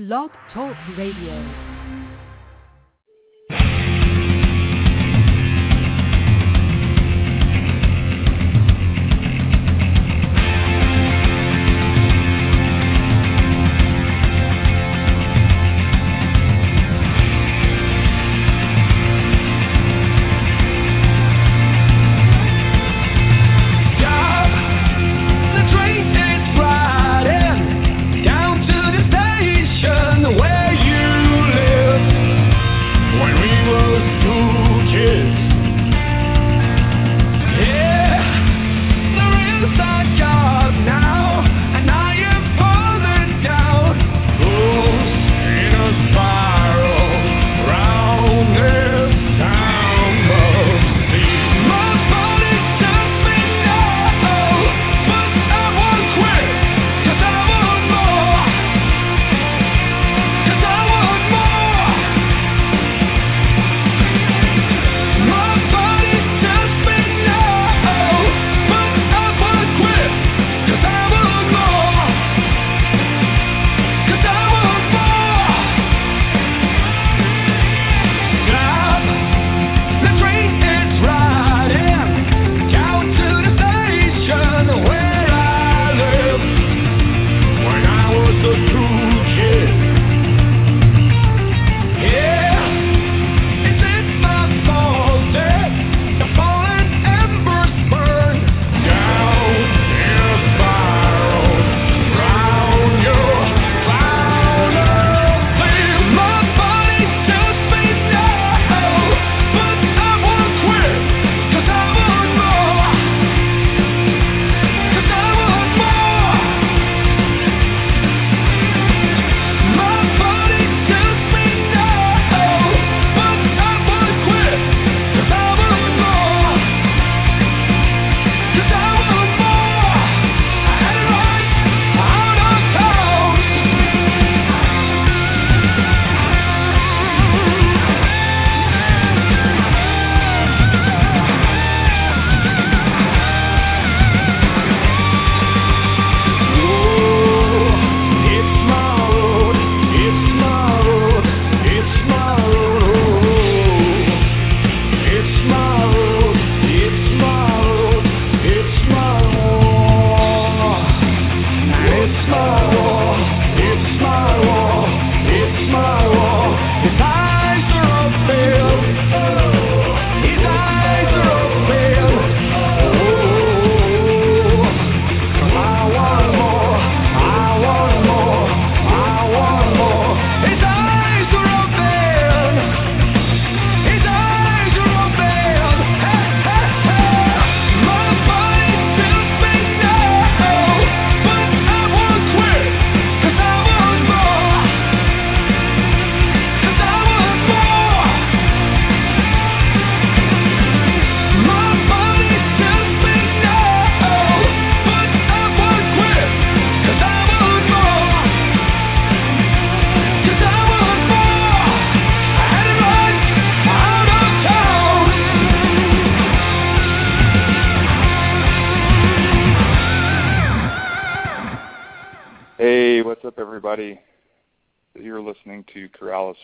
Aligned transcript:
Blog 0.00 0.30
Talk 0.54 0.74
Radio. 0.96 1.69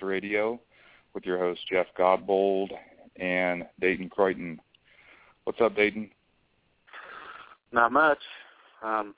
Radio 0.01 0.59
with 1.13 1.25
your 1.25 1.39
host 1.39 1.61
Jeff 1.71 1.87
Godbold 1.99 2.71
and 3.17 3.65
Dayton 3.79 4.09
Croyton. 4.09 4.59
What's 5.45 5.61
up, 5.61 5.77
Dayton? 5.77 6.11
Not 7.73 7.93
much. 7.93 8.19
Um, 8.83 9.15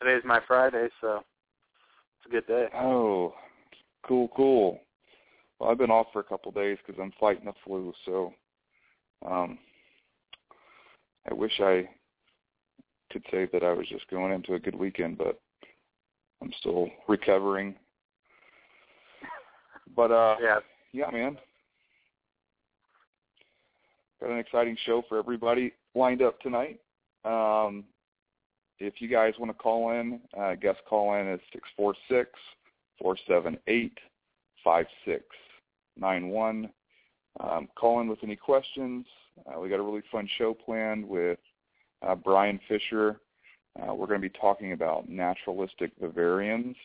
today's 0.00 0.22
my 0.24 0.40
Friday, 0.46 0.88
so 1.00 1.22
it's 2.18 2.26
a 2.26 2.28
good 2.30 2.46
day. 2.46 2.66
Oh, 2.74 3.32
cool, 4.06 4.28
cool. 4.36 4.80
Well, 5.58 5.70
I've 5.70 5.78
been 5.78 5.90
off 5.90 6.08
for 6.12 6.20
a 6.20 6.24
couple 6.24 6.50
of 6.50 6.56
days 6.56 6.76
because 6.84 7.00
I'm 7.02 7.12
fighting 7.18 7.46
the 7.46 7.54
flu, 7.64 7.94
so 8.04 8.34
um, 9.26 9.58
I 11.30 11.32
wish 11.32 11.58
I 11.60 11.88
could 13.10 13.24
say 13.30 13.48
that 13.52 13.62
I 13.62 13.72
was 13.72 13.86
just 13.88 14.08
going 14.10 14.34
into 14.34 14.54
a 14.54 14.58
good 14.58 14.74
weekend, 14.74 15.16
but 15.16 15.40
I'm 16.46 16.52
still 16.60 16.88
recovering 17.08 17.74
but 19.96 20.12
uh 20.12 20.36
yeah, 20.40 20.58
yeah, 20.92 21.10
man. 21.10 21.38
Got 24.20 24.30
an 24.30 24.38
exciting 24.38 24.76
show 24.84 25.02
for 25.08 25.18
everybody 25.18 25.72
lined 25.94 26.22
up 26.22 26.40
tonight. 26.40 26.78
Um, 27.24 27.84
if 28.78 29.00
you 29.00 29.08
guys 29.08 29.34
want 29.38 29.50
to 29.50 29.58
call 29.58 29.90
in, 29.92 30.20
uh, 30.38 30.54
guest 30.54 30.78
call 30.88 31.14
in 31.14 31.26
is 31.26 31.40
six 31.52 31.68
four 31.76 31.94
six 32.08 32.30
four 33.00 33.16
seven 33.26 33.58
eight 33.66 33.96
five 34.62 34.86
six 35.04 35.24
nine 35.98 36.28
one. 36.28 36.70
Um, 37.40 37.68
call 37.74 38.00
in 38.00 38.08
with 38.08 38.22
any 38.22 38.36
questions. 38.36 39.06
Uh, 39.46 39.60
we 39.60 39.68
got 39.68 39.80
a 39.80 39.82
really 39.82 40.02
fun 40.12 40.28
show 40.38 40.54
planned 40.54 41.06
with 41.06 41.38
uh, 42.06 42.14
Brian 42.14 42.60
Fischer. 42.68 43.20
Uh, 43.80 43.94
we're 43.94 44.06
going 44.06 44.20
to 44.20 44.28
be 44.28 44.38
talking 44.40 44.72
about 44.72 45.08
naturalistic 45.08 45.92
vivariums 46.00 46.76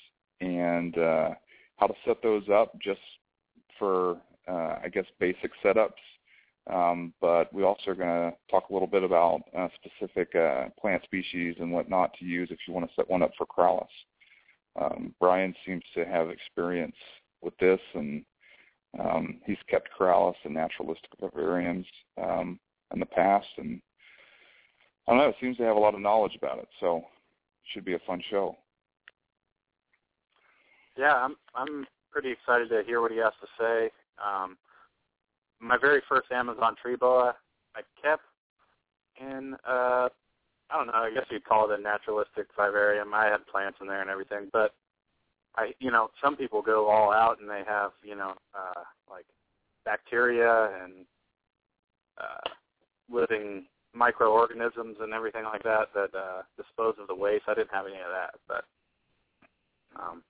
and 0.41 0.97
uh, 0.97 1.29
how 1.77 1.87
to 1.87 1.93
set 2.05 2.21
those 2.21 2.43
up 2.53 2.77
just 2.79 2.99
for, 3.79 4.17
uh, 4.47 4.75
I 4.83 4.89
guess, 4.91 5.05
basic 5.19 5.51
setups. 5.63 5.91
Um, 6.71 7.13
but 7.21 7.51
we 7.53 7.63
also 7.63 7.91
are 7.91 7.95
going 7.95 8.31
to 8.31 8.33
talk 8.49 8.69
a 8.69 8.73
little 8.73 8.87
bit 8.87 9.03
about 9.03 9.41
uh, 9.57 9.67
specific 9.83 10.35
uh, 10.35 10.65
plant 10.79 11.03
species 11.03 11.55
and 11.59 11.71
what 11.71 11.89
not 11.89 12.13
to 12.19 12.25
use 12.25 12.49
if 12.51 12.59
you 12.67 12.73
want 12.73 12.87
to 12.87 12.95
set 12.95 13.09
one 13.09 13.23
up 13.23 13.31
for 13.37 13.47
Corallus. 13.47 13.87
um, 14.79 15.13
Brian 15.19 15.55
seems 15.65 15.83
to 15.95 16.05
have 16.05 16.29
experience 16.29 16.95
with 17.41 17.57
this, 17.57 17.79
and 17.95 18.23
um, 18.99 19.39
he's 19.45 19.57
kept 19.69 19.89
corallus 19.97 20.35
and 20.43 20.53
naturalistic 20.53 21.09
vivariums 21.19 21.87
um, 22.21 22.59
in 22.93 22.99
the 22.99 23.05
past, 23.05 23.47
and 23.57 23.81
I 25.07 25.11
don't 25.11 25.19
know. 25.19 25.29
It 25.29 25.35
seems 25.41 25.57
to 25.57 25.63
have 25.63 25.75
a 25.75 25.79
lot 25.79 25.95
of 25.95 26.01
knowledge 26.01 26.35
about 26.35 26.59
it, 26.59 26.67
so 26.79 26.97
it 26.97 27.03
should 27.73 27.85
be 27.85 27.93
a 27.93 27.99
fun 28.05 28.21
show. 28.29 28.55
Yeah, 30.97 31.15
I'm 31.15 31.35
I'm 31.55 31.85
pretty 32.11 32.31
excited 32.31 32.69
to 32.69 32.83
hear 32.85 33.01
what 33.01 33.11
he 33.11 33.17
has 33.17 33.33
to 33.41 33.47
say. 33.59 33.89
Um, 34.23 34.57
my 35.59 35.77
very 35.77 36.01
first 36.09 36.31
Amazon 36.31 36.75
tree 36.81 36.95
boa 36.95 37.35
I 37.75 37.81
kept 38.01 38.23
in 39.19 39.55
uh 39.67 40.09
I 40.69 40.77
don't 40.77 40.87
know, 40.87 40.93
I 40.93 41.11
guess 41.13 41.25
you'd 41.29 41.43
call 41.43 41.69
it 41.69 41.77
a 41.77 41.81
naturalistic 41.81 42.47
vivarium. 42.57 43.13
I 43.13 43.25
had 43.25 43.45
plants 43.47 43.79
in 43.81 43.87
there 43.87 44.01
and 44.01 44.09
everything, 44.09 44.49
but 44.51 44.73
I 45.55 45.73
you 45.79 45.91
know, 45.91 46.09
some 46.23 46.35
people 46.35 46.61
go 46.61 46.89
all 46.89 47.11
out 47.13 47.39
and 47.39 47.49
they 47.49 47.63
have, 47.67 47.91
you 48.03 48.15
know, 48.15 48.33
uh 48.53 48.81
like 49.09 49.25
bacteria 49.85 50.71
and 50.83 51.05
uh 52.17 52.49
living 53.09 53.65
microorganisms 53.93 54.97
and 55.01 55.13
everything 55.13 55.43
like 55.43 55.63
that 55.63 55.87
that 55.93 56.15
uh 56.15 56.41
dispose 56.57 56.95
of 56.99 57.07
the 57.07 57.15
waste. 57.15 57.43
I 57.47 57.53
didn't 57.53 57.73
have 57.73 57.85
any 57.85 57.97
of 57.97 58.11
that, 58.11 58.35
but 58.47 58.63
um 60.01 60.23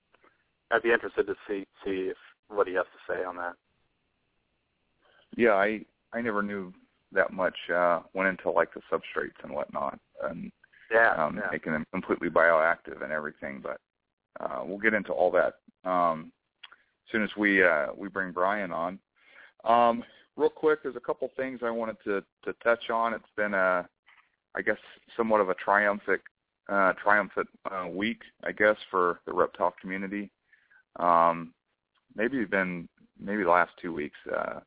I'd 0.71 0.83
be 0.83 0.91
interested 0.91 1.27
to 1.27 1.35
see 1.47 1.65
see 1.83 2.09
if 2.09 2.17
what 2.47 2.67
he 2.67 2.73
has 2.73 2.85
to 2.85 3.13
say 3.13 3.23
on 3.23 3.35
that. 3.37 3.53
Yeah, 5.35 5.53
I 5.53 5.85
I 6.13 6.21
never 6.21 6.41
knew 6.41 6.73
that 7.11 7.33
much 7.33 7.55
uh 7.73 8.01
went 8.13 8.29
into 8.29 8.49
like 8.49 8.73
the 8.73 8.81
substrates 8.91 9.43
and 9.43 9.53
whatnot 9.53 9.99
and 10.23 10.51
yeah, 10.91 11.13
um 11.23 11.37
yeah. 11.37 11.49
making 11.51 11.73
them 11.73 11.85
completely 11.91 12.29
bioactive 12.29 13.03
and 13.03 13.11
everything, 13.11 13.61
but 13.61 13.79
uh 14.39 14.63
we'll 14.65 14.79
get 14.79 14.93
into 14.93 15.11
all 15.11 15.31
that 15.31 15.55
um 15.89 16.31
as 17.05 17.11
soon 17.11 17.23
as 17.23 17.29
we 17.37 17.63
uh 17.63 17.87
we 17.95 18.07
bring 18.07 18.31
Brian 18.31 18.71
on. 18.71 18.97
Um 19.63 20.03
real 20.41 20.49
quick 20.49 20.81
there's 20.81 20.95
a 20.95 20.99
couple 20.99 21.29
things 21.37 21.59
I 21.63 21.69
wanted 21.69 21.97
to 22.05 22.23
to 22.43 22.53
touch 22.63 22.89
on. 22.89 23.13
It's 23.13 23.23
been 23.37 23.53
a 23.53 23.87
I 24.55 24.61
guess 24.61 24.77
somewhat 25.15 25.41
of 25.41 25.49
a 25.49 25.55
triumphant 25.55 26.21
uh 26.67 26.93
triumphant 27.01 27.47
uh 27.69 27.87
week, 27.87 28.21
I 28.43 28.51
guess, 28.51 28.77
for 28.89 29.19
the 29.25 29.33
reptile 29.33 29.73
community. 29.79 30.31
Um 30.97 31.53
maybe 32.15 32.43
been 32.45 32.89
maybe 33.19 33.43
the 33.43 33.49
last 33.49 33.71
two 33.81 33.93
weeks. 33.93 34.17
Uh 34.35 34.61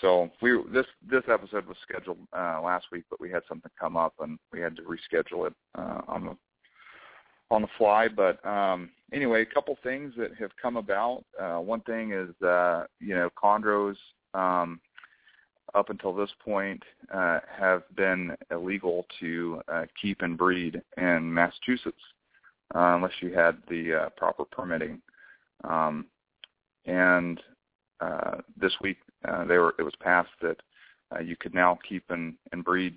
so 0.00 0.28
we 0.42 0.60
this 0.72 0.86
this 1.08 1.22
episode 1.30 1.66
was 1.66 1.76
scheduled 1.88 2.18
uh, 2.36 2.60
last 2.60 2.86
week, 2.90 3.04
but 3.08 3.20
we 3.20 3.30
had 3.30 3.42
something 3.48 3.70
come 3.78 3.96
up 3.96 4.12
and 4.18 4.38
we 4.52 4.60
had 4.60 4.74
to 4.76 4.82
reschedule 4.82 5.46
it 5.46 5.54
uh, 5.78 6.00
on 6.08 6.24
the 6.26 6.36
on 7.50 7.62
the 7.62 7.68
fly. 7.78 8.08
But 8.08 8.44
um, 8.44 8.90
anyway, 9.12 9.42
a 9.42 9.46
couple 9.46 9.78
things 9.84 10.12
that 10.18 10.34
have 10.34 10.50
come 10.60 10.76
about. 10.76 11.24
Uh, 11.40 11.58
one 11.58 11.80
thing 11.82 12.12
is 12.12 12.30
uh, 12.44 12.86
you 12.98 13.14
know 13.14 13.30
chondros 13.40 13.94
um, 14.34 14.80
up 15.74 15.90
until 15.90 16.14
this 16.14 16.30
point 16.44 16.82
uh, 17.12 17.40
have 17.58 17.82
been 17.96 18.36
illegal 18.50 19.06
to 19.20 19.60
uh, 19.68 19.84
keep 20.00 20.22
and 20.22 20.36
breed 20.36 20.80
in 20.96 21.32
Massachusetts 21.32 21.96
uh, 22.74 22.94
unless 22.94 23.12
you 23.20 23.32
had 23.34 23.56
the 23.68 23.94
uh, 23.94 24.08
proper 24.10 24.44
permitting. 24.44 25.00
Um, 25.64 26.06
and 26.86 27.40
uh, 28.00 28.38
this 28.60 28.72
week 28.82 28.98
uh, 29.26 29.44
they 29.44 29.56
were 29.56 29.74
it 29.78 29.82
was 29.82 29.94
passed 30.00 30.30
that 30.42 30.56
you 31.24 31.36
could 31.36 31.54
now 31.54 31.78
keep 31.88 32.02
and, 32.10 32.34
and 32.50 32.64
breed 32.64 32.96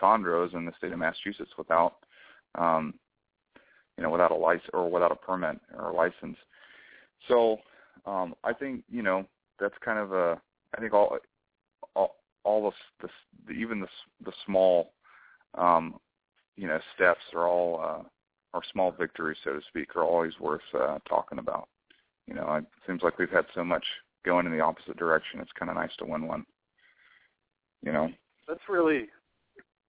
chondros 0.00 0.54
in 0.54 0.64
the 0.64 0.72
state 0.78 0.92
of 0.92 0.98
Massachusetts 1.00 1.50
without 1.58 1.96
um, 2.56 2.94
you 3.96 4.02
know 4.02 4.10
without 4.10 4.30
a 4.30 4.34
license 4.34 4.70
or 4.72 4.90
without 4.90 5.12
a 5.12 5.16
permit 5.16 5.58
or 5.76 5.90
a 5.90 5.94
license. 5.94 6.36
So 7.28 7.58
um, 8.06 8.34
I 8.44 8.52
think 8.52 8.84
you 8.90 9.02
know 9.02 9.26
that's 9.58 9.74
kind 9.84 9.98
of 9.98 10.12
a 10.12 10.40
I 10.74 10.80
think 10.80 10.92
all 10.92 11.18
all, 11.94 12.16
all 12.44 12.72
the, 13.00 13.08
the 13.46 13.52
even 13.52 13.80
the 13.80 13.88
the 14.24 14.32
small 14.44 14.92
um, 15.56 15.98
you 16.56 16.66
know 16.66 16.78
steps 16.94 17.20
are 17.34 17.46
all 17.46 17.80
uh, 17.80 18.02
or 18.54 18.62
small 18.72 18.92
victories 18.92 19.38
so 19.44 19.54
to 19.54 19.60
speak 19.68 19.96
are 19.96 20.04
always 20.04 20.38
worth 20.40 20.62
uh, 20.74 20.98
talking 21.08 21.38
about. 21.38 21.68
You 22.26 22.34
know, 22.34 22.54
it 22.54 22.64
seems 22.86 23.02
like 23.02 23.18
we've 23.18 23.30
had 23.30 23.46
so 23.54 23.62
much 23.62 23.84
going 24.24 24.46
in 24.46 24.52
the 24.52 24.60
opposite 24.60 24.96
direction. 24.96 25.40
It's 25.40 25.52
kind 25.56 25.70
of 25.70 25.76
nice 25.76 25.94
to 25.98 26.04
win 26.04 26.26
one. 26.26 26.44
You 27.82 27.92
know. 27.92 28.10
That's 28.48 28.60
really. 28.68 29.06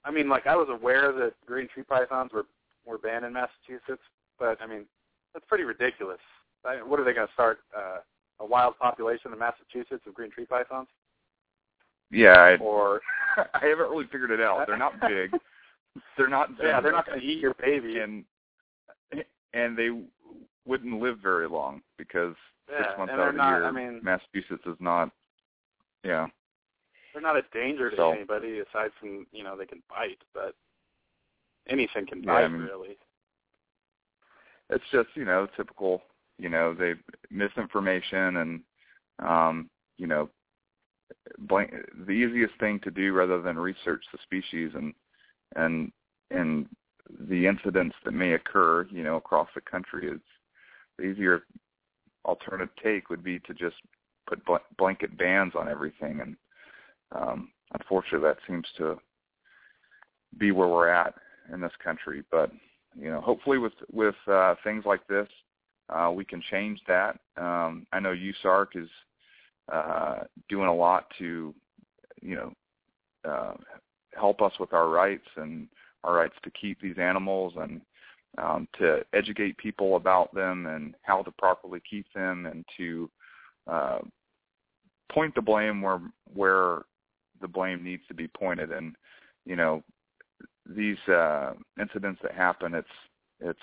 I 0.06 0.12
mean, 0.12 0.30
like 0.30 0.48
I 0.48 0.56
was 0.56 0.68
aware 0.70 1.12
that 1.12 1.34
green 1.46 1.68
tree 1.74 1.84
pythons 1.84 2.32
were 2.32 2.46
were 2.86 2.98
banned 2.98 3.26
in 3.26 3.34
Massachusetts, 3.34 4.04
but 4.40 4.62
I 4.62 4.68
mean, 4.68 4.86
that's 5.34 5.46
pretty 5.48 5.64
ridiculous. 5.64 6.20
I, 6.64 6.76
what 6.84 7.00
are 7.00 7.04
they 7.04 7.14
going 7.14 7.28
to 7.28 7.34
start 7.34 7.60
uh, 7.76 7.98
a 8.40 8.46
wild 8.46 8.78
population 8.78 9.34
in 9.34 9.40
Massachusetts 9.40 10.04
of 10.08 10.14
green 10.14 10.32
tree 10.32 10.46
pythons? 10.46 10.88
Yeah, 12.12 12.34
I, 12.38 12.56
or 12.58 13.02
I 13.38 13.66
haven't 13.66 13.90
really 13.90 14.06
figured 14.12 14.32
it 14.32 14.40
out. 14.42 14.66
They're 14.68 14.78
not 14.78 15.00
big. 15.02 15.32
they're 16.18 16.30
not. 16.30 16.50
Yeah, 16.62 16.80
they're 16.82 16.92
not 16.92 17.06
going 17.06 17.20
to 17.20 17.26
eat 17.26 17.40
your 17.40 17.54
baby. 17.56 18.00
And 18.00 18.24
and 19.54 19.78
they 19.78 19.90
wouldn't 20.66 21.02
live 21.02 21.20
very 21.20 21.48
long 21.50 21.82
because 21.98 22.36
yeah, 22.70 22.78
six 22.80 22.90
months 22.98 23.14
out 23.14 23.20
of 23.30 23.36
the 23.36 23.42
year, 23.44 23.66
I 23.66 23.72
mean, 23.72 24.00
Massachusetts 24.04 24.64
is 24.66 24.76
not. 24.80 25.12
Yeah. 26.04 26.28
They're 27.14 27.22
not 27.22 27.36
a 27.38 27.42
danger 27.54 27.90
to 27.90 27.96
So- 27.96 28.12
anybody 28.12 28.60
aside 28.60 28.92
from 29.00 29.26
you 29.32 29.44
know 29.44 29.58
they 29.58 29.66
can 29.66 29.82
bite, 29.90 30.20
but 30.34 30.54
anything 31.68 32.06
can 32.06 32.20
Yeah, 32.24 32.34
bite 32.34 32.44
I 32.44 32.48
mean- 32.48 32.62
really. 32.62 32.98
It's 34.70 34.84
just 34.92 35.10
you 35.16 35.26
know 35.26 35.48
typical. 35.58 36.04
You 36.38 36.50
know 36.50 36.74
they 36.74 36.94
misinformation 37.30 38.38
and 38.38 38.62
um, 39.20 39.70
you 39.98 40.08
know 40.08 40.30
blank, 41.40 41.74
the 42.06 42.12
easiest 42.12 42.54
thing 42.60 42.80
to 42.84 42.92
do 42.92 43.14
rather 43.14 43.42
than 43.42 43.58
research 43.58 44.04
the 44.12 44.20
species 44.24 44.72
and 44.76 44.94
and 45.56 45.92
and 46.32 46.68
the 47.30 47.48
incidents 47.48 47.96
that 48.04 48.14
may 48.14 48.34
occur 48.34 48.86
you 48.92 49.04
know 49.04 49.16
across 49.16 49.48
the 49.56 49.62
country 49.62 50.08
is 50.08 50.20
the 50.98 51.06
easier 51.06 51.44
alternative 52.26 52.70
take 52.84 53.10
would 53.10 53.24
be 53.24 53.40
to 53.40 53.54
just 53.54 53.78
put 54.28 54.44
bl- 54.46 54.56
blanket 54.78 55.18
bans 55.18 55.54
on 55.58 55.70
everything 55.70 56.20
and 56.20 56.36
um 57.16 57.50
unfortunately 57.74 58.28
that 58.28 58.38
seems 58.46 58.68
to 58.78 59.00
be 60.38 60.52
where 60.52 60.68
we're 60.68 60.90
at 60.90 61.14
in 61.54 61.62
this 61.62 61.72
country. 61.84 62.24
But 62.32 62.52
you 63.00 63.10
know 63.10 63.22
hopefully 63.22 63.58
with 63.58 63.74
with 63.92 64.16
uh 64.28 64.56
things 64.64 64.84
like 64.86 65.06
this 65.08 65.28
uh 65.90 66.12
we 66.12 66.26
can 66.26 66.42
change 66.50 66.80
that. 66.88 67.20
Um 67.38 67.86
i 67.92 68.00
know 68.00 68.14
USARK 68.14 68.68
is 68.76 68.90
uh 69.72 70.20
doing 70.50 70.68
a 70.68 70.76
lot 70.76 71.06
to 71.20 71.54
you 72.22 72.36
know 72.36 72.54
uh 73.30 73.54
help 74.16 74.42
us 74.42 74.54
with 74.60 74.74
our 74.74 74.90
rights 74.90 75.28
and 75.36 75.68
our 76.04 76.14
rights 76.14 76.36
to 76.44 76.52
keep 76.52 76.80
these 76.82 76.98
animals 76.98 77.54
and 77.58 77.82
um, 78.38 78.68
to 78.80 79.02
educate 79.14 79.58
people 79.58 79.96
about 79.96 80.34
them 80.34 80.68
and 80.68 80.96
how 81.02 81.24
to 81.24 81.32
properly 81.32 81.82
keep 81.90 82.06
them 82.14 82.46
and 82.46 82.66
to 82.78 83.10
uh, 83.68 84.00
point 85.12 85.34
the 85.36 85.42
blame 85.42 85.82
where 85.82 86.02
where 86.34 86.82
the 87.42 87.48
blame 87.48 87.84
needs 87.84 88.04
to 88.08 88.14
be 88.14 88.28
pointed. 88.28 88.72
And 88.72 88.96
you 89.46 89.56
know 89.56 89.84
these 90.66 90.98
uh, 91.08 91.54
incidents 91.80 92.20
that 92.24 92.34
happen 92.34 92.74
it's 92.74 92.88
it's 93.40 93.60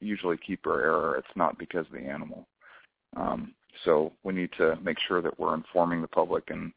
usually 0.00 0.36
keeper 0.36 0.80
error. 0.80 1.16
It's 1.16 1.36
not 1.36 1.58
because 1.58 1.86
of 1.86 1.92
the 1.92 2.00
animal. 2.08 2.46
Um, 3.16 3.54
so 3.84 4.12
we 4.24 4.32
need 4.32 4.50
to 4.58 4.76
make 4.82 4.98
sure 5.06 5.22
that 5.22 5.38
we're 5.38 5.54
informing 5.54 6.02
the 6.02 6.08
public 6.08 6.50
and 6.50 6.72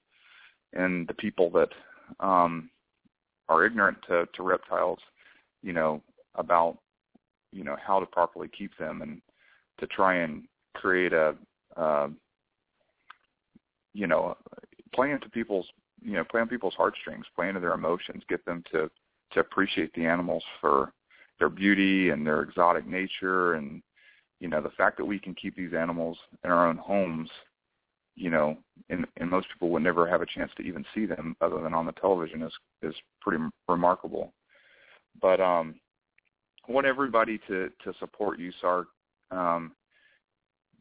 and 0.74 1.08
the 1.08 1.13
people 1.13 1.51
that 1.51 1.70
um, 2.20 2.70
are 3.48 3.65
ignorant 3.65 3.98
to, 4.08 4.27
to 4.34 4.42
reptiles, 4.42 4.98
you 5.62 5.72
know, 5.72 6.01
about 6.36 6.77
you 7.51 7.63
know 7.63 7.77
how 7.86 8.00
to 8.00 8.06
properly 8.08 8.50
keep 8.58 8.75
them 8.77 9.01
and 9.01 9.22
to 9.80 9.88
try 9.88 10.15
and 10.15 10.44
create 10.74 11.13
a 11.13 11.36
uh, 11.77 12.08
you 13.94 14.08
know 14.08 14.36
play 14.94 15.12
into 15.12 15.30
people's 15.30 15.68
you 16.01 16.13
know 16.13 16.24
play 16.24 16.42
on 16.42 16.48
people's 16.48 16.74
heartstrings, 16.75 17.25
play 17.36 17.48
into 17.48 17.60
their 17.60 17.74
emotions, 17.74 18.24
get 18.27 18.44
them 18.46 18.63
to 18.72 18.89
to 19.32 19.39
appreciate 19.39 19.94
the 19.94 20.06
animals 20.06 20.44
for 20.60 20.94
their 21.44 21.50
beauty 21.50 22.12
and 22.12 22.26
their 22.26 22.42
exotic 22.42 22.88
nature 22.88 23.56
and 23.56 23.84
you 24.40 24.48
know 24.48 24.62
the 24.62 24.70
fact 24.70 24.96
that 24.96 25.04
we 25.04 25.20
can 25.20 25.36
keep 25.36 25.54
these 25.58 25.74
animals 25.74 26.18
in 26.46 26.50
our 26.50 26.70
own 26.70 26.78
homes 26.78 27.30
you 28.16 28.30
know 28.30 28.56
and 28.90 29.06
and 29.18 29.30
most 29.30 29.48
people 29.52 29.70
would 29.70 29.84
never 29.84 30.08
have 30.08 30.22
a 30.22 30.26
chance 30.26 30.50
to 30.56 30.64
even 30.64 30.86
see 30.96 31.06
them 31.06 31.36
other 31.42 31.60
than 31.62 31.74
on 31.74 31.86
the 31.86 31.92
television 31.94 32.42
is 32.44 32.54
is 32.82 32.96
pretty 33.20 33.44
remarkable. 33.68 34.32
But 35.22 35.42
um 35.42 35.76
I 36.66 36.72
want 36.72 36.88
everybody 36.88 37.42
to 37.50 37.70
to 37.84 37.94
support 38.00 38.40
USARK 38.40 38.86
um 39.32 39.74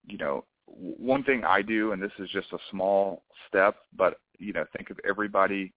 you 0.07 0.17
know 0.17 0.45
one 0.67 1.25
thing 1.25 1.43
I 1.43 1.61
do 1.61 1.91
and 1.91 2.01
this 2.01 2.13
is 2.21 2.31
just 2.31 2.53
a 2.53 2.59
small 2.71 3.25
step 3.49 3.75
but 3.97 4.19
you 4.39 4.53
know 4.53 4.65
think 4.77 4.91
of 4.91 5.01
everybody 5.09 5.73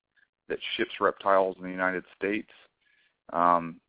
that 0.48 0.60
ships 0.78 0.92
reptiles 1.02 1.56
in 1.58 1.64
the 1.64 1.72
United 1.72 2.04
States. 2.16 2.52
Um 3.34 3.82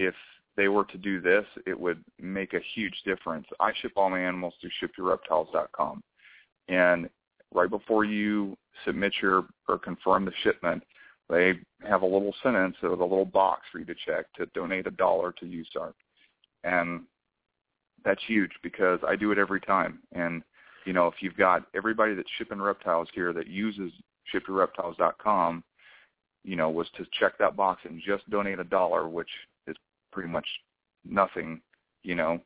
if 0.00 0.14
they 0.56 0.68
were 0.68 0.84
to 0.86 0.98
do 0.98 1.20
this, 1.20 1.44
it 1.66 1.78
would 1.78 2.02
make 2.18 2.54
a 2.54 2.60
huge 2.74 2.94
difference. 3.04 3.46
I 3.60 3.72
ship 3.80 3.92
all 3.96 4.10
my 4.10 4.20
animals 4.20 4.54
through 4.60 4.70
shipyourreptiles.com, 4.80 6.02
and 6.68 7.08
right 7.54 7.70
before 7.70 8.04
you 8.04 8.56
submit 8.84 9.12
your 9.20 9.46
or 9.68 9.78
confirm 9.78 10.24
the 10.24 10.32
shipment, 10.42 10.82
they 11.28 11.54
have 11.86 12.02
a 12.02 12.06
little 12.06 12.34
sentence 12.42 12.76
or 12.82 12.88
a 12.88 12.96
little 12.96 13.24
box 13.24 13.62
for 13.70 13.78
you 13.78 13.84
to 13.84 13.94
check 14.06 14.26
to 14.36 14.46
donate 14.46 14.86
a 14.86 14.90
dollar 14.90 15.32
to 15.32 15.44
USARK, 15.44 15.92
and 16.64 17.02
that's 18.04 18.22
huge 18.26 18.52
because 18.62 18.98
I 19.06 19.16
do 19.16 19.30
it 19.30 19.38
every 19.38 19.60
time. 19.60 20.00
And 20.12 20.42
you 20.86 20.94
know, 20.94 21.06
if 21.08 21.14
you've 21.20 21.36
got 21.36 21.66
everybody 21.74 22.14
that's 22.14 22.30
shipping 22.38 22.60
reptiles 22.60 23.08
here 23.14 23.34
that 23.34 23.46
uses 23.46 23.92
shipyourreptiles.com, 24.34 25.62
you 26.42 26.56
know, 26.56 26.70
was 26.70 26.88
to 26.96 27.04
check 27.18 27.36
that 27.38 27.54
box 27.54 27.82
and 27.84 28.00
just 28.04 28.28
donate 28.30 28.58
a 28.58 28.64
dollar, 28.64 29.06
which 29.06 29.28
pretty 30.12 30.28
much 30.28 30.46
nothing, 31.04 31.60
you 32.02 32.14
know, 32.14 32.40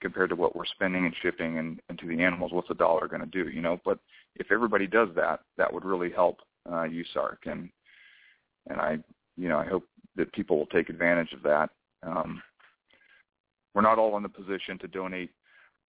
compared 0.00 0.30
to 0.30 0.36
what 0.36 0.54
we're 0.54 0.66
spending 0.66 1.04
and 1.06 1.14
shipping 1.22 1.58
and, 1.58 1.80
and 1.88 1.98
to 1.98 2.06
the 2.06 2.22
animals, 2.22 2.52
what's 2.52 2.70
a 2.70 2.74
dollar 2.74 3.08
going 3.08 3.20
to 3.20 3.26
do, 3.26 3.50
you 3.50 3.60
know? 3.60 3.80
But 3.84 3.98
if 4.36 4.52
everybody 4.52 4.86
does 4.86 5.08
that, 5.16 5.40
that 5.56 5.72
would 5.72 5.84
really 5.84 6.10
help 6.10 6.38
uh, 6.68 6.86
USARK, 6.86 7.38
and 7.46 7.70
and 8.68 8.80
I, 8.80 8.98
you 9.36 9.48
know, 9.48 9.58
I 9.58 9.66
hope 9.66 9.84
that 10.16 10.32
people 10.32 10.58
will 10.58 10.66
take 10.66 10.90
advantage 10.90 11.32
of 11.32 11.42
that. 11.42 11.70
Um, 12.02 12.42
we're 13.74 13.82
not 13.82 13.98
all 13.98 14.16
in 14.16 14.22
the 14.22 14.28
position 14.28 14.78
to 14.80 14.88
donate 14.88 15.30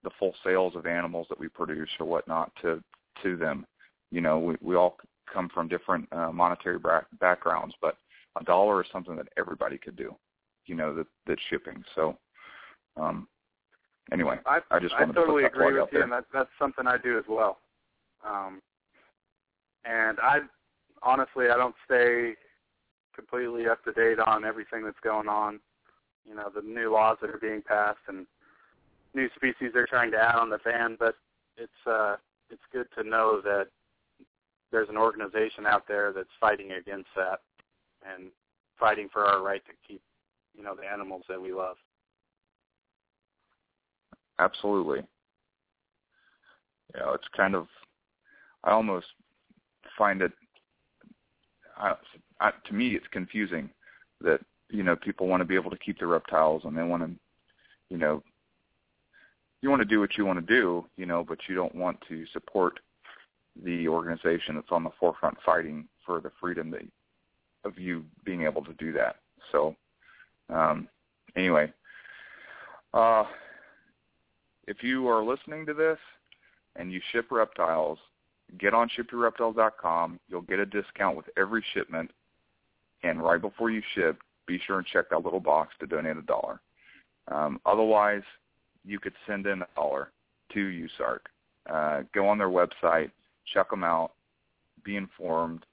the 0.04 0.12
full 0.18 0.34
sales 0.44 0.76
of 0.76 0.86
animals 0.86 1.28
that 1.30 1.40
we 1.40 1.50
produce 1.50 1.90
or 2.00 2.06
whatnot 2.06 2.52
to 2.62 2.82
to 3.24 3.36
them. 3.36 3.66
You 4.12 4.22
know, 4.22 4.40
we, 4.40 4.56
we 4.62 4.76
all 4.76 4.98
come 5.32 5.50
from 5.54 5.68
different 5.68 6.08
uh, 6.12 6.32
monetary 6.32 6.80
bra- 6.80 7.04
backgrounds, 7.20 7.76
but 7.82 7.98
a 8.40 8.44
dollar 8.44 8.82
is 8.82 8.90
something 8.92 9.16
that 9.18 9.28
everybody 9.38 9.78
could 9.78 9.96
do. 9.96 10.16
You 10.70 10.76
know, 10.76 10.94
that 10.94 11.08
that's 11.26 11.42
shipping. 11.50 11.84
So, 11.96 12.16
um, 12.96 13.28
anyway, 14.12 14.38
I, 14.46 14.60
I 14.70 14.80
just 14.80 14.94
I 14.94 15.02
wanted 15.02 15.16
totally 15.16 15.44
to 15.44 15.50
put 15.50 15.58
that 15.58 15.66
agree 15.66 15.80
with 15.80 15.90
you, 15.92 15.98
there. 15.98 16.04
and 16.04 16.12
that, 16.12 16.26
that's 16.32 16.50
something 16.60 16.86
I 16.86 16.98
do 16.98 17.18
as 17.18 17.24
well. 17.28 17.58
Um, 18.24 18.62
and 19.84 20.20
I 20.20 20.42
honestly, 21.02 21.50
I 21.50 21.58
don't 21.58 21.76
stay 21.86 22.34
completely 23.16 23.68
up 23.68 23.84
to 23.86 23.92
date 23.94 24.20
on 24.20 24.46
everything 24.46 24.84
that's 24.84 25.00
going 25.04 25.28
on. 25.28 25.60
You 26.28 26.36
know, 26.36 26.52
the 26.54 26.62
new 26.62 26.94
laws 26.94 27.18
that 27.22 27.32
are 27.32 27.40
being 27.40 27.64
passed 27.64 27.98
and 28.08 28.28
new 29.16 29.28
species 29.36 29.72
they're 29.74 29.88
trying 29.88 30.12
to 30.12 30.18
add 30.18 30.36
on 30.36 30.52
the 30.52 30.60
fan. 30.60 30.98
But 31.00 31.16
it's 31.58 31.72
uh, 31.88 32.18
it's 32.52 32.62
good 32.72 32.88
to 32.96 33.08
know 33.08 33.42
that 33.44 33.68
there's 34.72 34.90
an 34.90 34.98
organization 34.98 35.66
out 35.66 35.88
there 35.88 36.14
that's 36.14 36.30
fighting 36.40 36.74
against 36.74 37.10
that 37.16 37.40
and 38.08 38.30
fighting 38.80 39.10
for 39.12 39.26
our 39.26 39.42
right 39.44 39.64
to 39.66 39.72
keep, 39.88 40.02
you 40.60 40.66
know, 40.66 40.76
the 40.76 40.86
animals 40.86 41.24
that 41.30 41.42
we 41.42 41.54
love. 41.54 41.78
Absolutely. 44.40 45.00
You 46.94 47.00
know, 47.00 47.14
it's 47.14 47.28
kind 47.36 47.56
of, 47.56 47.68
I 48.66 48.72
almost 48.72 49.08
find 49.98 50.22
it, 50.22 50.34
I, 51.78 51.96
to 52.68 52.74
me, 52.74 52.90
it's 52.90 53.08
confusing 53.12 53.70
that, 54.20 54.42
you 54.70 54.84
know, 54.84 54.98
people 54.98 55.28
want 55.28 55.40
to 55.40 55.46
be 55.46 55.56
able 55.56 55.72
to 55.72 55.78
keep 55.78 55.98
their 55.98 56.10
reptiles 56.10 56.64
and 56.66 56.78
they 56.78 56.84
want 56.84 57.04
to, 57.04 57.12
you 57.90 57.98
know, 57.98 58.22
you 59.62 59.70
want 59.70 59.82
to 59.82 59.86
do 59.86 60.02
what 60.02 60.18
you 60.18 60.26
want 60.26 60.46
to 60.46 60.54
do, 60.54 60.86
you 60.98 61.06
know, 61.06 61.24
but 61.28 61.38
you 61.48 61.56
don't 61.56 61.76
want 61.76 61.98
to 62.10 62.26
support 62.34 62.80
the 63.64 63.88
organization 63.88 64.56
that's 64.56 64.72
on 64.72 64.84
the 64.84 64.90
forefront 65.00 65.38
fighting 65.46 65.88
for 66.06 66.20
the 66.20 66.32
freedom 66.40 66.70
that, 66.72 66.82
of 67.64 67.78
you 67.78 68.04
being 68.26 68.44
able 68.44 68.64
to 68.64 68.74
do 68.74 68.92
that. 68.94 69.18
So, 69.52 69.76
um, 70.50 70.88
anyway, 71.36 71.72
uh, 72.94 73.24
if 74.68 74.84
you 74.84 75.08
are 75.08 75.24
listening 75.24 75.66
to 75.66 75.74
this 75.74 75.98
and 76.76 76.92
you 76.92 77.02
ship 77.12 77.28
reptiles, 77.32 77.98
get 78.60 78.74
on 78.74 78.90
shipyourreptiles.com. 78.90 80.20
You'll 80.30 80.42
get 80.42 80.60
a 80.60 80.66
discount 80.66 81.18
with 81.18 81.26
every 81.38 81.64
shipment. 81.74 82.12
And 83.04 83.22
right 83.22 83.42
before 83.42 83.70
you 83.70 83.82
ship, 83.96 84.20
be 84.46 84.60
sure 84.66 84.80
and 84.80 84.88
check 84.88 85.10
that 85.10 85.24
little 85.24 85.40
box 85.40 85.74
to 85.80 85.88
donate 85.88 86.18
a 86.18 86.22
dollar. 86.22 86.60
Um, 87.30 87.62
otherwise, 87.66 88.24
you 88.86 89.00
could 89.00 89.14
send 89.28 89.46
in 89.46 89.62
a 89.62 89.68
dollar 89.76 90.12
to 90.54 90.88
USARK. 91.00 91.20
Uh, 91.72 92.04
go 92.14 92.28
on 92.28 92.38
their 92.38 92.50
website, 92.50 93.12
check 93.54 93.70
them 93.70 93.84
out, 93.84 94.12
be 94.84 94.96
informed, 94.96 95.66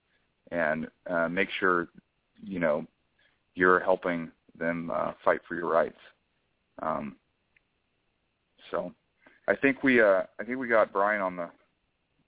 and 0.50 0.88
uh, 1.08 1.28
make 1.28 1.48
sure 1.58 1.88
you 2.44 2.60
know 2.60 2.86
you're 3.54 3.80
helping 3.80 4.30
them 4.58 4.90
uh, 4.92 5.12
fight 5.24 5.40
for 5.48 5.54
your 5.54 5.68
rights. 5.68 5.98
Um, 6.82 7.16
so, 8.70 8.92
I 9.48 9.54
think 9.54 9.82
we 9.82 10.00
uh, 10.00 10.22
I 10.40 10.44
think 10.44 10.58
we 10.58 10.68
got 10.68 10.92
Brian 10.92 11.22
on 11.22 11.36
the 11.36 11.48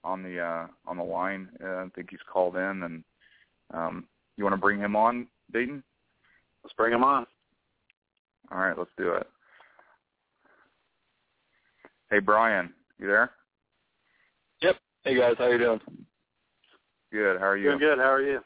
on 0.03 0.23
the 0.23 0.39
uh, 0.39 0.67
on 0.87 0.97
the 0.97 1.03
line. 1.03 1.49
Uh, 1.63 1.67
I 1.67 1.87
think 1.95 2.09
he's 2.09 2.19
called 2.31 2.55
in, 2.55 2.83
and 2.83 3.03
um, 3.73 4.05
you 4.37 4.43
want 4.43 4.53
to 4.53 4.61
bring 4.61 4.79
him 4.79 4.95
on, 4.95 5.27
Dayton? 5.51 5.83
Let's 6.63 6.73
bring 6.75 6.93
him 6.93 7.03
on. 7.03 7.25
All 8.51 8.59
right, 8.59 8.77
let's 8.77 8.89
do 8.97 9.13
it. 9.13 9.27
Hey, 12.09 12.19
Brian, 12.19 12.73
you 12.97 13.07
there? 13.07 13.31
Yep. 14.61 14.77
Hey 15.03 15.17
guys, 15.17 15.35
how 15.37 15.47
you 15.47 15.57
doing? 15.57 15.79
Good. 17.11 17.39
How 17.39 17.47
are 17.47 17.57
you? 17.57 17.69
Doing 17.69 17.79
good. 17.79 17.97
How 17.99 18.11
are 18.11 18.21
you? 18.21 18.39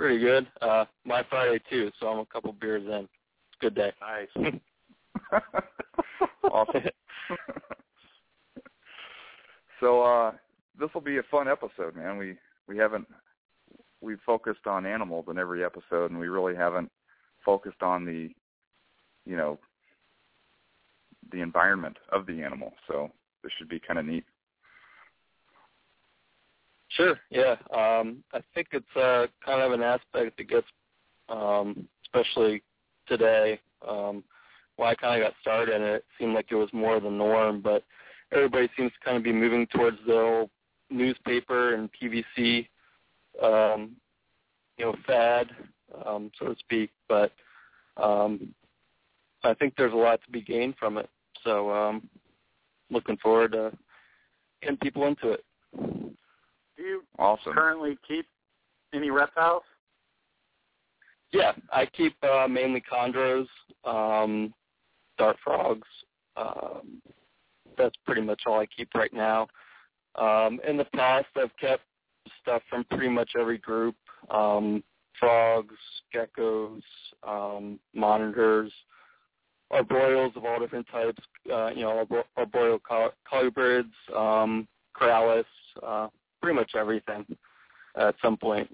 Pretty 0.00 0.18
good. 0.18 0.46
Uh 0.62 0.86
my 1.04 1.22
Friday 1.28 1.60
too, 1.68 1.90
so 2.00 2.06
I'm 2.06 2.20
a 2.20 2.24
couple 2.24 2.54
beers 2.54 2.84
in. 2.86 3.02
It's 3.02 3.58
a 3.60 3.64
good 3.66 3.74
day. 3.74 3.92
Nice. 4.00 4.52
awesome. 6.50 6.80
so 9.78 10.02
uh 10.02 10.32
this 10.78 10.88
will 10.94 11.02
be 11.02 11.18
a 11.18 11.22
fun 11.30 11.48
episode, 11.48 11.94
man. 11.94 12.16
We 12.16 12.36
we 12.66 12.78
haven't 12.78 13.06
we 14.00 14.16
focused 14.24 14.66
on 14.66 14.86
animals 14.86 15.26
in 15.28 15.36
every 15.36 15.62
episode 15.62 16.10
and 16.10 16.18
we 16.18 16.28
really 16.28 16.56
haven't 16.56 16.90
focused 17.44 17.82
on 17.82 18.06
the 18.06 18.30
you 19.26 19.36
know 19.36 19.58
the 21.30 21.42
environment 21.42 21.98
of 22.10 22.24
the 22.24 22.40
animal. 22.40 22.72
So 22.88 23.10
this 23.42 23.52
should 23.58 23.68
be 23.68 23.78
kind 23.78 23.98
of 23.98 24.06
neat. 24.06 24.24
Sure. 26.90 27.18
Yeah. 27.30 27.56
Um 27.72 28.22
I 28.32 28.40
think 28.54 28.68
it's 28.72 28.96
uh 28.96 29.26
kind 29.44 29.62
of 29.62 29.72
an 29.72 29.82
aspect 29.82 30.36
that 30.36 30.48
gets 30.48 30.66
um 31.28 31.88
especially 32.04 32.62
today 33.06 33.60
um 33.86 34.24
when 34.76 34.88
I 34.88 34.94
kind 34.94 35.20
of 35.22 35.26
got 35.28 35.34
started 35.42 35.74
in 35.76 35.82
it, 35.82 35.94
it 35.96 36.04
seemed 36.18 36.34
like 36.34 36.46
it 36.50 36.54
was 36.54 36.72
more 36.72 36.98
the 37.00 37.10
norm, 37.10 37.60
but 37.60 37.84
everybody 38.32 38.68
seems 38.76 38.90
to 38.92 39.04
kind 39.04 39.16
of 39.18 39.22
be 39.22 39.32
moving 39.32 39.66
towards 39.66 39.98
the 40.06 40.18
old 40.18 40.50
newspaper 40.88 41.74
and 41.74 41.90
PVC, 41.92 42.66
um, 43.42 43.90
you 44.78 44.86
know, 44.86 44.94
fad, 45.06 45.50
um, 46.06 46.30
so 46.38 46.46
to 46.46 46.56
speak. 46.58 46.90
But 47.08 47.32
um, 47.98 48.54
I 49.44 49.52
think 49.52 49.74
there's 49.76 49.92
a 49.92 49.96
lot 49.96 50.20
to 50.24 50.30
be 50.30 50.40
gained 50.40 50.76
from 50.78 50.96
it. 50.96 51.10
So 51.44 51.70
um, 51.70 52.08
looking 52.90 53.18
forward 53.18 53.52
to 53.52 53.72
getting 54.62 54.78
people 54.78 55.06
into 55.06 55.32
it. 55.32 55.44
Do 56.80 56.86
you 56.86 57.02
Awesome. 57.18 57.52
currently 57.52 57.98
keep 58.08 58.24
any 58.94 59.10
reptiles? 59.10 59.64
Yeah, 61.30 61.52
I 61.70 61.84
keep 61.84 62.16
uh, 62.24 62.48
mainly 62.48 62.82
chondros, 62.90 63.46
um, 63.84 64.54
dart 65.18 65.36
frogs. 65.44 65.86
Um, 66.38 67.02
that's 67.76 67.94
pretty 68.06 68.22
much 68.22 68.44
all 68.46 68.58
I 68.58 68.64
keep 68.64 68.94
right 68.94 69.12
now. 69.12 69.46
Um, 70.14 70.58
in 70.66 70.78
the 70.78 70.86
past, 70.96 71.26
I've 71.36 71.54
kept 71.60 71.82
stuff 72.40 72.62
from 72.70 72.84
pretty 72.84 73.10
much 73.10 73.32
every 73.38 73.58
group: 73.58 73.94
um, 74.30 74.82
frogs, 75.18 75.76
geckos, 76.14 76.80
um, 77.28 77.78
monitors, 77.94 78.72
arboreals 79.70 80.34
of 80.34 80.46
all 80.46 80.58
different 80.58 80.86
types. 80.90 81.22
Uh, 81.52 81.68
you 81.74 81.82
know, 81.82 82.06
arboreal 82.38 82.78
col- 82.78 83.12
colubrids, 83.30 83.92
um, 84.16 84.66
corallus, 84.98 85.44
uh, 85.86 86.08
pretty 86.40 86.56
much 86.56 86.72
everything 86.74 87.24
at 87.96 88.14
some 88.22 88.36
point. 88.36 88.68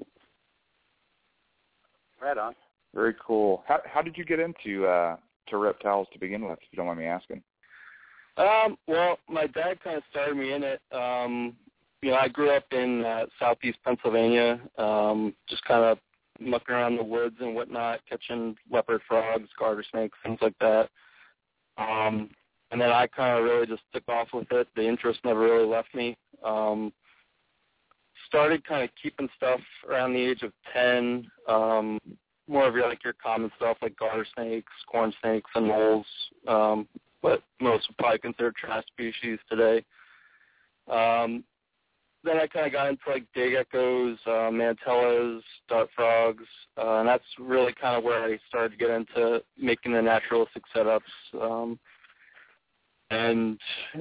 Right 2.21 2.39
on. 2.39 2.55
Very 2.95 3.15
cool. 3.25 3.63
How 3.67 3.81
how 3.85 4.03
did 4.03 4.17
you 4.17 4.25
get 4.25 4.41
into 4.41 4.87
uh 4.87 5.17
to 5.49 5.57
reptiles 5.59 6.09
to 6.13 6.19
begin 6.19 6.45
with, 6.45 6.59
if 6.63 6.69
you 6.71 6.77
don't 6.77 6.87
mind 6.87 6.99
me 6.99 7.07
asking? 7.07 7.43
Um, 8.37 8.77
well, 8.87 9.19
my 9.29 9.47
dad 9.47 9.83
kind 9.83 9.97
of 9.97 10.03
started 10.11 10.37
me 10.37 10.53
in 10.53 10.63
it. 10.63 10.81
Um, 10.93 11.57
you 12.03 12.11
know, 12.11 12.17
I 12.17 12.29
grew 12.29 12.51
up 12.51 12.65
in 12.73 13.05
uh, 13.05 13.27
southeast 13.39 13.79
Pennsylvania, 13.85 14.61
um, 14.77 15.35
just 15.49 15.65
kind 15.65 15.85
of 15.85 15.99
mucking 16.39 16.75
around 16.75 16.97
the 16.97 17.03
woods 17.03 17.37
and 17.41 17.55
whatnot, 17.55 18.01
catching 18.09 18.57
leopard 18.71 19.01
frogs, 19.09 19.49
garter 19.59 19.85
snakes, 19.91 20.19
things 20.23 20.39
like 20.43 20.55
that. 20.61 20.91
Um, 21.79 22.31
and 22.71 22.81
then 22.81 22.91
I 22.91 23.07
kind 23.07 23.39
of 23.39 23.45
really 23.45 23.67
just 23.67 23.83
took 23.95 24.07
off 24.09 24.29
with 24.35 24.51
it. 24.51 24.69
The 24.77 24.87
interest 24.87 25.21
never 25.25 25.41
really 25.41 25.67
left 25.67 25.95
me. 25.95 26.17
Um, 26.45 26.93
started 28.27 28.67
kind 28.67 28.85
of 28.85 28.91
keeping 29.01 29.29
stuff 29.37 29.61
around 29.89 30.13
the 30.13 30.21
age 30.21 30.43
of 30.43 30.53
10. 30.73 31.27
Um, 31.49 31.99
more 32.49 32.67
of 32.67 32.75
your 32.75 32.89
like 32.89 33.03
your 33.03 33.15
common 33.15 33.51
stuff 33.57 33.77
like 33.83 33.97
garter 33.97 34.27
snakes, 34.35 34.73
corn 34.91 35.13
snakes, 35.21 35.51
and 35.55 35.67
moles. 35.67 36.07
Um, 36.47 36.89
what 37.21 37.43
most 37.61 37.89
would 37.89 37.97
probably 37.99 38.19
consider 38.19 38.53
trash 38.53 38.85
species 38.87 39.39
today. 39.51 39.85
Um, 40.89 41.43
then 42.23 42.39
I 42.39 42.47
kind 42.47 42.67
of 42.67 42.73
got 42.73 42.89
into 42.89 43.03
like 43.09 43.25
day 43.35 43.53
geckos, 43.53 44.17
uh, 44.27 44.51
mantellas, 44.51 45.41
dart 45.69 45.89
frogs, 45.95 46.45
uh, 46.77 46.99
and 46.99 47.09
that's 47.09 47.25
really 47.39 47.73
kind 47.81 47.97
of 47.97 48.05
where 48.05 48.25
I 48.25 48.39
started 48.49 48.73
to 48.73 48.77
get 48.77 48.91
into 48.91 49.43
making 49.59 49.93
the 49.93 50.03
naturalistic 50.03 50.63
setups. 50.75 51.01
Um, 51.41 51.79
and 53.11 53.59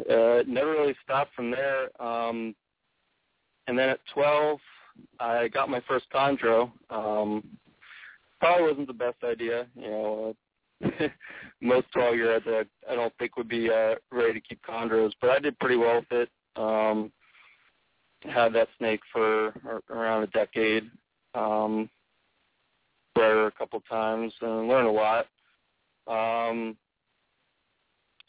uh, 0.10 0.41
never 0.48 0.72
really 0.72 0.96
stopped 1.03 1.36
from 1.36 1.51
there. 1.51 1.89
Um, 2.01 2.55
and 3.68 3.78
then 3.78 3.90
at 3.90 4.00
12, 4.14 4.60
I 5.20 5.48
got 5.50 5.70
my 5.70 5.82
first 5.88 6.06
chondro. 6.14 6.72
Um, 6.90 7.44
probably 8.40 8.68
wasn't 8.68 8.88
the 8.88 8.94
best 8.94 9.24
idea. 9.24 9.68
You 9.76 9.90
know, 9.90 10.36
uh, 10.84 11.08
most 11.62 11.88
12 11.94 12.16
year 12.16 12.34
olds 12.34 12.46
I, 12.48 12.64
I 12.92 12.96
don't 12.96 13.14
think 13.18 13.38
would 13.38 13.50
be 13.50 13.70
uh, 13.70 13.96
ready 14.12 14.34
to 14.34 14.48
keep 14.48 14.62
chondros, 14.64 15.12
but 15.22 15.30
I 15.30 15.40
did 15.40 15.60
pretty 15.60 15.78
well 15.78 15.98
with 15.98 16.12
it. 16.12 16.30
Um, 16.56 17.12
had 18.22 18.54
that 18.54 18.70
snake 18.78 19.02
for 19.12 19.54
around 19.90 20.24
a 20.24 20.28
decade. 20.28 20.90
Um, 21.34 21.90
bred 23.14 23.32
her 23.32 23.48
a 23.48 23.52
couple 23.52 23.82
times 23.82 24.34
and 24.42 24.68
learned 24.68 24.88
a 24.88 24.92
lot. 24.92 25.28
Um, 26.08 26.76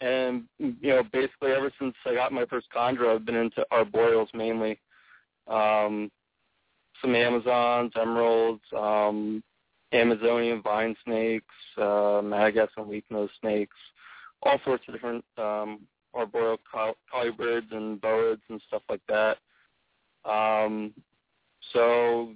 and 0.01 0.45
you 0.59 0.77
know, 0.83 1.03
basically 1.13 1.53
ever 1.53 1.71
since 1.79 1.95
I 2.05 2.15
got 2.15 2.33
my 2.33 2.45
first 2.47 2.67
chondro, 2.75 3.15
I've 3.15 3.25
been 3.25 3.37
into 3.37 3.67
arboreals 3.73 4.33
mainly. 4.35 4.79
Um, 5.49 6.11
some 7.03 7.15
Amazons, 7.15 7.93
emeralds, 7.95 8.63
um, 8.77 9.43
Amazonian 9.93 10.63
vine 10.63 10.97
snakes, 11.05 11.55
uh, 11.79 12.21
Madagascar 12.23 12.83
leaf 12.83 13.05
nose 13.11 13.31
snakes, 13.41 13.77
all 14.43 14.59
sorts 14.65 14.85
of 14.89 14.95
different 14.95 15.25
um, 15.39 15.81
arboreal 16.15 16.59
colubrids 17.15 17.73
and 17.73 18.01
boas 18.01 18.39
and 18.49 18.61
stuff 18.67 18.83
like 18.89 19.03
that. 19.09 19.39
Um, 20.25 20.93
so 21.73 22.33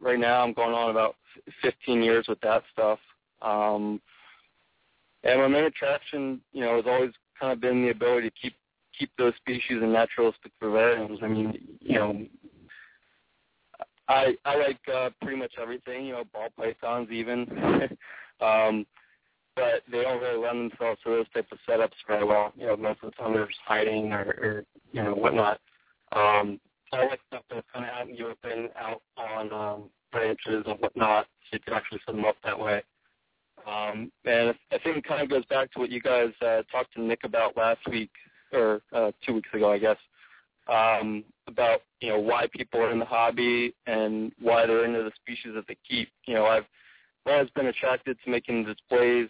right 0.00 0.18
now 0.18 0.42
I'm 0.42 0.52
going 0.52 0.74
on 0.74 0.90
about 0.90 1.16
15 1.62 2.02
years 2.02 2.26
with 2.28 2.40
that 2.40 2.62
stuff. 2.72 2.98
Um, 3.42 4.00
and 5.24 5.40
my 5.40 5.48
main 5.48 5.64
attraction, 5.64 6.40
you 6.52 6.62
know, 6.62 6.76
has 6.76 6.84
always 6.86 7.12
kind 7.38 7.52
of 7.52 7.60
been 7.60 7.82
the 7.82 7.90
ability 7.90 8.30
to 8.30 8.36
keep 8.40 8.54
keep 8.98 9.10
those 9.18 9.34
species 9.36 9.82
in 9.82 9.92
naturalistic 9.92 10.52
vivariums. 10.62 11.22
I 11.22 11.28
mean, 11.28 11.58
you 11.80 11.94
know, 11.94 12.26
I 14.08 14.34
I 14.44 14.56
like 14.56 14.80
uh, 14.92 15.10
pretty 15.20 15.36
much 15.36 15.54
everything, 15.60 16.06
you 16.06 16.12
know, 16.12 16.24
ball 16.32 16.48
pythons 16.56 17.10
even, 17.10 17.46
um, 18.40 18.86
but 19.54 19.82
they 19.90 20.02
don't 20.02 20.20
really 20.20 20.38
lend 20.38 20.70
themselves 20.70 21.00
to 21.04 21.10
those 21.10 21.28
type 21.34 21.46
of 21.50 21.58
setups 21.68 21.96
very 22.06 22.24
well. 22.24 22.52
You 22.56 22.66
know, 22.66 22.76
most 22.76 23.00
of 23.02 23.10
the 23.10 23.16
time 23.16 23.32
they're 23.32 23.46
just 23.46 23.58
hiding 23.64 24.12
or, 24.12 24.22
or 24.40 24.64
you 24.92 25.02
know 25.02 25.14
whatnot. 25.14 25.60
Um, 26.12 26.60
I 26.92 27.06
like 27.06 27.20
stuff 27.26 27.42
that's 27.50 27.66
kind 27.72 27.84
of 27.84 27.90
out 27.90 28.08
in 28.08 28.16
the 28.16 28.24
open, 28.24 28.68
out 28.78 29.02
on 29.16 29.52
um, 29.52 29.90
branches 30.12 30.64
and 30.66 30.78
whatnot, 30.78 31.26
so 31.42 31.54
you 31.54 31.60
can 31.60 31.74
actually 31.74 32.00
set 32.06 32.14
them 32.14 32.24
up 32.24 32.36
that 32.44 32.58
way. 32.58 32.82
Um, 33.66 34.12
and 34.24 34.54
I 34.70 34.78
think 34.78 34.98
it 34.98 35.04
kind 35.04 35.20
of 35.20 35.28
goes 35.28 35.44
back 35.46 35.72
to 35.72 35.80
what 35.80 35.90
you 35.90 36.00
guys 36.00 36.30
uh, 36.40 36.62
talked 36.70 36.94
to 36.94 37.02
Nick 37.02 37.24
about 37.24 37.56
last 37.56 37.80
week 37.90 38.10
or 38.52 38.80
uh, 38.92 39.12
two 39.24 39.34
weeks 39.34 39.48
ago, 39.52 39.72
I 39.72 39.78
guess, 39.78 39.96
um, 40.68 41.24
about 41.46 41.80
you 42.00 42.08
know 42.08 42.18
why 42.18 42.46
people 42.52 42.80
are 42.80 42.90
in 42.90 42.98
the 42.98 43.04
hobby 43.04 43.74
and 43.86 44.32
why 44.40 44.66
they're 44.66 44.84
into 44.84 45.02
the 45.02 45.12
species 45.14 45.52
that 45.54 45.66
they 45.68 45.76
keep. 45.88 46.08
You 46.26 46.34
know, 46.34 46.46
I've 46.46 46.66
always 47.26 47.50
been 47.50 47.66
attracted 47.66 48.16
to 48.24 48.30
making 48.30 48.64
displays 48.64 49.28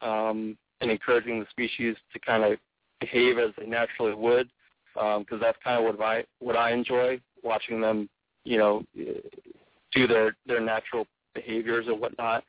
um, 0.00 0.56
and 0.80 0.90
encouraging 0.90 1.40
the 1.40 1.46
species 1.50 1.96
to 2.12 2.18
kind 2.20 2.44
of 2.44 2.58
behave 3.00 3.38
as 3.38 3.50
they 3.58 3.66
naturally 3.66 4.14
would, 4.14 4.48
because 4.94 5.24
um, 5.32 5.40
that's 5.40 5.58
kind 5.62 5.78
of 5.78 5.84
what 5.84 6.04
I 6.04 6.24
what 6.40 6.56
I 6.56 6.72
enjoy 6.72 7.20
watching 7.42 7.80
them. 7.80 8.08
You 8.44 8.58
know, 8.58 8.84
do 8.94 10.06
their 10.06 10.36
their 10.46 10.60
natural 10.60 11.06
behaviors 11.34 11.86
and 11.86 12.00
whatnot 12.00 12.44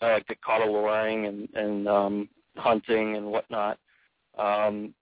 I 0.00 0.12
like 0.12 0.26
the 0.26 0.34
coddling 0.44 1.26
and 1.26 1.48
and 1.54 1.88
um, 1.88 2.28
hunting 2.56 3.16
and 3.16 3.26
whatnot. 3.26 3.78
Um, 4.38 4.94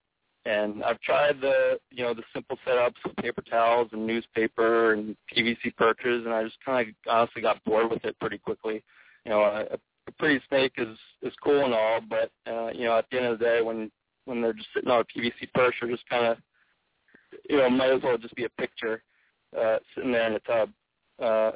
and 0.45 0.83
I've 0.83 1.01
tried 1.01 1.41
the 1.41 1.79
you 1.91 2.03
know 2.03 2.15
the 2.15 2.23
simple 2.35 2.59
setups 2.67 2.95
of 3.05 3.17
paper 3.17 3.43
towels 3.43 3.89
and 3.93 4.07
newspaper 4.07 4.93
and 4.93 5.17
PVC 5.35 5.75
perches, 5.77 6.25
and 6.25 6.35
I 6.35 6.45
just 6.45 6.57
kind 6.65 6.89
of 6.89 6.95
honestly 7.09 7.43
got 7.43 7.63
bored 7.65 7.91
with 7.91 8.05
it 8.05 8.19
pretty 8.21 8.39
quickly. 8.39 8.83
You 9.25 9.31
know, 9.31 9.43
a, 9.43 9.75
a 9.75 10.13
pretty 10.19 10.41
snake 10.49 10.73
is 10.79 10.97
is 11.23 11.33
cool 11.43 11.65
and 11.65 11.75
all, 11.75 12.01
but 12.09 12.31
uh, 12.51 12.71
you 12.73 12.85
know 12.85 12.99
at 12.99 13.07
the 13.11 13.19
end 13.19 13.27
of 13.27 13.39
the 13.39 13.45
day, 13.45 13.63
when 13.63 13.91
when 14.25 14.41
they're 14.41 14.53
just 14.53 14.69
sitting 14.75 14.91
on 14.91 15.01
a 15.01 15.05
PVC 15.05 15.53
perch, 15.55 15.75
they're 15.81 15.91
just 15.91 16.09
kind 16.09 16.27
of 16.27 16.39
you 17.49 17.59
know 17.59 17.71
might 17.71 17.91
as 17.91 18.03
well 18.03 18.19
just 18.19 18.35
be 18.35 18.45
a 18.45 18.51
picture 18.51 19.03
uh, 19.59 19.79
sitting 19.95 20.13
there 20.13 20.27
in 20.27 20.35
a 20.35 20.41
tub, 20.41 20.71
uh, 21.23 21.53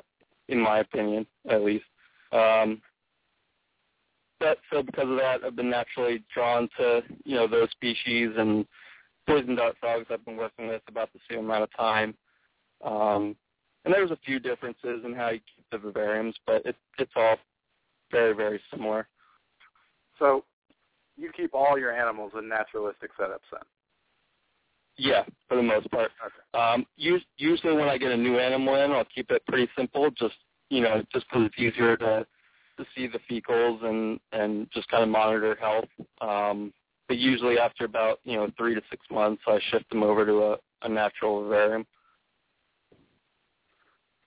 in 0.49 0.61
my 0.61 0.79
opinion, 0.79 1.27
at 1.51 1.63
least. 1.63 1.85
Um, 2.33 2.81
that 4.41 4.59
so 4.73 4.83
because 4.83 5.09
of 5.09 5.17
that, 5.17 5.45
I've 5.45 5.57
been 5.57 5.71
naturally 5.71 6.25
drawn 6.33 6.69
to 6.79 7.03
you 7.25 7.37
know 7.37 7.47
those 7.47 7.71
species 7.71 8.31
and 8.37 8.67
poison 9.27 9.57
dart 9.57 9.77
frogs. 9.81 10.07
I've 10.11 10.25
been 10.25 10.37
working 10.37 10.69
with 10.69 10.83
about 10.89 11.13
the 11.13 11.21
same 11.31 11.41
amount 11.41 11.65
of 11.65 11.77
time, 11.77 12.15
um, 12.85 13.37
and 13.85 13.95
there's 13.95 14.11
a 14.11 14.19
few 14.25 14.39
differences 14.39 15.03
in 15.05 15.15
how 15.15 15.31
you 15.31 15.41
keep 15.41 15.65
the 15.71 15.79
vivariums, 15.79 16.35
but 16.47 16.65
it, 16.67 16.77
it's 16.99 17.13
all 17.17 17.37
very 18.11 18.35
very 18.35 18.61
similar. 18.71 19.09
So, 20.19 20.45
you 21.17 21.31
keep 21.37 21.55
all 21.55 21.79
your 21.79 21.93
animals 21.93 22.33
in 22.39 22.49
naturalistic 22.49 23.11
setups 23.19 23.49
then? 23.53 23.61
Yeah, 24.99 25.25
for 25.47 25.57
the 25.57 25.63
most 25.63 25.91
part. 25.91 26.11
Okay. 26.25 26.59
Um, 26.59 26.87
usually 26.97 27.75
when 27.75 27.89
I 27.89 27.99
get 27.99 28.13
a 28.13 28.17
new 28.17 28.39
animal 28.39 28.77
in, 28.77 28.93
I'll 28.93 29.05
keep 29.05 29.31
it 29.31 29.43
pretty 29.47 29.69
simple, 29.77 30.11
just 30.11 30.35
you 30.71 30.81
know, 30.81 31.03
just 31.13 31.27
because 31.29 31.47
it's 31.47 31.59
easier 31.59 31.97
to 31.99 32.27
to 32.79 32.85
see 32.95 33.07
the 33.07 33.21
fecals 33.31 33.85
and 33.85 34.21
and 34.33 34.69
just 34.73 34.89
kind 34.89 35.03
of 35.03 35.09
monitor 35.09 35.57
health. 35.61 35.89
Um, 36.21 36.73
but 37.09 37.19
usually 37.19 37.59
after 37.59 37.85
about 37.85 38.21
you 38.25 38.37
know 38.37 38.51
three 38.57 38.75
to 38.75 38.83
six 38.91 39.05
months, 39.11 39.43
I 39.47 39.59
shift 39.71 39.89
them 39.91 40.03
over 40.03 40.27
to 40.27 40.43
a, 40.43 40.57
a 40.83 40.89
natural 40.89 41.43
vivarium. 41.43 41.87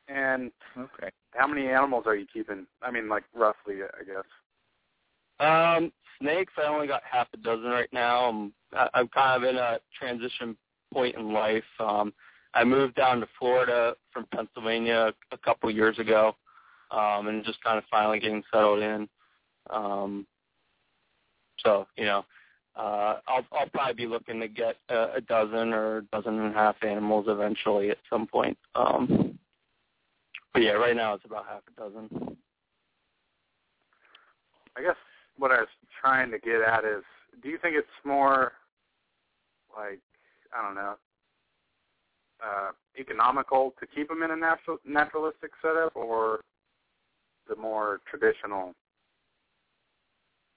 And 0.07 0.51
okay, 0.77 1.09
how 1.35 1.47
many 1.47 1.67
animals 1.67 2.05
are 2.07 2.15
you 2.15 2.25
keeping? 2.31 2.65
I 2.81 2.91
mean, 2.91 3.09
like 3.09 3.23
roughly, 3.35 3.75
I 3.83 4.03
guess. 4.03 4.25
Um, 5.39 5.91
snakes, 6.19 6.53
I 6.57 6.67
only 6.67 6.87
got 6.87 7.01
half 7.09 7.27
a 7.33 7.37
dozen 7.37 7.69
right 7.69 7.91
now. 7.93 8.25
I'm 8.25 8.53
I'm 8.93 9.07
kind 9.09 9.43
of 9.43 9.49
in 9.49 9.57
a 9.57 9.79
transition 9.97 10.57
point 10.93 11.15
in 11.15 11.31
life. 11.31 11.63
Um, 11.79 12.13
I 12.53 12.63
moved 12.63 12.95
down 12.95 13.19
to 13.19 13.27
Florida 13.37 13.95
from 14.11 14.25
Pennsylvania 14.33 15.13
a 15.31 15.37
couple 15.37 15.69
years 15.69 15.99
ago 15.99 16.35
um, 16.91 17.27
and 17.27 17.45
just 17.45 17.63
kind 17.63 17.77
of 17.77 17.83
finally 17.89 18.19
getting 18.19 18.43
settled 18.51 18.81
in. 18.81 19.07
Um, 19.69 20.25
so 21.63 21.87
you 21.97 22.05
know, 22.05 22.25
uh, 22.75 23.19
I'll 23.27 23.45
I'll 23.51 23.69
probably 23.73 23.93
be 23.93 24.07
looking 24.07 24.39
to 24.39 24.47
get 24.47 24.77
a, 24.89 25.15
a 25.15 25.21
dozen 25.21 25.73
or 25.73 25.97
a 25.97 26.01
dozen 26.03 26.39
and 26.39 26.55
a 26.55 26.57
half 26.57 26.75
animals 26.81 27.25
eventually 27.27 27.89
at 27.89 27.97
some 28.09 28.25
point. 28.27 28.57
Um, 28.75 29.37
but 30.53 30.63
yeah, 30.63 30.71
right 30.71 30.95
now 30.95 31.13
it's 31.13 31.25
about 31.25 31.45
half 31.47 31.61
a 31.67 31.79
dozen. 31.79 32.37
I 34.77 34.81
guess 34.81 34.95
what 35.37 35.51
I 35.51 35.59
was 35.59 35.67
trying 36.01 36.31
to 36.31 36.39
get 36.39 36.61
at 36.61 36.85
is, 36.85 37.03
do 37.43 37.49
you 37.49 37.57
think 37.61 37.75
it's 37.75 37.87
more 38.05 38.53
like 39.75 39.99
I 40.57 40.65
don't 40.65 40.75
know, 40.75 40.95
uh, 42.43 42.71
economical 42.97 43.73
to 43.79 43.87
keep 43.87 44.07
them 44.07 44.23
in 44.23 44.31
a 44.31 44.35
natural 44.35 44.77
naturalistic 44.85 45.51
setup, 45.61 45.95
or 45.95 46.41
the 47.49 47.55
more 47.55 47.99
traditional? 48.09 48.73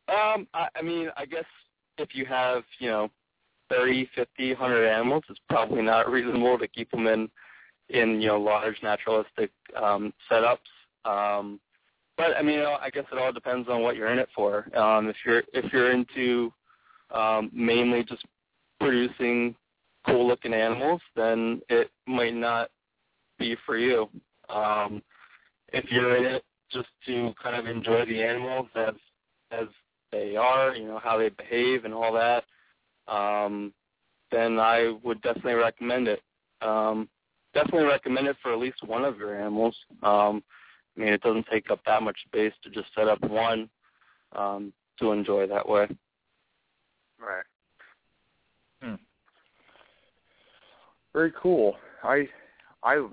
Um, 0.08 0.46
I, 0.52 0.68
I 0.76 0.82
mean, 0.82 1.08
I 1.16 1.24
guess 1.24 1.44
if 1.98 2.14
you 2.14 2.26
have, 2.26 2.62
you 2.78 2.88
know, 2.88 3.08
thirty, 3.68 4.08
fifty, 4.14 4.50
100 4.52 4.86
animals, 4.86 5.24
it's 5.28 5.40
probably 5.48 5.82
not 5.82 6.08
reasonable 6.10 6.58
to 6.58 6.68
keep 6.68 6.90
them 6.90 7.06
in, 7.06 7.28
in 7.88 8.20
you 8.20 8.28
know, 8.28 8.40
large 8.40 8.76
naturalistic 8.82 9.50
um, 9.80 10.12
setups. 10.30 10.58
Um, 11.04 11.60
but 12.16 12.36
I 12.36 12.42
mean, 12.42 12.60
I 12.60 12.90
guess 12.90 13.04
it 13.10 13.18
all 13.18 13.32
depends 13.32 13.68
on 13.68 13.82
what 13.82 13.96
you're 13.96 14.12
in 14.12 14.18
it 14.18 14.28
for. 14.34 14.68
Um, 14.76 15.08
if 15.08 15.16
you're 15.24 15.42
if 15.52 15.72
you're 15.72 15.92
into 15.92 16.52
um, 17.10 17.50
mainly 17.52 18.04
just 18.04 18.24
producing 18.78 19.54
cool 20.06 20.26
looking 20.26 20.52
animals, 20.52 21.00
then 21.16 21.62
it 21.68 21.90
might 22.06 22.34
not 22.34 22.70
be 23.38 23.56
for 23.64 23.78
you. 23.78 24.08
Um, 24.48 25.02
if 25.72 25.90
you're 25.90 26.16
in 26.16 26.24
it 26.24 26.44
just 26.72 26.88
to 27.06 27.32
kind 27.42 27.56
of 27.56 27.66
enjoy 27.66 28.04
the 28.04 28.22
animals 28.22 28.68
as 28.74 28.94
as 29.50 29.66
they 30.10 30.36
are, 30.36 30.74
you 30.74 30.86
know, 30.86 30.98
how 30.98 31.18
they 31.18 31.28
behave 31.30 31.84
and 31.84 31.94
all 31.94 32.12
that, 32.12 32.44
um, 33.12 33.72
then 34.30 34.58
I 34.58 34.96
would 35.02 35.20
definitely 35.22 35.54
recommend 35.54 36.08
it. 36.08 36.20
Um, 36.60 37.08
definitely 37.54 37.84
recommend 37.84 38.28
it 38.28 38.36
for 38.42 38.52
at 38.52 38.58
least 38.58 38.86
one 38.86 39.04
of 39.04 39.18
your 39.18 39.38
animals. 39.38 39.76
Um, 40.02 40.42
I 40.96 41.00
mean, 41.00 41.12
it 41.12 41.22
doesn't 41.22 41.46
take 41.50 41.70
up 41.70 41.80
that 41.86 42.02
much 42.02 42.18
space 42.26 42.52
to 42.62 42.70
just 42.70 42.88
set 42.94 43.08
up 43.08 43.22
one 43.22 43.68
um, 44.36 44.72
to 44.98 45.12
enjoy 45.12 45.46
that 45.46 45.68
way. 45.68 45.88
Right. 47.18 47.44
Hmm. 48.82 48.94
Very 51.12 51.32
cool. 51.40 51.76
I 52.02 52.28
I 52.82 53.06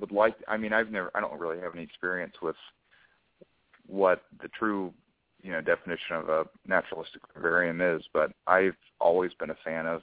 would 0.00 0.12
like. 0.12 0.36
I 0.48 0.56
mean, 0.56 0.72
I've 0.72 0.90
never. 0.90 1.10
I 1.14 1.20
don't 1.20 1.38
really 1.40 1.60
have 1.60 1.74
any 1.74 1.82
experience 1.82 2.34
with 2.42 2.56
what 3.86 4.22
the 4.42 4.48
true, 4.48 4.92
you 5.42 5.52
know, 5.52 5.60
definition 5.60 6.16
of 6.16 6.28
a 6.28 6.44
naturalistic 6.66 7.22
vivarium 7.34 7.80
is, 7.80 8.02
but 8.12 8.32
I've 8.46 8.76
always 9.00 9.32
been 9.34 9.50
a 9.50 9.56
fan 9.64 9.86
of, 9.86 10.02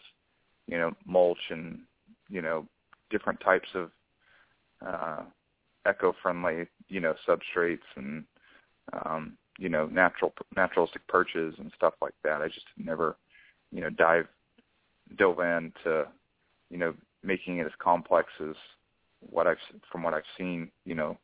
you 0.67 0.77
know, 0.77 0.91
mulch 1.05 1.37
and 1.49 1.79
you 2.29 2.41
know, 2.41 2.65
different 3.09 3.39
types 3.41 3.67
of 3.75 3.91
uh, 4.85 5.21
eco-friendly, 5.87 6.67
you 6.89 6.99
know, 6.99 7.13
substrates 7.27 7.79
and 7.95 8.23
um, 9.05 9.37
you 9.57 9.69
know, 9.69 9.85
natural 9.87 10.33
naturalistic 10.55 11.05
perches 11.07 11.55
and 11.59 11.71
stuff 11.75 11.93
like 12.01 12.15
that. 12.23 12.41
I 12.41 12.47
just 12.47 12.65
never, 12.77 13.15
you 13.71 13.81
know, 13.81 13.89
dive 13.89 14.27
dove 15.17 15.39
into, 15.39 16.05
you 16.69 16.77
know, 16.77 16.93
making 17.23 17.57
it 17.57 17.65
as 17.65 17.71
complex 17.79 18.29
as 18.41 18.55
what 19.29 19.47
I've 19.47 19.57
from 19.91 20.03
what 20.03 20.13
I've 20.13 20.23
seen, 20.37 20.69
you 20.85 20.95
know, 20.95 21.17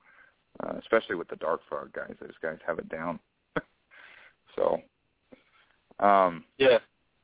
uh, 0.64 0.74
especially 0.80 1.16
with 1.16 1.28
the 1.28 1.36
dart 1.38 1.62
frog 1.68 1.94
guys. 1.94 2.16
Those 2.20 2.32
guys 2.42 2.58
have 2.66 2.80
it 2.80 2.90
down. 2.90 3.20
so, 4.56 4.82
um, 6.00 6.44
yeah, 6.58 6.80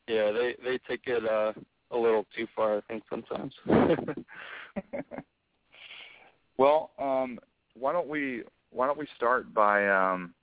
yeah, 0.08 0.32
they 0.32 0.56
they 0.64 0.80
take 0.88 1.02
it 1.08 1.26
uh, 1.26 1.54
a 1.92 1.98
little 1.98 2.26
too 2.36 2.48
far, 2.56 2.78
I 2.78 2.82
think 2.82 3.04
sometimes. 3.10 3.54
well, 6.58 6.92
um, 7.00 7.40
why 7.78 7.94
don't 7.94 8.08
we 8.08 8.44
why 8.72 8.88
don't 8.88 8.98
we 8.98 9.08
start 9.16 9.54
by 9.54 9.88
um, 9.88 10.34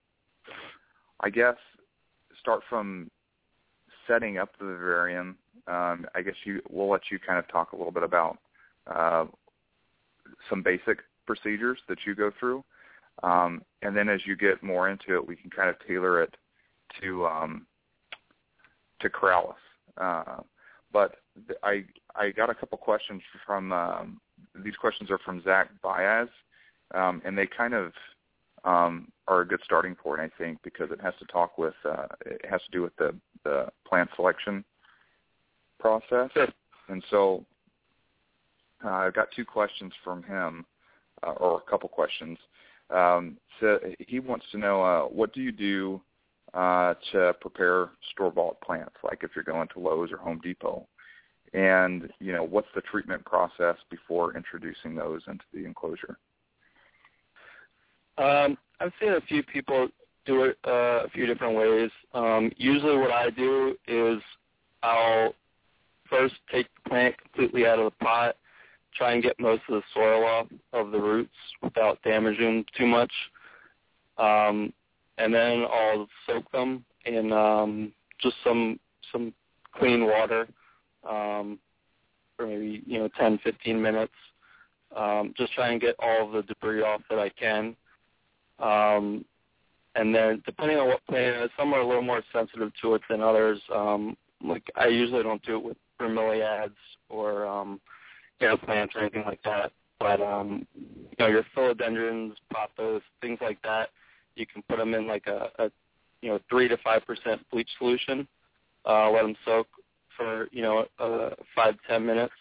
I 1.21 1.31
guess 1.31 1.57
start 2.41 2.61
from 2.69 3.11
setting 4.07 4.39
up 4.39 4.51
the 4.59 4.67
vivarium. 4.67 5.37
Um, 5.69 6.07
I 6.15 6.23
guess 6.23 6.35
you 6.45 6.61
we'll 6.69 6.91
let 6.91 7.03
you 7.11 7.19
kind 7.19 7.39
of 7.39 7.47
talk 7.49 7.73
a 7.73 7.77
little 7.77 7.93
bit 7.93 8.03
about 8.03 8.39
uh, 8.87 9.27
some 10.49 10.63
basic 10.63 10.99
procedures 11.27 11.79
that 11.89 11.99
you 12.07 12.15
go 12.15 12.31
through, 12.39 12.65
um, 13.23 13.63
and 13.83 13.97
then 13.97 14.09
as 14.09 14.21
you 14.27 14.37
get 14.37 14.63
more 14.63 14.89
into 14.89 15.15
it, 15.15 15.27
we 15.27 15.37
can 15.37 15.51
kind 15.51 15.69
of 15.69 15.77
tailor 15.87 16.23
it 16.23 16.35
to 17.01 17.27
um, 17.27 17.67
to 19.01 19.09
Corallus. 19.09 19.55
Uh, 19.97 20.43
but 20.93 21.17
I 21.63 21.85
I 22.15 22.31
got 22.31 22.51
a 22.51 22.55
couple 22.55 22.79
questions 22.79 23.23
from 23.47 23.73
um, 23.73 24.21
these 24.55 24.77
questions 24.77 25.11
are 25.11 25.19
from 25.19 25.43
Zach 25.43 25.71
Baez, 25.83 26.29
um, 26.95 27.23
and 27.25 27.37
they 27.37 27.47
kind 27.47 27.75
of 27.75 27.93
um, 28.65 29.09
are 29.27 29.41
a 29.41 29.47
good 29.47 29.61
starting 29.65 29.95
point, 29.95 30.21
I 30.21 30.31
think, 30.39 30.59
because 30.63 30.91
it 30.91 31.01
has 31.01 31.15
to 31.19 31.25
talk 31.27 31.59
with 31.59 31.75
uh, 31.85 32.07
it 32.25 32.45
has 32.49 32.61
to 32.63 32.71
do 32.71 32.83
with 32.83 32.95
the 32.97 33.15
the 33.45 33.69
plant 33.87 34.11
selection 34.17 34.65
process. 35.81 36.31
Sure. 36.35 36.49
And 36.89 37.03
so 37.11 37.45
uh, 38.85 38.89
I've 38.89 39.15
got 39.15 39.29
two 39.35 39.45
questions 39.45 39.93
from 40.05 40.23
him, 40.23 40.65
uh, 41.23 41.33
or 41.33 41.59
a 41.67 41.71
couple 41.71 41.89
questions. 41.89 42.39
Um, 42.91 43.39
so 43.61 43.79
he 43.99 44.21
wants 44.21 44.45
to 44.53 44.59
know 44.59 44.83
uh, 44.83 45.03
what 45.03 45.33
do 45.33 45.41
you 45.41 45.53
do 45.53 46.01
uh, 46.55 46.95
to 47.13 47.35
prepare 47.41 47.91
store-bought 48.13 48.61
plants, 48.61 48.95
like 49.03 49.21
if 49.23 49.31
you're 49.35 49.45
going 49.45 49.69
to 49.73 49.81
Lowe's 49.81 50.13
or 50.13 50.19
Home 50.19 50.41
Depot, 50.43 50.87
and 51.55 52.11
you 52.19 52.33
know 52.33 52.45
what's 52.45 52.69
the 52.75 52.83
treatment 52.83 53.25
process 53.25 53.77
before 53.91 54.37
introducing 54.37 54.95
those 54.95 55.23
into 55.27 55.45
the 55.55 55.65
enclosure. 55.65 56.19
Um, 58.19 58.59
I've 58.81 58.93
seen 59.01 59.13
a 59.13 59.21
few 59.23 59.43
people 59.43 59.89
do 60.27 60.45
it 60.45 60.59
uh, 60.67 61.05
a 61.05 61.09
few 61.11 61.27
different 61.27 61.57
ways. 61.57 61.91
Um, 62.13 62.51
usually, 62.57 62.97
what 62.99 63.11
I 63.11 63.31
do 63.31 63.77
is 63.89 64.21
I'll 64.83 65.35
first 66.11 66.35
take 66.53 66.67
the 66.85 66.91
plant 66.91 67.15
completely 67.23 67.67
out 67.67 67.79
of 67.79 67.93
the 67.93 68.05
pot, 68.05 68.37
try 68.95 69.13
and 69.13 69.23
get 69.23 69.39
most 69.41 69.63
of 69.69 69.75
the 69.75 69.83
soil 69.95 70.25
off 70.25 70.47
of 70.73 70.91
the 70.91 71.01
roots 71.01 71.35
without 71.63 72.01
damaging 72.03 72.45
them 72.45 72.65
too 72.77 72.87
much, 72.87 73.13
um, 74.19 74.73
and 75.19 75.33
then 75.33 75.65
I'll 75.71 76.09
soak 76.27 76.51
them 76.53 76.85
in 77.05 77.33
um, 77.33 77.93
just 78.21 78.37
some 78.45 78.79
some 79.11 79.33
clean 79.75 80.07
water 80.07 80.49
um, 81.09 81.59
for 82.37 82.47
maybe 82.47 82.83
you 82.87 82.99
know 82.99 83.09
10, 83.19 83.39
15 83.43 83.81
minutes. 83.81 84.13
Um, 84.97 85.33
just 85.37 85.53
try 85.55 85.71
and 85.71 85.81
get 85.81 85.97
all 85.99 86.27
of 86.27 86.33
the 86.33 86.43
debris 86.43 86.83
off 86.83 87.01
that 87.09 87.19
I 87.19 87.31
can. 87.31 87.75
Um, 88.59 89.25
and 89.95 90.15
then 90.15 90.43
depending 90.47 90.79
on 90.79 90.89
what 90.89 91.05
plant 91.07 91.51
some 91.59 91.73
are 91.73 91.81
a 91.81 91.87
little 91.87 92.03
more 92.03 92.23
sensitive 92.33 92.73
to 92.83 92.95
it 92.95 93.03
than 93.09 93.23
others. 93.23 93.61
Um, 93.75 94.17
like 94.45 94.65
I 94.77 94.87
usually 94.87 95.23
don't 95.23 95.43
do 95.45 95.57
it 95.57 95.63
with 95.63 95.77
bromeliads 96.01 96.75
or 97.09 97.47
um, 97.47 97.81
air 98.43 98.57
plants 98.57 98.95
or 98.95 99.01
anything 99.01 99.25
like 99.25 99.43
that. 99.45 99.73
But 99.99 100.21
um, 100.21 100.67
you 100.75 101.17
know 101.19 101.29
your 101.29 101.45
philodendrons, 101.57 102.33
pothos, 102.53 103.03
things 103.21 103.39
like 103.41 103.61
that, 103.63 103.91
you 104.35 104.47
can 104.47 104.63
put 104.69 104.79
them 104.79 104.95
in 104.95 105.07
like 105.07 105.27
a, 105.27 105.49
a 105.59 105.71
you 106.21 106.31
know 106.31 106.41
three 106.51 106.69
to 106.69 106.77
five 106.79 107.07
percent 107.07 107.41
bleach 107.51 107.69
solution. 107.79 108.27
Uh, 108.85 109.11
let 109.11 109.23
them 109.23 109.37
soak 109.45 109.69
for 110.17 110.49
you 110.51 110.63
know 110.63 110.87
uh, 110.99 111.31
five 111.55 111.75
to 111.75 111.81
ten 111.89 112.05
minutes, 112.05 112.35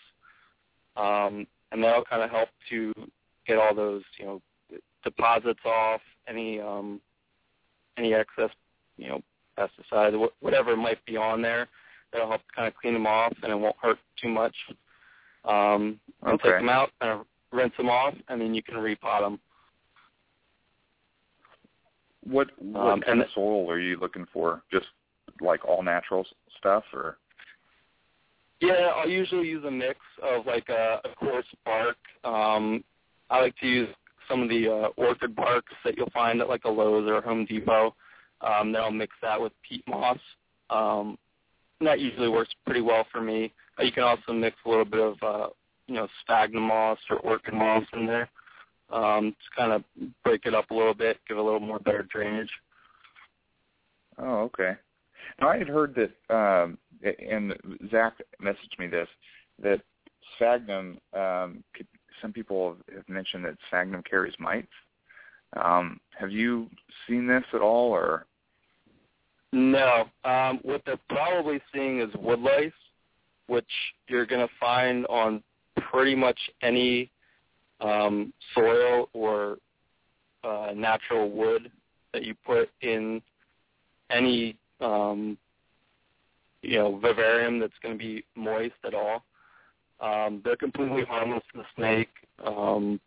um, 0.98 1.46
and 1.72 1.84
that'll 1.84 2.04
kind 2.04 2.24
of 2.24 2.30
help 2.30 2.50
to 2.70 2.94
get 3.46 3.58
all 3.58 3.76
those 3.76 4.04
you 4.18 4.26
know 4.26 4.42
deposits 5.04 5.60
off, 5.66 6.02
any 6.28 6.60
um, 6.60 7.00
any 7.98 8.14
excess 8.14 8.50
you 8.98 9.08
know 9.08 9.22
pesticides, 9.58 10.30
whatever 10.40 10.76
might 10.76 11.04
be 11.06 11.18
on 11.18 11.42
there. 11.42 11.68
That'll 12.12 12.30
help 12.30 12.42
kind 12.56 12.68
of 12.68 12.76
clean 12.76 12.94
them 12.94 13.08
off, 13.08 13.34
and 13.44 13.52
it 13.52 13.56
won't 13.56 13.76
hurt 13.82 13.98
too 14.22 14.30
much. 14.30 14.56
Um, 15.46 16.00
and 16.24 16.34
okay. 16.34 16.50
take 16.50 16.60
them 16.60 16.70
out, 16.70 16.92
kind 17.00 17.20
of 17.20 17.26
rinse 17.52 17.74
them 17.78 17.90
off, 17.90 18.14
and 18.28 18.40
then 18.40 18.54
you 18.54 18.62
can 18.62 18.76
repot 18.76 19.22
them. 19.22 19.40
What 22.24 22.50
what 22.60 22.94
um, 22.94 23.02
kind 23.02 23.22
of 23.22 23.28
soil 23.34 23.70
are 23.70 23.80
you 23.80 23.98
looking 24.00 24.28
for? 24.32 24.62
Just 24.72 24.88
like 25.40 25.66
all 25.66 25.82
natural 25.82 26.26
stuff, 26.58 26.84
or? 26.94 27.18
Yeah, 28.60 28.92
I'll 28.96 29.10
usually 29.10 29.48
use 29.48 29.66
a 29.66 29.72
mix 29.72 30.00
of 30.22 30.46
like 30.46 30.70
a, 30.70 31.02
a 31.04 31.16
coarse 31.16 31.46
bark. 31.66 31.98
Um, 32.24 32.84
I 33.32 33.42
like 33.42 33.58
to 33.58 33.68
use 33.68 33.90
some 34.30 34.44
of 34.44 34.50
the 34.50 34.68
uh, 34.68 34.88
orchid 34.98 35.36
barks 35.36 35.74
that 35.84 35.98
you'll 35.98 36.12
find 36.12 36.42
at 36.42 36.48
like 36.48 36.66
a 36.66 36.70
Lowe's 36.70 37.10
or 37.10 37.18
a 37.18 37.22
Home 37.22 37.46
Depot. 37.46 37.96
Um, 38.42 38.72
then 38.72 38.82
I'll 38.82 38.92
mix 38.92 39.16
that 39.24 39.42
with 39.42 39.52
peat 39.68 39.84
moss. 39.88 40.20
Um, 40.70 41.18
that 41.86 42.00
usually 42.00 42.30
works 42.30 42.52
pretty 42.66 42.82
well 42.82 43.06
for 43.12 43.22
me. 43.22 43.52
Uh, 43.80 43.84
you 43.84 43.92
can 43.92 44.04
also 44.04 44.34
mix 44.34 44.56
a 44.66 44.70
little 44.70 44.86
bit 44.86 45.00
of 45.00 45.16
uh, 45.22 45.48
you 45.88 45.96
know 45.96 46.08
sphagnum 46.22 46.64
moss 46.64 46.98
or 47.10 47.18
orchid 47.18 47.54
moss 47.54 47.84
in 47.94 48.06
there 48.06 48.30
um, 48.92 49.32
to 49.32 49.62
kind 49.62 49.72
of 49.72 49.84
break 50.24 50.46
it 50.46 50.54
up 50.54 50.72
a 50.72 50.74
little 50.74 50.94
bit, 50.94 51.18
give 51.28 51.38
a 51.38 51.42
little 51.42 51.60
more 51.60 51.80
better 51.80 52.08
drainage. 52.14 52.50
Oh, 54.18 54.42
okay. 54.42 54.74
Now 55.40 55.50
I 55.50 55.58
had 55.58 55.68
heard 55.68 55.96
that, 55.96 56.36
um, 56.36 56.78
and 57.04 57.56
Zach 57.90 58.14
messaged 58.42 58.78
me 58.80 58.88
this, 58.88 59.08
that 59.62 59.82
sphagnum. 60.36 61.00
Um, 61.14 61.64
could, 61.74 61.88
some 62.22 62.34
people 62.34 62.78
have 62.94 63.08
mentioned 63.08 63.46
that 63.46 63.58
sphagnum 63.68 64.04
carries 64.04 64.36
mites. 64.40 64.68
Um, 65.62 66.00
have 66.18 66.32
you 66.32 66.70
seen 67.08 67.28
this 67.28 67.44
at 67.54 67.62
all, 67.62 67.92
or? 67.92 68.26
No. 69.52 70.06
Um, 70.24 70.60
what 70.64 70.82
they're 70.86 71.00
probably 71.10 71.60
seeing 71.74 72.00
is 72.02 72.10
wood 72.16 72.40
lice, 72.40 72.72
which 73.48 73.66
you're 74.08 74.26
going 74.26 74.46
to 74.46 74.54
find 74.60 75.06
on 75.08 75.44
pretty 75.92 76.16
much 76.16 76.40
any 76.62 77.10
um, 77.82 78.32
soil 78.56 79.10
or 79.14 79.58
uh, 80.44 80.72
natural 80.76 81.30
wood 81.30 81.72
that 82.14 82.24
you 82.24 82.36
put 82.46 82.70
in 82.82 83.22
any 84.10 84.56
um, 84.80 85.38
you 86.62 86.78
know 86.78 86.98
vivarium 86.98 87.60
that's 87.60 87.74
going 87.82 87.98
to 87.98 88.04
be 88.04 88.24
moist 88.36 88.76
at 88.86 88.94
all. 88.94 89.24
Um, 90.00 90.42
they're 90.44 90.56
completely 90.56 91.04
harmless 91.04 91.44
to 91.54 91.60
the 91.60 91.66
snake, 91.76 92.10
um, 92.46 93.00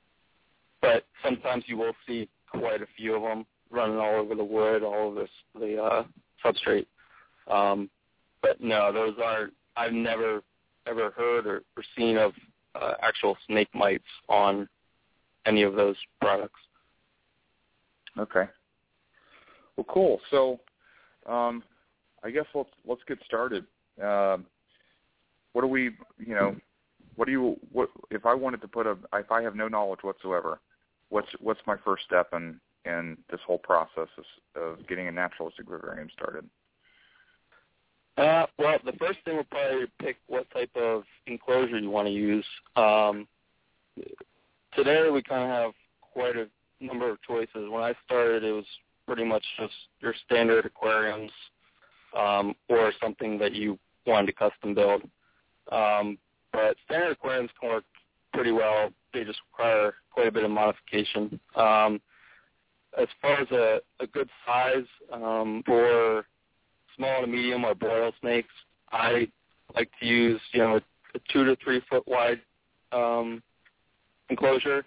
but 0.80 1.04
sometimes 1.24 1.64
you 1.66 1.76
will 1.76 1.94
see 2.06 2.28
quite 2.50 2.82
a 2.82 2.86
few 2.96 3.16
of 3.16 3.22
them 3.22 3.46
running 3.70 3.98
all 3.98 4.14
over 4.14 4.34
the 4.34 4.44
wood, 4.44 4.82
all 4.84 5.08
over 5.08 5.26
the, 5.54 5.60
the 5.60 5.82
uh, 5.82 6.04
substrate. 6.44 6.86
Um, 7.50 7.90
but 8.42 8.60
no, 8.60 8.92
those 8.92 9.14
are 9.22 9.50
I've 9.76 9.92
never 9.92 10.42
ever 10.86 11.10
heard 11.10 11.46
or, 11.46 11.62
or 11.76 11.82
seen 11.96 12.16
of 12.16 12.32
uh, 12.74 12.94
actual 13.02 13.36
snake 13.46 13.68
mites 13.74 14.04
on 14.28 14.68
any 15.46 15.62
of 15.62 15.74
those 15.74 15.96
products. 16.20 16.60
Okay. 18.18 18.44
Well, 19.76 19.86
cool. 19.88 20.20
So, 20.30 20.60
um, 21.26 21.62
I 22.22 22.30
guess 22.30 22.46
let's 22.54 22.70
let's 22.86 23.02
get 23.08 23.18
started. 23.24 23.64
Um, 24.02 24.46
what 25.52 25.62
do 25.62 25.68
we, 25.68 25.90
you 26.18 26.34
know, 26.34 26.56
what 27.16 27.26
do 27.26 27.32
you, 27.32 27.56
what 27.72 27.90
if 28.10 28.26
I 28.26 28.34
wanted 28.34 28.60
to 28.62 28.68
put 28.68 28.86
a, 28.86 28.96
if 29.14 29.30
I 29.30 29.42
have 29.42 29.54
no 29.54 29.68
knowledge 29.68 30.00
whatsoever, 30.02 30.60
what's 31.10 31.28
what's 31.40 31.60
my 31.66 31.76
first 31.84 32.04
step 32.04 32.28
in 32.32 32.60
in 32.84 33.16
this 33.30 33.40
whole 33.46 33.58
process 33.58 34.08
of, 34.18 34.62
of 34.62 34.86
getting 34.88 35.08
a 35.08 35.12
naturalistic 35.12 35.68
vivarium 35.68 36.08
started? 36.12 36.44
Uh, 38.16 38.46
well, 38.58 38.78
the 38.84 38.92
first 38.92 39.18
thing 39.24 39.36
would 39.36 39.50
probably 39.50 39.86
pick 40.00 40.16
what 40.28 40.48
type 40.52 40.70
of 40.76 41.02
enclosure 41.26 41.78
you 41.78 41.90
want 41.90 42.06
to 42.06 42.12
use. 42.12 42.46
Um, 42.76 43.26
today 44.76 45.10
we 45.10 45.22
kind 45.22 45.42
of 45.42 45.48
have 45.48 45.72
quite 46.00 46.36
a 46.36 46.46
number 46.80 47.10
of 47.10 47.20
choices. 47.22 47.68
When 47.68 47.82
I 47.82 47.94
started, 48.04 48.44
it 48.44 48.52
was 48.52 48.66
pretty 49.06 49.24
much 49.24 49.44
just 49.58 49.74
your 50.00 50.14
standard 50.24 50.64
aquariums 50.64 51.32
um, 52.16 52.54
or 52.68 52.92
something 53.02 53.38
that 53.38 53.52
you 53.52 53.78
wanted 54.06 54.26
to 54.26 54.32
custom 54.32 54.74
build. 54.74 55.02
Um, 55.72 56.18
but 56.52 56.76
standard 56.84 57.12
aquariums 57.12 57.50
can 57.60 57.70
work 57.70 57.84
pretty 58.32 58.52
well. 58.52 58.90
They 59.12 59.24
just 59.24 59.40
require 59.52 59.94
quite 60.12 60.28
a 60.28 60.32
bit 60.32 60.44
of 60.44 60.50
modification. 60.50 61.40
Um, 61.56 62.00
as 63.00 63.08
far 63.20 63.40
as 63.40 63.50
a, 63.50 63.80
a 64.00 64.06
good 64.06 64.28
size 64.46 64.86
um, 65.12 65.62
for 65.66 66.26
small 66.96 67.20
to 67.20 67.26
medium 67.26 67.64
arboreal 67.64 68.12
snakes, 68.20 68.52
I 68.92 69.28
like 69.74 69.90
to 70.00 70.06
use 70.06 70.40
you 70.52 70.60
know 70.60 70.76
a, 70.76 70.82
a 71.16 71.20
two 71.32 71.44
to 71.44 71.56
three 71.62 71.82
foot 71.88 72.06
wide 72.06 72.40
um, 72.92 73.42
enclosure 74.30 74.84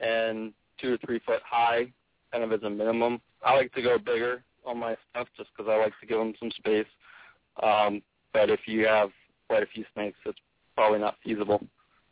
and 0.00 0.52
two 0.80 0.96
to 0.96 1.06
three 1.06 1.20
foot 1.20 1.40
high, 1.44 1.92
kind 2.32 2.44
of 2.44 2.52
as 2.52 2.62
a 2.62 2.70
minimum. 2.70 3.20
I 3.44 3.54
like 3.54 3.72
to 3.74 3.82
go 3.82 3.98
bigger 3.98 4.42
on 4.66 4.78
my 4.78 4.96
stuff 5.10 5.28
just 5.36 5.50
because 5.56 5.70
I 5.70 5.76
like 5.78 5.92
to 6.00 6.06
give 6.06 6.18
them 6.18 6.34
some 6.38 6.50
space. 6.52 6.86
Um, 7.62 8.02
but 8.32 8.50
if 8.50 8.60
you 8.66 8.86
have 8.86 9.10
quite 9.48 9.62
a 9.62 9.66
few 9.66 9.84
snakes, 9.94 10.18
it's 10.26 10.38
probably 10.74 10.98
not 10.98 11.16
feasible. 11.22 11.62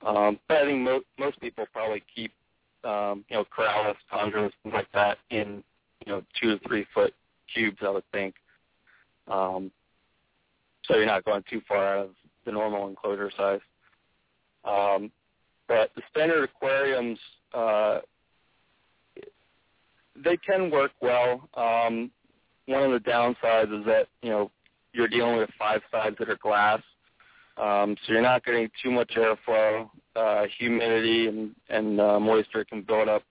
Um, 0.07 0.39
but 0.49 0.59
I 0.59 0.67
think 0.67 0.81
mo- 0.81 1.03
most 1.19 1.41
people 1.41 1.67
probably 1.73 2.03
keep, 2.15 2.33
um, 2.85 3.25
you 3.29 3.37
know, 3.37 3.45
corallus, 3.57 3.97
chondros, 4.13 4.51
things 4.63 4.75
like 4.75 4.91
that 4.93 5.19
in, 5.31 5.63
you 6.05 6.13
know, 6.13 6.23
two 6.41 6.57
to 6.59 6.69
three 6.69 6.87
foot 6.95 7.15
cubes, 7.53 7.79
I 7.83 7.91
would 7.91 8.05
think. 8.13 8.35
Um, 9.29 9.71
so 10.85 10.97
you're 10.97 11.07
not 11.07 11.25
going 11.25 11.45
too 11.49 11.61
far 11.67 11.99
out 11.99 12.05
of 12.07 12.11
the 12.45 12.53
normal 12.53 12.89
enclosure 12.89 13.31
size. 13.37 13.61
Um, 14.65 15.11
but 15.69 15.91
the 15.95 16.03
standard 16.11 16.45
aquariums, 16.45 17.19
uh, 17.55 18.01
they 20.23 20.37
can 20.37 20.71
work 20.71 20.93
well. 21.01 21.49
Um, 21.55 22.11
one 22.67 22.83
of 22.83 22.93
the 22.93 23.11
downsides 23.11 23.79
is 23.79 23.85
that 23.87 24.07
you 24.23 24.31
know 24.31 24.51
you're 24.93 25.09
dealing 25.09 25.39
with 25.39 25.51
five 25.59 25.81
sides 25.91 26.17
that 26.19 26.29
are 26.29 26.37
glass, 26.37 26.81
um, 27.57 27.97
so 28.05 28.13
you're 28.13 28.23
not 28.23 28.45
getting 28.45 28.71
too 28.83 28.91
much 28.91 29.13
airflow. 29.17 29.89
Uh, 30.15 30.45
humidity 30.59 31.27
and, 31.27 31.55
and 31.71 31.99
uh, 31.99 32.21
moisture 32.21 32.65
can 32.65 32.83
build 32.83 33.09
up 33.09 33.23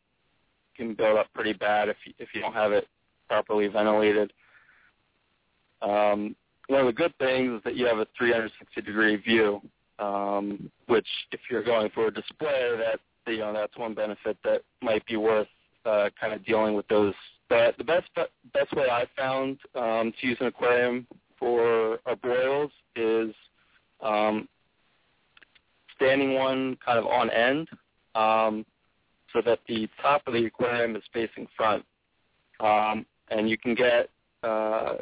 can 0.75 0.95
build 0.95 1.17
up 1.17 1.27
pretty 1.35 1.53
bad 1.53 1.89
if 1.89 1.97
you, 2.05 2.13
if 2.17 2.29
you 2.33 2.41
don't 2.41 2.53
have 2.53 2.71
it 2.71 2.87
properly 3.27 3.67
ventilated. 3.67 4.33
Um, 5.81 6.35
one 6.67 6.81
of 6.81 6.85
the 6.87 6.93
good 6.93 7.13
things 7.19 7.57
is 7.57 7.63
that 7.65 7.75
you 7.75 7.85
have 7.85 7.99
a 7.99 8.07
360 8.17 8.81
degree 8.81 9.15
view, 9.17 9.61
um, 9.99 10.71
which 10.87 11.07
if 11.31 11.41
you're 11.49 11.63
going 11.63 11.89
for 11.93 12.07
a 12.07 12.13
display, 12.13 12.75
that 12.77 12.99
you 13.31 13.39
know 13.39 13.53
that's 13.53 13.77
one 13.77 13.93
benefit 13.93 14.37
that 14.43 14.61
might 14.81 15.05
be 15.05 15.17
worth 15.17 15.47
uh, 15.85 16.09
kind 16.19 16.33
of 16.33 16.45
dealing 16.45 16.75
with 16.75 16.87
those. 16.87 17.13
But 17.49 17.77
the 17.77 17.83
best 17.83 18.09
best 18.53 18.73
way 18.73 18.89
I 18.89 19.05
found 19.17 19.59
um, 19.75 20.13
to 20.19 20.27
use 20.27 20.37
an 20.39 20.47
aquarium 20.47 21.05
for 21.37 21.99
arboreals 22.07 22.71
is 22.95 23.33
um, 24.01 24.47
standing 26.01 26.33
one 26.33 26.77
kind 26.83 26.97
of 26.97 27.05
on 27.05 27.29
end, 27.29 27.67
um, 28.15 28.65
so 29.31 29.41
that 29.45 29.59
the 29.67 29.87
top 30.01 30.23
of 30.25 30.33
the 30.33 30.45
aquarium 30.45 30.95
is 30.95 31.03
facing 31.13 31.47
front, 31.55 31.85
um, 32.59 33.05
and 33.29 33.49
you 33.49 33.57
can 33.57 33.75
get 33.75 34.09
uh, 34.43 34.95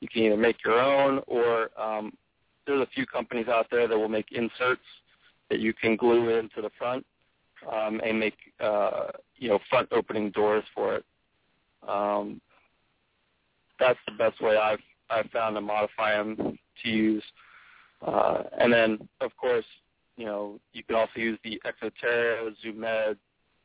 you 0.00 0.08
can 0.08 0.22
either 0.22 0.36
make 0.36 0.64
your 0.64 0.80
own 0.80 1.20
or 1.26 1.70
um, 1.80 2.12
there's 2.66 2.80
a 2.80 2.90
few 2.94 3.06
companies 3.06 3.46
out 3.48 3.66
there 3.70 3.86
that 3.86 3.96
will 3.96 4.08
make 4.08 4.32
inserts 4.32 4.82
that 5.50 5.60
you 5.60 5.72
can 5.72 5.96
glue 5.96 6.30
into 6.30 6.62
the 6.62 6.70
front 6.78 7.04
um, 7.70 8.00
and 8.04 8.18
make 8.18 8.36
uh, 8.60 9.08
you 9.36 9.48
know 9.48 9.58
front 9.68 9.88
opening 9.92 10.30
doors 10.30 10.64
for 10.74 10.96
it. 10.96 11.04
Um, 11.86 12.40
that's 13.78 13.98
the 14.06 14.14
best 14.16 14.40
way 14.40 14.56
I've 14.56 14.80
I've 15.10 15.30
found 15.30 15.56
to 15.56 15.60
modify 15.60 16.16
them 16.16 16.58
to 16.82 16.88
use. 16.88 17.24
Uh, 18.04 18.44
and 18.58 18.72
then 18.72 19.08
of 19.20 19.36
course 19.36 19.64
you 20.22 20.28
know 20.28 20.60
you 20.72 20.84
can 20.84 20.94
also 20.94 21.16
use 21.16 21.36
the 21.42 21.60
Exo 21.66 21.90
Terra 22.00 22.48
Zoomed 22.62 23.16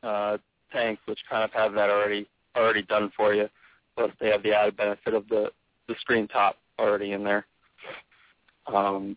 uh, 0.01 0.37
tanks, 0.71 0.99
which 1.05 1.19
kind 1.29 1.43
of 1.43 1.51
have 1.53 1.73
that 1.73 1.91
already 1.91 2.27
already 2.55 2.81
done 2.81 3.11
for 3.15 3.31
you. 3.35 3.47
Plus 3.95 4.09
they 4.19 4.29
have 4.29 4.41
the 4.41 4.55
added 4.55 4.75
benefit 4.75 5.13
of 5.13 5.27
the 5.27 5.51
the 5.87 5.93
screen 6.01 6.27
top 6.27 6.57
already 6.79 7.11
in 7.11 7.23
there. 7.23 7.45
Um, 8.65 9.15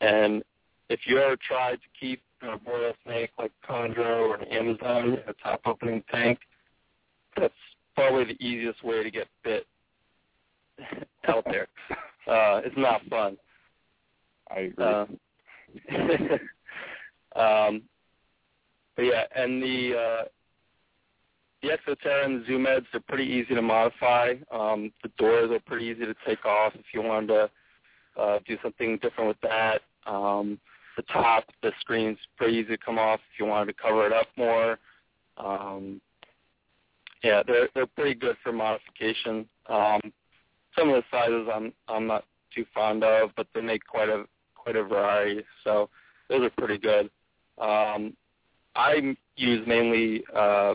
and 0.00 0.44
if 0.88 1.00
you 1.06 1.18
ever 1.18 1.36
tried 1.36 1.80
to 1.80 1.88
keep 1.98 2.22
a 2.42 2.92
snake 3.04 3.30
like 3.36 3.50
chondro 3.68 4.28
or 4.28 4.36
an 4.36 4.46
Amazon, 4.46 5.14
in 5.14 5.18
a 5.26 5.34
top 5.42 5.62
opening 5.64 6.04
tank, 6.08 6.38
that's 7.36 7.52
probably 7.96 8.24
the 8.26 8.44
easiest 8.44 8.84
way 8.84 9.02
to 9.02 9.10
get 9.10 9.26
bit 9.42 9.66
out 11.28 11.44
there. 11.46 11.66
Uh, 12.28 12.62
it's 12.64 12.76
not 12.76 13.04
fun. 13.10 13.36
I 14.54 14.60
agree. 14.60 14.84
Uh, 14.84 15.06
um, 17.36 17.82
but 18.96 19.02
yeah, 19.02 19.24
and 19.34 19.62
the 19.62 19.96
uh, 19.96 20.24
the 21.62 21.68
Exo 21.68 21.98
Terra 22.00 22.24
and 22.24 22.42
the 22.42 22.46
Zoo 22.46 22.58
Meds 22.58 22.86
are 22.92 23.00
pretty 23.08 23.24
easy 23.24 23.54
to 23.54 23.62
modify. 23.62 24.34
Um, 24.50 24.92
the 25.02 25.10
doors 25.16 25.50
are 25.50 25.60
pretty 25.60 25.86
easy 25.86 26.04
to 26.04 26.14
take 26.26 26.44
off 26.44 26.74
if 26.74 26.86
you 26.92 27.02
wanted 27.02 27.28
to 27.28 27.50
uh, 28.20 28.38
do 28.46 28.58
something 28.62 28.98
different 29.00 29.28
with 29.28 29.40
that. 29.42 29.82
Um, 30.06 30.58
the 30.96 31.02
top, 31.04 31.44
the 31.62 31.72
screen's 31.80 32.18
pretty 32.36 32.54
easy 32.54 32.68
to 32.68 32.78
come 32.78 32.98
off 32.98 33.20
if 33.32 33.40
you 33.40 33.46
wanted 33.46 33.72
to 33.72 33.82
cover 33.82 34.06
it 34.06 34.12
up 34.12 34.26
more. 34.36 34.78
Um, 35.38 36.00
yeah, 37.22 37.42
they're 37.46 37.68
they're 37.74 37.86
pretty 37.86 38.14
good 38.14 38.36
for 38.42 38.52
modification. 38.52 39.46
Um, 39.68 40.00
some 40.76 40.88
of 40.90 40.96
the 40.96 41.04
sizes 41.10 41.48
I'm 41.52 41.72
I'm 41.88 42.06
not 42.06 42.24
too 42.54 42.66
fond 42.74 43.04
of, 43.04 43.30
but 43.36 43.46
they 43.54 43.60
make 43.60 43.86
quite 43.86 44.08
a 44.08 44.24
quite 44.62 44.76
a 44.76 44.84
variety, 44.84 45.42
so 45.64 45.88
those 46.28 46.42
are 46.42 46.50
pretty 46.50 46.78
good. 46.78 47.10
Um, 47.58 48.16
I 48.74 49.16
use 49.36 49.66
mainly 49.66 50.24
uh, 50.34 50.74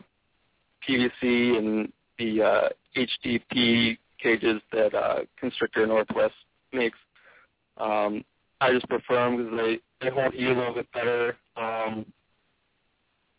PVC 0.87 1.57
and 1.57 1.91
the 2.19 2.41
uh, 2.41 2.69
HDP 2.95 3.97
cages 4.21 4.61
that 4.71 4.93
uh, 4.93 5.19
Constrictor 5.39 5.85
Northwest 5.87 6.33
makes. 6.73 6.97
Um, 7.77 8.23
I 8.59 8.71
just 8.71 8.87
prefer 8.89 9.15
them 9.15 9.37
because 9.37 9.53
they 9.57 9.79
they 10.01 10.13
hold 10.13 10.33
heat 10.33 10.47
a 10.47 10.53
little 10.53 10.73
bit 10.73 10.91
better. 10.91 11.37
Um, 11.55 12.05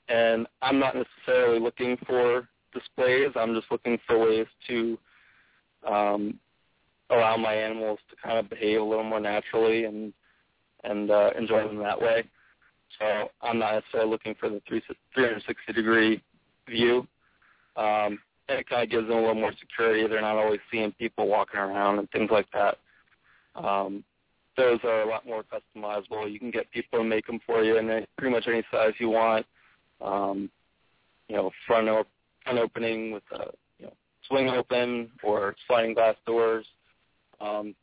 and 0.08 0.46
I'm 0.62 0.78
not 0.78 0.94
necessarily 0.96 1.60
looking 1.60 1.96
for 2.06 2.48
displays. 2.72 3.30
I'm 3.36 3.54
just 3.54 3.70
looking 3.70 3.98
for 4.06 4.18
ways 4.18 4.46
to 4.68 4.98
um, 5.86 6.38
allow 7.10 7.36
my 7.36 7.54
animals 7.54 7.98
to 8.10 8.16
kind 8.22 8.38
of 8.38 8.50
behave 8.50 8.80
a 8.80 8.84
little 8.84 9.04
more 9.04 9.20
naturally 9.20 9.84
and 9.84 10.12
and 10.88 11.10
uh, 11.10 11.30
enjoy 11.38 11.66
them 11.66 11.78
that 11.78 12.00
way. 12.00 12.24
So 12.98 13.28
I'm 13.42 13.58
not 13.58 13.74
necessarily 13.74 14.10
looking 14.10 14.34
for 14.34 14.48
the 14.48 14.60
360 14.68 15.72
degree 15.72 16.22
view. 16.68 17.06
Um, 17.76 18.18
and 18.48 18.58
it 18.58 18.68
kind 18.68 18.82
of 18.82 18.90
gives 18.90 19.06
them 19.08 19.18
a 19.18 19.20
little 19.20 19.34
more 19.34 19.52
security. 19.60 20.06
They're 20.06 20.20
not 20.22 20.36
always 20.36 20.60
seeing 20.70 20.92
people 20.92 21.28
walking 21.28 21.60
around 21.60 21.98
and 21.98 22.10
things 22.10 22.30
like 22.30 22.46
that. 22.52 22.78
Um, 23.54 24.04
those 24.56 24.80
are 24.84 25.02
a 25.02 25.08
lot 25.08 25.26
more 25.26 25.44
customizable. 25.44 26.30
You 26.30 26.38
can 26.38 26.50
get 26.50 26.70
people 26.72 26.98
to 26.98 27.04
make 27.04 27.26
them 27.26 27.40
for 27.46 27.62
you 27.62 27.76
in 27.76 28.06
pretty 28.16 28.34
much 28.34 28.48
any 28.48 28.64
size 28.70 28.94
you 28.98 29.10
want. 29.10 29.46
Um, 30.00 30.50
you 31.28 31.36
know, 31.36 31.50
front, 31.66 31.88
op- 31.88 32.08
front 32.42 32.58
opening 32.58 33.12
with 33.12 33.22
a 33.32 33.50
you 33.78 33.86
know, 33.86 33.92
swing 34.26 34.48
open 34.48 35.10
or 35.22 35.54
sliding 35.66 35.94
glass 35.94 36.16
doors. 36.26 36.66
Um, 37.40 37.74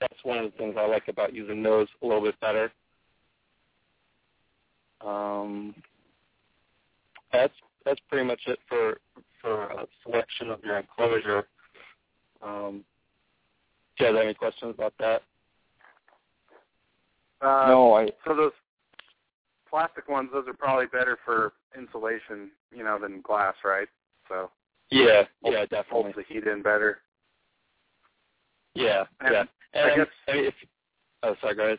that's 0.00 0.18
one 0.22 0.38
of 0.38 0.44
the 0.50 0.56
things 0.58 0.76
I 0.78 0.86
like 0.86 1.08
about 1.08 1.34
using 1.34 1.62
those 1.62 1.88
a 2.02 2.06
little 2.06 2.22
bit 2.22 2.38
better. 2.40 2.70
Um, 5.04 5.74
that's 7.32 7.54
that's 7.84 8.00
pretty 8.08 8.26
much 8.26 8.40
it 8.46 8.58
for 8.68 8.98
for 9.40 9.64
a 9.64 9.86
selection 10.02 10.50
of 10.50 10.62
your 10.64 10.78
enclosure. 10.78 11.46
Um, 12.42 12.84
do 13.96 14.04
you 14.04 14.14
have 14.14 14.22
any 14.24 14.34
questions 14.34 14.74
about 14.76 14.94
that? 14.98 15.22
Uh, 17.40 17.66
no, 17.68 17.94
I 17.94 18.08
So 18.26 18.34
those 18.34 18.52
plastic 19.68 20.08
ones, 20.08 20.30
those 20.32 20.46
are 20.48 20.54
probably 20.54 20.86
better 20.86 21.18
for 21.24 21.52
insulation, 21.76 22.50
you 22.74 22.82
know, 22.82 22.98
than 22.98 23.20
glass, 23.20 23.54
right? 23.64 23.88
So 24.28 24.50
Yeah, 24.90 25.24
yeah, 25.44 25.66
definitely. 25.66 26.12
holds 26.12 26.16
the 26.16 26.22
heat 26.22 26.46
in 26.46 26.62
better. 26.62 26.98
Yeah, 28.74 29.04
And 29.20 29.32
yeah. 29.32 29.44
And 29.74 29.90
I 29.90 29.96
guess 29.96 30.06
I 30.28 30.32
mean, 30.32 30.44
if, 30.46 30.54
oh, 31.22 31.34
sorry, 31.40 31.54
go 31.54 31.64
ahead. 31.64 31.78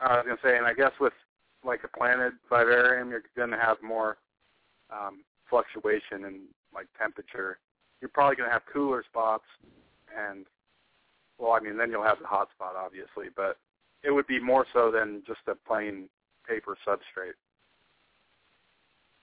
I 0.00 0.16
was 0.16 0.24
gonna 0.26 0.38
say, 0.42 0.56
and 0.56 0.66
I 0.66 0.74
guess 0.74 0.92
with 1.00 1.12
like 1.64 1.80
a 1.84 1.98
planted 1.98 2.34
vivarium, 2.48 3.10
you're 3.10 3.22
gonna 3.36 3.58
have 3.60 3.78
more 3.82 4.18
um, 4.90 5.24
fluctuation 5.48 6.24
in 6.24 6.42
like 6.74 6.86
temperature, 6.98 7.58
you're 8.00 8.10
probably 8.10 8.36
going 8.36 8.48
to 8.48 8.52
have 8.52 8.62
cooler 8.72 9.02
spots, 9.08 9.44
and 10.16 10.46
well, 11.38 11.52
I 11.52 11.60
mean, 11.60 11.76
then 11.76 11.90
you'll 11.90 12.02
have 12.02 12.18
the 12.20 12.26
hot 12.26 12.48
spot, 12.54 12.74
obviously, 12.76 13.26
but 13.34 13.56
it 14.02 14.10
would 14.10 14.26
be 14.26 14.40
more 14.40 14.66
so 14.72 14.90
than 14.90 15.22
just 15.26 15.40
a 15.46 15.54
plain 15.54 16.08
paper 16.48 16.76
substrate. 16.86 17.36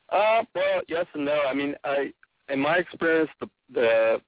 Uh, 0.09 0.43
well, 0.53 0.81
yes 0.87 1.05
and 1.13 1.25
no. 1.25 1.41
I 1.47 1.53
mean, 1.53 1.75
I 1.83 2.13
in 2.49 2.59
my 2.59 2.77
experience, 2.77 3.29
the 3.39 3.49
the 3.73 4.21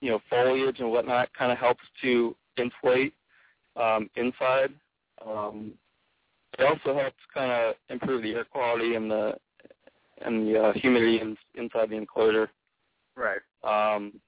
you 0.00 0.10
know 0.10 0.20
foliage 0.30 0.80
and 0.80 0.90
whatnot 0.90 1.28
kind 1.34 1.52
of 1.52 1.58
helps 1.58 1.84
to 2.02 2.34
insulate 2.56 3.14
um, 3.76 4.08
inside. 4.16 4.70
Um, 5.26 5.72
it 6.58 6.64
also 6.64 6.98
helps 6.98 7.16
kind 7.32 7.50
of 7.50 7.74
improve 7.88 8.22
the 8.22 8.34
air 8.34 8.44
quality 8.44 8.94
and 8.94 9.10
the 9.10 9.34
and 10.20 10.46
the 10.46 10.58
uh, 10.58 10.72
humidity 10.74 11.20
in, 11.20 11.36
inside 11.54 11.90
the 11.90 11.96
enclosure. 11.96 12.50
Right. 13.16 13.40
Um, 13.64 14.20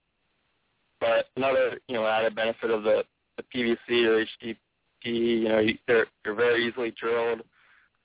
but 1.01 1.27
another 1.37 1.79
you 1.89 1.95
know 1.95 2.07
added 2.07 2.35
benefit 2.35 2.71
of 2.71 2.83
the, 2.83 3.05
the 3.37 3.43
PVC 3.55 4.07
or 4.07 4.25
HDPE, 4.25 4.57
you 5.05 5.49
know, 5.49 5.67
they're 5.87 6.07
they're 6.23 6.35
very 6.35 6.67
easily 6.67 6.93
drilled, 6.99 7.43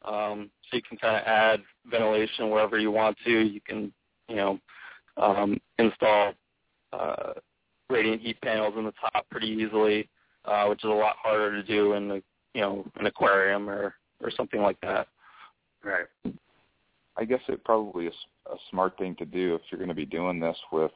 um, 0.04 0.50
so 0.70 0.78
you 0.78 0.82
can 0.82 0.98
kind 0.98 1.16
of 1.16 1.24
add 1.26 1.62
ventilation 1.90 2.50
wherever 2.50 2.78
you 2.78 2.92
want 2.92 3.18
to. 3.26 3.32
You 3.32 3.62
can 3.62 3.94
you 4.28 4.36
know 4.36 4.60
um, 5.18 5.60
install 5.78 6.34
uh, 6.92 7.34
radiant 7.89 8.21
heat 8.21 8.39
panels 8.41 8.75
in 8.78 8.86
the 8.86 8.93
top 8.93 9.28
pretty 9.30 9.47
easily, 9.47 10.08
uh, 10.45 10.65
which 10.67 10.84
is 10.84 10.89
a 10.89 10.93
lot 10.93 11.15
harder 11.21 11.52
to 11.52 11.63
do 11.63 11.93
in 11.93 12.08
the 12.08 12.21
you 12.54 12.62
know 12.62 12.86
an 12.99 13.06
aquarium 13.06 13.69
or 13.69 13.95
or 14.21 14.32
something 14.32 14.62
like 14.62 14.80
that. 14.82 15.08
Right. 15.84 16.08
I 17.17 17.25
guess 17.25 17.41
it 17.47 17.63
probably 17.63 18.08
is 18.08 18.13
a 18.52 18.56
smart 18.69 18.97
thing 18.97 19.15
to 19.15 19.25
do 19.25 19.56
if 19.56 19.62
you're 19.69 19.80
going 19.80 19.89
to 19.89 19.95
be 19.95 20.06
doing 20.06 20.39
this 20.39 20.58
with 20.71 20.91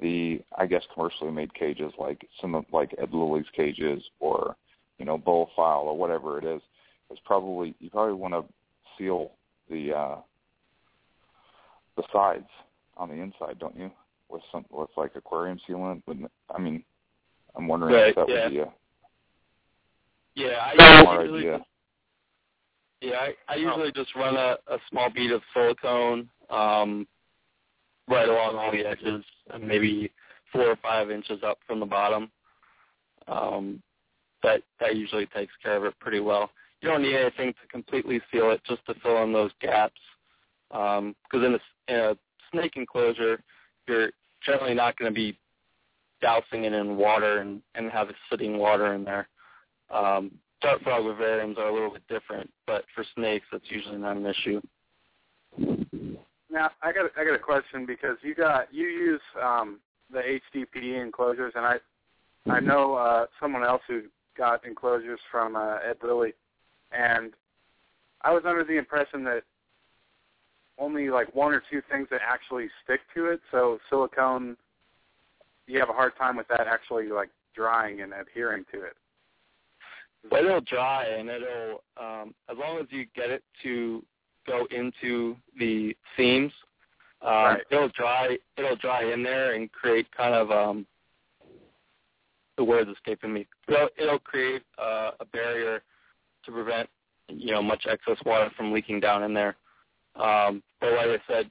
the 0.00 0.40
I 0.56 0.66
guess 0.66 0.82
commercially 0.94 1.30
made 1.30 1.52
cages 1.54 1.92
like 1.98 2.26
some 2.40 2.54
of 2.54 2.64
like 2.72 2.94
Ed 2.98 3.12
Lilly's 3.12 3.46
cages 3.54 4.02
or 4.20 4.56
you 4.98 5.04
know 5.04 5.18
Boaphile 5.18 5.84
or 5.84 5.96
whatever 5.96 6.38
it 6.38 6.44
is. 6.44 6.62
It's 7.10 7.20
probably 7.24 7.74
you 7.80 7.90
probably 7.90 8.14
want 8.14 8.34
to 8.34 8.44
seal 8.96 9.32
the 9.70 9.94
uh 9.94 10.16
the 11.96 12.04
sides 12.12 12.48
on 12.96 13.08
the 13.08 13.16
inside, 13.16 13.58
don't 13.58 13.76
you? 13.76 13.90
With 14.30 14.42
some 14.52 14.64
with 14.70 14.90
like 14.96 15.12
aquarium 15.16 15.58
sealant. 15.68 16.02
Wouldn't 16.06 16.30
I 16.54 16.58
mean 16.58 16.84
I'm 17.56 17.66
wondering 17.66 17.94
right, 17.94 18.08
if 18.08 18.16
that 18.16 18.28
yeah. 18.28 18.44
would 18.44 18.50
be 18.52 18.58
a 18.60 18.72
Yeah, 20.34 20.58
I 20.60 21.02
smart 21.02 21.20
usually 21.22 21.40
idea. 21.40 21.58
just, 21.58 21.68
yeah, 23.00 23.16
I, 23.16 23.34
I 23.48 23.56
usually 23.56 23.92
just 23.92 24.14
run 24.14 24.36
a, 24.36 24.56
a 24.66 24.78
small 24.90 25.10
bead 25.10 25.32
of 25.32 25.42
silicone 25.54 26.28
um, 26.50 27.06
right 28.08 28.28
along 28.28 28.56
all 28.56 28.70
the 28.70 28.86
edges, 28.86 29.24
and 29.52 29.66
maybe 29.66 30.12
four 30.52 30.66
or 30.66 30.76
five 30.76 31.10
inches 31.10 31.40
up 31.42 31.58
from 31.66 31.80
the 31.80 31.86
bottom. 31.86 32.30
Um, 33.26 33.82
that 34.42 34.62
that 34.80 34.96
usually 34.96 35.26
takes 35.26 35.52
care 35.62 35.76
of 35.76 35.84
it 35.84 35.98
pretty 36.00 36.20
well. 36.20 36.50
You 36.80 36.88
don't 36.88 37.02
need 37.02 37.16
anything 37.16 37.52
to 37.54 37.68
completely 37.70 38.20
seal 38.30 38.50
it, 38.52 38.62
just 38.64 38.84
to 38.86 38.94
fill 39.02 39.22
in 39.24 39.32
those 39.32 39.50
gaps. 39.60 40.00
Because 40.70 41.16
in, 41.34 41.54
a, 41.54 41.92
in 41.92 41.96
a 41.96 42.16
snake 42.52 42.76
enclosure, 42.76 43.40
you're 43.88 44.10
generally 44.44 44.74
not 44.74 44.96
going 44.96 45.10
to 45.10 45.14
be 45.14 45.38
dousing 46.20 46.64
it 46.64 46.72
in 46.72 46.96
water 46.96 47.38
and, 47.38 47.62
and 47.74 47.90
have 47.90 48.10
it 48.10 48.16
sitting 48.30 48.58
water 48.58 48.94
in 48.94 49.04
there. 49.04 49.28
Um, 49.90 50.32
dart 50.60 50.82
frog 50.82 51.04
vivariums 51.04 51.58
are 51.58 51.68
a 51.68 51.72
little 51.72 51.90
bit 51.90 52.06
different, 52.08 52.50
but 52.66 52.84
for 52.94 53.04
snakes, 53.14 53.46
that's 53.50 53.70
usually 53.70 53.98
not 53.98 54.16
an 54.16 54.26
issue. 54.26 54.60
Now 56.50 56.70
I 56.82 56.92
got 56.92 57.10
I 57.16 57.24
got 57.24 57.34
a 57.34 57.38
question 57.38 57.84
because 57.86 58.16
you 58.22 58.34
got 58.34 58.72
you 58.72 58.86
use 58.86 59.20
um, 59.42 59.80
the 60.10 60.20
HDPE 60.54 61.02
enclosures, 61.02 61.52
and 61.54 61.66
I 61.66 61.76
I 62.50 62.60
know 62.60 62.94
uh, 62.94 63.26
someone 63.40 63.64
else 63.64 63.82
who 63.86 64.02
got 64.36 64.64
enclosures 64.64 65.20
from 65.30 65.56
uh, 65.56 65.76
Ed 65.76 65.96
Lilly, 66.02 66.32
and 66.92 67.32
I 68.22 68.32
was 68.32 68.44
under 68.46 68.64
the 68.64 68.78
impression 68.78 69.24
that 69.24 69.42
only 70.78 71.10
like 71.10 71.34
one 71.34 71.52
or 71.52 71.62
two 71.70 71.82
things 71.90 72.08
that 72.10 72.20
actually 72.26 72.68
stick 72.84 73.00
to 73.14 73.26
it. 73.26 73.40
So 73.50 73.78
silicone, 73.90 74.56
you 75.66 75.78
have 75.80 75.88
a 75.88 75.92
hard 75.92 76.16
time 76.16 76.36
with 76.36 76.48
that 76.48 76.66
actually 76.66 77.08
like 77.08 77.30
drying 77.54 78.00
and 78.00 78.12
adhering 78.12 78.64
to 78.72 78.82
it. 78.82 78.96
But 80.30 80.44
it'll 80.44 80.60
dry, 80.60 81.04
and 81.04 81.28
it'll 81.28 81.82
um, 81.96 82.34
as 82.50 82.56
long 82.58 82.78
as 82.80 82.86
you 82.90 83.06
get 83.14 83.30
it 83.30 83.42
to 83.62 84.04
go 84.46 84.66
into 84.70 85.36
the 85.58 85.96
seams, 86.16 86.52
um, 87.22 87.32
Right. 87.32 87.62
it'll 87.70 87.88
dry. 87.90 88.38
It'll 88.56 88.76
dry 88.76 89.12
in 89.12 89.22
there 89.22 89.54
and 89.54 89.70
create 89.70 90.10
kind 90.16 90.34
of 90.34 90.50
um, 90.50 90.86
the 92.56 92.64
word's 92.64 92.90
escaping 92.90 93.32
me. 93.32 93.46
It'll, 93.68 93.88
it'll 93.96 94.18
create 94.18 94.62
uh, 94.78 95.12
a 95.20 95.24
barrier 95.24 95.82
to 96.44 96.52
prevent 96.52 96.88
you 97.28 97.52
know 97.52 97.62
much 97.62 97.86
excess 97.88 98.16
water 98.24 98.50
from 98.56 98.72
leaking 98.72 99.00
down 99.00 99.22
in 99.22 99.34
there. 99.34 99.56
Um, 100.18 100.62
but 100.80 100.92
like 100.92 101.06
I 101.06 101.18
said, 101.28 101.50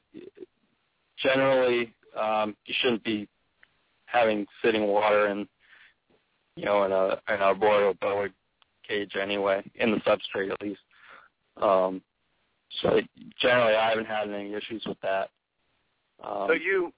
generally 1.17 1.93
um, 2.19 2.56
you 2.65 2.73
shouldn't 2.82 3.03
be 3.03 3.27
having 4.06 4.45
sitting 4.63 4.88
water 4.88 5.27
in 5.27 5.47
you 6.56 6.65
know 6.65 6.84
in 6.84 6.91
a 6.91 7.19
an 7.27 7.41
arboreal 7.41 7.93
boa 7.95 8.27
cage 8.88 9.13
anyway, 9.21 9.63
in 9.75 9.91
the 9.91 9.97
substrate 9.97 10.51
at 10.51 10.62
least. 10.62 10.80
Um, 11.62 12.01
so 12.82 12.99
generally, 13.41 13.75
I 13.75 13.89
haven't 13.89 14.06
had 14.06 14.30
any 14.30 14.53
issues 14.53 14.84
with 14.86 14.99
that. 15.01 15.30
Um, 16.23 16.47
so 16.47 16.53
you, 16.53 16.91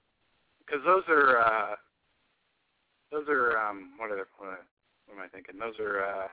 because 0.58 0.80
those 0.84 1.02
are 1.08 1.38
uh, 1.38 1.76
those 3.10 3.28
are 3.28 3.58
um, 3.58 3.90
what 3.98 4.10
are 4.10 4.16
they, 4.16 4.22
what 4.38 4.58
am 5.12 5.22
I 5.22 5.28
thinking? 5.28 5.58
Those 5.58 5.78
are 5.78 6.04
uh, 6.04 6.28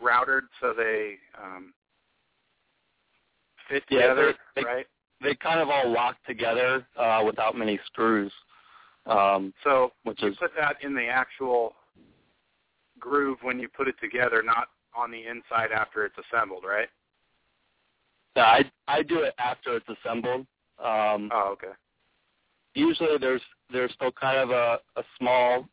routed 0.00 0.44
so 0.60 0.72
they 0.76 1.14
um, 1.42 1.72
fit 3.68 3.84
Yeah, 3.90 4.00
together, 4.14 4.32
they- 4.54 4.62
they- 4.62 4.66
right? 4.68 4.86
they 5.20 5.34
kind 5.34 5.60
of 5.60 5.68
all 5.68 5.88
lock 5.88 6.22
together 6.24 6.86
uh, 6.96 7.22
without 7.24 7.56
many 7.56 7.78
screws, 7.86 8.32
um, 9.06 9.52
So 9.62 9.92
which 10.04 10.22
you 10.22 10.28
is 10.28 10.36
put 10.38 10.54
that 10.56 10.82
in 10.82 10.94
the 10.94 11.06
actual 11.08 11.74
groove 12.98 13.42
when 13.42 13.58
you 13.58 13.68
put 13.68 13.88
it 13.88 13.98
together, 14.00 14.42
not 14.42 14.68
on 14.94 15.10
the 15.10 15.26
inside 15.26 15.72
after 15.72 16.04
it's 16.04 16.16
assembled, 16.18 16.64
right? 16.64 16.88
yeah, 18.36 18.44
I 18.46 18.70
I 18.86 19.02
do 19.02 19.20
it 19.20 19.34
after 19.38 19.76
it's 19.76 19.88
assembled. 19.88 20.46
Um, 20.78 21.30
Oh, 21.32 21.50
okay. 21.52 21.72
usually 22.74 23.18
there's 23.18 23.42
there's 23.70 23.92
still 23.94 24.12
kind 24.12 24.38
of 24.38 24.50
a, 24.50 24.80
a 24.96 25.04
small 25.18 25.68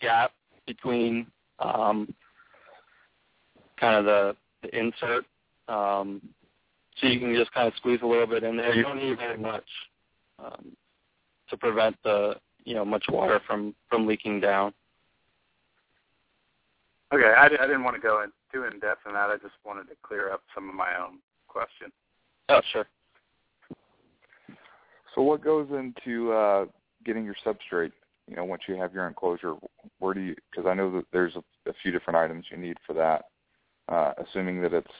gap 0.00 0.32
between 0.66 1.30
um, 1.58 2.12
kind 3.78 3.96
of 3.96 4.04
the, 4.04 4.36
the 4.62 4.78
insert. 4.78 5.26
Um, 5.68 6.20
so 7.00 7.06
you 7.06 7.18
can 7.18 7.34
just 7.34 7.52
kind 7.52 7.68
of 7.68 7.74
squeeze 7.76 8.00
a 8.02 8.06
little 8.06 8.26
bit 8.26 8.42
in 8.42 8.56
there. 8.56 8.74
You 8.74 8.82
don't 8.82 8.98
need 8.98 9.18
very 9.18 9.38
much 9.38 9.64
um, 10.38 10.76
to 11.48 11.56
prevent 11.56 11.96
the 12.04 12.34
you 12.64 12.74
know 12.74 12.84
much 12.84 13.04
water 13.08 13.40
from 13.46 13.74
from 13.88 14.06
leaking 14.06 14.40
down. 14.40 14.72
Okay, 17.12 17.32
I, 17.36 17.46
I 17.46 17.48
didn't 17.66 17.82
want 17.82 17.96
to 17.96 18.02
go 18.02 18.22
in 18.22 18.30
too 18.52 18.64
in 18.64 18.78
depth 18.78 19.00
in 19.06 19.14
that. 19.14 19.30
I 19.30 19.36
just 19.36 19.54
wanted 19.64 19.88
to 19.88 19.96
clear 20.02 20.32
up 20.32 20.42
some 20.54 20.68
of 20.68 20.74
my 20.74 20.96
own 21.00 21.18
questions. 21.48 21.92
Oh 22.48 22.60
sure. 22.72 22.86
So 25.14 25.22
what 25.22 25.42
goes 25.42 25.68
into 25.70 26.32
uh, 26.32 26.66
getting 27.04 27.24
your 27.24 27.34
substrate? 27.44 27.92
You 28.28 28.36
know, 28.36 28.44
once 28.44 28.62
you 28.68 28.76
have 28.76 28.94
your 28.94 29.08
enclosure, 29.08 29.54
where 29.98 30.14
do 30.14 30.20
you? 30.20 30.36
Because 30.50 30.68
I 30.68 30.74
know 30.74 30.90
that 30.92 31.04
there's 31.12 31.34
a, 31.34 31.42
a 31.68 31.72
few 31.82 31.90
different 31.90 32.16
items 32.16 32.46
you 32.50 32.56
need 32.56 32.76
for 32.86 32.92
that. 32.92 33.24
Uh, 33.88 34.12
assuming 34.24 34.62
that 34.62 34.72
it's, 34.72 34.90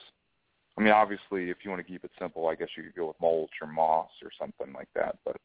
I 0.81 0.83
mean, 0.83 0.93
obviously, 0.93 1.51
if 1.51 1.57
you 1.63 1.69
want 1.69 1.85
to 1.85 1.91
keep 1.91 2.03
it 2.03 2.09
simple, 2.17 2.47
I 2.47 2.55
guess 2.55 2.69
you 2.75 2.81
could 2.81 2.95
go 2.95 3.05
with 3.05 3.21
mulch 3.21 3.51
or 3.61 3.67
moss 3.67 4.09
or 4.23 4.31
something 4.39 4.73
like 4.73 4.87
that. 4.95 5.15
But 5.23 5.37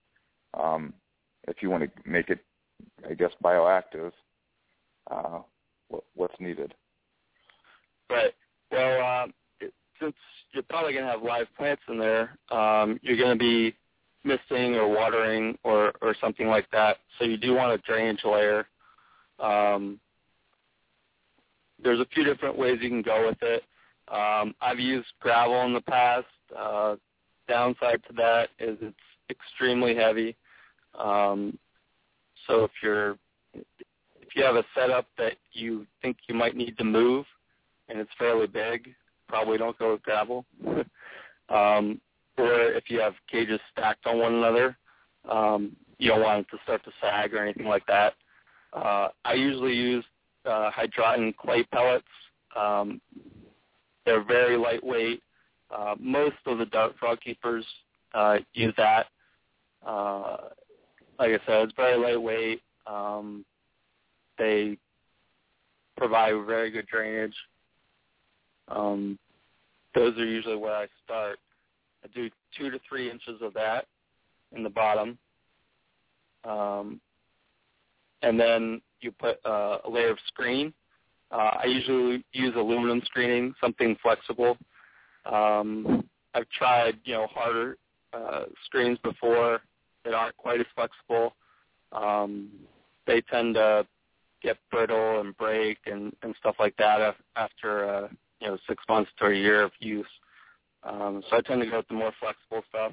um, 0.59 0.95
if 1.47 1.57
you 1.61 1.69
want 1.69 1.83
to 1.83 2.11
make 2.11 2.31
it, 2.31 2.39
I 3.07 3.13
guess, 3.13 3.33
bioactive, 3.45 4.13
uh, 5.11 5.41
what, 5.89 6.05
what's 6.15 6.41
needed? 6.41 6.73
Right. 8.09 8.33
Well, 8.73 9.05
um, 9.05 9.35
since 10.01 10.15
you're 10.53 10.63
probably 10.63 10.95
going 10.95 11.05
to 11.05 11.11
have 11.11 11.23
live 11.23 11.49
plants 11.55 11.83
in 11.87 11.99
there, 11.99 12.39
um, 12.51 12.99
you're 13.03 13.19
going 13.19 13.39
to 13.39 13.39
be 13.39 13.77
misting 14.25 14.77
or 14.77 14.89
watering 14.89 15.59
or, 15.65 15.93
or 16.01 16.17
something 16.19 16.47
like 16.47 16.71
that. 16.71 16.97
So 17.19 17.27
you 17.27 17.37
do 17.37 17.53
want 17.53 17.79
a 17.79 17.79
drainage 17.87 18.25
layer. 18.25 18.67
Um, 19.39 20.01
there's 21.85 22.01
a 22.01 22.07
few 22.15 22.25
different 22.25 22.57
ways 22.57 22.79
you 22.81 22.89
can 22.89 23.03
go 23.03 23.27
with 23.27 23.43
it. 23.43 23.65
Um, 24.09 24.55
I've 24.61 24.79
used 24.79 25.09
gravel 25.21 25.63
in 25.63 25.75
the 25.75 25.81
past. 25.81 26.27
Uh, 26.57 26.97
downside 27.49 28.03
to 28.09 28.15
that 28.17 28.49
is 28.59 28.77
it's 28.81 28.97
extremely 29.31 29.95
heavy. 29.95 30.37
Um, 30.99 31.59
so 32.47 32.65
if 32.65 32.71
you're 32.83 33.19
if 33.55 34.35
you 34.35 34.45
have 34.45 34.57
a 34.57 34.65
setup 34.75 35.07
that 35.19 35.35
you 35.53 35.87
think 36.03 36.17
you 36.29 36.35
might 36.35 36.57
need 36.57 36.77
to 36.79 36.85
move 36.85 37.25
and 37.89 37.99
it's 37.99 38.11
fairly 38.19 38.47
big, 38.47 38.95
probably 39.29 39.59
don't 39.59 39.79
go 39.79 39.93
with 39.93 40.03
gravel. 40.03 40.45
um, 41.49 42.01
or 42.37 42.63
if 42.73 42.91
you 42.91 43.01
have 43.01 43.15
cages 43.31 43.61
stacked 43.73 44.07
on 44.07 44.19
one 44.19 44.35
another, 44.35 44.77
um, 45.31 45.75
you 45.99 46.11
don't 46.11 46.23
want 46.23 46.41
it 46.41 46.51
to 46.51 46.63
start 46.65 46.85
to 46.85 46.91
sag 47.01 47.33
or 47.35 47.43
anything 47.43 47.67
like 47.67 47.87
that. 47.87 48.15
Uh, 48.73 49.09
I 49.25 49.35
usually 49.35 49.75
use 49.75 50.05
uh, 50.45 50.71
Hydroton 50.71 51.35
clay 51.37 51.63
pellets. 51.65 52.05
Um, 52.55 53.01
they're 54.07 54.25
very 54.25 54.57
lightweight. 54.57 55.23
Uh, 55.71 55.97
most 55.99 56.37
of 56.47 56.59
the 56.59 56.67
dart 56.67 56.95
frog 56.99 57.21
keepers 57.21 57.67
uh, 58.15 58.39
use 58.55 58.73
that. 58.79 59.07
Uh, 59.87 60.37
like 61.19 61.33
I 61.33 61.47
said, 61.47 61.65
it's 61.65 61.73
very 61.77 61.99
lightweight. 61.99 62.63
Um, 62.87 63.45
they 64.39 64.79
provide 65.97 66.35
very 66.47 66.71
good 66.71 66.87
drainage. 66.87 67.35
Um, 68.69 69.19
those 69.95 70.17
are 70.19 70.25
usually 70.25 70.57
where 70.57 70.77
I 70.77 70.87
start. 71.05 71.39
I 72.05 72.09
do 72.15 72.31
two 72.57 72.71
to 72.71 72.79
three 72.89 73.11
inches 73.11 73.41
of 73.43 73.53
that 73.55 73.87
in 74.55 74.63
the 74.63 74.71
bottom. 74.71 75.19
Um, 76.45 77.01
and 78.23 78.39
then 78.39 78.81
you 79.01 79.11
put 79.11 79.39
uh, 79.45 79.79
a 79.85 79.91
layer 79.91 80.11
of 80.11 80.19
screen. 80.29 80.73
Uh, 81.31 81.59
I 81.63 81.65
usually 81.65 82.25
use 82.33 82.55
aluminum 82.57 83.03
screening, 83.05 83.55
something 83.61 83.97
flexible. 84.03 84.57
Um, 85.25 86.09
I've 86.35 86.49
tried, 86.51 86.99
you 87.05 87.15
know, 87.15 87.27
harder 87.29 87.77
uh, 88.13 88.45
screens 88.65 88.99
before 89.03 89.61
that 90.05 90.15
aren't 90.15 90.37
quite 90.37 90.61
as 90.61 90.67
flexible. 90.75 91.35
Um, 91.93 92.51
they 93.07 93.21
tend 93.23 93.55
to 93.55 93.87
get 94.43 94.59
brittle 94.71 95.21
and 95.21 95.37
break 95.37 95.79
and, 95.87 96.15
and 96.23 96.35
stuff 96.39 96.57
like 96.59 96.77
that 96.77 97.17
after 97.37 97.89
uh, 97.89 98.09
you 98.41 98.49
know 98.49 98.59
six 98.69 98.83
months 98.89 99.11
to 99.19 99.27
a 99.27 99.35
year 99.35 99.63
of 99.63 99.73
use. 99.81 100.07
Um, 100.83 101.23
so 101.29 101.37
I 101.37 101.41
tend 101.41 101.63
to 101.63 101.69
go 101.69 101.79
with 101.79 101.89
the 101.89 101.95
more 101.95 102.13
flexible 102.21 102.63
stuff. 102.69 102.93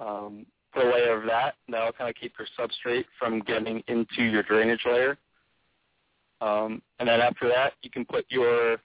Um, 0.00 0.46
put 0.72 0.84
a 0.84 0.90
layer 0.90 1.18
of 1.20 1.26
that. 1.26 1.56
That'll 1.68 1.92
kind 1.92 2.08
of 2.08 2.16
keep 2.16 2.32
your 2.38 2.48
substrate 2.58 3.04
from 3.18 3.40
getting 3.40 3.82
into 3.88 4.22
your 4.22 4.42
drainage 4.42 4.84
layer. 4.86 5.18
Um, 6.40 6.82
and 6.98 7.08
then 7.08 7.20
after 7.20 7.48
that, 7.48 7.74
you 7.82 7.90
can 7.90 8.04
put 8.04 8.26
your 8.28 8.78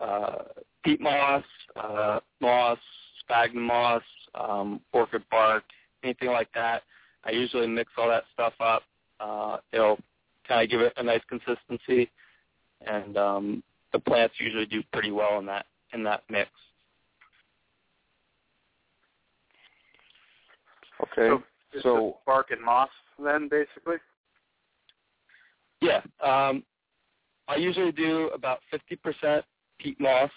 uh, 0.00 0.44
peat 0.84 1.00
moss, 1.00 1.44
uh, 1.76 2.20
moss, 2.40 2.78
sphagnum 3.20 3.64
moss, 3.64 4.02
um, 4.34 4.80
orchid 4.92 5.22
bark, 5.30 5.64
anything 6.02 6.28
like 6.28 6.48
that. 6.54 6.82
I 7.24 7.30
usually 7.32 7.66
mix 7.66 7.90
all 7.98 8.08
that 8.08 8.24
stuff 8.32 8.54
up. 8.60 8.82
Uh, 9.18 9.58
it'll 9.72 9.98
kind 10.46 10.62
of 10.62 10.70
give 10.70 10.80
it 10.80 10.92
a 10.96 11.02
nice 11.02 11.22
consistency, 11.28 12.10
and 12.86 13.16
um, 13.16 13.62
the 13.92 13.98
plants 13.98 14.34
usually 14.38 14.66
do 14.66 14.82
pretty 14.92 15.10
well 15.10 15.38
in 15.38 15.46
that 15.46 15.66
in 15.92 16.02
that 16.04 16.22
mix. 16.30 16.50
Okay. 21.02 21.42
So, 21.74 21.80
so 21.82 22.16
bark 22.26 22.50
and 22.50 22.62
moss 22.62 22.88
then, 23.22 23.48
basically. 23.48 23.96
Yeah. 25.80 26.00
Um, 26.22 26.62
I 27.48 27.56
usually 27.56 27.92
do 27.92 28.30
about 28.34 28.60
50% 28.72 29.42
peat 29.78 30.00
moss, 30.00 30.30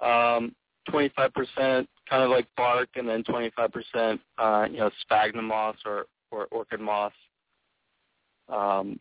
um, 0.00 0.54
25% 0.90 1.86
kind 2.08 2.22
of 2.22 2.30
like 2.30 2.46
bark, 2.56 2.88
and 2.96 3.08
then 3.08 3.22
25% 3.24 4.18
uh, 4.38 4.66
you 4.70 4.78
know 4.78 4.90
sphagnum 5.02 5.46
moss 5.46 5.76
or, 5.86 6.06
or 6.30 6.46
orchid 6.50 6.80
moss. 6.80 7.12
Um, 8.48 8.98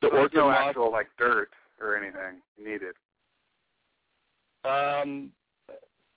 the 0.00 0.08
so 0.08 0.10
there's 0.12 0.22
orchid 0.22 0.38
no 0.38 0.48
moss, 0.48 0.68
actual 0.68 0.92
like 0.92 1.08
dirt 1.18 1.50
or 1.80 1.96
anything 1.96 2.40
needed. 2.58 2.94
Um, 4.64 5.30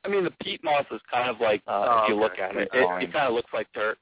I 0.04 0.08
mean, 0.10 0.24
the 0.24 0.32
peat 0.44 0.64
moss 0.64 0.86
is 0.92 1.02
kind 1.12 1.30
of 1.30 1.40
like 1.40 1.62
uh, 1.68 1.86
Oh, 1.88 2.04
if 2.04 2.10
you 2.10 2.16
okay. 2.16 2.24
look 2.24 2.40
at 2.40 2.56
it, 2.56 2.70
it, 2.74 3.04
it 3.04 3.14
kind 3.14 3.28
of 3.28 3.34
looks 3.34 3.52
like 3.54 3.68
dirt. 3.74 3.98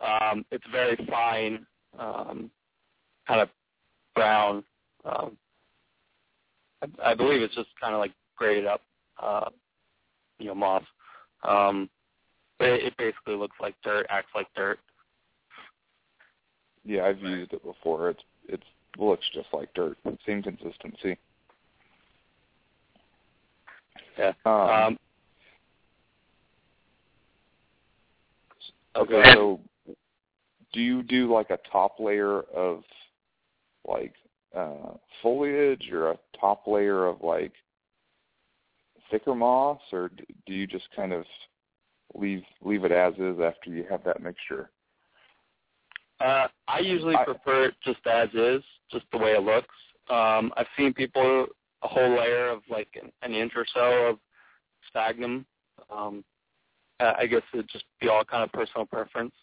Um, 0.00 0.44
it's 0.50 0.64
very 0.70 0.96
fine, 1.08 1.66
um, 1.98 2.50
kind 3.26 3.40
of 3.40 3.48
brown. 4.14 4.62
Um, 5.06 5.36
I, 6.82 7.10
I 7.10 7.14
believe 7.14 7.42
it's 7.42 7.54
just 7.54 7.68
kind 7.80 7.94
of 7.94 8.00
like 8.00 8.12
graded 8.36 8.66
up, 8.66 8.82
uh, 9.22 9.50
you 10.38 10.46
know, 10.46 10.54
moss. 10.54 10.82
Um, 11.44 11.88
but 12.58 12.68
it, 12.68 12.84
it 12.84 12.96
basically 12.96 13.36
looks 13.36 13.56
like 13.60 13.74
dirt, 13.82 14.06
acts 14.10 14.30
like 14.34 14.48
dirt. 14.56 14.78
yeah, 16.84 17.04
I've 17.04 17.20
used 17.20 17.52
it 17.52 17.64
before. 17.64 18.10
It's 18.10 18.22
it's 18.48 18.62
looks 18.98 19.24
just 19.34 19.48
like 19.52 19.72
dirt. 19.74 19.98
Same 20.26 20.42
consistency. 20.42 21.18
Yeah. 24.18 24.32
Um, 24.44 24.54
Um, 24.54 24.98
okay, 28.96 29.14
okay. 29.14 29.34
so 29.34 29.60
do 30.72 30.80
you 30.80 31.02
do 31.02 31.32
like 31.32 31.50
a 31.50 31.58
top 31.70 32.00
layer 32.00 32.40
of 32.42 32.82
like 33.86 34.14
uh 34.56 34.94
foliage 35.22 35.90
or 35.92 36.10
a 36.10 36.18
top 36.40 36.66
layer 36.66 37.06
of 37.06 37.22
like 37.22 37.52
thicker 39.10 39.34
moss 39.34 39.80
or 39.92 40.10
do 40.46 40.52
you 40.52 40.66
just 40.66 40.86
kind 40.94 41.12
of 41.12 41.24
leave 42.14 42.42
leave 42.62 42.84
it 42.84 42.92
as 42.92 43.14
is 43.14 43.38
after 43.40 43.70
you 43.70 43.84
have 43.88 44.02
that 44.04 44.22
mixture? 44.22 44.70
Uh, 46.20 46.48
I 46.66 46.80
usually 46.80 47.14
I- 47.14 47.24
prefer 47.24 47.66
it 47.66 47.74
just 47.84 48.06
as 48.06 48.30
is, 48.32 48.62
just 48.90 49.04
the 49.12 49.18
way 49.18 49.32
it 49.32 49.42
looks. 49.42 49.74
Um, 50.08 50.52
I've 50.56 50.66
seen 50.76 50.94
people 50.94 51.46
a 51.82 51.88
whole 51.88 52.16
layer 52.16 52.48
of 52.48 52.62
like 52.70 52.88
an, 53.00 53.12
an 53.22 53.34
inch 53.34 53.52
or 53.54 53.66
so 53.74 54.06
of 54.06 54.18
sphagnum. 54.88 55.44
Um, 55.90 56.24
I 57.00 57.26
guess 57.26 57.42
it'd 57.52 57.68
just 57.68 57.84
be 58.00 58.08
all 58.08 58.24
kind 58.24 58.42
of 58.42 58.52
personal 58.52 58.86
preference. 58.86 59.34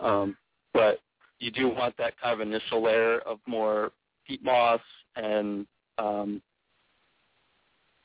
Um, 0.00 0.36
but 0.74 0.98
you 1.38 1.50
do 1.50 1.68
want 1.68 1.96
that 1.96 2.20
kind 2.20 2.38
of 2.38 2.46
initial 2.46 2.82
layer 2.82 3.20
of 3.20 3.38
more 3.46 3.92
peat 4.26 4.42
moss 4.42 4.80
and 5.16 5.66
um, 5.98 6.42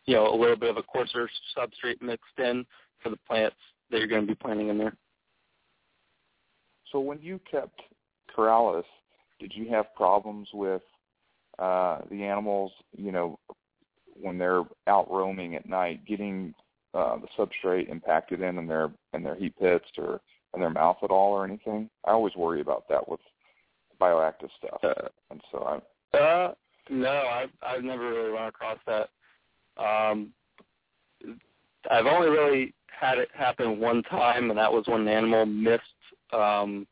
you 0.05 0.15
know 0.15 0.33
a 0.33 0.35
little 0.35 0.55
bit 0.55 0.69
of 0.69 0.77
a 0.77 0.83
coarser 0.83 1.29
substrate 1.57 2.01
mixed 2.01 2.37
in 2.37 2.65
for 3.01 3.09
the 3.09 3.19
plants 3.27 3.55
that 3.89 3.99
you're 3.99 4.07
going 4.07 4.21
to 4.21 4.27
be 4.27 4.35
planting 4.35 4.69
in 4.69 4.77
there. 4.77 4.95
So 6.91 6.99
when 6.99 7.19
you 7.21 7.39
kept 7.49 7.79
Corallus, 8.35 8.83
did 9.39 9.53
you 9.53 9.69
have 9.69 9.93
problems 9.95 10.47
with 10.53 10.81
uh 11.57 11.99
the 12.09 12.23
animals, 12.23 12.71
you 12.97 13.11
know, 13.11 13.37
when 14.21 14.37
they're 14.37 14.63
out 14.87 15.11
roaming 15.11 15.55
at 15.55 15.67
night, 15.67 16.05
getting 16.05 16.53
uh 16.93 17.17
the 17.17 17.27
substrate 17.37 17.89
impacted 17.89 18.41
in 18.41 18.57
in 18.57 18.67
their 18.67 18.91
in 19.13 19.23
their 19.23 19.35
heat 19.35 19.53
pits 19.59 19.85
or 19.97 20.21
in 20.53 20.59
their 20.59 20.69
mouth 20.69 20.97
at 21.03 21.11
all 21.11 21.33
or 21.33 21.45
anything? 21.45 21.89
I 22.05 22.11
always 22.11 22.35
worry 22.35 22.61
about 22.61 22.87
that 22.89 23.07
with 23.07 23.19
bioactive 23.99 24.49
stuff. 24.57 24.79
Uh, 24.83 25.07
and 25.29 25.41
so 25.51 25.63
I 25.63 25.79
Uh, 26.13 26.51
no, 26.89 27.09
I've 27.09 27.49
I've 27.61 27.83
never 27.83 28.09
really 28.09 28.29
run 28.29 28.47
across 28.47 28.79
that. 28.87 29.09
Um, 29.77 30.33
I've 31.89 32.05
only 32.05 32.29
really 32.29 32.73
had 32.87 33.17
it 33.17 33.29
happen 33.33 33.79
one 33.79 34.03
time, 34.03 34.49
and 34.49 34.59
that 34.59 34.71
was 34.71 34.87
when 34.87 35.01
an 35.01 35.07
animal 35.07 35.45
missed 35.45 35.83
um, 36.33 36.87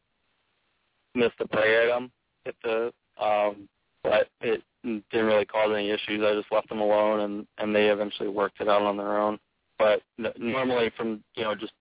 missed 1.15 1.35
a 1.39 1.47
prey 1.47 1.87
item 1.87 2.11
at 2.45 2.55
the. 2.63 2.93
Um, 3.19 3.67
but 4.03 4.29
it 4.41 4.61
didn't 4.83 5.03
really 5.13 5.45
cause 5.45 5.71
any 5.73 5.89
issues. 5.89 6.21
I 6.23 6.35
just 6.35 6.51
left 6.51 6.69
them 6.69 6.79
alone, 6.79 7.21
and 7.21 7.47
and 7.57 7.75
they 7.75 7.89
eventually 7.89 8.29
worked 8.29 8.61
it 8.61 8.69
out 8.69 8.83
on 8.83 8.97
their 8.97 9.17
own. 9.17 9.39
But 9.79 10.01
n- 10.19 10.33
normally, 10.37 10.91
from 10.95 11.23
you 11.35 11.43
know 11.43 11.55
just 11.55 11.73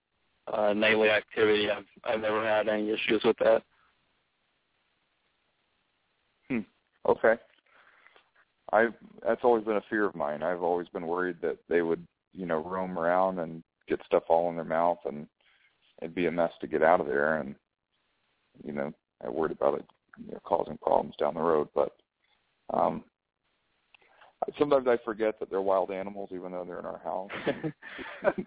uh, 0.53 0.73
nightly 0.73 1.11
activity, 1.11 1.71
I've 1.71 1.85
I've 2.05 2.21
never 2.21 2.43
had 2.45 2.69
any 2.69 2.91
issues 2.91 3.23
with 3.25 3.37
that. 3.39 3.63
Okay. 7.09 7.35
I 8.73 8.89
that's 9.25 9.45
always 9.45 9.65
been 9.65 9.77
a 9.77 9.85
fear 9.89 10.05
of 10.05 10.15
mine. 10.15 10.43
I've 10.43 10.63
always 10.63 10.89
been 10.89 11.07
worried 11.07 11.37
that 11.43 11.59
they 11.69 11.83
would, 11.83 12.05
you 12.33 12.47
know, 12.47 12.59
roam 12.59 12.99
around 12.99 13.39
and 13.39 13.63
get 13.89 14.01
stuff 14.07 14.25
all 14.29 14.51
in 14.51 14.57
their 14.57 14.65
mouth 14.65 14.99
and 15.05 15.27
it'd 16.03 16.15
be 16.15 16.27
a 16.27 16.33
mess 16.33 16.51
to 16.61 16.67
get 16.67 16.83
out 16.83 17.01
of 17.01 17.07
there 17.07 17.39
and 17.39 17.55
you 18.65 18.73
know, 18.73 18.93
I 19.25 19.29
worried 19.29 19.53
about 19.53 19.79
it 19.79 19.85
you 20.19 20.33
know, 20.33 20.41
causing 20.45 20.79
problems 20.79 21.15
down 21.19 21.35
the 21.35 21.41
road. 21.41 21.69
But 21.75 21.93
um 22.73 23.05
sometimes 24.59 24.89
I 24.89 24.99
forget 25.05 25.39
that 25.39 25.49
they're 25.49 25.61
wild 25.61 25.91
animals 25.93 26.31
even 26.33 26.51
though 26.53 26.65
they're 26.65 26.81
in 26.81 26.87
our 26.87 27.01
house. 27.05 27.31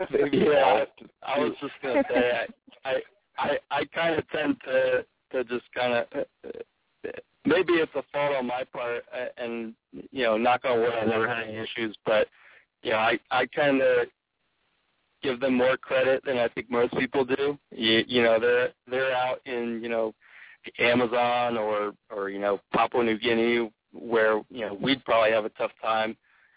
Yeah, 0.34 0.86
I 1.24 1.40
was 1.40 1.54
just 1.62 1.74
gonna 1.82 2.04
say 2.10 2.48
I 2.84 2.90
I 2.90 3.02
I, 3.38 3.58
I 3.72 3.86
kind 3.86 4.20
of 4.20 4.30
tend 4.30 4.58
to 4.66 5.06
to 5.32 5.44
just 5.46 5.66
kind 5.74 5.94
of 5.94 6.26
maybe 7.46 7.74
it's 7.74 7.92
a 7.96 8.04
fault 8.12 8.36
on 8.36 8.48
my 8.48 8.64
part, 8.64 9.04
uh, 9.14 9.26
and 9.38 9.74
you 9.92 10.24
know, 10.24 10.38
knock 10.38 10.62
on 10.66 10.80
wood, 10.80 10.94
I 10.94 11.06
never 11.06 11.28
had 11.28 11.44
any 11.44 11.58
issues, 11.58 11.96
but 12.06 12.28
you 12.84 12.92
know, 12.92 12.98
I 12.98 13.20
I 13.32 13.46
kind 13.48 13.82
of 13.82 14.08
give 15.22 15.40
them 15.40 15.56
more 15.56 15.78
credit 15.78 16.24
than 16.26 16.38
I 16.38 16.48
think 16.48 16.70
most 16.70 16.94
people 16.98 17.26
do. 17.26 17.58
You, 17.72 18.04
you 18.08 18.24
know, 18.24 18.40
they're 18.40 18.70
they're 18.90 19.14
out 19.14 19.40
in 19.46 19.80
you 19.82 19.90
know 19.90 20.14
Amazon 20.80 21.58
or 21.58 21.94
or 22.10 22.30
you 22.30 22.40
know 22.40 22.60
Papua 22.74 23.04
New 23.04 23.18
Guinea 23.18 23.70
where 23.92 24.42
you 24.50 24.66
know 24.66 24.74
we'd 24.74 25.04
probably 25.06 25.32
have 25.32 25.46
a 25.46 25.50
tough 25.50 25.72
time, 25.82 26.16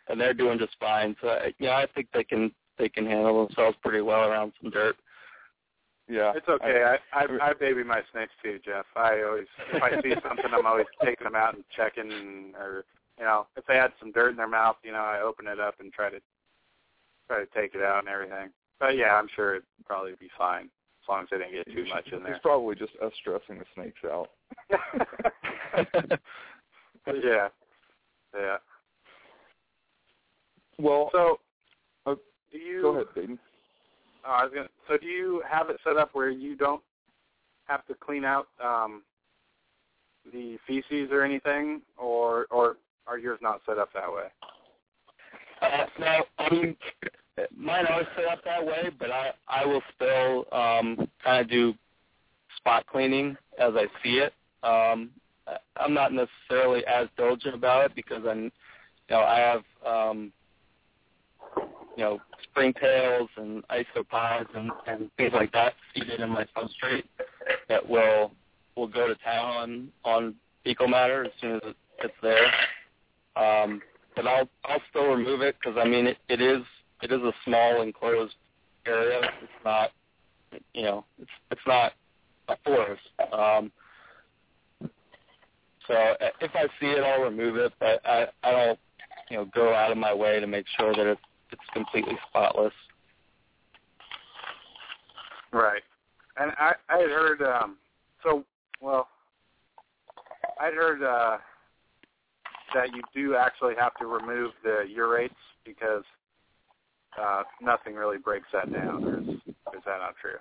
and 0.08 0.20
they're 0.20 0.34
doing 0.34 0.58
just 0.58 0.76
fine. 0.78 1.16
So 1.20 1.38
you 1.58 1.66
know, 1.66 1.72
I 1.72 1.86
think 1.94 2.08
they 2.12 2.24
can 2.24 2.52
they 2.78 2.88
can 2.88 3.06
handle 3.06 3.46
themselves 3.46 3.76
pretty 3.82 4.00
well 4.00 4.28
around 4.28 4.52
some 4.60 4.70
dirt. 4.70 4.96
Yeah, 6.08 6.32
it's 6.34 6.48
okay. 6.48 6.96
I 7.14 7.18
I, 7.18 7.50
I 7.50 7.52
baby 7.54 7.84
my 7.84 8.02
snakes 8.12 8.32
too, 8.42 8.58
Jeff. 8.64 8.86
I 8.96 9.22
always 9.22 9.46
if 9.72 9.82
I 9.82 10.00
see 10.02 10.14
something, 10.28 10.52
I'm 10.52 10.66
always 10.66 10.86
taking 11.02 11.24
them 11.24 11.36
out 11.36 11.54
and 11.54 11.64
checking, 11.74 12.54
or 12.58 12.84
you 13.18 13.24
know, 13.24 13.46
if 13.56 13.64
they 13.66 13.76
had 13.76 13.92
some 14.00 14.12
dirt 14.12 14.30
in 14.30 14.36
their 14.36 14.48
mouth, 14.48 14.76
you 14.82 14.92
know, 14.92 14.98
I 14.98 15.20
open 15.20 15.46
it 15.46 15.60
up 15.60 15.76
and 15.80 15.92
try 15.92 16.10
to 16.10 16.20
try 17.28 17.40
to 17.40 17.46
take 17.54 17.74
it 17.74 17.82
out 17.82 18.00
and 18.00 18.08
everything. 18.08 18.50
But 18.80 18.96
yeah, 18.96 19.14
I'm 19.14 19.28
sure 19.34 19.54
it'd 19.54 19.66
probably 19.86 20.14
be 20.18 20.28
fine 20.36 20.64
as 20.64 21.08
long 21.08 21.22
as 21.22 21.28
they 21.30 21.38
didn't 21.38 21.52
get 21.52 21.72
too 21.72 21.86
much 21.88 22.08
in 22.12 22.22
there. 22.22 22.34
It's 22.34 22.42
probably 22.42 22.74
just 22.74 22.92
us 23.02 23.12
stressing 23.20 23.58
the 23.58 23.64
snakes 23.74 24.00
out. 24.04 24.30
yeah, 27.06 27.48
yeah. 28.34 28.56
Well, 30.78 31.10
so 31.12 31.38
uh, 32.06 32.14
do 32.50 32.58
you? 32.58 32.82
Go 32.82 32.88
ahead, 32.94 33.06
Baden. 33.14 33.38
Oh, 34.24 34.30
I 34.30 34.44
was 34.44 34.52
gonna. 34.54 34.68
So 34.88 34.96
do 34.96 35.06
you 35.06 35.42
have 35.48 35.70
it 35.70 35.78
set 35.84 35.96
up 35.96 36.10
where 36.12 36.30
you 36.30 36.56
don't 36.56 36.82
have 37.64 37.86
to 37.86 37.94
clean 37.94 38.24
out 38.24 38.48
um, 38.62 39.02
the 40.32 40.58
feces 40.66 41.10
or 41.10 41.22
anything, 41.22 41.82
or 41.96 42.46
or 42.50 42.76
are 43.06 43.18
yours 43.18 43.38
not 43.42 43.60
set 43.66 43.78
up 43.78 43.92
that 43.94 44.12
way? 44.12 44.24
Uh, 45.60 45.86
no, 45.98 46.24
I 46.38 46.50
mean 46.50 46.76
mine 47.56 47.86
always 47.88 48.06
set 48.16 48.26
up 48.26 48.44
that 48.44 48.64
way, 48.64 48.90
but 48.98 49.10
I 49.10 49.32
I 49.48 49.64
will 49.64 49.82
still 49.94 50.46
um, 50.52 51.08
kind 51.24 51.40
of 51.40 51.48
do 51.48 51.74
spot 52.56 52.86
cleaning 52.86 53.36
as 53.58 53.72
I 53.74 53.86
see 54.02 54.18
it. 54.18 54.32
Um, 54.62 55.10
I'm 55.76 55.94
not 55.94 56.12
necessarily 56.12 56.84
as 56.86 57.08
diligent 57.16 57.54
about 57.54 57.86
it 57.86 57.94
because 57.96 58.22
I'm, 58.28 58.44
you 58.44 58.50
know, 59.10 59.20
I 59.20 59.38
have 59.38 59.62
um, 59.84 60.32
you 61.96 62.04
know 62.04 62.20
springtails 62.54 63.28
and 63.36 63.62
isopods 63.68 64.48
and, 64.54 64.70
and 64.86 65.10
things 65.16 65.32
like 65.32 65.52
that 65.52 65.74
seeded 65.94 66.20
in 66.20 66.30
my 66.30 66.46
substrate 66.56 67.04
that 67.68 67.88
will 67.88 68.32
will 68.76 68.88
go 68.88 69.06
to 69.06 69.14
town 69.16 69.90
on, 70.04 70.12
on 70.14 70.34
fecal 70.64 70.88
matter 70.88 71.24
as 71.24 71.32
soon 71.40 71.56
as 71.56 71.74
it's 72.02 72.14
there. 72.22 72.46
Um, 73.36 73.80
but 74.14 74.26
I'll 74.26 74.48
I'll 74.64 74.82
still 74.90 75.06
remove 75.06 75.40
it 75.42 75.56
because 75.60 75.78
I 75.78 75.86
mean 75.86 76.06
it, 76.06 76.18
it 76.28 76.40
is 76.40 76.62
it 77.02 77.12
is 77.12 77.20
a 77.20 77.32
small 77.44 77.82
enclosed 77.82 78.34
area. 78.86 79.20
It's 79.42 79.52
not 79.64 79.90
you 80.74 80.82
know 80.82 81.04
it's 81.18 81.30
it's 81.50 81.60
not 81.66 81.92
a 82.48 82.56
forest. 82.64 83.02
Um, 83.32 83.72
so 85.88 85.94
if 86.40 86.50
I 86.54 86.64
see 86.80 86.86
it, 86.86 87.02
I'll 87.02 87.22
remove 87.22 87.56
it, 87.56 87.72
but 87.80 88.04
I 88.04 88.26
I 88.42 88.50
don't 88.50 88.78
you 89.30 89.36
know 89.38 89.44
go 89.46 89.74
out 89.74 89.90
of 89.90 89.98
my 89.98 90.14
way 90.14 90.40
to 90.40 90.46
make 90.46 90.66
sure 90.78 90.94
that 90.94 91.06
it's 91.06 91.20
it's 91.52 91.62
completely 91.72 92.18
spotless. 92.28 92.72
Right, 95.52 95.82
and 96.38 96.52
I 96.58 96.72
I 96.88 96.98
had 96.98 97.10
heard 97.10 97.42
um 97.42 97.76
so 98.22 98.44
well 98.80 99.08
I'd 100.60 100.74
heard 100.74 101.02
uh 101.02 101.38
that 102.74 102.88
you 102.94 103.02
do 103.14 103.36
actually 103.36 103.74
have 103.78 103.94
to 103.96 104.06
remove 104.06 104.52
the 104.64 104.84
urates 104.88 105.34
because 105.64 106.04
uh, 107.20 107.42
nothing 107.60 107.94
really 107.94 108.18
breaks 108.18 108.46
that 108.52 108.72
down, 108.72 109.04
or 109.04 109.20
is, 109.20 109.28
is 109.28 109.82
that 109.84 109.98
not 109.98 110.14
true? 110.20 110.38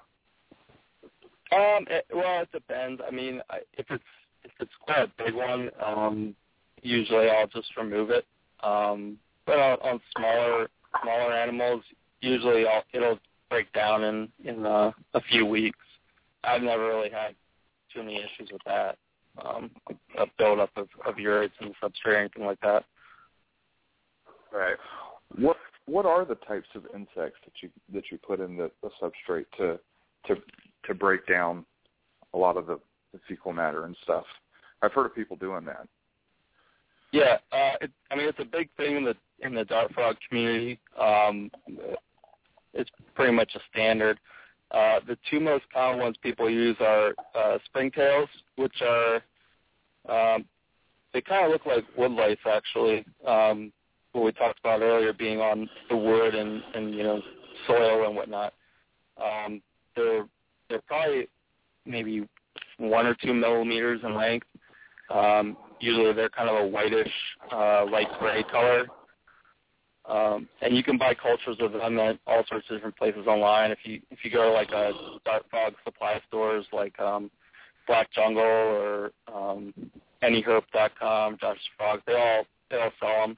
Um, 1.51 1.85
it, 1.89 2.05
well, 2.13 2.43
it 2.43 2.51
depends. 2.51 3.01
I 3.05 3.11
mean, 3.11 3.41
I, 3.49 3.57
if 3.73 3.85
it's 3.89 4.03
if 4.43 4.51
it's 4.59 4.71
quite 4.81 4.99
a 4.99 5.23
big 5.23 5.35
one, 5.35 5.69
um, 5.85 6.35
usually 6.81 7.29
I'll 7.29 7.47
just 7.47 7.75
remove 7.77 8.09
it. 8.09 8.25
Um, 8.63 9.17
but 9.45 9.59
on, 9.59 9.77
on 9.81 10.01
smaller 10.17 10.69
smaller 11.01 11.33
animals, 11.33 11.83
usually 12.21 12.65
I'll, 12.67 12.83
it'll 12.93 13.19
break 13.49 13.71
down 13.73 14.03
in 14.03 14.29
in 14.43 14.65
uh, 14.65 14.91
a 15.13 15.21
few 15.29 15.45
weeks. 15.45 15.79
I've 16.43 16.61
never 16.61 16.87
really 16.87 17.09
had 17.09 17.35
too 17.93 18.03
many 18.03 18.17
issues 18.17 18.49
with 18.51 18.61
that 18.65 18.97
um, 19.43 19.71
a 20.17 20.25
buildup 20.37 20.71
of, 20.75 20.87
of 21.05 21.17
in 21.17 21.25
the 21.61 21.73
substrate 21.81 22.05
or 22.05 22.15
anything 22.15 22.45
like 22.45 22.59
that. 22.61 22.83
Right. 24.51 24.75
What 25.37 25.57
what 25.85 26.05
are 26.05 26.25
the 26.25 26.35
types 26.35 26.67
of 26.75 26.83
insects 26.93 27.39
that 27.45 27.53
you 27.61 27.69
that 27.93 28.03
you 28.11 28.17
put 28.17 28.39
in 28.39 28.57
the, 28.57 28.71
the 28.81 28.89
substrate 29.01 29.45
to 29.57 29.79
to 30.27 30.41
to 30.85 30.93
break 30.93 31.25
down 31.27 31.65
a 32.33 32.37
lot 32.37 32.57
of 32.57 32.67
the, 32.67 32.79
the 33.13 33.19
fecal 33.27 33.53
matter 33.53 33.85
and 33.85 33.95
stuff? 34.03 34.25
I've 34.81 34.93
heard 34.93 35.05
of 35.05 35.15
people 35.15 35.37
doing 35.37 35.65
that. 35.65 35.87
Yeah, 37.11 37.37
uh, 37.51 37.73
it, 37.81 37.91
I 38.09 38.15
mean 38.15 38.27
it's 38.27 38.39
a 38.39 38.45
big 38.45 38.69
thing 38.77 38.97
in 38.97 39.03
the 39.03 39.15
in 39.39 39.53
the 39.53 39.65
dart 39.65 39.93
frog 39.93 40.15
community. 40.27 40.79
Um, 40.99 41.51
it's 42.73 42.89
pretty 43.15 43.33
much 43.33 43.51
a 43.55 43.59
standard. 43.71 44.19
Uh, 44.71 44.99
the 45.05 45.17
two 45.29 45.39
most 45.39 45.65
common 45.73 45.99
ones 45.99 46.15
people 46.23 46.49
use 46.49 46.77
are 46.79 47.13
uh, 47.35 47.57
springtails, 47.73 48.27
which 48.55 48.81
are 48.81 49.15
um, 50.07 50.45
they 51.13 51.21
kind 51.21 51.45
of 51.45 51.51
look 51.51 51.65
like 51.65 51.83
wood 51.97 52.11
lice 52.11 52.37
actually. 52.45 53.05
Um, 53.27 53.73
what 54.13 54.25
we 54.25 54.31
talked 54.33 54.59
about 54.59 54.81
earlier, 54.81 55.13
being 55.13 55.39
on 55.39 55.69
the 55.89 55.95
wood 55.95 56.35
and, 56.35 56.61
and 56.73 56.93
you 56.95 57.03
know 57.03 57.21
soil 57.67 58.05
and 58.07 58.15
whatnot. 58.15 58.53
Um, 59.21 59.61
they're 59.95 60.25
they're 60.69 60.81
probably 60.87 61.27
maybe 61.85 62.27
one 62.77 63.05
or 63.05 63.15
two 63.15 63.33
millimeters 63.33 64.01
in 64.03 64.15
length. 64.15 64.47
Um, 65.09 65.57
usually 65.81 66.13
they're 66.13 66.29
kind 66.29 66.49
of 66.49 66.63
a 66.63 66.67
whitish, 66.67 67.11
uh, 67.51 67.85
light 67.85 68.07
gray 68.19 68.43
color. 68.43 68.87
Um, 70.05 70.47
and 70.61 70.75
you 70.75 70.83
can 70.83 70.97
buy 70.97 71.13
cultures 71.13 71.57
of 71.59 71.73
them 71.73 71.99
at 71.99 72.17
all 72.25 72.43
sorts 72.47 72.65
of 72.69 72.77
different 72.77 72.97
places 72.97 73.27
online. 73.27 73.71
If 73.71 73.79
you 73.83 74.01
if 74.09 74.19
you 74.23 74.31
go 74.31 74.43
to 74.43 74.51
like 74.51 74.71
a 74.71 74.91
dart 75.25 75.45
frog 75.49 75.73
supply 75.83 76.19
stores 76.27 76.65
like 76.73 76.99
um, 76.99 77.29
Black 77.87 78.11
Jungle 78.11 78.41
or 78.41 79.11
um, 79.33 79.73
NEHerp.com, 80.23 81.37
Josh 81.39 81.57
Frogs, 81.77 82.01
they 82.07 82.13
all 82.13 82.45
they 82.69 82.77
all 82.77 82.91
sell 82.99 83.27
them. 83.27 83.37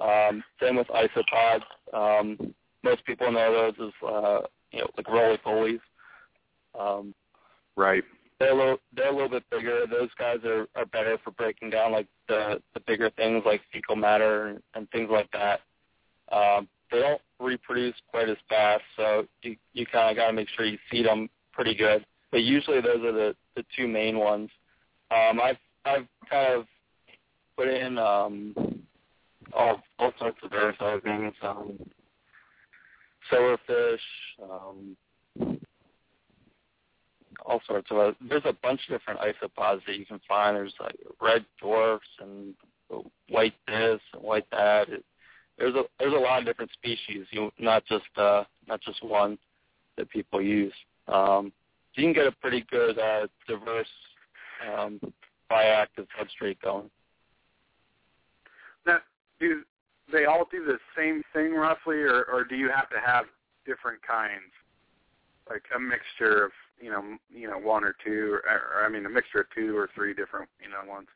Um, 0.00 0.44
same 0.60 0.76
with 0.76 0.88
isopods. 0.88 1.62
Um, 1.92 2.54
most 2.82 3.04
people 3.06 3.32
know 3.32 3.72
those 3.72 3.88
as 3.88 4.08
uh, 4.08 4.40
you 4.72 4.80
know 4.80 4.90
like 4.96 5.08
roly 5.08 5.38
polies. 5.38 5.80
Um, 6.78 7.14
right. 7.76 8.04
They're 8.40 8.52
a 8.52 8.56
little 8.56 8.78
they're 8.96 9.10
a 9.10 9.12
little 9.12 9.28
bit 9.28 9.44
bigger. 9.50 9.84
Those 9.88 10.10
guys 10.18 10.38
are 10.44 10.66
are 10.74 10.86
better 10.86 11.18
for 11.22 11.30
breaking 11.32 11.70
down 11.70 11.92
like 11.92 12.08
the 12.28 12.60
the 12.74 12.80
bigger 12.80 13.10
things 13.10 13.42
like 13.46 13.60
fecal 13.72 13.96
matter 13.96 14.46
and, 14.46 14.62
and 14.74 14.90
things 14.90 15.08
like 15.10 15.30
that. 15.32 15.60
Um, 16.32 16.68
they 16.90 17.00
don't 17.00 17.20
reproduce 17.40 17.94
quite 18.10 18.28
as 18.28 18.36
fast, 18.48 18.82
so 18.96 19.26
you 19.42 19.56
you 19.72 19.86
kind 19.86 20.10
of 20.10 20.16
got 20.16 20.28
to 20.28 20.32
make 20.32 20.48
sure 20.56 20.64
you 20.64 20.78
feed 20.90 21.06
them 21.06 21.28
pretty 21.52 21.74
good. 21.74 22.04
But 22.30 22.42
usually 22.42 22.80
those 22.80 23.04
are 23.04 23.12
the 23.12 23.36
the 23.56 23.64
two 23.76 23.86
main 23.86 24.18
ones. 24.18 24.50
Um, 25.10 25.40
I've 25.40 25.56
I've 25.84 26.06
kind 26.28 26.54
of 26.54 26.66
put 27.56 27.68
in 27.68 27.98
um, 27.98 28.54
all 29.52 29.80
all 29.98 30.12
sorts 30.18 30.38
of 30.42 30.52
other 30.52 31.00
things, 31.00 31.34
um, 31.42 31.78
silverfish, 33.30 33.98
um, 34.42 34.96
all 37.44 37.60
sorts 37.66 37.90
of. 37.90 37.98
Other, 37.98 38.16
there's 38.28 38.44
a 38.44 38.56
bunch 38.62 38.80
of 38.88 38.98
different 38.98 39.20
isopods 39.20 39.80
that 39.86 39.96
you 39.96 40.06
can 40.06 40.20
find. 40.26 40.56
There's 40.56 40.74
like 40.80 40.96
red 41.20 41.44
dwarfs 41.60 42.06
and 42.20 42.54
white 43.28 43.54
this 43.66 44.00
and 44.12 44.22
white 44.22 44.48
that. 44.50 44.88
It, 44.88 45.04
there's 45.58 45.74
a 45.74 45.84
there's 45.98 46.14
a 46.14 46.16
lot 46.16 46.40
of 46.40 46.46
different 46.46 46.72
species, 46.72 47.26
you 47.30 47.50
not 47.58 47.84
just 47.86 48.04
uh, 48.16 48.44
not 48.66 48.80
just 48.80 49.02
one 49.04 49.38
that 49.96 50.10
people 50.10 50.42
use. 50.42 50.72
Um, 51.06 51.52
so 51.94 52.00
you 52.00 52.06
can 52.08 52.12
get 52.12 52.26
a 52.26 52.32
pretty 52.32 52.64
good 52.70 52.98
uh, 52.98 53.28
diverse 53.46 53.86
um, 54.76 55.00
bioactive 55.50 56.06
substrate 56.18 56.60
going. 56.60 56.90
Now, 58.86 58.98
do 59.38 59.62
they 60.12 60.24
all 60.24 60.46
do 60.50 60.64
the 60.64 60.78
same 60.96 61.22
thing 61.32 61.54
roughly, 61.54 61.96
or, 61.96 62.24
or 62.24 62.44
do 62.44 62.56
you 62.56 62.68
have 62.74 62.90
to 62.90 62.96
have 63.04 63.26
different 63.64 64.00
kinds, 64.02 64.52
like 65.48 65.62
a 65.74 65.78
mixture 65.78 66.46
of 66.46 66.52
you 66.80 66.90
know 66.90 67.02
you 67.30 67.48
know 67.48 67.58
one 67.58 67.84
or 67.84 67.94
two, 68.04 68.38
or, 68.44 68.80
or 68.80 68.84
I 68.84 68.88
mean 68.88 69.06
a 69.06 69.10
mixture 69.10 69.40
of 69.40 69.46
two 69.54 69.76
or 69.76 69.88
three 69.94 70.14
different 70.14 70.48
you 70.62 70.70
know 70.70 70.90
ones? 70.90 71.08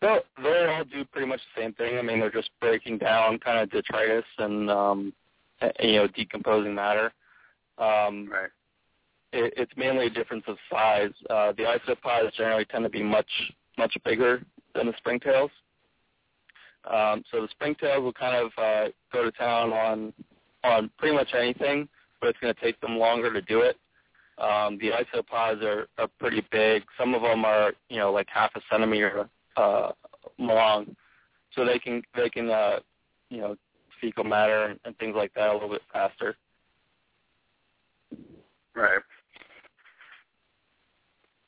They'll, 0.00 0.20
they 0.42 0.66
all 0.66 0.84
do 0.84 1.04
pretty 1.04 1.26
much 1.26 1.40
the 1.54 1.62
same 1.62 1.72
thing. 1.74 1.98
I 1.98 2.02
mean, 2.02 2.20
they're 2.20 2.30
just 2.30 2.50
breaking 2.60 2.98
down 2.98 3.38
kind 3.38 3.58
of 3.58 3.70
detritus 3.70 4.24
and 4.38 4.70
um, 4.70 5.12
you 5.80 5.96
know 5.96 6.06
decomposing 6.08 6.74
matter. 6.74 7.12
Um, 7.78 8.28
right. 8.30 8.50
It, 9.32 9.52
it's 9.56 9.72
mainly 9.76 10.06
a 10.06 10.10
difference 10.10 10.44
of 10.46 10.56
size. 10.70 11.10
Uh, 11.28 11.52
the 11.52 11.64
isopods 11.64 12.32
generally 12.34 12.64
tend 12.64 12.84
to 12.84 12.90
be 12.90 13.02
much 13.02 13.30
much 13.76 13.96
bigger 14.04 14.42
than 14.74 14.86
the 14.86 14.92
springtails. 14.92 15.50
Um, 16.84 17.22
so 17.30 17.42
the 17.42 17.48
springtails 17.48 18.02
will 18.02 18.12
kind 18.12 18.36
of 18.36 18.50
uh, 18.56 18.90
go 19.12 19.24
to 19.24 19.32
town 19.32 19.72
on 19.72 20.12
on 20.64 20.90
pretty 20.98 21.14
much 21.14 21.28
anything, 21.34 21.88
but 22.20 22.28
it's 22.28 22.38
going 22.40 22.54
to 22.54 22.60
take 22.60 22.80
them 22.80 22.96
longer 22.96 23.32
to 23.32 23.42
do 23.42 23.60
it. 23.60 23.76
Um, 24.38 24.78
the 24.78 24.90
isopods 24.90 25.62
are, 25.62 25.88
are 25.98 26.08
pretty 26.20 26.44
big. 26.52 26.84
Some 26.98 27.14
of 27.14 27.22
them 27.22 27.44
are, 27.44 27.72
you 27.88 27.96
know, 27.96 28.12
like 28.12 28.28
half 28.32 28.50
a 28.54 28.60
centimeter 28.70 29.28
uh, 29.56 29.90
long, 30.38 30.94
so 31.54 31.64
they 31.64 31.78
can 31.78 32.02
they 32.14 32.30
can 32.30 32.48
uh, 32.48 32.78
you 33.30 33.38
know 33.38 33.56
fecal 34.00 34.24
matter 34.24 34.66
and, 34.66 34.80
and 34.84 34.96
things 34.98 35.14
like 35.16 35.34
that 35.34 35.50
a 35.50 35.52
little 35.52 35.68
bit 35.68 35.82
faster. 35.92 36.36
Right. 38.74 39.00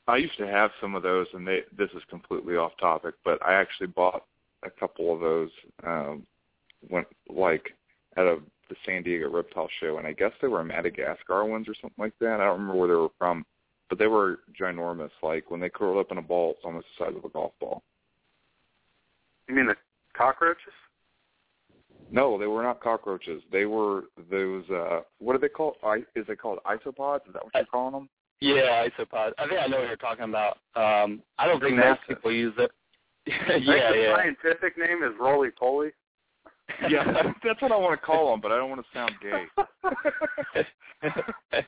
I 0.07 0.17
used 0.17 0.37
to 0.37 0.47
have 0.47 0.71
some 0.81 0.95
of 0.95 1.03
those, 1.03 1.27
and 1.33 1.47
they. 1.47 1.61
This 1.77 1.89
is 1.95 2.03
completely 2.09 2.57
off 2.57 2.73
topic, 2.79 3.15
but 3.23 3.41
I 3.45 3.53
actually 3.53 3.87
bought 3.87 4.25
a 4.63 4.69
couple 4.69 5.13
of 5.13 5.21
those 5.21 5.49
um, 5.85 6.25
when 6.89 7.05
like 7.29 7.73
at 8.17 8.25
a 8.25 8.39
the 8.71 8.77
San 8.85 9.03
Diego 9.03 9.29
Reptile 9.29 9.67
Show, 9.81 9.97
and 9.97 10.07
I 10.07 10.13
guess 10.13 10.31
they 10.41 10.47
were 10.47 10.63
Madagascar 10.63 11.43
ones 11.43 11.67
or 11.67 11.75
something 11.75 12.01
like 12.01 12.17
that. 12.19 12.39
I 12.39 12.45
don't 12.45 12.59
remember 12.61 12.75
where 12.75 12.87
they 12.87 12.95
were 12.95 13.09
from, 13.17 13.45
but 13.89 13.99
they 13.99 14.07
were 14.07 14.39
ginormous. 14.59 15.11
Like 15.21 15.51
when 15.51 15.59
they 15.59 15.69
curled 15.69 15.97
up 15.97 16.11
in 16.11 16.17
a 16.17 16.21
ball, 16.21 16.51
it's 16.51 16.61
almost 16.63 16.87
the 16.97 17.05
size 17.05 17.13
of 17.17 17.25
a 17.25 17.29
golf 17.29 17.51
ball. 17.59 17.83
You 19.49 19.55
mean 19.55 19.67
the 19.67 19.75
cockroaches? 20.17 20.73
No, 22.09 22.37
they 22.37 22.47
were 22.47 22.63
not 22.63 22.81
cockroaches. 22.81 23.43
They 23.51 23.65
were 23.65 24.03
those. 24.31 24.63
uh 24.69 25.01
What 25.19 25.35
are 25.35 25.39
they 25.39 25.49
called? 25.49 25.75
I, 25.83 25.97
is 26.15 26.25
it 26.29 26.39
called 26.39 26.59
isopods? 26.65 27.27
Is 27.27 27.33
that 27.33 27.43
what 27.43 27.53
you're 27.53 27.65
calling 27.65 27.93
them? 27.93 28.09
Yeah, 28.39 28.87
isopods. 28.87 29.33
I 29.37 29.47
think 29.47 29.59
I 29.61 29.67
know 29.67 29.79
what 29.79 29.87
you're 29.87 29.97
talking 29.97 30.23
about. 30.25 30.59
Um, 30.75 31.21
I 31.37 31.45
don't 31.45 31.59
think 31.61 31.75
most 31.75 31.99
people 32.07 32.31
use 32.31 32.53
it. 32.57 32.71
yeah, 33.27 33.35
I 33.35 33.47
think 33.47 33.65
the 33.65 33.99
yeah. 34.01 34.15
scientific 34.15 34.77
name 34.77 35.03
is 35.03 35.11
roly 35.19 35.49
poly. 35.51 35.91
Yeah, 36.89 37.31
that's 37.43 37.61
what 37.61 37.71
I 37.71 37.77
want 37.77 37.99
to 37.99 38.05
call 38.05 38.31
them, 38.31 38.41
but 38.41 38.51
I 38.51 38.57
don't 38.57 38.69
want 38.69 38.81
to 38.81 38.87
sound 38.97 39.13
gay. 39.21 39.45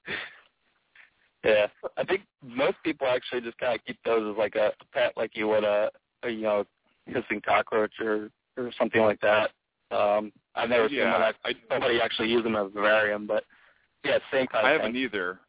yeah, 1.43 1.67
I 1.97 2.03
think 2.05 2.21
most 2.41 2.77
people 2.83 3.07
actually 3.07 3.41
just 3.41 3.57
kind 3.57 3.75
of 3.77 3.85
keep 3.85 3.97
those 4.05 4.31
as 4.31 4.37
like 4.37 4.55
a 4.55 4.71
pet, 4.93 5.13
like 5.17 5.31
you 5.35 5.47
would 5.47 5.63
a, 5.63 5.89
a 6.23 6.29
you 6.29 6.41
know 6.43 6.65
hissing 7.05 7.41
cockroach 7.45 7.93
or 7.99 8.29
or 8.57 8.71
something 8.77 9.01
like 9.01 9.19
that. 9.21 9.51
Um, 9.91 10.31
I've 10.55 10.69
never 10.69 10.87
seen 10.89 10.97
Yeah, 10.99 11.11
one, 11.11 11.33
I- 11.43 11.53
somebody 11.69 11.99
actually 12.01 12.29
use 12.29 12.43
them 12.43 12.55
as 12.55 12.67
a 12.67 12.69
vivarium, 12.69 13.27
but 13.27 13.43
yeah, 14.03 14.17
same 14.31 14.47
kind 14.47 14.65
I 14.67 14.71
of 14.71 14.81
haven't 14.81 14.93
thing. 14.93 15.01
either. 15.03 15.39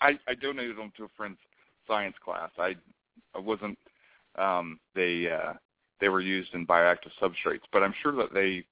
I 0.00 0.18
I 0.28 0.34
donated 0.34 0.76
them 0.76 0.92
to 0.96 1.04
a 1.04 1.08
friend's 1.16 1.38
science 1.86 2.16
class. 2.24 2.50
I 2.58 2.74
I 3.34 3.38
wasn't. 3.38 3.78
Um, 4.36 4.78
they 4.94 5.30
uh, 5.30 5.54
they 6.00 6.08
were 6.08 6.20
used 6.20 6.54
in 6.54 6.66
bioactive 6.66 7.10
substrates, 7.20 7.62
but 7.72 7.82
I'm 7.82 7.94
sure 8.02 8.12
that 8.16 8.34
they, 8.34 8.64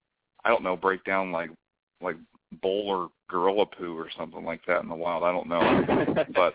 I 0.44 0.48
don't 0.48 0.62
know, 0.62 0.76
break 0.76 1.04
down 1.04 1.32
like 1.32 1.50
like 2.00 2.16
bull 2.62 2.88
or 2.88 3.08
gorilla 3.28 3.66
poo 3.66 3.96
or 3.96 4.08
something 4.16 4.44
like 4.44 4.60
that 4.66 4.82
in 4.82 4.88
the 4.88 4.94
wild. 4.94 5.24
I 5.24 5.32
don't 5.32 5.48
know, 5.48 6.24
but 6.34 6.54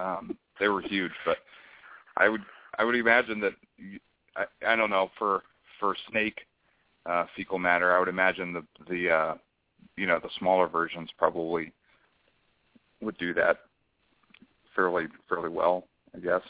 um, 0.00 0.36
they 0.58 0.68
were 0.68 0.82
huge. 0.82 1.12
But 1.24 1.38
I 2.16 2.28
would 2.28 2.42
I 2.78 2.84
would 2.84 2.96
imagine 2.96 3.40
that 3.40 3.52
I 4.36 4.44
I 4.66 4.76
don't 4.76 4.90
know 4.90 5.10
for 5.18 5.42
for 5.78 5.94
snake 6.10 6.40
uh, 7.04 7.26
fecal 7.36 7.58
matter. 7.58 7.94
I 7.94 7.98
would 7.98 8.08
imagine 8.08 8.52
the 8.52 8.64
the 8.88 9.10
uh, 9.10 9.34
you 9.96 10.06
know 10.06 10.18
the 10.22 10.30
smaller 10.38 10.68
versions 10.68 11.10
probably 11.18 11.72
would 13.00 13.18
do 13.18 13.34
that 13.34 13.58
fairly 14.74 15.06
fairly 15.28 15.50
well, 15.50 15.86
I 16.14 16.20
guess. 16.20 16.42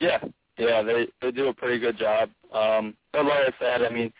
Yeah, 0.00 0.18
yeah, 0.58 0.82
they 0.82 1.08
they 1.20 1.30
do 1.30 1.48
a 1.48 1.54
pretty 1.54 1.78
good 1.78 1.98
job. 1.98 2.30
Um, 2.52 2.94
but 3.12 3.24
like 3.24 3.48
I 3.48 3.52
said, 3.58 3.82
I 3.82 3.90
mean, 3.90 4.12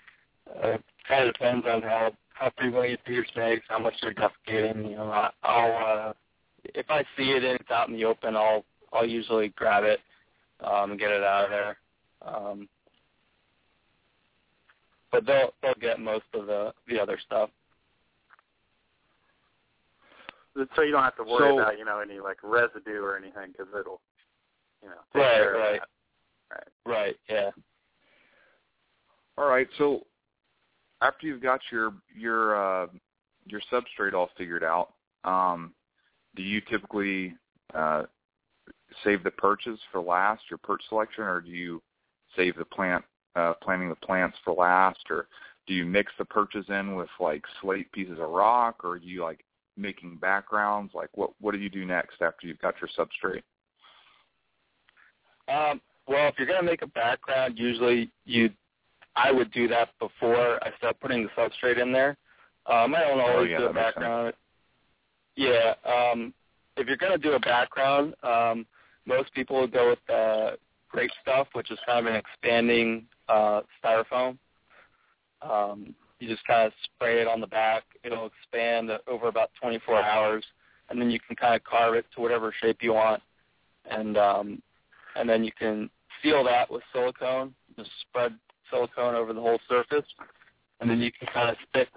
uh, 0.62 0.76
kind 1.09 1.28
of 1.28 1.32
depends 1.35 1.66
on 1.66 1.82
how 1.82 2.12
how 2.35 2.51
frequently 2.59 2.91
you 2.91 2.99
see 3.07 3.12
your 3.14 3.26
snakes, 3.32 3.64
how 3.68 3.78
much 3.78 3.95
they're 4.03 4.14
defecating. 4.14 4.91
You 4.91 4.97
know, 4.97 5.11
I, 5.11 5.30
I'll 5.43 6.09
uh, 6.09 6.12
if 6.74 6.91
I 6.91 7.03
see 7.16 7.30
it 7.30 7.45
and 7.45 7.61
it's 7.61 7.70
out 7.70 7.89
in 7.89 7.95
the 7.95 8.05
open, 8.05 8.37
I'll 8.37 8.64
I'll 8.93 9.07
usually 9.07 9.49
grab 9.51 9.85
it 9.85 10.01
um, 10.61 10.91
and 10.93 11.01
get 11.01 11.11
it 11.11 11.22
out 11.22 11.45
of 11.45 11.51
there. 11.51 11.76
Um, 12.22 12.68
but 15.12 15.26
they'll 15.26 15.55
they'll 15.62 15.74
get 15.80 16.01
most 16.01 16.24
of 16.35 16.47
the 16.47 16.72
the 16.89 16.99
other 17.01 17.18
stuff. 17.24 17.51
So 20.76 20.82
you 20.82 20.93
don't 20.93 21.03
have 21.03 21.16
to 21.16 21.24
worry 21.24 21.51
So- 21.51 21.59
about 21.59 21.78
you 21.78 21.85
know 21.85 22.01
any 22.01 22.20
like 22.20 22.39
residue 22.43 23.03
or 23.03 23.16
anything 23.16 23.53
because 23.53 23.66
it'll 23.78 24.01
you 24.82 24.89
know 24.89 24.95
take 25.12 25.22
Right, 25.22 25.35
care 25.35 25.55
of 25.55 25.61
right. 25.61 25.80
that. 25.80 25.89
Right. 26.55 26.68
Right. 26.86 27.16
Yeah. 27.28 27.50
All 29.36 29.46
right, 29.46 29.66
so 29.78 30.07
after 31.02 31.26
you've 31.26 31.42
got 31.42 31.61
your 31.72 31.92
your 32.16 32.55
uh, 32.57 32.86
your 33.46 33.61
substrate 33.72 34.14
all 34.14 34.30
figured 34.38 34.62
out, 34.62 34.94
um, 35.24 35.74
do 36.36 36.42
you 36.42 36.61
typically 36.61 37.34
uh, 37.74 38.05
save 39.02 39.24
the 39.24 39.30
perches 39.30 39.78
for 39.90 40.00
last, 40.00 40.42
your 40.48 40.59
perch 40.59 40.82
selection, 40.88 41.24
or 41.24 41.40
do 41.40 41.50
you 41.50 41.82
save 42.36 42.57
the 42.57 42.64
plant 42.64 43.05
uh, 43.34 43.55
planting 43.61 43.88
the 43.88 43.96
plants 43.96 44.36
for 44.44 44.55
last, 44.55 45.00
or 45.11 45.26
do 45.66 45.74
you 45.74 45.84
mix 45.84 46.12
the 46.16 46.24
perches 46.24 46.64
in 46.68 46.94
with 46.94 47.09
like 47.18 47.42
slate 47.61 47.90
pieces 47.90 48.18
of 48.20 48.30
rock, 48.30 48.84
or 48.84 48.98
do 48.98 49.07
you 49.07 49.22
like 49.22 49.44
making 49.76 50.16
backgrounds? 50.18 50.94
Like 50.94 51.11
what 51.14 51.30
what 51.40 51.52
do 51.52 51.59
you 51.59 51.70
do 51.70 51.84
next 51.84 52.22
after 52.22 52.46
you've 52.46 52.61
got 52.61 52.74
your 52.80 52.90
substrate? 52.96 53.42
Um, 55.48 55.80
well, 56.07 56.28
if 56.28 56.34
you're 56.38 56.46
gonna 56.46 56.62
make 56.62 56.82
a 56.82 56.86
background, 56.86 57.59
usually 57.59 58.11
you, 58.24 58.50
I 59.16 59.30
would 59.32 59.50
do 59.52 59.68
that 59.68 59.90
before 59.98 60.62
I 60.64 60.70
start 60.78 60.98
putting 61.00 61.22
the 61.24 61.30
substrate 61.30 61.80
in 61.80 61.92
there. 61.92 62.16
Um, 62.66 62.94
I 62.94 63.00
don't 63.00 63.20
always 63.20 63.36
Oh, 63.36 63.42
yeah, 63.44 63.59
do 63.59 63.64
a 63.66 63.72
background. 63.72 64.34
Yeah. 65.36 65.74
Um, 65.84 66.32
if 66.76 66.86
you're 66.86 66.96
gonna 66.96 67.18
do 67.18 67.32
a 67.32 67.40
background, 67.40 68.14
um, 68.22 68.66
most 69.07 69.32
people 69.34 69.61
would 69.61 69.72
go 69.72 69.90
with 69.90 70.11
uh, 70.14 70.52
Great 70.88 71.11
Stuff, 71.22 71.48
which 71.52 71.70
is 71.70 71.78
kind 71.86 72.07
of 72.07 72.12
an 72.12 72.18
expanding 72.18 73.07
uh, 73.28 73.61
styrofoam. 73.82 74.38
Um, 75.42 75.94
you 76.20 76.28
just 76.28 76.46
kind 76.46 76.66
of 76.66 76.72
spray 76.84 77.20
it 77.20 77.28
on 77.28 77.40
the 77.40 77.46
back. 77.46 77.82
It'll 78.02 78.26
expand 78.26 78.90
over 79.07 79.28
about 79.28 79.50
24 79.61 80.02
hours, 80.02 80.44
and 80.88 81.00
then 81.00 81.11
you 81.11 81.18
can 81.20 81.36
kind 81.36 81.55
of 81.55 81.64
carve 81.64 81.94
it 81.94 82.07
to 82.14 82.20
whatever 82.20 82.55
shape 82.62 82.78
you 82.80 82.94
want. 82.94 83.22
And 83.90 84.16
um, 84.16 84.62
and 85.16 85.28
then 85.28 85.44
you 85.44 85.52
can 85.59 85.90
seal 86.25 86.43
that 86.45 86.70
with 86.70 86.83
silicone. 86.93 87.55
Just 87.77 87.91
spread 88.01 88.35
silicone 88.70 89.14
over 89.14 89.33
the 89.33 89.41
whole 89.41 89.61
surface, 89.68 90.07
and 90.81 90.91
then 90.91 91.01
you 91.01 91.12
can 91.12 91.29
kind 91.33 91.51
of 91.51 91.57
stick 91.68 91.89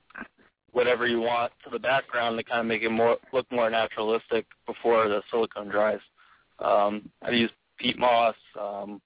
whatever 0.71 1.07
you 1.07 1.21
want 1.21 1.51
to 1.63 1.69
the 1.71 1.79
background 1.79 2.37
to 2.37 2.43
kind 2.43 2.59
of 2.59 2.67
make 2.67 2.83
it 2.83 2.89
more 2.89 3.17
look 3.33 3.51
more 3.51 3.69
naturalistic 3.69 4.45
before 4.67 5.07
the 5.07 5.23
silicone 5.31 5.69
dries. 5.69 5.99
Um, 6.59 7.09
I've 7.23 7.33
used 7.33 7.53
peat 7.79 7.97
moss, 7.97 8.35
um, 8.59 9.01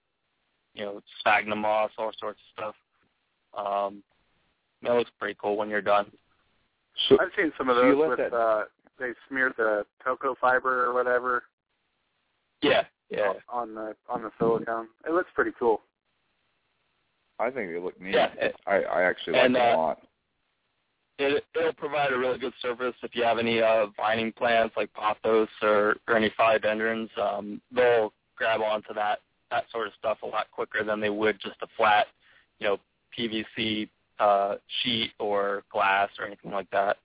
you 0.74 0.84
know, 0.84 1.02
sphagnum 1.20 1.60
moss, 1.60 1.92
all 1.98 2.12
sorts 2.20 2.40
of 2.58 2.74
stuff. 2.74 2.76
Um, 3.58 4.04
that 4.82 4.94
looks 4.94 5.12
pretty 5.20 5.38
cool 5.42 5.56
when 5.58 5.70
you're 5.70 5.82
done. 5.82 6.12
So 7.08 7.18
I've 7.20 7.30
seen 7.38 7.52
some 7.58 7.70
of 7.70 7.76
those 7.76 7.96
with 7.96 8.18
that- 8.18 8.34
uh 8.34 8.66
they 9.00 9.14
smeared 9.28 9.54
the 9.58 9.84
cocoa 10.04 10.36
fiber 10.40 10.86
or 10.86 10.94
whatever 10.94 11.44
Yeah, 12.62 12.84
yeah, 13.12 13.34
on 13.50 13.76
the 13.76 13.96
on 14.10 14.24
the 14.24 14.32
silicone. 14.40 14.88
It 15.08 15.12
looks 15.12 15.30
pretty 15.36 15.52
cool. 15.60 15.82
I 17.40 17.50
think 17.50 17.72
they 17.72 17.80
look 17.80 18.00
neat. 18.00 18.14
yeah. 18.14 18.30
It, 18.40 18.56
I 18.68 18.78
I 18.78 19.04
actually 19.04 19.34
like 19.34 19.46
And, 19.46 19.56
them 19.56 19.62
a 19.62 19.74
uh, 19.74 19.78
lot. 19.78 20.00
it, 21.20 21.44
it'll 21.60 21.74
provide 21.74 22.14
a 22.14 22.18
really 22.18 22.38
good 22.40 22.54
surface 22.62 22.94
if 23.04 23.16
you 23.16 23.24
have 23.24 23.38
any 23.40 23.62
uh, 23.62 23.88
vining 23.98 24.32
plants 24.32 24.76
like 24.78 24.92
pothos 24.94 25.48
or, 25.62 25.96
or 26.08 26.16
any 26.18 26.30
philodendrons. 26.40 27.10
Um, 27.18 27.62
they'll 27.72 28.14
grab 28.36 28.62
onto 28.62 28.94
that 28.94 29.20
that 29.50 29.66
sort 29.72 29.88
of 29.88 29.94
stuff 30.00 30.20
a 30.24 30.26
lot 30.28 30.50
quicker 30.52 30.84
than 30.84 31.02
they 31.02 31.10
would 31.10 31.38
just 31.42 31.58
a 31.62 31.68
flat, 31.76 32.08
you 32.60 32.68
know, 32.68 32.78
PVC 33.18 33.90
uh, 34.20 34.56
sheet 34.82 35.12
or 35.20 35.64
glass 35.72 36.10
or 36.20 36.26
anything 36.26 36.52
like 36.52 36.70
that. 36.72 36.98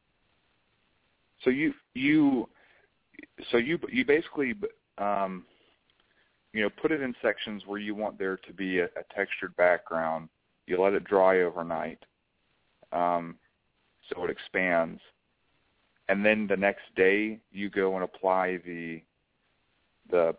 So 1.42 1.50
you 1.50 1.74
you 1.94 2.48
so 3.50 3.56
you 3.56 3.78
you 3.90 4.04
basically 4.04 4.54
um, 4.98 5.44
you 6.56 6.62
know 6.62 6.70
put 6.70 6.90
it 6.90 7.02
in 7.02 7.14
sections 7.20 7.64
where 7.66 7.78
you 7.78 7.94
want 7.94 8.18
there 8.18 8.38
to 8.38 8.52
be 8.52 8.78
a, 8.78 8.84
a 8.86 9.04
textured 9.14 9.54
background. 9.56 10.28
You 10.66 10.80
let 10.82 10.94
it 10.94 11.04
dry 11.04 11.42
overnight, 11.42 11.98
um, 12.92 13.36
so 14.08 14.24
it 14.24 14.30
expands, 14.30 15.00
and 16.08 16.24
then 16.24 16.46
the 16.46 16.56
next 16.56 16.82
day 16.96 17.38
you 17.52 17.68
go 17.68 17.94
and 17.94 18.02
apply 18.04 18.58
the 18.64 19.02
the 20.10 20.34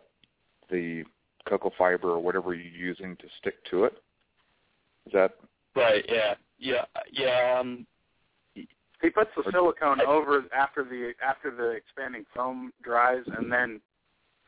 the 0.70 1.04
cocoa 1.48 1.70
fiber 1.78 2.10
or 2.10 2.18
whatever 2.20 2.52
you're 2.52 2.66
using 2.66 3.16
to 3.16 3.24
stick 3.38 3.54
to 3.70 3.84
it. 3.84 3.94
Is 5.06 5.12
that 5.12 5.36
Right. 5.76 6.04
Yeah. 6.08 6.34
Yeah. 6.58 6.84
Yeah. 7.12 7.58
Um, 7.60 7.86
He 8.54 9.10
puts 9.10 9.30
the 9.36 9.42
Or- 9.42 9.52
silicone 9.52 10.00
over 10.00 10.44
after 10.52 10.82
the 10.82 11.14
after 11.22 11.52
the 11.52 11.70
expanding 11.70 12.24
foam 12.34 12.72
dries, 12.82 13.22
and 13.28 13.50
then 13.50 13.80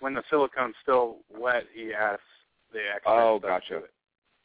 when 0.00 0.14
the 0.14 0.22
silicone's 0.30 0.74
still 0.82 1.18
wet, 1.30 1.64
he 1.74 1.92
adds 1.94 2.20
the 2.72 2.80
extra. 2.94 3.12
oh 3.12 3.38
stuff 3.38 3.50
gotcha 3.50 3.68
to 3.74 3.84
it. 3.84 3.92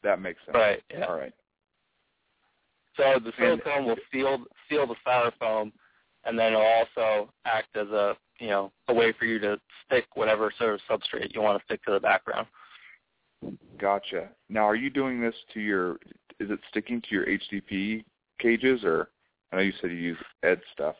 that 0.02 0.20
makes 0.20 0.40
sense. 0.44 0.54
right. 0.54 0.82
Yeah. 0.90 1.04
All 1.06 1.16
right. 1.18 1.32
So 2.96 3.18
the 3.18 3.26
And- 3.26 3.60
silicone 3.62 3.84
will 3.84 3.96
seal 4.12 4.44
seal 4.68 4.86
the 4.86 4.94
styrofoam, 5.06 5.72
and 6.24 6.38
then 6.38 6.52
it'll 6.54 6.62
also 6.62 7.32
act 7.44 7.76
as 7.76 7.88
a 7.88 8.16
you 8.38 8.48
know 8.48 8.72
a 8.88 8.94
way 8.94 9.12
for 9.12 9.24
you 9.24 9.38
to 9.40 9.60
stick 9.84 10.06
whatever 10.14 10.50
sort 10.58 10.74
of 10.74 10.80
substrate 10.88 11.34
you 11.34 11.40
want 11.42 11.58
to 11.58 11.64
stick 11.64 11.84
to 11.84 11.92
the 11.92 12.00
background. 12.00 12.46
Gotcha. 13.78 14.30
Now, 14.48 14.64
are 14.64 14.74
you 14.76 14.88
doing 14.90 15.20
this 15.20 15.34
to 15.54 15.60
your 15.60 15.92
is 16.40 16.50
it 16.50 16.58
sticking 16.70 17.00
to 17.02 17.08
your 17.10 17.26
HDP 17.26 18.04
cages, 18.38 18.82
or 18.84 19.10
I 19.52 19.56
know 19.56 19.62
you 19.62 19.72
said 19.80 19.90
you 19.90 19.96
use 19.96 20.18
Ed 20.42 20.60
stuff. 20.72 20.96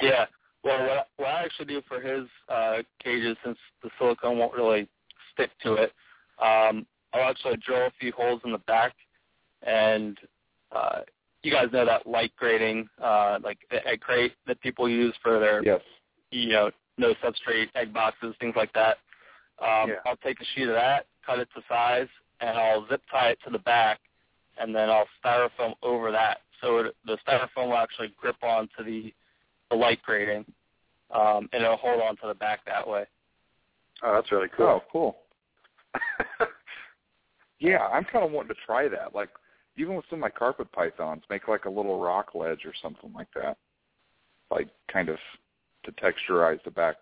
Yeah. 0.00 0.26
Well, 0.64 0.86
what, 0.86 1.08
what 1.16 1.28
I 1.28 1.44
actually 1.44 1.66
do 1.66 1.82
for 1.88 2.00
his 2.00 2.26
uh, 2.48 2.78
cages, 3.02 3.36
since 3.44 3.58
the 3.82 3.90
silicone 3.98 4.38
won't 4.38 4.54
really 4.54 4.88
stick 5.32 5.50
to 5.62 5.74
it, 5.74 5.92
um, 6.42 6.86
I'll 7.12 7.30
actually 7.30 7.56
drill 7.56 7.86
a 7.86 7.92
few 7.98 8.12
holes 8.12 8.40
in 8.44 8.52
the 8.52 8.58
back, 8.58 8.94
and 9.62 10.18
uh, 10.72 11.00
you 11.42 11.52
guys 11.52 11.68
know 11.72 11.84
that 11.84 12.06
light 12.06 12.32
grating, 12.36 12.88
uh, 13.02 13.38
like 13.42 13.58
the 13.70 13.86
egg 13.86 14.00
crate 14.00 14.34
that 14.46 14.60
people 14.60 14.88
use 14.88 15.14
for 15.22 15.38
their, 15.38 15.62
yes. 15.64 15.80
you 16.30 16.50
know, 16.50 16.70
no 16.98 17.14
substrate 17.24 17.68
egg 17.74 17.92
boxes, 17.94 18.34
things 18.40 18.54
like 18.56 18.72
that. 18.74 18.98
Um, 19.60 19.90
Yeah. 19.90 19.94
I'll 20.04 20.16
take 20.16 20.40
a 20.40 20.44
sheet 20.54 20.68
of 20.68 20.74
that, 20.74 21.06
cut 21.24 21.38
it 21.38 21.48
to 21.54 21.62
size, 21.68 22.08
and 22.40 22.58
I'll 22.58 22.86
zip 22.88 23.02
tie 23.10 23.30
it 23.30 23.38
to 23.44 23.50
the 23.50 23.58
back, 23.58 24.00
and 24.60 24.74
then 24.74 24.90
I'll 24.90 25.08
styrofoam 25.24 25.74
over 25.82 26.10
that. 26.12 26.38
So 26.60 26.78
it, 26.78 26.96
the 27.06 27.18
styrofoam 27.26 27.68
will 27.68 27.76
actually 27.76 28.12
grip 28.20 28.36
onto 28.42 28.84
the, 28.84 29.14
the 29.70 29.76
light 29.76 30.00
grating, 30.02 30.44
um, 31.14 31.48
and 31.52 31.62
it'll 31.62 31.76
hold 31.76 32.00
on 32.00 32.16
to 32.16 32.28
the 32.28 32.34
back 32.34 32.64
that 32.66 32.86
way. 32.86 33.04
Oh, 34.02 34.14
that's 34.14 34.30
really 34.32 34.48
cool. 34.56 34.66
Oh, 34.66 34.82
cool. 34.90 35.16
Yeah, 37.60 37.86
I'm 37.92 38.04
kind 38.04 38.24
of 38.24 38.30
wanting 38.30 38.54
to 38.54 38.60
try 38.66 38.88
that. 38.88 39.14
Like, 39.14 39.30
even 39.76 39.94
with 39.94 40.04
some 40.08 40.18
of 40.18 40.20
my 40.20 40.30
carpet 40.30 40.70
pythons, 40.72 41.22
make 41.28 41.48
like 41.48 41.64
a 41.64 41.70
little 41.70 42.00
rock 42.00 42.34
ledge 42.34 42.64
or 42.64 42.72
something 42.80 43.12
like 43.14 43.28
that. 43.34 43.56
Like, 44.50 44.68
kind 44.92 45.08
of 45.08 45.18
to 45.84 45.92
texturize 45.92 46.62
the 46.64 46.70
back 46.70 46.96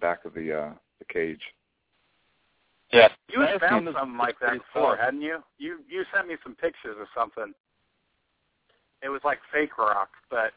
back 0.00 0.24
of 0.24 0.34
the 0.34 0.56
uh 0.56 0.72
the 0.98 1.04
cage. 1.06 1.40
Yeah. 2.92 3.08
you 3.28 3.40
had 3.40 3.60
found 3.60 3.80
seen 3.80 3.84
this 3.86 3.94
something 3.98 4.18
like 4.18 4.36
that 4.40 4.52
before, 4.52 4.96
fun. 4.96 5.04
hadn't 5.04 5.22
you? 5.22 5.38
You 5.58 5.78
you 5.88 6.04
sent 6.14 6.28
me 6.28 6.36
some 6.42 6.54
pictures 6.54 6.96
of 7.00 7.06
something. 7.16 7.52
It 9.02 9.08
was 9.08 9.20
like 9.24 9.38
fake 9.52 9.78
rock, 9.78 10.10
but 10.30 10.52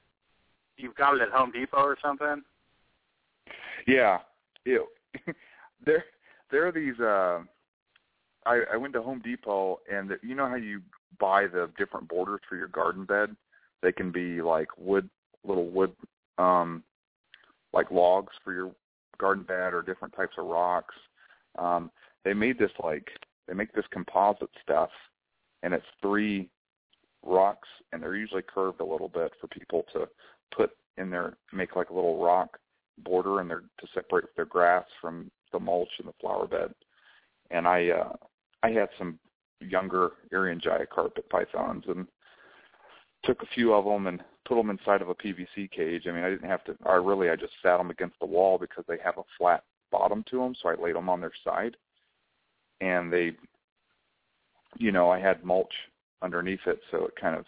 you've 0.77 0.95
got 0.95 1.15
it 1.15 1.21
at 1.21 1.29
Home 1.29 1.51
Depot 1.51 1.77
or 1.77 1.97
something. 2.01 2.41
Yeah, 3.87 4.19
ew. 4.65 4.87
there 5.85 6.05
there 6.51 6.67
are 6.67 6.71
these. 6.71 6.99
uh 6.99 7.39
I 8.45 8.61
I 8.73 8.77
went 8.77 8.93
to 8.93 9.01
Home 9.01 9.21
Depot 9.23 9.79
and 9.91 10.09
the, 10.09 10.17
you 10.21 10.35
know 10.35 10.47
how 10.47 10.55
you 10.55 10.81
buy 11.19 11.47
the 11.47 11.69
different 11.77 12.07
borders 12.07 12.41
for 12.47 12.55
your 12.55 12.67
garden 12.67 13.05
bed? 13.05 13.35
They 13.81 13.91
can 13.91 14.11
be 14.11 14.41
like 14.41 14.69
wood, 14.77 15.09
little 15.43 15.69
wood, 15.69 15.91
um 16.37 16.83
like 17.73 17.91
logs 17.91 18.33
for 18.43 18.53
your 18.53 18.71
garden 19.19 19.43
bed 19.43 19.73
or 19.73 19.81
different 19.81 20.15
types 20.15 20.35
of 20.37 20.45
rocks. 20.45 20.95
Um, 21.57 21.91
they 22.23 22.33
made 22.33 22.57
this 22.57 22.71
like 22.83 23.09
they 23.47 23.53
make 23.53 23.73
this 23.73 23.85
composite 23.91 24.49
stuff, 24.61 24.89
and 25.63 25.73
it's 25.73 25.85
three 26.01 26.49
rocks, 27.25 27.67
and 27.91 28.01
they're 28.01 28.15
usually 28.15 28.41
curved 28.43 28.79
a 28.79 28.85
little 28.85 29.09
bit 29.09 29.31
for 29.39 29.47
people 29.47 29.85
to 29.93 30.07
put 30.55 30.71
in 30.97 31.09
their 31.09 31.37
make 31.51 31.75
like 31.75 31.89
a 31.89 31.93
little 31.93 32.23
rock 32.23 32.57
border 32.99 33.41
in 33.41 33.47
their 33.47 33.61
to 33.79 33.87
separate 33.93 34.25
their 34.35 34.45
grass 34.45 34.85
from 35.01 35.31
the 35.51 35.59
mulch 35.59 35.89
in 35.99 36.05
the 36.05 36.13
flower 36.21 36.47
bed. 36.47 36.73
And 37.51 37.67
I 37.67 37.89
uh, 37.89 38.13
I 38.61 38.69
had 38.69 38.89
some 38.97 39.19
younger 39.59 40.11
Jaya 40.31 40.85
carpet 40.85 41.29
pythons 41.29 41.83
and 41.87 42.07
took 43.23 43.41
a 43.41 43.47
few 43.53 43.73
of 43.73 43.85
them 43.85 44.07
and 44.07 44.21
put 44.45 44.55
them 44.55 44.69
inside 44.69 45.01
of 45.01 45.09
a 45.09 45.15
PVC 45.15 45.71
cage. 45.71 46.03
I 46.07 46.11
mean, 46.11 46.23
I 46.23 46.29
didn't 46.29 46.49
have 46.49 46.63
to. 46.65 46.75
I 46.85 46.95
really 46.95 47.29
I 47.29 47.35
just 47.35 47.53
sat 47.61 47.77
them 47.77 47.89
against 47.89 48.19
the 48.19 48.25
wall 48.25 48.57
because 48.57 48.83
they 48.87 48.97
have 49.03 49.17
a 49.17 49.23
flat 49.37 49.63
bottom 49.91 50.23
to 50.29 50.39
them, 50.39 50.55
so 50.61 50.69
I 50.69 50.75
laid 50.75 50.95
them 50.95 51.09
on 51.09 51.21
their 51.21 51.31
side, 51.43 51.77
and 52.81 53.13
they, 53.13 53.33
you 54.77 54.91
know, 54.91 55.09
I 55.09 55.19
had 55.19 55.43
mulch 55.43 55.73
underneath 56.21 56.65
it, 56.65 56.79
so 56.89 57.05
it 57.05 57.13
kind 57.19 57.35
of 57.35 57.45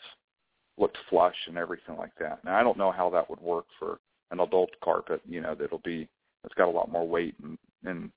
looked 0.77 0.97
flush 1.09 1.35
and 1.47 1.57
everything 1.57 1.97
like 1.97 2.13
that. 2.19 2.43
Now 2.43 2.59
I 2.59 2.63
don't 2.63 2.77
know 2.77 2.91
how 2.91 3.09
that 3.11 3.29
would 3.29 3.41
work 3.41 3.65
for 3.79 3.99
an 4.31 4.39
adult 4.39 4.71
carpet. 4.83 5.21
You 5.27 5.41
know, 5.41 5.55
that'll 5.55 5.79
be 5.79 6.07
it's 6.43 6.53
got 6.55 6.67
a 6.67 6.71
lot 6.71 6.91
more 6.91 7.07
weight 7.07 7.35
and 7.43 7.57
and 7.85 8.11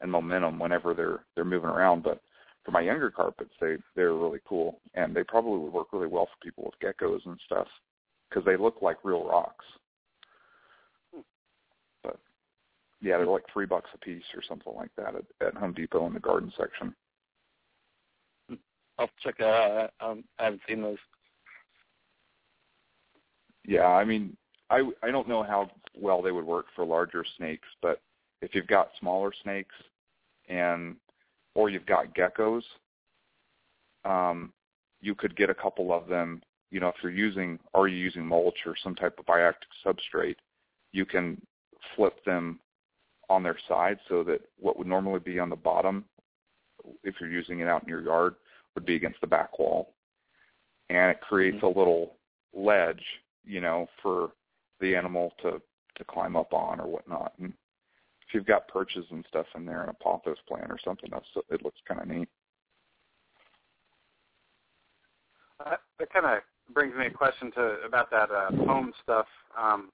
and 0.00 0.10
momentum 0.10 0.58
whenever 0.58 0.94
they're 0.94 1.24
they're 1.34 1.44
moving 1.44 1.70
around, 1.70 2.02
but 2.02 2.20
for 2.64 2.72
my 2.72 2.80
younger 2.80 3.10
carpets, 3.10 3.52
they 3.60 3.76
they're 3.94 4.14
really 4.14 4.40
cool, 4.46 4.80
and 4.94 5.14
they 5.14 5.22
probably 5.22 5.58
would 5.58 5.72
work 5.72 5.88
really 5.92 6.08
well 6.08 6.26
for 6.26 6.44
people 6.44 6.64
with 6.64 6.80
geckos 6.80 7.24
and 7.24 7.38
stuff 7.46 7.68
because 8.28 8.44
they 8.44 8.56
look 8.56 8.82
like 8.82 8.98
real 9.04 9.26
rocks. 9.26 9.64
But 12.02 12.18
yeah, 13.00 13.16
they're 13.16 13.26
like 13.26 13.44
three 13.52 13.66
bucks 13.66 13.88
a 13.94 13.98
piece 13.98 14.24
or 14.34 14.42
something 14.46 14.74
like 14.74 14.90
that 14.96 15.14
at, 15.14 15.46
at 15.46 15.54
Home 15.54 15.72
Depot 15.72 16.06
in 16.06 16.14
the 16.14 16.20
garden 16.20 16.52
section. 16.58 16.94
I'll 18.98 19.10
check 19.22 19.38
that 19.38 19.46
out. 19.46 19.90
I, 20.00 20.14
I 20.38 20.44
haven't 20.44 20.62
seen 20.68 20.82
those. 20.82 20.98
Yeah, 23.66 23.86
I 23.86 24.04
mean, 24.04 24.36
I 24.70 24.88
I 25.02 25.10
don't 25.10 25.28
know 25.28 25.42
how 25.42 25.70
well 25.94 26.22
they 26.22 26.32
would 26.32 26.44
work 26.44 26.66
for 26.74 26.84
larger 26.84 27.24
snakes, 27.36 27.68
but 27.82 28.00
if 28.42 28.54
you've 28.54 28.66
got 28.66 28.90
smaller 29.00 29.32
snakes 29.42 29.74
and 30.48 30.96
or 31.54 31.68
you've 31.68 31.86
got 31.86 32.14
geckos, 32.14 32.62
um, 34.04 34.52
you 35.00 35.14
could 35.14 35.36
get 35.36 35.50
a 35.50 35.54
couple 35.54 35.92
of 35.92 36.06
them. 36.08 36.42
You 36.70 36.80
know, 36.80 36.88
if 36.88 36.96
you're 37.02 37.12
using 37.12 37.58
are 37.74 37.88
you 37.88 37.96
using 37.96 38.26
mulch 38.26 38.58
or 38.66 38.74
some 38.82 38.94
type 38.94 39.18
of 39.18 39.26
bioactive 39.26 39.54
substrate, 39.84 40.36
you 40.92 41.04
can 41.04 41.40
flip 41.94 42.24
them 42.24 42.60
on 43.28 43.42
their 43.42 43.58
side 43.68 43.98
so 44.08 44.22
that 44.22 44.40
what 44.58 44.78
would 44.78 44.86
normally 44.86 45.18
be 45.18 45.38
on 45.38 45.50
the 45.50 45.56
bottom, 45.56 46.04
if 47.02 47.16
you're 47.20 47.30
using 47.30 47.60
it 47.60 47.68
out 47.68 47.82
in 47.82 47.88
your 47.88 48.02
yard, 48.02 48.36
would 48.74 48.86
be 48.86 48.94
against 48.94 49.20
the 49.20 49.26
back 49.26 49.58
wall, 49.58 49.94
and 50.90 51.10
it 51.10 51.20
creates 51.20 51.62
a 51.62 51.66
little 51.66 52.14
ledge, 52.54 53.02
you 53.46 53.60
know, 53.60 53.88
for 54.02 54.30
the 54.80 54.94
animal 54.94 55.32
to 55.42 55.60
to 55.96 56.04
climb 56.04 56.36
up 56.36 56.52
on 56.52 56.80
or 56.80 56.86
whatnot. 56.86 57.32
And 57.40 57.52
if 58.28 58.34
you've 58.34 58.46
got 58.46 58.68
perches 58.68 59.06
and 59.10 59.24
stuff 59.28 59.46
in 59.54 59.64
there 59.64 59.80
and 59.80 59.90
a 59.90 59.94
pothos 59.94 60.36
plant 60.46 60.70
or 60.70 60.78
something, 60.84 61.08
that's 61.10 61.26
it 61.50 61.64
looks 61.64 61.78
kind 61.88 62.00
of 62.00 62.08
neat. 62.08 62.28
Uh, 65.64 65.76
that 65.98 66.12
kind 66.12 66.26
of 66.26 66.42
brings 66.74 66.94
me 66.96 67.06
a 67.06 67.10
question 67.10 67.50
to 67.52 67.76
about 67.86 68.10
that 68.10 68.30
uh, 68.30 68.50
foam 68.66 68.92
stuff. 69.02 69.26
Um, 69.58 69.90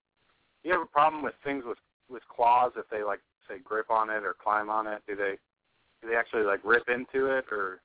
do 0.62 0.68
you 0.68 0.74
have 0.74 0.82
a 0.82 0.90
problem 0.90 1.22
with 1.22 1.34
things 1.44 1.64
with 1.66 1.78
with 2.10 2.22
claws 2.34 2.72
if 2.76 2.88
they 2.90 3.02
like 3.04 3.20
say 3.48 3.56
grip 3.62 3.90
on 3.90 4.10
it 4.10 4.24
or 4.24 4.34
climb 4.42 4.70
on 4.70 4.86
it? 4.86 5.02
Do 5.06 5.14
they 5.14 5.36
do 6.00 6.08
they 6.08 6.16
actually 6.16 6.42
like 6.42 6.60
rip 6.64 6.88
into 6.88 7.26
it 7.26 7.44
or? 7.52 7.80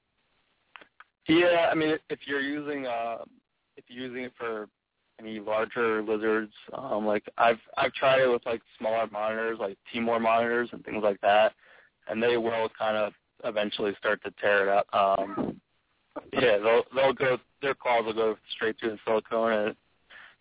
Yeah, 1.28 1.68
I 1.70 1.76
mean, 1.76 1.98
if 2.10 2.20
you're 2.26 2.42
using 2.42 2.88
uh, 2.88 3.18
if 3.76 3.86
you're 3.90 4.08
using 4.08 4.24
it 4.24 4.34
for 4.38 4.70
any 5.20 5.40
larger 5.40 6.02
lizards, 6.04 6.54
um, 6.74 7.06
like 7.06 7.24
I've 7.38 7.60
I've 7.78 7.94
tried 7.94 8.22
it 8.22 8.32
with 8.32 8.46
like 8.46 8.62
smaller 8.78 9.08
monitors, 9.12 9.58
like 9.60 9.78
Timor 9.92 10.20
monitors 10.20 10.70
and 10.72 10.84
things 10.86 11.04
like 11.04 11.20
that, 11.22 11.54
and 12.08 12.22
they 12.22 12.38
will 12.38 12.70
kind 12.78 12.98
of 12.98 13.14
eventually 13.44 13.94
start 14.00 14.24
to 14.24 14.32
tear 14.42 14.64
it 14.64 14.70
up. 14.70 14.88
Um, 14.94 15.60
yeah, 16.34 16.58
they'll 16.58 16.84
they'll 16.96 17.14
go 17.14 17.38
their 17.62 17.74
claws 17.74 18.06
will 18.06 18.14
go 18.14 18.38
straight 18.56 18.80
through 18.80 18.92
the 18.92 19.00
silicone, 19.06 19.52
and 19.54 19.70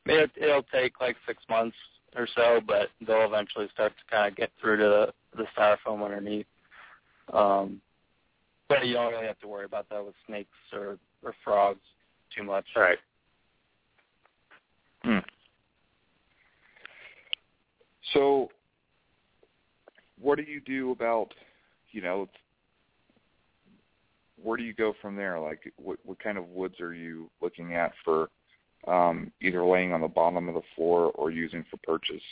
it, 0.07 0.31
it, 0.37 0.43
it'll 0.43 0.63
take 0.63 1.01
like 1.01 1.17
six 1.27 1.43
months 1.49 1.77
or 2.17 2.29
so, 2.35 2.61
but 2.67 2.89
they'll 3.07 3.27
eventually 3.27 3.69
start 3.73 3.93
to 3.97 4.15
kind 4.15 4.31
of 4.31 4.37
get 4.37 4.51
through 4.61 4.77
to 4.79 5.13
the, 5.37 5.43
the 5.43 5.47
styrofoam 5.57 6.05
underneath. 6.05 6.47
Um, 7.33 7.81
but 8.69 8.87
you 8.87 8.95
don't 8.95 9.13
really 9.13 9.27
have 9.27 9.39
to 9.41 9.49
worry 9.49 9.65
about 9.65 9.89
that 9.91 10.05
with 10.05 10.15
snakes 10.27 10.51
or 10.73 10.99
or 11.23 11.35
frogs 11.45 11.81
too 12.37 12.43
much. 12.43 12.67
Right. 12.75 12.99
Hmm. 15.07 15.19
So, 18.13 18.49
what 20.21 20.37
do 20.37 20.43
you 20.43 20.61
do 20.61 20.91
about, 20.91 21.29
you 21.93 22.03
know, 22.03 22.29
where 24.43 24.57
do 24.57 24.65
you 24.65 24.75
go 24.75 24.95
from 25.01 25.15
there? 25.15 25.39
Like, 25.39 25.73
what 25.77 25.99
what 26.05 26.19
kind 26.19 26.37
of 26.37 26.49
woods 26.49 26.81
are 26.81 26.93
you 26.93 27.31
looking 27.41 27.75
at 27.75 27.93
for 28.05 28.31
um, 28.89 29.31
either 29.41 29.65
laying 29.65 29.93
on 29.93 30.01
the 30.01 30.09
bottom 30.09 30.49
of 30.49 30.55
the 30.57 30.63
floor 30.75 31.13
or 31.15 31.31
using 31.31 31.65
for 31.71 31.77
perches? 31.87 32.23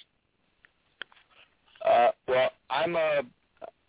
Uh, 1.84 2.10
well, 2.26 2.50
I'm 2.70 2.96
a 2.96 3.22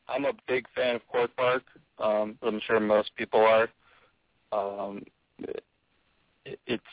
I'm 0.07 0.25
a 0.25 0.33
big 0.47 0.67
fan 0.75 0.95
of 0.95 1.01
cork 1.07 1.35
bark. 1.35 1.63
Um, 1.97 2.37
I'm 2.43 2.61
sure 2.67 2.79
most 2.79 3.09
people 3.15 3.39
are. 3.39 3.67
Um, 4.51 5.03
it, 5.39 5.63
it's 6.67 6.83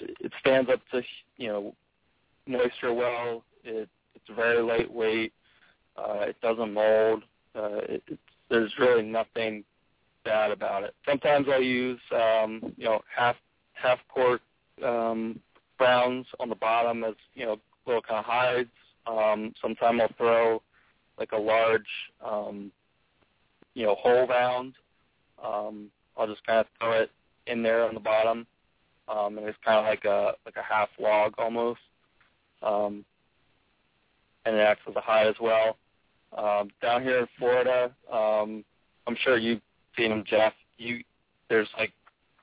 it 0.00 0.32
stands 0.40 0.70
up 0.70 0.80
to 0.92 1.02
you 1.36 1.48
know 1.48 1.74
moisture 2.46 2.92
well. 2.92 3.44
It 3.64 3.88
it's 4.14 4.36
very 4.36 4.62
lightweight. 4.62 5.32
Uh, 5.96 6.20
it 6.28 6.40
doesn't 6.40 6.72
mold. 6.72 7.22
Uh, 7.54 7.80
it, 7.88 8.02
it's, 8.06 8.20
there's 8.48 8.72
really 8.78 9.02
nothing 9.02 9.64
bad 10.24 10.50
about 10.50 10.82
it. 10.82 10.94
Sometimes 11.06 11.46
I'll 11.50 11.62
use 11.62 12.00
um, 12.12 12.72
you 12.76 12.84
know 12.84 13.00
half 13.14 13.36
half 13.74 13.98
cork 14.08 14.40
um, 14.84 15.40
rounds 15.78 16.26
on 16.38 16.48
the 16.48 16.54
bottom 16.54 17.04
as 17.04 17.14
you 17.34 17.46
know 17.46 17.58
little 17.86 18.02
kind 18.02 18.18
of 18.18 18.24
hides. 18.24 18.70
Um, 19.06 19.54
sometimes 19.60 20.00
I'll 20.02 20.16
throw 20.16 20.62
like 21.18 21.32
a 21.32 21.38
large 21.38 21.88
um, 22.24 22.70
you 23.74 23.86
know 23.86 23.94
whole 23.94 24.26
round. 24.26 24.74
Um, 25.42 25.90
I'll 26.16 26.26
just 26.26 26.44
kind 26.46 26.60
of 26.60 26.66
throw 26.78 26.92
it 26.92 27.10
in 27.46 27.62
there 27.62 27.86
on 27.86 27.94
the 27.94 28.00
bottom, 28.00 28.46
um, 29.10 29.38
and 29.38 29.46
it's 29.46 29.58
kind 29.64 29.78
of 29.78 29.84
like 29.84 30.04
a 30.04 30.32
like 30.44 30.56
a 30.56 30.62
half 30.62 30.88
log 30.98 31.34
almost, 31.38 31.80
um, 32.62 33.04
and 34.44 34.56
it 34.56 34.60
acts 34.60 34.82
as 34.88 34.96
a 34.96 35.00
hide 35.00 35.26
as 35.26 35.34
well. 35.40 35.76
Um, 36.36 36.70
down 36.80 37.02
here 37.02 37.18
in 37.18 37.26
Florida, 37.38 37.90
um, 38.12 38.64
I'm 39.06 39.16
sure 39.22 39.36
you've 39.36 39.60
seen 39.96 40.10
them, 40.10 40.24
Jeff. 40.26 40.52
You 40.78 41.02
there's 41.48 41.68
like 41.78 41.92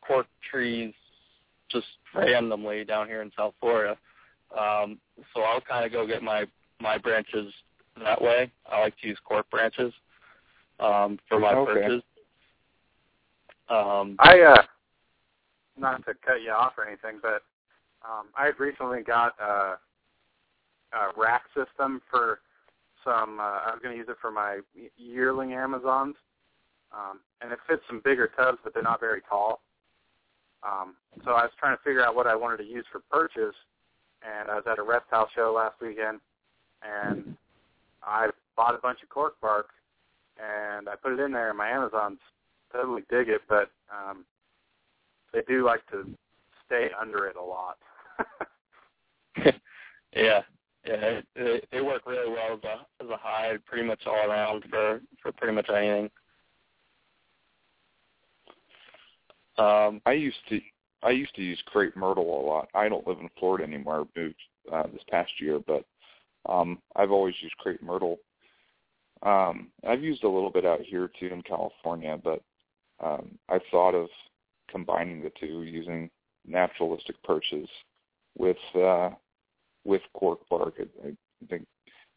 cork 0.05 0.27
trees 0.49 0.93
just 1.69 1.87
randomly 2.13 2.83
down 2.83 3.07
here 3.07 3.21
in 3.21 3.31
South 3.37 3.53
Florida. 3.59 3.97
Um, 4.57 4.97
so 5.33 5.41
I'll 5.41 5.61
kind 5.61 5.85
of 5.85 5.91
go 5.91 6.05
get 6.05 6.21
my 6.21 6.45
my 6.79 6.97
branches 6.97 7.53
that 8.03 8.21
way. 8.21 8.51
I 8.69 8.79
like 8.81 8.95
to 9.01 9.07
use 9.07 9.17
cork 9.23 9.49
branches 9.49 9.93
um, 10.79 11.17
for 11.27 11.39
my 11.39 11.53
Okay. 11.53 11.73
perches. 11.73 12.03
Um, 13.69 14.15
I 14.19 14.39
uh 14.41 14.63
not 15.79 16.05
to 16.05 16.13
cut 16.25 16.41
you 16.41 16.51
off 16.51 16.73
or 16.77 16.87
anything, 16.87 17.19
but 17.21 17.43
um 18.03 18.27
I 18.37 18.45
had 18.45 18.59
recently 18.59 19.01
got 19.01 19.33
a, 19.39 19.77
a 20.93 21.11
rack 21.17 21.43
system 21.55 22.01
for 22.09 22.39
some 23.03 23.39
uh 23.39 23.59
I 23.65 23.71
was 23.71 23.79
going 23.81 23.93
to 23.93 23.97
use 23.97 24.09
it 24.09 24.17
for 24.21 24.31
my 24.31 24.59
yearling 24.97 25.53
Amazons. 25.53 26.15
Um 26.91 27.19
and 27.41 27.51
it 27.51 27.59
fits 27.67 27.81
some 27.87 28.01
bigger 28.03 28.29
tubs 28.35 28.59
but 28.63 28.73
they're 28.73 28.83
not 28.83 28.99
very 28.99 29.21
tall. 29.27 29.61
Um 30.63 30.95
so 31.23 31.31
I 31.31 31.43
was 31.43 31.51
trying 31.59 31.75
to 31.75 31.83
figure 31.83 32.03
out 32.05 32.15
what 32.15 32.27
I 32.27 32.35
wanted 32.35 32.57
to 32.57 32.65
use 32.65 32.85
for 32.91 33.01
perches 33.11 33.53
and 34.23 34.49
I 34.49 34.55
was 34.55 34.63
at 34.69 34.79
a 34.79 34.83
reptile 34.83 35.29
show 35.35 35.53
last 35.55 35.75
weekend 35.81 36.19
and 36.83 37.35
I 38.03 38.29
bought 38.55 38.75
a 38.75 38.79
bunch 38.79 38.99
of 39.03 39.09
cork 39.09 39.35
bark 39.41 39.69
and 40.37 40.87
I 40.87 40.95
put 40.95 41.13
it 41.13 41.19
in 41.19 41.31
there 41.31 41.49
and 41.49 41.57
my 41.57 41.69
Amazons 41.69 42.19
totally 42.71 43.03
dig 43.09 43.29
it, 43.29 43.41
but 43.47 43.71
um 43.91 44.25
they 45.33 45.41
do 45.47 45.65
like 45.65 45.85
to 45.91 46.09
stay 46.65 46.89
under 46.99 47.27
it 47.27 47.35
a 47.35 47.43
lot. 47.43 47.77
yeah, 50.15 50.41
yeah, 50.85 51.21
they, 51.35 51.61
they 51.71 51.81
work 51.81 52.03
really 52.05 52.29
well 52.29 52.53
as 52.53 52.63
a 52.63 53.03
as 53.03 53.09
a 53.09 53.17
hide, 53.17 53.63
pretty 53.65 53.87
much 53.87 54.01
all 54.05 54.29
around 54.29 54.63
for 54.69 55.01
for 55.21 55.31
pretty 55.31 55.53
much 55.53 55.69
anything. 55.69 56.09
Um, 59.57 60.01
I 60.05 60.13
used 60.13 60.37
to 60.49 60.59
I 61.03 61.11
used 61.11 61.35
to 61.35 61.41
use 61.41 61.61
crepe 61.65 61.95
myrtle 61.95 62.41
a 62.41 62.43
lot. 62.45 62.69
I 62.73 62.89
don't 62.89 63.07
live 63.07 63.19
in 63.19 63.29
Florida 63.39 63.63
anymore. 63.63 64.01
I 64.01 64.19
moved 64.19 64.35
uh, 64.71 64.83
this 64.91 65.03
past 65.09 65.31
year, 65.39 65.59
but 65.65 65.85
um, 66.47 66.79
I've 66.95 67.11
always 67.11 67.35
used 67.41 67.57
crepe 67.57 67.83
myrtle. 67.83 68.17
Um, 69.23 69.69
I've 69.87 70.03
used 70.03 70.23
a 70.23 70.29
little 70.29 70.51
bit 70.51 70.65
out 70.65 70.81
here 70.81 71.09
too 71.19 71.27
in 71.27 71.41
California, 71.41 72.19
but 72.23 72.41
um, 73.03 73.37
I 73.49 73.59
thought 73.71 73.95
of 73.95 74.07
combining 74.69 75.21
the 75.21 75.31
two, 75.39 75.63
using 75.63 76.09
naturalistic 76.45 77.21
perches 77.23 77.67
with 78.37 78.57
uh, 78.75 79.09
with 79.85 80.01
cork 80.13 80.39
bark. 80.49 80.75
I, 80.79 81.07
I 81.07 81.13
think 81.49 81.65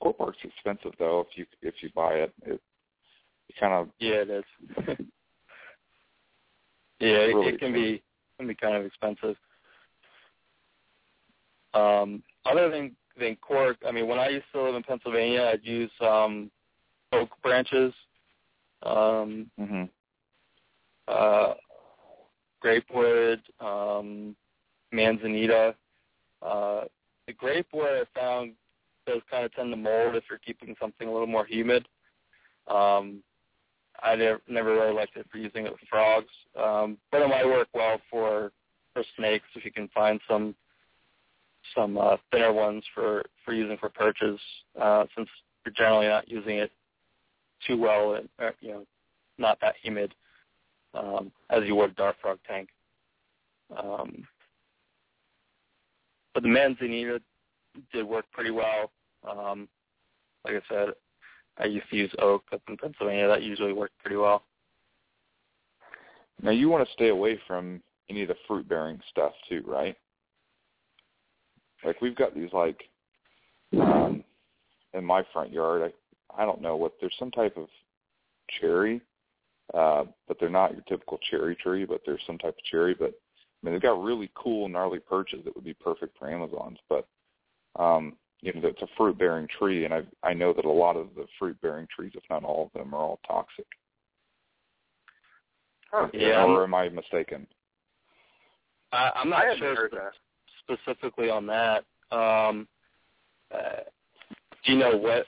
cork 0.00 0.18
bark's 0.18 0.38
expensive 0.42 0.92
though. 0.98 1.20
If 1.20 1.36
you 1.36 1.46
if 1.62 1.74
you 1.82 1.90
buy 1.94 2.14
it, 2.14 2.32
it, 2.42 2.60
it 3.48 3.54
kind 3.58 3.74
of 3.74 3.88
yeah, 3.98 4.22
it 4.22 4.30
is. 4.30 4.44
yeah, 7.00 7.08
it, 7.08 7.34
Really 7.34 7.54
it 7.54 7.60
can 7.60 7.72
be 7.72 8.02
can 8.38 8.48
be 8.48 8.54
kind 8.54 8.76
of 8.76 8.84
expensive. 8.84 9.36
Um, 11.74 12.22
other 12.44 12.70
than 12.70 12.96
than 13.18 13.36
cork, 13.36 13.76
I 13.86 13.92
mean, 13.92 14.08
when 14.08 14.18
I 14.18 14.28
used 14.28 14.46
to 14.52 14.62
live 14.62 14.74
in 14.74 14.82
Pennsylvania, 14.82 15.50
I'd 15.52 15.64
use 15.64 15.90
um, 16.00 16.50
oak 17.12 17.30
branches, 17.42 17.92
um, 18.82 19.50
hmm 19.58 19.84
uh, 21.08 21.54
grapewood, 22.60 23.40
um, 23.60 24.36
manzanita. 24.92 25.74
Uh, 26.42 26.82
the 27.26 27.32
grapewood 27.32 28.06
I 28.06 28.18
found 28.18 28.52
does 29.06 29.22
kind 29.30 29.44
of 29.44 29.52
tend 29.54 29.70
to 29.70 29.76
mold 29.76 30.14
if 30.14 30.24
you're 30.28 30.38
keeping 30.38 30.74
something 30.80 31.08
a 31.08 31.12
little 31.12 31.26
more 31.26 31.46
humid. 31.46 31.86
Um, 32.68 33.22
I 34.02 34.16
never, 34.16 34.74
really 34.74 34.94
liked 34.94 35.16
it 35.16 35.26
for 35.30 35.38
using 35.38 35.66
it 35.66 35.72
with 35.72 35.80
frogs, 35.88 36.32
um, 36.58 36.96
but 37.10 37.22
it 37.22 37.28
might 37.28 37.44
work 37.46 37.68
well 37.74 38.00
for 38.10 38.52
for 38.92 39.04
snakes 39.16 39.44
if 39.54 39.64
you 39.64 39.70
can 39.70 39.88
find 39.88 40.20
some 40.28 40.54
some 41.74 41.98
uh, 41.98 42.16
thinner 42.30 42.52
ones 42.52 42.82
for 42.94 43.24
for 43.44 43.52
using 43.52 43.76
for 43.76 43.88
perches, 43.90 44.40
uh, 44.80 45.04
since 45.16 45.28
you're 45.64 45.74
generally 45.74 46.06
not 46.06 46.28
using 46.28 46.58
it 46.58 46.70
too 47.66 47.76
well, 47.76 48.14
and 48.14 48.28
uh, 48.38 48.50
you 48.60 48.70
know, 48.70 48.86
not 49.38 49.60
that 49.60 49.74
humid 49.82 50.14
um, 50.94 51.30
as 51.50 51.62
you 51.66 51.74
would 51.76 51.96
dart 51.96 52.16
frog 52.20 52.38
tank. 52.46 52.68
Um, 53.76 54.26
but 56.34 56.42
the 56.42 56.48
manzanita 56.48 57.20
did 57.92 58.04
work 58.04 58.24
pretty 58.32 58.50
well. 58.50 58.90
Um, 59.28 59.68
like 60.44 60.54
I 60.54 60.60
said, 60.68 60.88
I 61.58 61.66
used 61.66 61.88
to 61.90 61.96
use 61.96 62.12
oak 62.18 62.44
up 62.52 62.62
in 62.68 62.76
Pennsylvania. 62.76 63.28
That 63.28 63.42
usually 63.42 63.72
worked 63.72 63.98
pretty 63.98 64.16
well. 64.16 64.44
Now 66.42 66.50
you 66.50 66.68
want 66.68 66.86
to 66.86 66.92
stay 66.94 67.08
away 67.08 67.38
from 67.46 67.82
any 68.08 68.22
of 68.22 68.28
the 68.28 68.36
fruit 68.46 68.68
bearing 68.68 68.98
stuff 69.10 69.32
too, 69.48 69.62
right? 69.66 69.96
Like 71.84 72.00
we've 72.00 72.16
got 72.16 72.34
these 72.34 72.52
like 72.52 72.80
um 73.78 74.24
in 74.94 75.04
my 75.04 75.22
front 75.32 75.52
yard, 75.52 75.82
I 75.82 76.42
I 76.42 76.44
don't 76.44 76.62
know 76.62 76.76
what 76.76 76.92
there's 77.00 77.14
some 77.18 77.30
type 77.30 77.56
of 77.56 77.68
cherry, 78.60 79.00
uh, 79.74 80.04
but 80.26 80.38
they're 80.40 80.48
not 80.48 80.72
your 80.72 80.82
typical 80.88 81.18
cherry 81.30 81.54
tree, 81.56 81.84
but 81.84 82.00
there's 82.04 82.22
some 82.26 82.38
type 82.38 82.56
of 82.56 82.64
cherry, 82.64 82.94
but 82.94 83.12
I 83.12 83.66
mean 83.66 83.74
they've 83.74 83.82
got 83.82 84.02
really 84.02 84.30
cool 84.34 84.68
gnarly 84.68 84.98
perches 84.98 85.44
that 85.44 85.54
would 85.54 85.64
be 85.64 85.74
perfect 85.74 86.18
for 86.18 86.30
Amazons, 86.30 86.78
but 86.88 87.06
um 87.78 88.16
you 88.42 88.54
know, 88.54 88.68
it's 88.68 88.80
a 88.80 88.86
fruit 88.96 89.18
bearing 89.18 89.46
tree 89.58 89.84
and 89.84 89.92
I 89.94 90.02
I 90.22 90.32
know 90.32 90.52
that 90.52 90.64
a 90.64 90.70
lot 90.70 90.96
of 90.96 91.08
the 91.14 91.26
fruit 91.38 91.60
bearing 91.60 91.86
trees, 91.94 92.12
if 92.14 92.22
not 92.30 92.42
all 92.44 92.66
of 92.66 92.72
them, 92.80 92.94
are 92.94 92.98
all 92.98 93.20
toxic. 93.26 93.66
Huh. 95.92 96.08
Yeah, 96.14 96.44
or 96.44 96.62
I'm- 96.62 96.74
I 96.74 96.88
mistaken? 96.88 97.46
I, 98.92 99.12
I'm 99.14 99.30
not 99.30 99.42
hadn't 99.42 99.58
sure 99.58 99.76
heard 99.76 99.90
spe- 99.92 99.96
that. 99.96 100.76
specifically 100.78 101.30
on 101.30 101.46
that. 101.46 101.84
Um, 102.10 102.66
uh, 103.54 103.82
do 104.64 104.72
you 104.72 104.78
know 104.78 104.96
what 104.96 105.26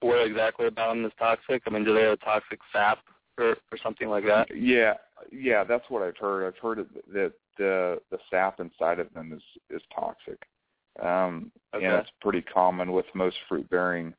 what 0.00 0.26
exactly 0.26 0.66
about 0.66 0.94
them 0.94 1.04
is 1.04 1.12
toxic? 1.18 1.62
I 1.66 1.70
mean, 1.70 1.84
do 1.84 1.94
they 1.94 2.02
have 2.02 2.18
toxic 2.20 2.58
sap 2.72 2.98
or 3.40 3.56
or 3.72 3.78
something 3.82 4.08
like 4.08 4.24
that? 4.26 4.48
Yeah, 4.54 4.94
yeah, 5.32 5.64
that's 5.64 5.84
what 5.88 6.02
I've 6.02 6.16
heard. 6.16 6.46
I've 6.46 6.58
heard 6.60 6.86
that 7.12 7.32
the 7.58 8.00
the 8.10 8.18
sap 8.30 8.60
inside 8.60 9.00
of 9.00 9.12
them 9.14 9.32
is 9.32 9.42
is 9.74 9.82
toxic, 9.94 10.40
um, 11.02 11.50
Okay. 11.74 11.84
and 11.86 11.94
it's 11.94 12.10
pretty 12.20 12.42
common 12.42 12.92
with 12.92 13.06
most 13.14 13.36
fruit 13.48 13.68
bearing 13.70 14.14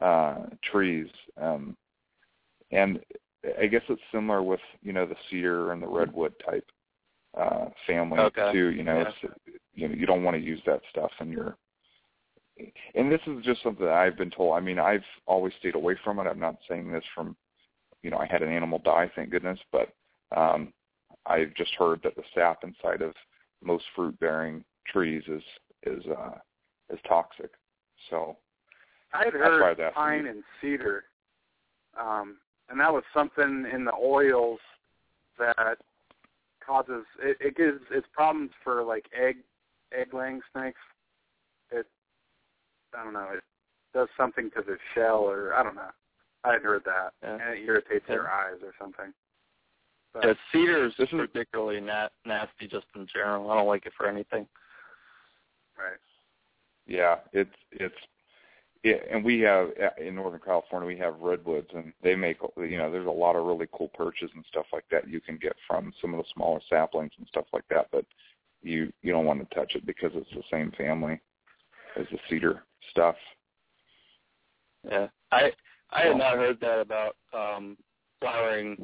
uh, 0.00 0.46
trees. 0.62 1.08
Um, 1.40 1.76
and 2.70 3.00
I 3.60 3.66
guess 3.66 3.82
it's 3.88 4.02
similar 4.12 4.42
with 4.42 4.60
you 4.82 4.92
know 4.92 5.06
the 5.06 5.16
cedar 5.30 5.72
and 5.72 5.82
the 5.82 5.86
redwood 5.86 6.32
type 6.44 6.66
uh, 7.38 7.66
family 7.86 8.20
Okay. 8.20 8.52
too. 8.52 8.70
You 8.70 8.84
know, 8.84 9.00
Yeah. 9.00 9.08
it's, 9.08 9.34
you 9.74 9.88
know 9.88 9.94
you 9.94 10.06
don't 10.06 10.22
want 10.24 10.36
to 10.36 10.42
use 10.42 10.60
that 10.66 10.80
stuff 10.90 11.10
in 11.20 11.30
your. 11.30 11.56
And 12.94 13.10
this 13.10 13.20
is 13.26 13.44
just 13.44 13.62
something 13.64 13.84
that 13.84 13.94
I've 13.94 14.16
been 14.16 14.30
told. 14.30 14.56
I 14.56 14.60
mean, 14.60 14.78
I've 14.78 15.04
always 15.26 15.52
stayed 15.58 15.74
away 15.74 15.96
from 16.04 16.20
it. 16.20 16.28
I'm 16.28 16.38
not 16.38 16.56
saying 16.68 16.90
this 16.90 17.02
from, 17.12 17.36
you 18.04 18.10
know, 18.10 18.18
I 18.18 18.26
had 18.26 18.42
an 18.42 18.52
animal 18.52 18.78
die, 18.84 19.10
thank 19.16 19.30
goodness, 19.30 19.58
but 19.72 19.88
um, 20.36 20.72
I've 21.26 21.54
just 21.54 21.72
heard 21.74 22.00
that 22.04 22.14
the 22.14 22.22
sap 22.34 22.62
inside 22.62 23.00
of 23.00 23.14
most 23.62 23.84
fruit-bearing 23.96 24.62
trees 24.86 25.22
is 25.26 25.42
is 25.84 26.04
uh, 26.06 26.34
is 26.90 26.98
toxic. 27.08 27.50
So 28.10 28.36
I 29.14 29.24
had 29.24 29.32
That's 29.32 29.36
why 29.36 29.48
I 29.48 29.70
was 29.70 29.78
heard 29.78 29.94
pine 29.94 30.26
and 30.26 30.44
cedar, 30.60 31.04
um, 31.98 32.36
and 32.68 32.78
that 32.78 32.92
was 32.92 33.04
something 33.14 33.66
in 33.72 33.86
the 33.86 33.94
oils 33.94 34.60
that 35.38 35.78
causes 36.64 37.04
it, 37.22 37.38
it 37.40 37.56
gives 37.56 37.80
it's 37.90 38.06
problems 38.12 38.50
for 38.62 38.82
like 38.82 39.06
egg 39.18 39.36
egg 39.98 40.12
laying 40.12 40.42
snakes. 40.52 40.80
It 41.70 41.86
I 42.94 43.02
don't 43.02 43.14
know 43.14 43.28
it 43.32 43.42
does 43.94 44.08
something 44.14 44.50
to 44.50 44.62
the 44.62 44.76
shell 44.94 45.20
or 45.20 45.54
I 45.54 45.62
don't 45.62 45.74
know. 45.74 45.90
I 46.44 46.52
had 46.52 46.62
heard 46.62 46.84
that, 46.84 47.14
Yeah. 47.22 47.32
and 47.34 47.54
it 47.58 47.64
irritates 47.64 48.04
Yeah. 48.08 48.14
their 48.16 48.30
eyes 48.30 48.62
or 48.62 48.74
something. 48.78 49.12
But, 50.12 50.24
Yeah, 50.24 50.34
cedar 50.52 50.84
is 50.84 50.96
This 50.96 51.12
is- 51.12 51.18
particularly 51.18 51.80
na- 51.80 52.10
nasty 52.24 52.68
just 52.68 52.86
in 52.94 53.06
general. 53.06 53.50
I 53.50 53.56
don't 53.56 53.66
like 53.66 53.86
it 53.86 53.94
for 53.94 54.06
anything. 54.06 54.48
right. 55.76 55.98
yeah, 56.86 57.20
it's 57.32 57.56
it's 57.72 57.98
yeah, 58.84 58.96
and 59.10 59.24
we 59.24 59.40
have 59.40 59.72
in 59.98 60.14
Northern 60.14 60.38
California 60.40 60.86
we 60.86 60.96
have 60.98 61.18
redwoods 61.20 61.72
and 61.74 61.92
they 62.02 62.14
make 62.14 62.38
you 62.58 62.76
know 62.78 62.90
there's 62.92 63.06
a 63.06 63.10
lot 63.10 63.34
of 63.34 63.44
really 63.46 63.66
cool 63.72 63.88
perches 63.88 64.30
and 64.34 64.44
stuff 64.46 64.66
like 64.72 64.86
that 64.90 65.08
you 65.08 65.20
can 65.20 65.36
get 65.38 65.56
from 65.66 65.92
some 66.00 66.14
of 66.14 66.22
the 66.24 66.30
smaller 66.32 66.60
saplings 66.68 67.12
and 67.18 67.26
stuff 67.26 67.46
like 67.52 67.66
that, 67.68 67.90
but 67.90 68.04
you 68.62 68.92
you 69.02 69.10
don't 69.12 69.24
want 69.24 69.40
to 69.48 69.54
touch 69.54 69.74
it 69.74 69.84
because 69.86 70.12
it's 70.14 70.30
the 70.30 70.44
same 70.50 70.70
family 70.72 71.18
as 71.96 72.06
the 72.10 72.18
cedar 72.28 72.64
stuff. 72.90 73.16
Yeah, 74.84 75.08
I 75.32 75.52
I 75.90 76.02
had 76.06 76.16
not 76.16 76.36
heard 76.36 76.58
that 76.60 76.80
about 76.80 77.16
um, 77.32 77.76
flowering 78.20 78.76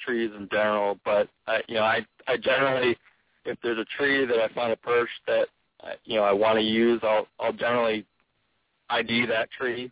trees 0.00 0.30
in 0.36 0.48
general, 0.50 0.98
but 1.04 1.28
I, 1.46 1.60
you 1.68 1.74
know, 1.74 1.82
I 1.82 2.06
I 2.26 2.36
generally, 2.36 2.96
if 3.44 3.58
there's 3.62 3.78
a 3.78 3.84
tree 3.96 4.24
that 4.26 4.38
I 4.38 4.48
find 4.54 4.72
a 4.72 4.76
perch 4.76 5.08
that 5.26 5.48
you 6.04 6.16
know 6.16 6.24
I 6.24 6.32
want 6.32 6.58
to 6.58 6.64
use, 6.64 7.00
I'll 7.02 7.26
I'll 7.38 7.52
generally 7.52 8.06
ID 8.90 9.26
that 9.26 9.50
tree 9.50 9.90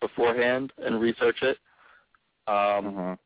beforehand 0.00 0.72
and 0.78 1.00
research 1.00 1.36
it. 1.42 1.56
Um, 2.46 2.86
uh-huh. 2.88 3.16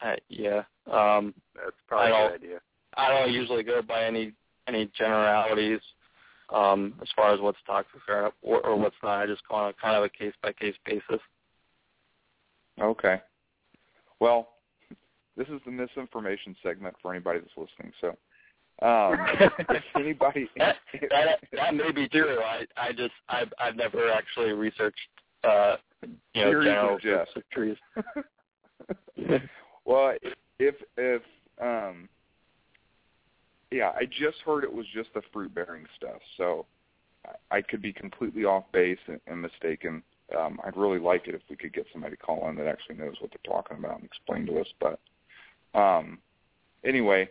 I, 0.00 0.16
yeah, 0.28 0.62
um, 0.90 1.34
that's 1.54 1.76
probably 1.88 2.12
a 2.12 2.28
good 2.28 2.34
idea. 2.34 2.58
I 2.96 3.08
don't 3.08 3.32
usually 3.32 3.62
go 3.62 3.82
by 3.82 4.04
any 4.04 4.32
any 4.68 4.90
generalities 4.96 5.80
um, 6.52 6.94
as 7.00 7.08
far 7.16 7.32
as 7.32 7.40
what's 7.40 7.58
toxic 7.66 8.00
or, 8.08 8.32
or, 8.42 8.66
or 8.66 8.76
what's 8.76 8.96
not. 9.02 9.22
I 9.22 9.26
just 9.26 9.46
go 9.48 9.56
on 9.56 9.70
a 9.70 9.72
kind 9.74 9.96
of 9.96 10.04
a 10.04 10.08
case 10.08 10.34
by 10.42 10.52
case 10.52 10.74
basis. 10.84 11.20
Okay. 12.80 13.20
Well, 14.20 14.48
this 15.36 15.48
is 15.48 15.60
the 15.64 15.70
misinformation 15.70 16.56
segment 16.62 16.94
for 17.00 17.12
anybody 17.12 17.40
that's 17.40 17.52
listening. 17.56 17.92
So, 18.00 18.08
um, 18.86 19.16
if 19.70 19.82
anybody 19.96 20.48
that, 20.56 20.76
that 21.10 21.38
that 21.52 21.74
may 21.74 21.92
be 21.92 22.08
true. 22.08 22.40
I 22.40 22.66
I 22.76 22.92
just 22.92 23.14
I've 23.28 23.52
I've 23.58 23.76
never 23.76 24.10
actually 24.10 24.52
researched 24.52 24.98
uh 25.44 25.76
you 26.34 26.44
know 26.44 26.62
general 26.62 26.98
groups 26.98 27.30
of 27.36 27.42
trees. 27.50 27.76
well, 29.84 30.14
if 30.58 30.74
if 30.96 31.22
um 31.60 32.08
yeah, 33.74 33.90
I 33.96 34.04
just 34.04 34.38
heard 34.46 34.62
it 34.62 34.72
was 34.72 34.86
just 34.94 35.12
the 35.14 35.22
fruit 35.32 35.52
bearing 35.52 35.84
stuff. 35.96 36.20
So 36.36 36.66
I 37.50 37.60
could 37.60 37.82
be 37.82 37.92
completely 37.92 38.44
off 38.44 38.64
base 38.72 38.98
and, 39.08 39.20
and 39.26 39.42
mistaken. 39.42 40.02
Um, 40.38 40.60
I'd 40.64 40.76
really 40.76 41.00
like 41.00 41.26
it 41.26 41.34
if 41.34 41.42
we 41.50 41.56
could 41.56 41.72
get 41.72 41.86
somebody 41.92 42.16
to 42.16 42.22
call 42.22 42.48
in 42.48 42.56
that 42.56 42.68
actually 42.68 42.96
knows 42.96 43.16
what 43.20 43.32
they're 43.32 43.52
talking 43.52 43.78
about 43.78 43.96
and 43.96 44.04
explain 44.04 44.46
to 44.46 44.60
us. 44.60 44.68
But 44.80 45.00
um, 45.78 46.18
anyway, 46.84 47.28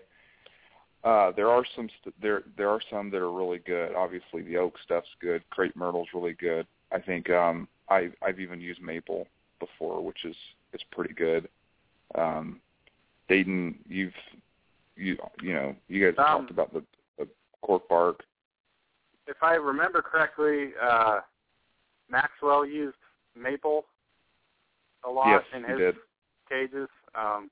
uh, 1.05 1.31
there 1.31 1.49
are 1.49 1.63
some 1.77 1.89
st- 2.01 2.21
there 2.21 2.43
there 2.57 2.69
are 2.69 2.81
some 2.91 3.09
that 3.11 3.21
are 3.21 3.31
really 3.31 3.59
good. 3.59 3.95
Obviously, 3.95 4.41
the 4.41 4.57
oak 4.57 4.75
stuff's 4.83 5.07
good. 5.21 5.43
Crepe 5.49 5.75
myrtle's 5.77 6.09
really 6.13 6.33
good. 6.33 6.67
I 6.91 6.99
think 6.99 7.29
um, 7.29 7.69
I 7.89 8.09
I've 8.21 8.39
even 8.41 8.59
used 8.59 8.81
maple 8.81 9.27
before, 9.59 10.03
which 10.03 10.25
is 10.25 10.35
is 10.73 10.81
pretty 10.91 11.13
good. 11.13 11.47
Um, 12.15 12.59
Dayton, 13.29 13.79
you've 13.87 14.13
you 14.95 15.17
you 15.41 15.53
know 15.53 15.75
you 15.87 16.11
guys 16.11 16.15
um, 16.17 16.41
talked 16.41 16.51
about 16.51 16.73
the, 16.73 16.83
the 17.17 17.27
cork 17.61 17.87
bark. 17.89 18.23
If 19.27 19.37
I 19.41 19.53
remember 19.55 20.01
correctly, 20.01 20.71
uh, 20.81 21.21
Maxwell 22.09 22.65
used 22.65 22.97
maple 23.35 23.85
a 25.05 25.09
lot 25.09 25.27
yes, 25.27 25.43
in 25.55 25.69
his 25.69 25.79
did. 25.79 25.95
cages. 26.49 26.89
Um, 27.15 27.49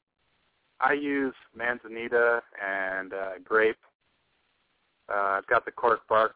I 0.79 0.93
use 0.93 1.35
manzanita 1.55 2.41
and 2.63 3.13
uh, 3.13 3.29
grape. 3.43 3.77
Uh, 5.09 5.37
I've 5.37 5.47
got 5.47 5.65
the 5.65 5.71
cork 5.71 6.01
bark, 6.07 6.35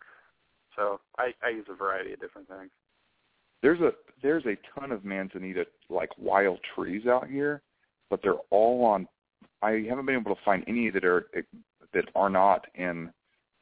so 0.76 0.99
I, 1.18 1.34
I 1.43 1.49
use 1.49 1.66
a 1.70 1.76
variety 1.76 2.14
of 2.14 2.20
different 2.20 2.47
things. 2.47 2.70
There's 3.62 3.80
a 3.80 3.91
there's 4.22 4.45
a 4.45 4.58
ton 4.78 4.91
of 4.91 5.03
manzanita 5.03 5.66
like 5.89 6.10
wild 6.18 6.60
trees 6.76 7.08
out 7.08 7.28
here, 7.28 7.62
but 8.10 8.20
they're 8.22 8.34
all 8.51 8.84
on. 8.86 9.08
I 9.62 9.86
haven't 9.88 10.06
been 10.06 10.16
able 10.16 10.36
to 10.36 10.41
find 10.43 10.64
any 10.68 10.89
that 10.89 11.06
are 11.06 11.28
that 11.93 12.06
are 12.16 12.30
not 12.30 12.66
in 12.76 13.12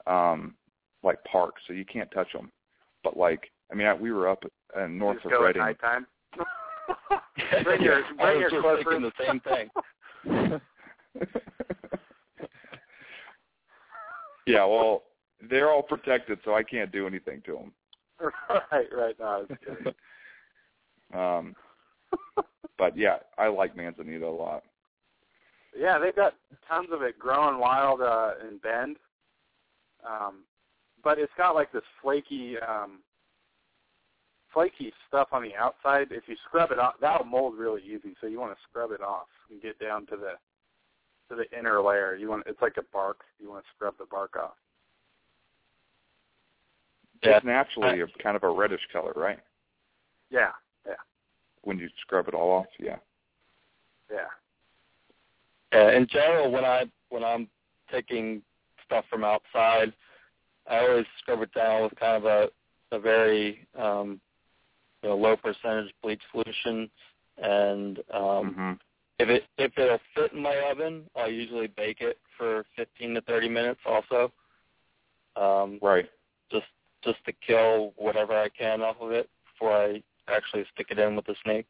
um 0.08 0.56
like 1.04 1.24
parks, 1.26 1.62
so 1.68 1.74
you 1.74 1.86
can't 1.86 2.10
touch 2.12 2.32
them. 2.34 2.52
But 3.04 3.18
like, 3.18 3.52
I 3.72 3.76
mean, 3.76 3.88
I, 3.88 3.94
we 3.94 4.12
were 4.12 4.30
up 4.30 4.44
uh, 4.78 4.88
north 4.88 5.20
you 5.24 5.32
of 5.32 5.38
go 5.38 5.44
Redding. 5.44 5.62
At 5.62 5.66
nighttime. 5.82 6.08
bring 7.64 7.82
your 7.82 8.04
I 8.04 8.14
bring 8.18 8.42
was 8.44 8.52
your 8.52 8.62
just 8.62 8.86
clippers. 8.86 9.12
the 9.18 9.26
same 9.26 9.40
thing. 9.42 9.70
yeah, 14.48 14.66
well, 14.66 15.04
they're 15.50 15.70
all 15.70 15.84
protected, 15.84 16.40
so 16.46 16.54
I 16.54 16.64
can't 16.64 16.92
do 16.92 17.08
anything 17.08 17.42
to 17.46 17.54
them. 17.54 17.74
right, 18.72 18.88
right. 18.96 19.16
No, 19.20 19.26
I 19.26 19.38
was 19.38 19.48
kidding. 19.66 19.94
um, 21.20 21.56
but 22.78 22.98
yeah, 22.98 23.18
I 23.38 23.48
like 23.48 23.76
manzanita 23.76 24.26
a 24.26 24.30
lot. 24.30 24.64
Yeah, 25.78 26.00
they've 26.00 26.16
got 26.16 26.36
tons 26.68 26.90
of 26.92 27.02
it 27.02 27.18
growing 27.18 27.60
wild 27.60 28.02
uh, 28.02 28.32
in 28.48 28.58
Bend. 28.58 28.98
Um, 30.08 30.44
but 31.04 31.18
it's 31.20 31.32
got 31.38 31.56
like 31.56 31.72
this 31.72 31.84
flaky, 32.02 32.58
um, 32.60 33.00
flaky 34.54 34.94
stuff 35.08 35.30
on 35.32 35.44
the 35.44 35.56
outside. 35.56 36.08
If 36.12 36.24
you 36.28 36.36
scrub 36.48 36.72
it 36.72 36.80
off, 36.80 36.96
that'll 37.02 37.26
mold 37.26 37.56
really 37.58 37.82
easy. 37.82 38.16
So 38.22 38.28
you 38.28 38.40
want 38.40 38.54
to 38.54 38.62
scrub 38.70 38.92
it 38.92 39.02
off 39.02 39.28
and 39.50 39.62
get 39.62 39.80
down 39.80 40.06
to 40.08 40.16
the 40.16 40.34
to 41.30 41.36
the 41.36 41.58
inner 41.58 41.82
layer. 41.82 42.16
You 42.16 42.30
want 42.30 42.44
it's 42.46 42.62
like 42.62 42.78
a 42.78 42.84
bark. 42.94 43.22
You 43.40 43.50
want 43.50 43.64
to 43.64 43.70
scrub 43.76 43.96
the 43.98 44.06
bark 44.06 44.36
off. 44.36 44.54
Yeah. 47.24 47.38
It's 47.38 47.46
naturally 47.46 48.02
a 48.02 48.08
kind 48.22 48.36
of 48.36 48.44
a 48.44 48.50
reddish 48.50 48.82
color, 48.92 49.14
right? 49.16 49.40
Yeah, 50.30 50.50
yeah, 50.86 50.94
When 51.62 51.78
you 51.78 51.88
scrub 52.02 52.28
it 52.28 52.34
all 52.34 52.52
off, 52.52 52.66
yeah. 52.80 52.98
yeah. 54.12 54.26
Yeah, 55.74 55.92
in 55.92 56.08
general, 56.08 56.52
when 56.52 56.66
I 56.66 56.86
when 57.10 57.24
I'm 57.24 57.48
taking 57.92 58.42
stuff 58.86 59.06
from 59.10 59.24
outside, 59.24 59.94
I 60.70 60.80
always 60.80 61.06
scrub 61.20 61.42
it 61.42 61.54
down 61.54 61.84
with 61.84 61.96
kind 62.00 62.18
of 62.18 62.26
a 62.26 62.50
a 62.96 63.00
very 63.00 63.68
um, 63.78 64.20
you 65.02 65.10
know 65.10 65.16
low 65.18 65.36
percentage 65.36 65.94
bleach 66.02 66.22
solution, 66.32 66.90
and 67.42 68.00
um, 68.14 68.54
hmm 68.56 68.72
if 69.20 69.30
it 69.30 69.44
if 69.58 69.72
it'll 69.78 70.00
fit 70.16 70.34
in 70.34 70.42
my 70.42 70.56
oven, 70.72 71.04
I'll 71.16 71.32
usually 71.32 71.68
bake 71.68 72.02
it 72.02 72.18
for 72.38 72.66
15 72.76 73.16
to 73.16 73.22
30 73.22 73.50
minutes. 73.50 73.80
Also, 73.86 74.32
um, 75.36 75.80
Right. 75.82 76.10
just 76.52 76.66
just 77.04 77.24
to 77.26 77.34
kill 77.46 77.94
whatever 77.98 78.34
I 78.38 78.50
can 78.50 78.82
off 78.82 78.98
of 79.02 79.12
it 79.12 79.30
before 79.52 79.76
I 79.76 80.02
actually 80.28 80.66
stick 80.74 80.88
it 80.90 81.00
in 81.00 81.16
with 81.16 81.26
the 81.26 81.36
snake. 81.44 81.68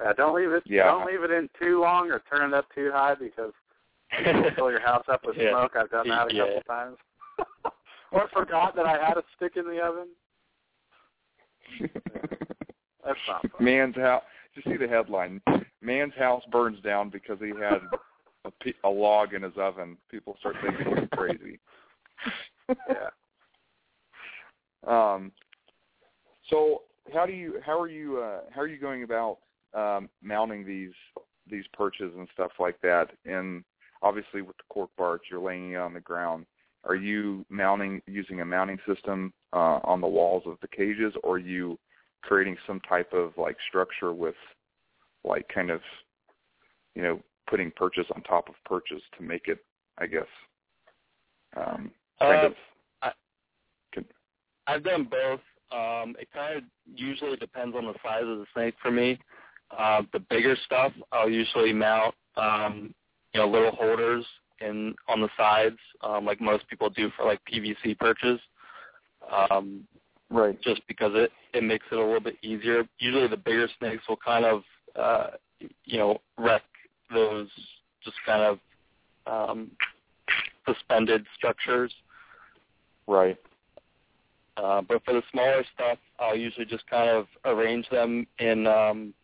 Yeah, 0.00 0.12
don't 0.12 0.34
leave 0.34 0.52
it. 0.52 0.62
Yeah. 0.66 0.84
Don't 0.84 1.06
leave 1.06 1.22
it 1.22 1.30
in 1.30 1.48
too 1.60 1.80
long 1.80 2.10
or 2.10 2.22
turn 2.30 2.52
it 2.52 2.54
up 2.54 2.66
too 2.74 2.90
high 2.92 3.14
because 3.14 3.52
you'll 4.24 4.50
fill 4.54 4.70
your 4.70 4.80
house 4.80 5.04
up 5.08 5.24
with 5.26 5.36
Yeah. 5.38 5.50
smoke. 5.50 5.72
I've 5.76 5.90
done 5.90 6.08
that 6.08 6.30
a 6.32 6.34
Yeah. 6.34 6.44
couple 6.46 6.62
times. 6.62 6.96
or 8.12 8.28
forgot 8.32 8.76
that 8.76 8.86
I 8.86 8.92
had 9.04 9.16
a 9.16 9.22
stick 9.36 9.56
in 9.56 9.64
the 9.64 9.80
oven. 9.80 10.08
That's 13.04 13.18
not 13.26 13.42
fun. 13.42 13.64
Man's 13.64 13.96
house. 13.96 14.22
Just 14.54 14.66
see 14.68 14.76
the 14.76 14.88
headline: 14.88 15.40
Man's 15.80 16.14
house 16.18 16.42
burns 16.50 16.80
down 16.82 17.10
because 17.10 17.38
he 17.40 17.48
had 17.50 17.80
a, 18.44 18.50
pe- 18.62 18.72
a 18.84 18.88
log 18.88 19.34
in 19.34 19.42
his 19.42 19.52
oven. 19.56 19.96
People 20.10 20.36
start 20.40 20.56
thinking 20.62 20.96
he's 20.96 21.08
crazy. 21.12 21.58
Yeah. 22.86 23.08
Um. 24.86 25.32
So 26.50 26.82
how 27.14 27.24
do 27.24 27.32
you 27.32 27.60
how 27.64 27.80
are 27.80 27.88
you 27.88 28.18
uh, 28.18 28.40
how 28.50 28.60
are 28.60 28.66
you 28.66 28.78
going 28.78 29.04
about 29.04 29.38
um, 29.74 30.08
mounting 30.22 30.64
these 30.66 30.92
these 31.50 31.64
perches 31.72 32.12
and 32.16 32.28
stuff 32.32 32.52
like 32.58 32.80
that? 32.82 33.10
And 33.24 33.64
obviously 34.02 34.42
with 34.42 34.56
the 34.56 34.64
cork 34.68 34.90
bark, 34.96 35.22
you're 35.30 35.40
laying 35.40 35.72
it 35.72 35.76
on 35.76 35.94
the 35.94 36.00
ground. 36.00 36.46
Are 36.84 36.94
you 36.96 37.44
mounting 37.48 38.00
using 38.06 38.40
a 38.40 38.44
mounting 38.44 38.78
system 38.86 39.32
uh, 39.52 39.80
on 39.84 40.00
the 40.00 40.06
walls 40.06 40.44
of 40.46 40.56
the 40.62 40.68
cages, 40.68 41.12
or 41.22 41.36
are 41.36 41.38
you 41.38 41.78
creating 42.22 42.56
some 42.66 42.80
type 42.80 43.12
of 43.12 43.32
like 43.36 43.56
structure 43.68 44.12
with 44.12 44.34
like 45.24 45.48
kind 45.52 45.70
of 45.70 45.80
you 46.94 47.02
know 47.02 47.20
putting 47.48 47.70
perches 47.72 48.06
on 48.14 48.22
top 48.22 48.48
of 48.48 48.54
perches 48.64 49.02
to 49.16 49.22
make 49.22 49.48
it, 49.48 49.58
I 49.96 50.06
guess, 50.06 50.26
um, 51.56 51.90
kind 52.20 52.44
Uh, 52.44 52.46
of 52.46 52.54
I've 54.68 54.84
done 54.84 55.08
both. 55.10 55.40
Um, 55.72 56.14
it 56.20 56.28
kind 56.32 56.58
of 56.58 56.62
usually 56.94 57.36
depends 57.36 57.74
on 57.74 57.86
the 57.86 57.94
size 58.02 58.22
of 58.22 58.38
the 58.38 58.46
snake 58.54 58.74
for 58.82 58.90
me. 58.90 59.18
Uh, 59.76 60.02
the 60.12 60.18
bigger 60.18 60.56
stuff, 60.64 60.92
I'll 61.12 61.28
usually 61.28 61.72
mount, 61.72 62.14
um, 62.36 62.94
you 63.34 63.40
know, 63.40 63.48
little 63.48 63.72
holders 63.72 64.24
in 64.60 64.94
on 65.08 65.20
the 65.20 65.28
sides, 65.36 65.78
um, 66.02 66.24
like 66.24 66.40
most 66.40 66.66
people 66.68 66.90
do 66.90 67.10
for 67.16 67.24
like 67.24 67.40
PVC 67.44 67.98
perches. 67.98 68.40
Um, 69.30 69.86
right. 70.30 70.60
just 70.62 70.80
because 70.88 71.12
it 71.14 71.30
it 71.52 71.62
makes 71.62 71.84
it 71.90 71.98
a 71.98 72.04
little 72.04 72.20
bit 72.20 72.36
easier. 72.42 72.84
Usually, 72.98 73.28
the 73.28 73.36
bigger 73.36 73.68
snakes 73.78 74.02
will 74.08 74.16
kind 74.16 74.44
of, 74.44 74.62
uh, 74.96 75.28
you 75.84 75.98
know, 75.98 76.20
wreck 76.38 76.62
those 77.12 77.48
just 78.04 78.16
kind 78.24 78.42
of 78.42 78.58
um, 79.26 79.70
suspended 80.66 81.26
structures. 81.36 81.92
Right. 83.06 83.36
Uh, 84.56 84.82
but 84.82 85.04
for 85.04 85.14
the 85.14 85.22
smaller 85.30 85.64
stuff, 85.74 85.98
I'll 86.18 86.36
usually 86.36 86.66
just 86.66 86.86
kind 86.88 87.08
of 87.08 87.26
arrange 87.44 87.88
them 87.90 88.26
in, 88.38 88.66
um, 88.66 89.14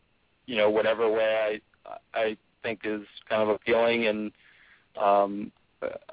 you 0.47 0.57
know, 0.57 0.71
whatever 0.71 1.11
way 1.11 1.61
I 1.87 1.99
I 2.19 2.37
think 2.63 2.81
is 2.85 3.03
kind 3.29 3.43
of 3.43 3.49
appealing, 3.51 4.07
and 4.07 4.33
um, 5.01 5.53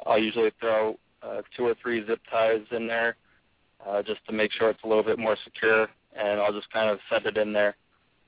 I'll 0.05 0.19
usually 0.19 0.51
throw 0.59 0.97
uh, 1.23 1.41
two 1.55 1.65
or 1.65 1.75
three 1.81 2.05
zip 2.05 2.19
ties 2.29 2.61
in 2.71 2.87
there 2.87 3.15
uh, 3.87 4.01
just 4.03 4.25
to 4.27 4.33
make 4.33 4.51
sure 4.51 4.69
it's 4.69 4.83
a 4.83 4.87
little 4.87 5.03
bit 5.03 5.19
more 5.19 5.37
secure, 5.43 5.87
and 6.15 6.39
I'll 6.41 6.53
just 6.53 6.71
kind 6.71 6.89
of 6.89 6.99
set 7.09 7.25
it 7.25 7.37
in 7.37 7.53
there. 7.53 7.75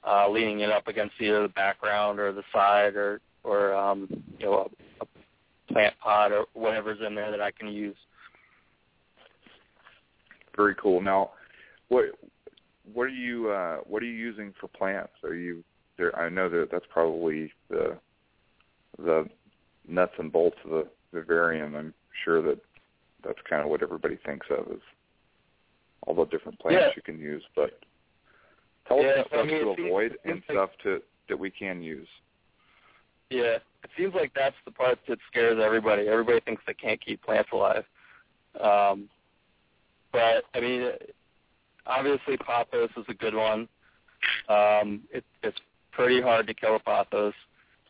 uh, 0.06 0.30
leaning 0.30 0.62
it 0.62 0.70
up 0.70 0.88
against 0.88 1.16
either 1.20 1.42
the 1.44 1.50
background 1.50 2.20
or 2.20 2.32
the 2.32 2.44
side 2.52 2.96
or 2.96 3.22
or 3.44 3.74
um, 3.76 4.08
you 4.40 4.46
know 4.46 4.70
a, 5.02 5.04
a 5.04 5.74
plant 5.74 5.94
pot 6.00 6.32
or 6.32 6.46
whatever's 6.54 7.00
in 7.06 7.16
there 7.16 7.32
that 7.32 7.42
I 7.42 7.52
can 7.52 7.68
use. 7.70 7.96
Very 10.56 10.76
cool. 10.76 11.02
Now, 11.02 11.32
what 11.90 12.06
what 12.94 13.04
are 13.04 13.10
you 13.10 13.50
uh, 13.50 13.78
what 13.86 14.04
are 14.04 14.06
you 14.06 14.14
using 14.14 14.54
for 14.60 14.68
plants? 14.68 15.14
Are 15.24 15.36
you 15.36 15.64
there? 16.04 16.20
I 16.20 16.30
know 16.30 16.50
that 16.50 16.70
that's 16.72 16.86
probably 16.90 17.52
the 17.70 17.98
the 18.98 19.28
nuts 19.88 20.14
and 20.20 20.32
bolts 20.32 20.58
of 20.66 20.72
the 20.72 20.88
vivarium. 21.14 21.76
I'm 21.76 21.94
sure 22.24 22.42
that 22.42 22.60
that's 23.24 23.40
kind 23.50 23.62
of 23.62 23.70
what 23.70 23.82
everybody 23.82 24.18
thinks 24.26 24.48
of 24.50 24.72
as 24.72 24.80
all 26.06 26.16
the 26.16 26.26
different 26.26 26.60
plants 26.60 26.82
yeah. 26.82 26.92
you 26.96 27.02
can 27.02 27.20
use. 27.20 27.44
But 27.56 27.80
tell 28.88 29.02
yeah, 29.02 29.22
us 29.22 29.28
stuff 29.28 29.40
I 29.44 29.48
mean, 29.48 29.62
to 29.62 29.84
avoid 29.84 30.18
and 30.26 30.36
like, 30.36 30.44
stuff 30.50 30.70
to 30.84 31.02
that 31.30 31.40
we 31.40 31.50
can 31.50 31.82
use. 31.82 32.08
Yeah, 33.30 33.58
it 33.84 33.90
seems 33.98 34.14
like 34.14 34.32
that's 34.36 34.56
the 34.66 34.72
part 34.72 35.00
that 35.08 35.18
scares 35.32 35.60
everybody. 35.64 36.08
Everybody 36.08 36.40
thinks 36.42 36.62
they 36.68 36.74
can't 36.74 37.04
keep 37.04 37.24
plants 37.24 37.50
alive. 37.52 37.86
Um, 38.60 39.10
but 40.12 40.44
I 40.54 40.60
mean, 40.60 40.92
obviously 41.88 42.38
pothos 42.38 42.90
is 42.98 43.06
a 43.08 43.14
good 43.14 43.34
one. 43.34 43.68
Um, 44.48 45.02
it, 45.12 45.24
it's 45.42 45.58
pretty 45.94 46.22
hard 46.22 46.48
to 46.48 46.54
kill 46.54 46.76
a 46.76 46.80
pothos. 46.80 47.34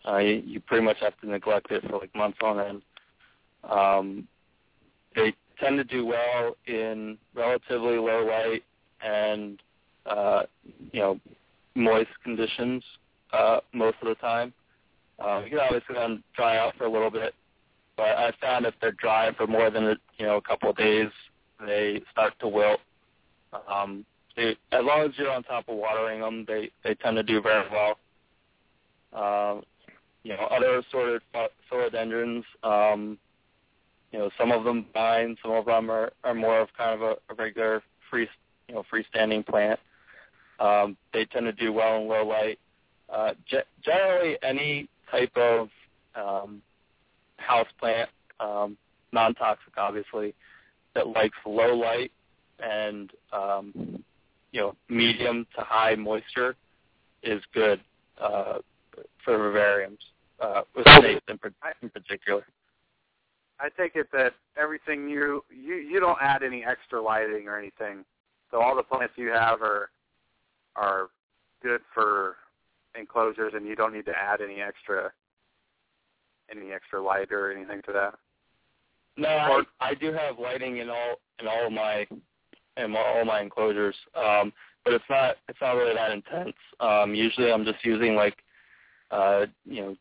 Uh, 0.07 0.17
you, 0.17 0.43
you 0.45 0.59
pretty 0.59 0.83
much 0.83 0.97
have 0.99 1.19
to 1.21 1.29
neglect 1.29 1.71
it 1.71 1.83
for 1.89 1.99
like 1.99 2.13
months 2.15 2.37
on 2.43 2.59
end. 2.59 2.81
Um, 3.63 4.27
they 5.15 5.33
tend 5.59 5.77
to 5.77 5.83
do 5.83 6.05
well 6.05 6.55
in 6.67 7.17
relatively 7.35 7.97
low 7.97 8.25
light 8.25 8.63
and 9.01 9.61
uh, 10.05 10.43
you 10.91 10.99
know 10.99 11.19
moist 11.75 12.09
conditions 12.23 12.83
uh, 13.31 13.59
most 13.73 13.97
of 14.01 14.07
the 14.07 14.15
time. 14.15 14.53
Uh, 15.23 15.41
you 15.43 15.51
can 15.51 15.59
obviously 15.59 15.95
let 15.95 16.01
them 16.01 16.23
dry 16.35 16.57
out 16.57 16.75
for 16.77 16.85
a 16.85 16.91
little 16.91 17.11
bit, 17.11 17.33
but 17.95 18.07
I 18.07 18.31
found 18.41 18.65
if 18.65 18.73
they're 18.81 18.91
dry 18.93 19.31
for 19.35 19.47
more 19.47 19.69
than 19.69 19.95
you 20.17 20.25
know 20.25 20.37
a 20.37 20.41
couple 20.41 20.69
of 20.69 20.75
days, 20.75 21.09
they 21.65 22.01
start 22.11 22.33
to 22.39 22.47
wilt. 22.47 22.79
Um, 23.71 24.05
they, 24.35 24.55
as 24.71 24.83
long 24.83 25.01
as 25.01 25.11
you're 25.17 25.31
on 25.31 25.43
top 25.43 25.67
of 25.67 25.75
watering 25.75 26.21
them, 26.21 26.45
they 26.47 26.71
they 26.83 26.95
tend 26.95 27.17
to 27.17 27.23
do 27.23 27.41
very 27.41 27.65
well. 27.69 27.97
Uh, 29.13 29.61
you 30.23 30.31
know, 30.33 30.45
other 30.45 30.81
sort 30.89 31.21
of 31.35 31.49
philodendrons, 31.71 32.43
um, 32.63 33.17
you 34.11 34.19
know, 34.19 34.29
some 34.37 34.51
of 34.51 34.63
them 34.63 34.85
vine, 34.93 35.35
some 35.41 35.51
of 35.51 35.65
them 35.65 35.91
are, 35.91 36.11
are 36.23 36.33
more 36.33 36.61
of 36.61 36.69
kind 36.77 36.93
of 36.93 37.01
a, 37.01 37.33
a 37.33 37.35
regular 37.35 37.83
free, 38.09 38.27
you 38.67 38.75
know, 38.75 38.83
freestanding 38.91 39.45
plant. 39.45 39.79
Um, 40.59 40.95
they 41.13 41.25
tend 41.25 41.45
to 41.45 41.51
do 41.51 41.73
well 41.73 41.97
in 41.97 42.07
low 42.07 42.25
light. 42.25 42.59
Uh, 43.09 43.33
ge- 43.47 43.67
generally, 43.83 44.37
any 44.41 44.87
type 45.11 45.35
of 45.35 45.69
um, 46.15 46.61
house 47.37 47.67
plant, 47.79 48.09
um, 48.39 48.77
non-toxic, 49.11 49.73
obviously, 49.77 50.33
that 50.95 51.07
likes 51.07 51.37
low 51.45 51.75
light 51.75 52.11
and 52.59 53.11
um, 53.33 54.03
you 54.53 54.61
know 54.61 54.75
medium 54.87 55.45
to 55.57 55.61
high 55.61 55.95
moisture 55.95 56.55
is 57.23 57.41
good 57.53 57.81
uh, 58.21 58.59
for 59.25 59.37
vivariums, 59.37 59.97
uh, 60.39 60.61
with 60.75 60.85
snakes 60.99 61.21
in, 61.27 61.39
in 61.81 61.89
particular. 61.89 62.45
I 63.59 63.69
take 63.69 63.95
it 63.95 64.07
that 64.13 64.33
everything 64.57 65.09
you 65.09 65.43
you 65.49 65.75
you 65.75 65.99
don't 65.99 66.19
add 66.21 66.43
any 66.43 66.63
extra 66.63 67.01
lighting 67.01 67.47
or 67.47 67.57
anything, 67.57 68.05
so 68.51 68.61
all 68.61 68.75
the 68.75 68.83
plants 68.83 69.13
you 69.17 69.29
have 69.29 69.61
are 69.61 69.89
are 70.75 71.09
good 71.61 71.81
for 71.93 72.35
enclosures, 72.97 73.53
and 73.55 73.65
you 73.65 73.75
don't 73.75 73.93
need 73.93 74.05
to 74.05 74.13
add 74.15 74.39
any 74.41 74.61
extra 74.61 75.11
any 76.51 76.71
extra 76.71 77.01
light 77.01 77.31
or 77.31 77.51
anything 77.51 77.81
to 77.85 77.91
that. 77.91 78.15
No, 79.15 79.29
I, 79.29 79.61
I 79.79 79.93
do 79.93 80.11
have 80.11 80.39
lighting 80.39 80.77
in 80.77 80.89
all 80.89 81.15
in 81.39 81.47
all 81.47 81.67
of 81.67 81.73
my 81.73 82.05
in 82.77 82.95
all 82.95 83.25
my 83.25 83.41
enclosures, 83.41 83.95
um, 84.15 84.51
but 84.83 84.93
it's 84.93 85.05
not 85.09 85.35
it's 85.47 85.59
not 85.61 85.73
really 85.73 85.95
that 85.95 86.11
intense. 86.11 86.55
Um, 86.79 87.13
usually, 87.15 87.51
I'm 87.51 87.65
just 87.65 87.83
using 87.83 88.15
like 88.15 88.37
uh, 89.11 89.45
you 89.65 89.81
know 89.81 89.95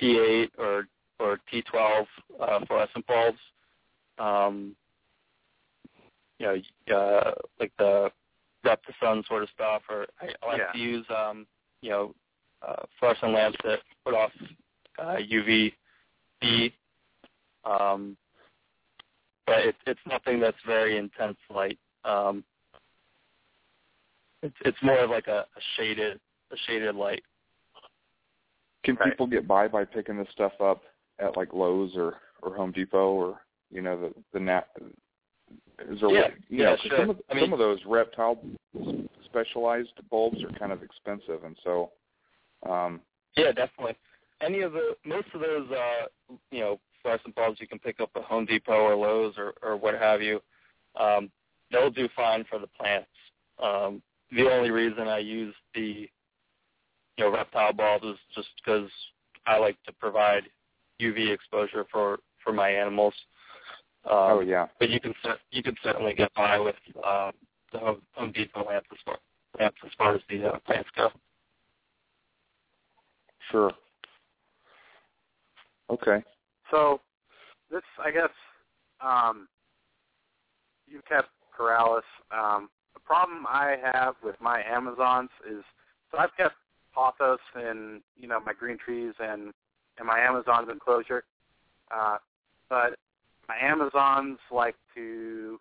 T8 0.00 0.50
or 0.58 0.86
or 1.18 1.38
T12 1.52 2.06
uh, 2.40 2.64
fluorescent 2.66 3.06
bulbs. 3.06 3.38
Um, 4.18 4.76
you 6.38 6.46
know, 6.46 6.96
uh, 6.96 7.32
like 7.58 7.72
the 7.78 8.10
ReptiSun 8.64 9.26
sort 9.26 9.42
of 9.42 9.48
stuff, 9.54 9.82
or 9.88 10.06
I, 10.20 10.26
I 10.42 10.46
like 10.46 10.58
Yeah. 10.58 10.72
to 10.72 10.78
use 10.78 11.06
um, 11.10 11.46
you 11.80 11.90
know 11.90 12.14
uh, 12.66 12.82
fluorescent 12.98 13.32
lamps 13.32 13.58
that 13.64 13.80
put 14.04 14.14
off 14.14 14.32
uh, 14.98 15.16
UV 15.16 15.72
B. 16.40 16.74
Um, 17.64 18.16
but 19.46 19.58
it, 19.60 19.76
it's 19.86 20.00
nothing 20.06 20.40
that's 20.40 20.56
very 20.66 20.96
intense 20.98 21.36
light. 21.54 21.78
Um, 22.04 22.44
it's 24.42 24.56
it's 24.64 24.78
more 24.82 24.98
of 24.98 25.10
like 25.10 25.26
a, 25.28 25.40
a 25.56 25.60
shaded 25.76 26.20
a 26.52 26.56
shaded 26.66 26.94
light. 26.94 27.22
Can 28.84 28.96
Right. 28.96 29.10
people 29.10 29.26
get 29.26 29.48
by 29.48 29.66
by 29.68 29.84
picking 29.84 30.16
this 30.16 30.28
stuff 30.32 30.52
up 30.60 30.82
at 31.18 31.36
like 31.36 31.52
Lowe's 31.52 31.96
or 31.96 32.18
or 32.42 32.54
Home 32.54 32.72
Depot 32.72 33.10
or 33.12 33.40
you 33.70 33.82
know 33.82 33.98
the 34.00 34.14
the 34.32 34.40
nat 34.40 34.66
is 35.88 36.00
there 36.00 36.10
Yeah, 36.10 36.28
you 36.48 36.58
yeah, 36.62 36.64
know 36.70 36.76
sure. 36.88 36.98
some 36.98 37.10
of 37.10 37.20
I 37.30 37.34
mean- 37.34 37.44
some 37.44 37.52
of 37.52 37.58
those 37.58 37.78
reptile 37.86 38.38
specialized 39.24 39.92
bulbs 40.10 40.42
are 40.44 40.58
kind 40.58 40.72
of 40.72 40.82
expensive 40.82 41.44
and 41.44 41.56
so 41.64 41.90
um 42.68 43.00
Yeah, 43.36 43.52
definitely. 43.52 43.96
Any 44.40 44.60
of 44.60 44.72
the 44.72 44.96
most 45.04 45.28
of 45.34 45.40
those 45.40 45.68
uh 45.70 46.34
you 46.50 46.60
know 46.60 46.80
fluorescent 47.06 47.34
bulbs 47.36 47.60
you 47.60 47.68
can 47.68 47.78
pick 47.78 48.00
up 48.00 48.10
at 48.16 48.24
Home 48.24 48.44
Depot 48.44 48.72
or 48.72 48.96
Lowe's 48.96 49.34
or 49.38 49.54
or 49.62 49.76
what 49.76 49.94
have 49.94 50.20
you, 50.20 50.40
um, 50.98 51.30
they'll 51.70 51.90
do 51.90 52.08
fine 52.16 52.44
for 52.50 52.58
the 52.58 52.66
plants. 52.66 53.08
Um, 53.62 54.02
the 54.32 54.50
only 54.50 54.70
reason 54.70 55.06
I 55.06 55.18
use 55.18 55.54
the 55.74 56.08
you 57.16 57.24
know 57.24 57.30
reptile 57.30 57.72
bulbs 57.72 58.04
is 58.04 58.16
just 58.34 58.48
because 58.56 58.90
I 59.46 59.58
like 59.58 59.76
to 59.84 59.92
provide 59.92 60.42
UV 61.00 61.32
exposure 61.32 61.86
for 61.92 62.18
for 62.42 62.52
my 62.52 62.70
animals. 62.70 63.14
Um, 64.04 64.12
oh 64.12 64.40
yeah 64.40 64.66
but 64.80 64.90
you 64.90 65.00
can 65.00 65.14
you 65.52 65.62
can 65.62 65.76
certainly 65.82 66.14
get 66.14 66.34
by 66.34 66.58
with 66.58 66.76
um, 66.96 67.32
the 67.72 67.78
Home 67.78 68.02
Home 68.14 68.32
Depot 68.32 68.66
lamps 68.66 68.88
as 68.92 68.98
far 69.04 69.18
lamps 69.60 69.78
as 69.84 69.92
far 69.96 70.14
as 70.14 70.20
the 70.28 70.44
uh, 70.46 70.58
plants 70.66 70.88
go. 70.96 71.10
sure 73.50 73.72
okay 75.90 76.22
So 76.70 77.00
this, 77.70 77.82
I 78.04 78.10
guess, 78.10 78.30
um, 79.00 79.48
you 80.86 81.00
kept 81.08 81.28
Corallus. 81.58 82.02
Um, 82.30 82.68
the 82.94 83.00
problem 83.00 83.46
I 83.46 83.76
have 83.92 84.14
with 84.22 84.36
my 84.40 84.62
Amazons 84.62 85.30
is, 85.48 85.62
so 86.10 86.18
I've 86.18 86.36
kept 86.36 86.54
pothos 86.94 87.38
in, 87.56 88.00
you 88.16 88.28
know, 88.28 88.40
my 88.40 88.52
green 88.52 88.78
trees 88.78 89.14
and 89.18 89.52
in 89.98 90.06
my 90.06 90.18
Amazons 90.18 90.68
enclosure, 90.70 91.24
uh, 91.94 92.18
but 92.68 92.96
my 93.48 93.56
Amazons 93.60 94.38
like 94.50 94.74
to, 94.94 95.58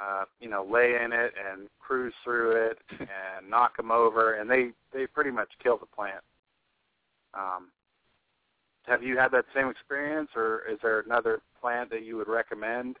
uh, 0.00 0.24
you 0.40 0.48
know, 0.48 0.66
lay 0.70 0.96
in 1.02 1.12
it 1.12 1.32
and 1.50 1.68
cruise 1.78 2.14
through 2.24 2.52
it 2.52 2.78
and 3.00 3.48
knock 3.48 3.76
them 3.76 3.90
over, 3.90 4.34
and 4.34 4.50
they 4.50 4.70
they 4.92 5.06
pretty 5.06 5.30
much 5.30 5.48
kill 5.62 5.76
the 5.76 5.86
plant. 5.86 6.22
Um, 7.34 7.68
have 8.88 9.02
you 9.02 9.18
had 9.18 9.30
that 9.32 9.44
same 9.54 9.68
experience, 9.68 10.30
or 10.34 10.62
is 10.70 10.78
there 10.82 11.00
another 11.00 11.40
plant 11.60 11.90
that 11.90 12.04
you 12.04 12.16
would 12.16 12.28
recommend? 12.28 12.96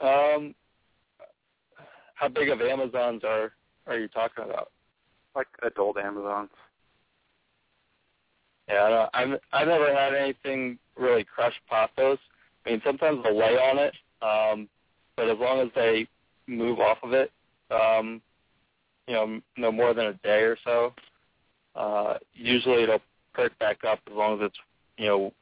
Um, 0.00 0.54
how 2.14 2.28
big 2.28 2.48
of 2.48 2.60
Amazons 2.60 3.22
are 3.24 3.52
are 3.86 3.98
you 3.98 4.08
talking 4.08 4.44
about? 4.44 4.70
Like 5.34 5.48
adult 5.62 5.98
Amazons. 5.98 6.50
Yeah, 8.68 8.84
I 8.84 8.88
don't, 8.88 9.10
I've 9.14 9.40
I've 9.52 9.68
never 9.68 9.94
had 9.94 10.14
anything 10.14 10.78
really 10.96 11.24
crush 11.24 11.54
pothos. 11.70 12.18
I 12.66 12.70
mean, 12.70 12.82
sometimes 12.84 13.22
they'll 13.22 13.38
lay 13.38 13.56
on 13.56 13.78
it, 13.78 13.94
um, 14.22 14.68
but 15.16 15.28
as 15.28 15.38
long 15.38 15.60
as 15.60 15.68
they 15.74 16.06
move 16.46 16.78
off 16.78 16.98
of 17.02 17.12
it, 17.12 17.32
um, 17.70 18.20
you 19.06 19.14
know, 19.14 19.40
no 19.56 19.72
more 19.72 19.94
than 19.94 20.06
a 20.06 20.12
day 20.14 20.40
or 20.42 20.56
so, 20.64 20.92
uh, 21.74 22.14
usually 22.34 22.82
it'll 22.82 23.00
perk 23.34 23.58
back 23.58 23.84
up 23.84 24.00
as 24.06 24.12
long 24.14 24.40
as 24.40 24.46
it's 24.46 24.58
you 24.96 25.06
know 25.06 25.32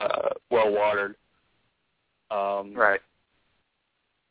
uh, 0.00 0.30
well 0.50 0.70
watered. 0.72 1.16
Um, 2.30 2.74
Right. 2.74 3.00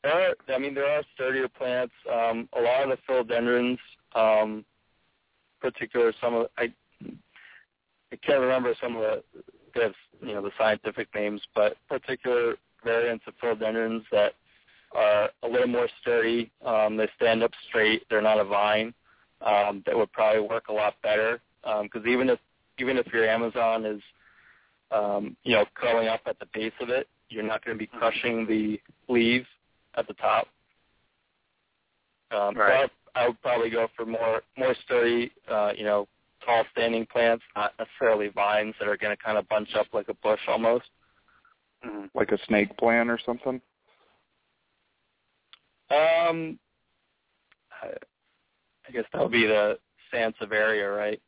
There 0.03 0.13
are, 0.13 0.35
I 0.55 0.59
mean, 0.59 0.73
there 0.75 0.85
are 0.87 1.03
sturdier 1.15 1.47
plants. 1.49 1.93
Um, 2.11 2.47
a 2.57 2.61
lot 2.61 2.83
of 2.83 2.89
the 2.89 2.97
philodendrons, 3.11 3.79
um, 4.15 4.63
particular 5.59 6.13
some 6.21 6.33
of 6.35 6.47
I, 6.57 6.71
I 8.11 8.15
can't 8.25 8.39
remember 8.39 8.73
some 8.81 8.95
of 8.95 9.01
the, 9.01 9.23
the 9.73 9.93
you 10.25 10.33
know 10.33 10.41
the 10.41 10.51
scientific 10.57 11.07
names, 11.15 11.41
but 11.55 11.77
particular 11.89 12.55
variants 12.83 13.25
of 13.27 13.33
philodendrons 13.43 14.03
that 14.11 14.33
are 14.93 15.29
a 15.43 15.47
little 15.47 15.67
more 15.67 15.89
sturdy. 16.01 16.51
Um, 16.65 16.95
they 16.95 17.09
stand 17.17 17.43
up 17.43 17.51
straight. 17.67 18.03
They're 18.09 18.21
not 18.21 18.39
a 18.39 18.45
vine. 18.45 18.93
um, 19.41 19.83
that 19.85 19.95
would 19.97 20.11
probably 20.11 20.41
work 20.41 20.67
a 20.69 20.73
lot 20.73 20.95
better. 21.03 21.41
Because 21.63 22.03
um, 22.03 22.07
even 22.07 22.29
if 22.29 22.39
even 22.79 22.97
if 22.97 23.07
your 23.07 23.27
Amazon 23.27 23.85
is 23.85 24.01
um, 24.91 25.35
you 25.43 25.53
know 25.53 25.65
curling 25.75 26.07
up 26.07 26.21
at 26.25 26.39
the 26.39 26.47
base 26.53 26.73
of 26.81 26.89
it, 26.89 27.07
you're 27.29 27.43
not 27.43 27.63
going 27.63 27.77
to 27.77 27.79
be 27.79 27.87
crushing 27.87 28.45
the 28.45 28.79
leaves 29.11 29.47
at 29.95 30.07
the 30.07 30.13
top. 30.15 30.47
Um, 32.31 32.55
right. 32.55 32.89
So 32.89 33.11
I, 33.15 33.23
I 33.23 33.27
would 33.27 33.41
probably 33.41 33.69
go 33.69 33.87
for 33.95 34.05
more 34.05 34.41
more 34.57 34.75
sturdy, 34.85 35.31
uh, 35.49 35.71
you 35.75 35.83
know, 35.83 36.07
tall 36.45 36.63
standing 36.71 37.05
plants, 37.05 37.43
not 37.55 37.73
necessarily 37.79 38.29
vines 38.29 38.75
that 38.79 38.87
are 38.87 38.97
going 38.97 39.15
to 39.15 39.21
kind 39.21 39.37
of 39.37 39.47
bunch 39.49 39.69
up 39.75 39.87
like 39.93 40.09
a 40.09 40.13
bush 40.15 40.41
almost. 40.47 40.85
Mm-hmm. 41.85 42.05
Like 42.13 42.31
a 42.31 42.39
snake 42.47 42.75
plant 42.77 43.09
or 43.09 43.19
something. 43.23 43.61
Um, 45.89 46.59
I 47.81 48.91
guess 48.91 49.05
that 49.13 49.21
would 49.21 49.31
be 49.31 49.45
the 49.45 49.77
Sansevieria, 50.13 50.95
right? 50.95 51.21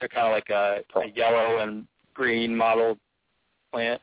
They're 0.00 0.08
kind 0.08 0.26
of 0.26 0.32
like 0.32 0.50
a, 0.50 0.82
a 0.98 1.12
yellow 1.16 1.58
and 1.58 1.86
green 2.14 2.54
mottled 2.54 2.98
plant. 3.72 4.00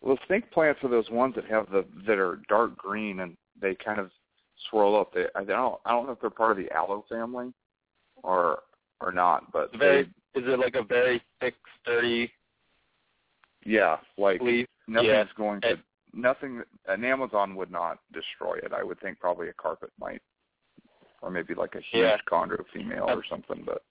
Well, 0.00 0.18
snake 0.26 0.50
plants 0.50 0.80
are 0.82 0.90
those 0.90 1.08
ones 1.10 1.34
that 1.34 1.46
have 1.46 1.70
the 1.70 1.84
that 2.06 2.18
are 2.18 2.40
dark 2.48 2.76
green 2.76 3.20
and 3.20 3.36
they 3.60 3.74
kind 3.74 3.98
of 3.98 4.10
swirl 4.70 4.96
up. 4.96 5.12
They 5.14 5.26
I 5.34 5.44
don't 5.44 5.80
I 5.84 5.92
don't 5.92 6.06
know 6.06 6.12
if 6.12 6.20
they're 6.20 6.30
part 6.30 6.52
of 6.52 6.56
the 6.58 6.70
aloe 6.72 7.04
family 7.08 7.52
or 8.22 8.60
or 9.00 9.12
not, 9.12 9.50
but 9.52 9.76
very 9.78 10.04
they, 10.34 10.40
is 10.40 10.46
it 10.46 10.58
like 10.58 10.74
a 10.74 10.82
very 10.82 11.22
thick, 11.40 11.54
sturdy 11.80 12.30
yeah, 13.64 13.96
like 14.18 14.40
leaf? 14.40 14.66
nothing's 14.86 15.08
yeah. 15.08 15.24
going 15.36 15.60
to 15.62 15.78
nothing. 16.12 16.62
An 16.86 17.04
Amazon 17.04 17.54
would 17.56 17.70
not 17.70 17.98
destroy 18.12 18.56
it. 18.62 18.72
I 18.72 18.82
would 18.82 19.00
think 19.00 19.18
probably 19.18 19.48
a 19.48 19.52
carpet 19.54 19.90
might, 19.98 20.20
or 21.22 21.30
maybe 21.30 21.54
like 21.54 21.74
a 21.74 21.80
huge 21.80 22.04
Yeah. 22.04 22.16
chondro 22.30 22.64
female 22.72 23.06
or 23.08 23.24
something. 23.28 23.62
But 23.64 23.82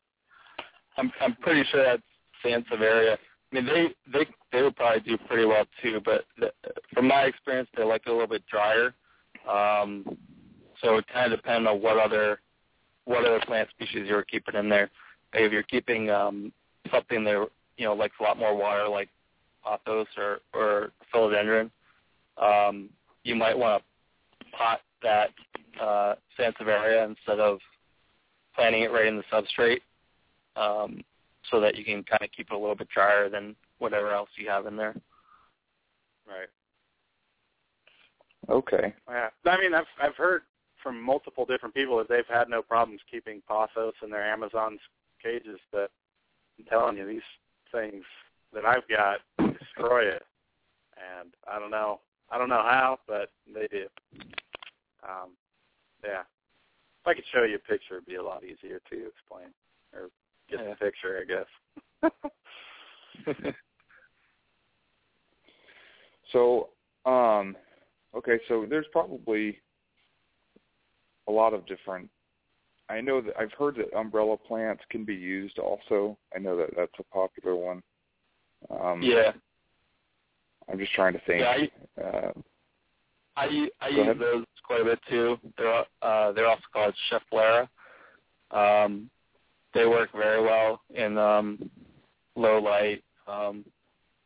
I'm 0.97 1.11
I'm 1.21 1.35
pretty 1.35 1.63
sure 1.71 1.83
that's 1.83 2.01
Sansevieria. 2.43 3.13
I 3.13 3.55
mean, 3.55 3.65
they 3.65 3.87
they 4.11 4.25
they 4.51 4.61
would 4.61 4.75
probably 4.75 5.01
do 5.01 5.17
pretty 5.27 5.45
well 5.45 5.65
too, 5.81 6.01
but 6.03 6.25
the, 6.37 6.51
from 6.93 7.07
my 7.07 7.23
experience, 7.23 7.69
they 7.75 7.83
like 7.83 8.03
it 8.05 8.09
a 8.09 8.13
little 8.13 8.27
bit 8.27 8.43
drier. 8.47 8.93
Um, 9.49 10.17
so 10.81 10.97
it 10.97 11.05
kind 11.11 11.31
of 11.31 11.39
depends 11.39 11.67
on 11.67 11.81
what 11.81 11.97
other 11.97 12.39
what 13.05 13.25
other 13.25 13.41
plant 13.45 13.69
species 13.69 14.05
you're 14.07 14.23
keeping 14.23 14.55
in 14.55 14.69
there. 14.69 14.89
If 15.33 15.51
you're 15.51 15.63
keeping 15.63 16.09
um, 16.09 16.51
something 16.91 17.23
that 17.23 17.47
you 17.77 17.85
know 17.85 17.93
likes 17.93 18.15
a 18.19 18.23
lot 18.23 18.37
more 18.37 18.55
water, 18.55 18.87
like 18.87 19.09
pothos 19.65 20.07
or 20.17 20.39
or 20.53 20.91
philodendron, 21.13 21.71
um, 22.41 22.89
you 23.23 23.35
might 23.35 23.57
want 23.57 23.81
to 23.81 24.45
pot 24.55 24.81
that 25.01 25.29
uh, 25.81 26.15
Sansevieria 26.39 27.07
instead 27.07 27.39
of 27.39 27.59
planting 28.55 28.83
it 28.83 28.91
right 28.91 29.07
in 29.07 29.17
the 29.17 29.23
substrate. 29.31 29.79
Um, 30.55 31.03
so 31.51 31.59
that 31.59 31.75
you 31.75 31.83
can 31.83 32.03
kind 32.03 32.21
of 32.21 32.31
keep 32.31 32.47
it 32.51 32.55
a 32.55 32.57
little 32.57 32.75
bit 32.75 32.89
drier 32.89 33.29
than 33.29 33.55
whatever 33.79 34.11
else 34.11 34.29
you 34.37 34.49
have 34.49 34.65
in 34.65 34.77
there. 34.77 34.95
Right. 36.25 36.47
okay, 38.49 38.93
Yeah. 39.09 39.29
I 39.45 39.57
mean, 39.59 39.73
I've 39.73 39.85
I've 40.01 40.15
heard 40.15 40.43
from 40.81 41.01
multiple 41.01 41.45
different 41.45 41.75
people 41.75 41.97
that 41.97 42.09
they've 42.09 42.27
had 42.27 42.49
no 42.49 42.61
problems 42.61 43.01
keeping 43.09 43.41
pothos 43.49 43.93
in 44.03 44.09
their 44.09 44.23
Amazon's 44.23 44.79
cages, 45.21 45.59
but 45.71 45.91
I'm 46.59 46.65
telling 46.65 46.97
you, 46.97 47.05
these 47.05 47.21
things 47.71 48.03
that 48.53 48.65
I've 48.65 48.87
got 48.87 49.19
destroy 49.37 50.03
it. 50.03 50.23
And 51.19 51.33
I 51.51 51.59
don't 51.59 51.71
know, 51.71 51.99
I 52.29 52.37
don't 52.37 52.49
know 52.49 52.63
how, 52.63 52.99
but 53.07 53.29
they 53.53 53.67
do. 53.67 53.87
Um, 55.03 55.31
yeah. 56.03 56.21
If 56.21 57.07
I 57.07 57.13
could 57.13 57.25
show 57.33 57.43
you 57.43 57.55
a 57.55 57.59
picture, 57.59 57.95
it'd 57.95 58.05
be 58.05 58.15
a 58.15 58.23
lot 58.23 58.43
easier 58.43 58.79
to 58.89 59.07
explain 59.07 59.47
or 59.93 60.09
get 60.49 60.59
Yeah. 60.59 60.69
the 60.69 60.75
picture, 60.75 61.21
I 61.21 61.25
guess. 61.25 62.11
so 66.31 66.69
um, 67.05 67.55
okay, 68.15 68.39
so 68.47 68.65
there's 68.69 68.85
probably 68.91 69.59
a 71.27 71.31
lot 71.31 71.53
of 71.53 71.65
different. 71.65 72.09
I 72.89 73.01
know 73.01 73.21
that 73.21 73.33
I've 73.39 73.53
heard 73.53 73.75
that 73.77 73.93
umbrella 73.97 74.37
plants 74.37 74.83
can 74.89 75.05
be 75.05 75.15
used 75.15 75.57
also. 75.57 76.17
I 76.35 76.39
know 76.39 76.57
that 76.57 76.69
that's 76.75 76.91
a 76.99 77.03
popular 77.03 77.55
one. 77.55 77.81
Um, 78.69 79.01
yeah, 79.01 79.31
I'm 80.69 80.77
just 80.79 80.93
trying 80.93 81.13
to 81.13 81.21
think. 81.25 81.41
yeah. 81.41 81.49
I, 81.97 82.01
Uh, 82.01 82.31
I, 83.35 83.67
I 83.81 83.87
use 83.89 83.99
ahead. 84.01 84.19
those 84.19 84.45
quite 84.63 84.81
a 84.81 84.85
bit 84.85 84.99
too. 85.09 85.37
They're 85.57 85.85
uh, 86.01 86.31
they're 86.33 86.47
also 86.47 86.61
called 86.71 86.93
Schefflera. 87.11 87.67
Um, 88.51 89.09
they 89.73 89.85
work 89.85 90.09
very 90.13 90.41
well 90.41 90.81
in 90.93 91.17
um, 91.17 91.69
low 92.35 92.59
light, 92.59 93.03
um, 93.27 93.65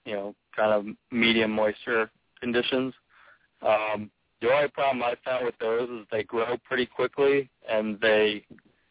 you 0.05 0.13
know, 0.13 0.35
kind 0.55 0.71
of 0.71 0.95
medium 1.11 1.51
moisture 1.51 2.09
conditions. 2.39 2.93
Um, 3.61 4.09
the 4.41 4.51
only 4.53 4.67
problem 4.69 5.03
I 5.03 5.15
found 5.25 5.45
with 5.45 5.57
those 5.59 5.89
is 5.89 6.05
they 6.11 6.23
grow 6.23 6.57
pretty 6.63 6.85
quickly 6.85 7.49
and 7.69 7.99
they 8.01 8.45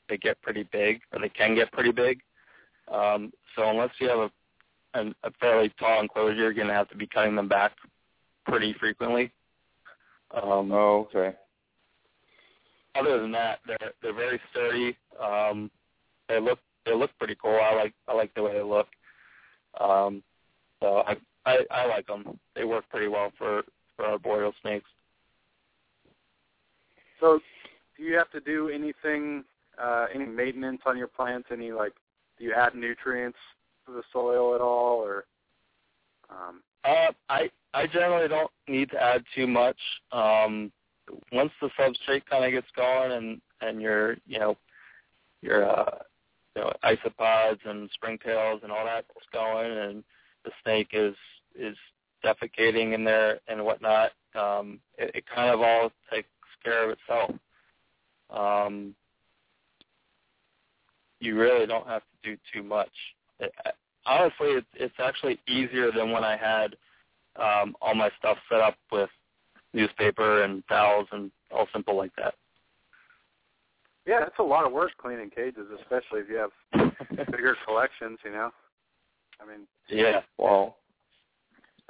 they 0.08 0.16
get 0.16 0.40
pretty 0.40 0.68
big, 0.72 1.00
or 1.12 1.20
they 1.20 1.28
can 1.28 1.54
get 1.54 1.72
pretty 1.72 1.90
big. 1.90 2.20
Um, 2.92 3.32
so 3.56 3.68
unless 3.68 3.90
you 3.98 4.08
have 4.08 4.18
a 4.18 4.30
an, 4.94 5.14
a 5.24 5.30
fairly 5.40 5.72
tall 5.78 6.00
enclosure, 6.00 6.36
you're 6.36 6.54
going 6.54 6.68
to 6.68 6.72
have 6.72 6.88
to 6.88 6.96
be 6.96 7.06
cutting 7.06 7.36
them 7.36 7.48
back 7.48 7.72
pretty 8.46 8.74
frequently. 8.80 9.30
Um, 10.30 10.72
oh, 10.72 11.08
okay. 11.14 11.36
other 12.94 13.20
than 13.20 13.32
that, 13.32 13.60
they're 13.66 13.92
they're 14.02 14.14
very 14.14 14.40
sturdy. 14.50 14.96
Um, 15.22 15.70
they 16.28 16.40
look 16.40 16.58
they 16.84 16.94
look 16.94 17.10
pretty 17.18 17.36
cool. 17.40 17.58
I 17.62 17.74
like 17.74 17.94
I 18.08 18.14
like 18.14 18.34
the 18.34 18.42
way 18.42 18.52
they 18.54 18.62
look. 18.62 18.88
Um, 19.80 20.22
so 20.80 21.02
I, 21.06 21.16
I 21.44 21.58
I 21.70 21.86
like 21.86 22.06
them. 22.06 22.38
They 22.54 22.64
work 22.64 22.88
pretty 22.90 23.08
well 23.08 23.32
for 23.38 23.62
for 23.96 24.04
arboreal 24.06 24.52
snakes. 24.62 24.88
So, 27.20 27.40
do 27.96 28.02
you 28.02 28.14
have 28.16 28.30
to 28.32 28.40
do 28.40 28.68
anything, 28.68 29.42
uh, 29.82 30.06
any 30.14 30.26
maintenance 30.26 30.82
on 30.84 30.98
your 30.98 31.06
plants? 31.06 31.48
Any 31.50 31.72
like, 31.72 31.94
do 32.38 32.44
you 32.44 32.52
add 32.52 32.74
nutrients 32.74 33.38
to 33.86 33.92
the 33.92 34.02
soil 34.12 34.54
at 34.54 34.60
all, 34.60 34.98
or? 34.98 35.24
Um, 36.28 36.62
Uh, 36.84 37.12
I 37.28 37.50
I 37.72 37.86
generally 37.86 38.28
don't 38.28 38.50
need 38.68 38.90
to 38.90 39.02
add 39.02 39.24
too 39.34 39.46
much. 39.46 39.78
Um, 40.12 40.70
once 41.32 41.52
the 41.60 41.70
substrate 41.78 42.26
kind 42.28 42.44
of 42.44 42.52
gets 42.52 42.70
going 42.76 43.12
and 43.12 43.40
and 43.60 43.80
your 43.80 44.16
you 44.26 44.38
know 44.38 44.56
your 45.40 45.68
uh, 45.68 45.98
you 46.56 46.62
know 46.62 46.72
isopods 46.82 47.58
and 47.64 47.88
springtails 47.90 48.62
and 48.62 48.72
all 48.72 48.84
that's 48.84 49.06
going 49.32 49.70
and 49.70 50.02
the 50.44 50.50
snake 50.62 50.88
is 50.92 51.14
is 51.54 51.76
defecating 52.24 52.94
in 52.94 53.04
there 53.04 53.40
and 53.48 53.64
whatnot, 53.64 54.12
um, 54.34 54.80
it, 54.98 55.10
it 55.14 55.24
kind 55.32 55.50
of 55.50 55.60
all 55.60 55.90
takes 56.12 56.28
care 56.64 56.84
of 56.84 56.98
itself. 56.98 57.30
Um, 58.30 58.94
you 61.20 61.36
really 61.36 61.66
don't 61.66 61.86
have 61.86 62.02
to 62.02 62.30
do 62.30 62.36
too 62.52 62.62
much. 62.62 62.90
It, 63.40 63.52
honestly, 64.04 64.48
it's 64.48 64.66
it's 64.74 64.94
actually 64.98 65.38
easier 65.48 65.90
than 65.92 66.10
when 66.10 66.24
I 66.24 66.36
had 66.36 66.76
um, 67.36 67.76
all 67.80 67.94
my 67.94 68.10
stuff 68.18 68.38
set 68.50 68.60
up 68.60 68.76
with 68.90 69.10
newspaper 69.72 70.42
and 70.42 70.66
towels 70.68 71.06
and 71.12 71.30
all 71.50 71.68
simple 71.72 71.96
like 71.96 72.14
that. 72.16 72.34
Yeah, 74.06 74.24
it's 74.26 74.38
a 74.38 74.42
lot 74.42 74.64
of 74.66 74.72
work 74.72 74.92
cleaning 75.00 75.30
cages, 75.30 75.66
especially 75.80 76.20
if 76.20 76.28
you 76.28 76.36
have 76.36 76.50
bigger 77.30 77.56
collections. 77.66 78.18
You 78.24 78.32
know, 78.32 78.50
I 79.40 79.46
mean, 79.46 79.66
yeah, 79.88 80.20
Well, 80.38 80.78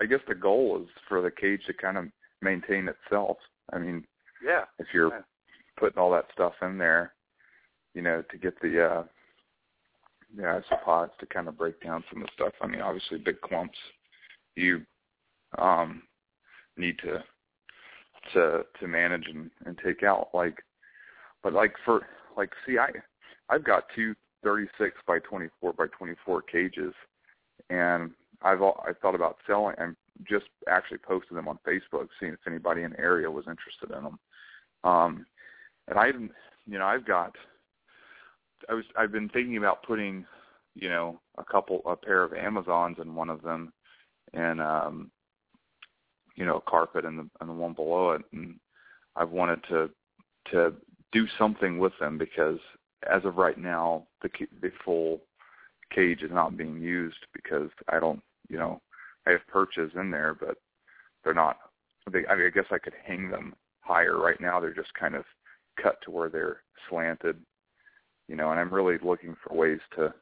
I 0.01 0.07
guess 0.07 0.21
the 0.27 0.35
goal 0.35 0.83
is 0.83 0.89
for 1.09 1.21
the 1.23 1.31
cage 1.31 1.61
to 1.67 1.73
kind 1.75 1.99
of 1.99 2.07
maintain 2.43 2.89
itself. 2.89 3.39
I 3.73 3.79
mean, 3.79 4.05
yeah, 4.45 4.65
if 4.79 4.87
you're 4.93 5.11
Yeah. 5.11 5.23
putting 5.77 5.99
all 5.99 6.11
that 6.13 6.31
stuff 6.33 6.55
in 6.63 6.79
there, 6.79 7.15
you 7.95 8.03
know, 8.03 8.23
to 8.23 8.39
get 8.39 8.59
the 8.61 8.85
uh 8.85 9.05
the 10.37 10.43
isopods 10.43 11.17
to 11.19 11.27
kind 11.27 11.49
of 11.49 11.57
break 11.57 11.81
down 11.81 12.05
some 12.11 12.21
of 12.21 12.27
the 12.27 12.33
stuff. 12.35 12.53
I 12.61 12.67
mean, 12.67 12.81
obviously 12.81 13.19
big 13.19 13.41
clumps 13.41 13.79
you 14.55 14.85
um 15.59 16.03
need 16.77 16.99
to 17.01 17.23
to 18.33 18.65
to 18.81 18.89
manage 18.89 19.27
and, 19.29 19.51
and 19.67 19.79
take 19.85 20.03
out 20.03 20.29
like 20.35 20.63
but 21.47 21.53
like 21.53 21.75
for 21.85 22.05
like 22.37 22.51
see 22.67 22.77
I 22.77 22.89
I've 23.49 23.63
got 23.63 23.85
two 23.95 24.17
36 24.43 24.97
by 25.07 25.21
24 25.21 25.75
by 25.75 25.87
24 25.97 26.43
cages 26.43 26.93
and 27.71 28.11
I've 28.43 28.61
I 28.61 28.91
thought 29.01 29.15
about 29.15 29.37
selling 29.47 29.77
and 29.79 29.95
just 30.29 30.47
actually 30.69 30.99
posted 30.99 31.37
them 31.37 31.47
on 31.47 31.61
Facebook 31.65 32.09
seeing 32.19 32.33
if 32.33 32.41
anybody 32.49 32.83
in 32.83 32.91
the 32.91 32.99
area 32.99 33.31
was 33.31 33.45
interested 33.49 33.97
in 33.97 34.03
them. 34.03 34.19
Um 34.83 35.27
and 35.87 35.97
I 35.97 36.07
you 36.67 36.79
know 36.81 36.85
I've 36.85 37.07
got 37.07 37.37
I 38.69 38.75
was 38.75 38.85
I've 38.99 39.13
been 39.13 39.29
thinking 39.29 39.57
about 39.57 39.85
putting 39.85 40.27
you 40.75 40.89
know 40.89 41.21
a 41.39 41.45
couple 41.45 41.81
a 41.87 41.95
pair 41.95 42.25
of 42.25 42.33
Amazons 42.33 42.97
in 43.01 43.15
one 43.15 43.31
of 43.31 43.43
them 43.43 43.73
and 44.33 44.61
um 44.61 45.13
you 46.35 46.45
know 46.45 46.57
a 46.57 46.71
carpet 46.71 47.05
and 47.05 47.21
the 47.21 47.31
and 47.41 47.49
the 47.49 47.55
one 47.55 47.73
below 47.73 48.11
it 48.11 48.23
and 48.33 48.59
I've 49.15 49.31
wanted 49.31 49.63
to 49.69 49.91
to 50.51 50.75
do 51.17 51.27
something 51.39 51.79
with 51.79 51.95
them 51.99 52.19
because 52.19 52.59
as 53.11 53.25
of 53.25 53.37
right 53.37 53.59
now, 53.59 54.07
the 54.23 54.29
the 54.61 54.71
full 54.85 55.23
cage 55.95 56.23
is 56.23 56.31
not 56.31 56.57
being 56.57 56.81
used 56.81 57.27
because 57.33 57.71
I 57.89 57.99
don't, 58.01 58.21
you 58.49 58.59
know, 58.59 58.83
I 59.27 59.31
have 59.31 59.47
perches 59.49 59.93
in 59.95 60.11
there, 60.11 60.37
but 60.39 60.59
they're 61.25 61.33
not. 61.33 61.57
They, 62.11 62.27
I, 62.27 62.37
mean, 62.37 62.47
I 62.47 62.51
guess 62.51 62.67
I 62.71 62.79
could 62.79 62.93
hang 63.05 63.31
them 63.31 63.55
higher. 63.81 64.19
Right 64.19 64.41
now, 64.41 64.61
they're 64.61 64.75
just 64.75 64.93
kind 64.95 65.15
of 65.15 65.25
cut 65.83 65.97
to 66.03 66.11
where 66.11 66.29
they're 66.29 66.59
slanted, 66.91 67.37
you 68.29 68.37
know. 68.37 68.51
And 68.51 68.61
I'm 68.61 68.73
really 68.73 68.99
looking 69.03 69.37
for 69.43 69.57
ways 69.57 69.81
to, 69.97 70.13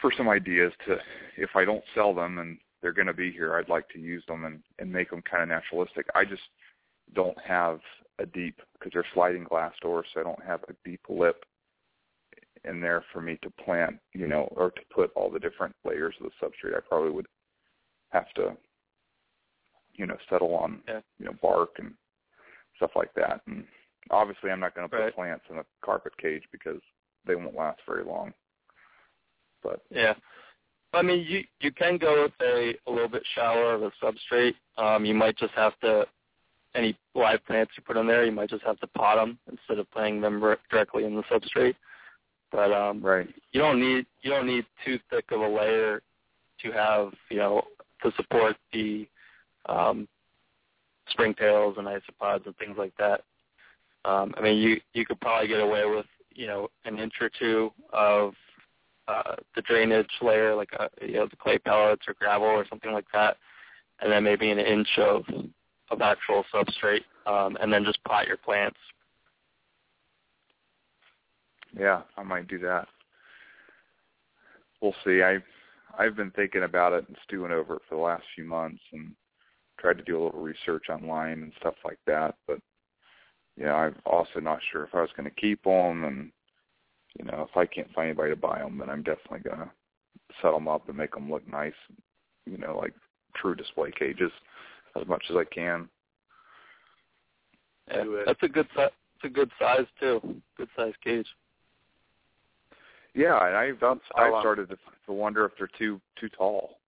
for 0.00 0.10
some 0.16 0.28
ideas 0.30 0.72
to, 0.86 0.96
if 1.36 1.50
I 1.54 1.64
don't 1.64 1.84
sell 1.94 2.14
them 2.14 2.38
and 2.38 2.58
they're 2.80 2.92
going 2.92 3.06
to 3.06 3.12
be 3.12 3.30
here, 3.30 3.56
I'd 3.56 3.68
like 3.68 3.88
to 3.90 3.98
use 3.98 4.24
them 4.28 4.44
and 4.46 4.60
and 4.78 4.90
make 4.90 5.10
them 5.10 5.22
kind 5.30 5.42
of 5.42 5.48
naturalistic. 5.50 6.06
I 6.14 6.24
just 6.24 6.42
don't 7.14 7.38
have 7.40 7.80
a 8.18 8.26
deep 8.26 8.60
because 8.74 8.92
they're 8.92 9.04
sliding 9.14 9.44
glass 9.44 9.72
doors, 9.80 10.06
so 10.12 10.20
I 10.20 10.24
don't 10.24 10.42
have 10.44 10.60
a 10.68 10.74
deep 10.84 11.00
lip 11.08 11.44
in 12.64 12.80
there 12.80 13.04
for 13.12 13.20
me 13.20 13.38
to 13.42 13.50
plant, 13.64 13.96
you 14.12 14.26
know, 14.26 14.52
or 14.56 14.70
to 14.70 14.80
put 14.92 15.12
all 15.14 15.30
the 15.30 15.38
different 15.38 15.74
layers 15.84 16.14
of 16.20 16.26
the 16.26 16.46
substrate. 16.46 16.76
I 16.76 16.80
probably 16.88 17.10
would 17.10 17.26
have 18.10 18.32
to, 18.34 18.56
you 19.94 20.06
know, 20.06 20.16
settle 20.28 20.54
on, 20.54 20.80
yeah. 20.88 21.00
you 21.18 21.26
know, 21.26 21.34
bark 21.40 21.70
and 21.78 21.94
stuff 22.76 22.90
like 22.96 23.12
that. 23.14 23.40
And 23.46 23.64
obviously, 24.10 24.50
I'm 24.50 24.60
not 24.60 24.74
going 24.74 24.88
to 24.88 24.96
put 24.96 25.14
plants 25.14 25.44
in 25.50 25.58
a 25.58 25.64
carpet 25.84 26.16
cage 26.18 26.42
because 26.52 26.80
they 27.26 27.34
won't 27.34 27.56
last 27.56 27.80
very 27.86 28.04
long. 28.04 28.32
But 29.62 29.82
yeah, 29.90 30.14
I 30.92 31.02
mean, 31.02 31.24
you 31.28 31.42
you 31.60 31.72
can 31.72 31.98
go 31.98 32.24
with 32.24 32.32
a 32.40 32.74
a 32.86 32.90
little 32.90 33.08
bit 33.08 33.22
shallower 33.34 33.74
of 33.74 33.82
a 33.82 33.92
substrate. 34.02 34.54
Um, 34.76 35.04
you 35.04 35.14
might 35.14 35.36
just 35.36 35.54
have 35.54 35.78
to 35.80 36.06
any 36.74 36.96
live 37.14 37.44
plants 37.46 37.72
you 37.76 37.82
put 37.82 37.96
in 37.96 38.06
there, 38.06 38.24
you 38.24 38.32
might 38.32 38.50
just 38.50 38.64
have 38.64 38.78
to 38.80 38.86
pot 38.88 39.16
them 39.16 39.38
instead 39.50 39.78
of 39.78 39.90
planting 39.90 40.20
them 40.20 40.40
directly 40.70 41.04
in 41.04 41.16
the 41.16 41.22
substrate. 41.24 41.74
But 42.50 42.72
um, 42.72 43.02
right. 43.02 43.28
you 43.52 43.60
don't 43.60 43.80
need 43.80 44.06
you 44.22 44.30
don't 44.30 44.46
need 44.46 44.64
too 44.84 44.98
thick 45.10 45.26
of 45.32 45.40
a 45.40 45.48
layer 45.48 46.02
to 46.62 46.72
have 46.72 47.12
you 47.30 47.38
know 47.38 47.62
to 48.02 48.12
support 48.16 48.56
the 48.72 49.06
um, 49.66 50.08
springtails 51.14 51.78
and 51.78 51.86
isopods 51.86 52.46
and 52.46 52.56
things 52.56 52.76
like 52.78 52.92
that. 52.98 53.22
Um, 54.04 54.34
I 54.36 54.40
mean, 54.40 54.58
you 54.58 54.80
you 54.94 55.04
could 55.04 55.20
probably 55.20 55.48
get 55.48 55.60
away 55.60 55.84
with 55.84 56.06
you 56.34 56.46
know 56.46 56.68
an 56.84 56.98
inch 56.98 57.14
or 57.20 57.30
two 57.38 57.70
of 57.92 58.32
uh, 59.08 59.36
the 59.54 59.62
drainage 59.62 60.10
layer, 60.22 60.54
like 60.54 60.70
a, 60.78 60.88
you 61.04 61.14
know 61.14 61.26
the 61.26 61.36
clay 61.36 61.58
pellets 61.58 62.02
or 62.08 62.14
gravel 62.14 62.46
or 62.46 62.66
something 62.68 62.92
like 62.92 63.06
that, 63.12 63.36
and 64.00 64.10
then 64.10 64.24
maybe 64.24 64.50
an 64.50 64.58
inch 64.58 64.88
of 64.98 65.24
of 65.90 66.00
actual 66.00 66.44
substrate, 66.52 67.04
um, 67.26 67.56
and 67.60 67.72
then 67.72 67.84
just 67.84 68.02
pot 68.04 68.26
your 68.26 68.36
plants 68.36 68.78
yeah, 71.76 72.02
I 72.16 72.22
might 72.22 72.48
do 72.48 72.58
that. 72.60 72.88
We'll 74.80 74.94
see. 75.04 75.22
I 75.22 75.38
I've 75.98 76.16
been 76.16 76.30
thinking 76.32 76.62
about 76.62 76.92
it 76.92 77.06
and 77.08 77.16
stewing 77.24 77.50
over 77.50 77.76
it 77.76 77.82
for 77.88 77.96
the 77.96 78.00
last 78.00 78.22
few 78.34 78.44
months 78.44 78.80
and 78.92 79.12
tried 79.80 79.98
to 79.98 80.04
do 80.04 80.20
a 80.20 80.22
little 80.24 80.40
research 80.40 80.84
online 80.88 81.42
and 81.42 81.52
stuff 81.58 81.74
like 81.84 81.98
that. 82.06 82.36
But 82.46 82.58
know, 83.56 83.74
I'm 83.74 83.96
also 84.06 84.40
not 84.40 84.60
sure 84.70 84.84
if 84.84 84.94
I 84.94 85.00
was 85.00 85.10
going 85.16 85.28
to 85.28 85.40
keep 85.40 85.64
them, 85.64 86.04
and 86.04 86.30
you 87.18 87.24
know, 87.24 87.46
if 87.50 87.56
I 87.56 87.66
can't 87.66 87.92
find 87.92 88.08
anybody 88.08 88.30
to 88.30 88.36
buy 88.36 88.60
them, 88.60 88.78
then 88.78 88.90
I'm 88.90 89.02
definitely 89.02 89.40
going 89.40 89.58
to 89.58 89.70
set 90.40 90.52
them 90.52 90.68
up 90.68 90.88
and 90.88 90.96
make 90.96 91.12
them 91.12 91.30
look 91.30 91.46
nice. 91.48 91.72
You 92.46 92.58
know, 92.58 92.78
like 92.78 92.94
true 93.34 93.54
display 93.54 93.90
cages 93.96 94.32
as 95.00 95.06
much 95.06 95.24
as 95.30 95.36
I 95.36 95.44
can. 95.44 95.88
Yeah, 97.90 98.04
that's 98.26 98.42
a 98.42 98.48
good 98.48 98.66
size. 98.74 98.90
It's 99.16 99.24
a 99.24 99.28
good 99.28 99.50
size 99.58 99.86
too. 99.98 100.40
Good 100.56 100.68
size 100.76 100.92
cage. 101.02 101.26
Yeah, 103.14 103.46
and 103.46 103.56
I've 103.56 103.82
I've 104.16 104.40
started 104.40 104.68
to, 104.68 104.76
to 105.06 105.12
wonder 105.12 105.44
if 105.46 105.52
they're 105.58 105.70
too 105.78 106.00
too 106.20 106.28
tall. 106.28 106.78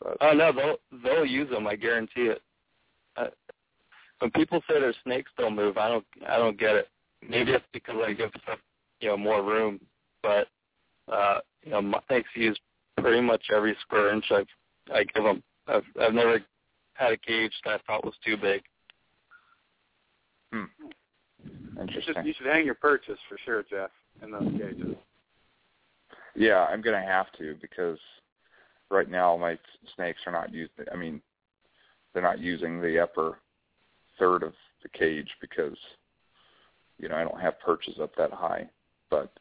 But, 0.00 0.16
oh 0.20 0.32
no, 0.32 0.52
they'll 0.52 1.00
they'll 1.02 1.24
use 1.24 1.48
them. 1.50 1.66
I 1.66 1.76
guarantee 1.76 2.26
it. 2.26 2.42
Uh, 3.16 3.28
when 4.18 4.30
people 4.32 4.60
say 4.68 4.80
their 4.80 4.94
snakes 5.04 5.30
don't 5.38 5.56
move, 5.56 5.78
I 5.78 5.88
don't 5.88 6.04
I 6.28 6.36
don't 6.36 6.58
get 6.58 6.76
it. 6.76 6.88
Maybe 7.26 7.52
it's 7.52 7.64
because 7.72 7.96
I 8.04 8.12
give 8.12 8.30
stuff 8.42 8.58
you 9.00 9.08
know 9.08 9.16
more 9.16 9.42
room, 9.42 9.80
but 10.22 10.48
uh, 11.10 11.38
you 11.62 11.70
know 11.70 11.82
my 11.82 12.00
snakes 12.08 12.28
use 12.34 12.58
pretty 13.00 13.20
much 13.20 13.44
every 13.54 13.76
square 13.80 14.12
inch 14.12 14.26
I've 14.30 14.46
I 14.92 15.04
give 15.04 15.24
them. 15.24 15.42
I've 15.66 15.84
I've 16.00 16.14
never 16.14 16.40
had 16.94 17.12
a 17.12 17.16
cage 17.16 17.52
that 17.64 17.74
I 17.74 17.78
thought 17.86 18.04
was 18.04 18.14
too 18.24 18.36
big. 18.36 18.62
Hmm. 20.52 20.64
You 21.88 22.00
should, 22.02 22.24
you 22.24 22.32
should 22.36 22.46
hang 22.46 22.64
your 22.64 22.76
perches 22.76 23.18
for 23.28 23.36
sure, 23.44 23.64
Jeff, 23.68 23.90
in 24.22 24.30
those 24.30 24.48
cages. 24.52 24.94
Yeah, 26.36 26.64
I'm 26.64 26.80
going 26.80 27.00
to 27.00 27.06
have 27.06 27.26
to 27.38 27.56
because 27.60 27.98
right 28.90 29.10
now 29.10 29.36
my 29.36 29.58
snakes 29.96 30.20
are 30.26 30.32
not 30.32 30.52
using. 30.52 30.84
I 30.92 30.96
mean, 30.96 31.20
they're 32.12 32.22
not 32.22 32.38
using 32.38 32.80
the 32.80 33.00
upper 33.00 33.38
third 34.18 34.42
of 34.42 34.52
the 34.82 34.88
cage 34.88 35.28
because 35.40 35.76
you 36.98 37.08
know 37.08 37.16
I 37.16 37.24
don't 37.24 37.40
have 37.40 37.58
perches 37.60 37.98
up 38.00 38.14
that 38.16 38.32
high. 38.32 38.68
But 39.10 39.32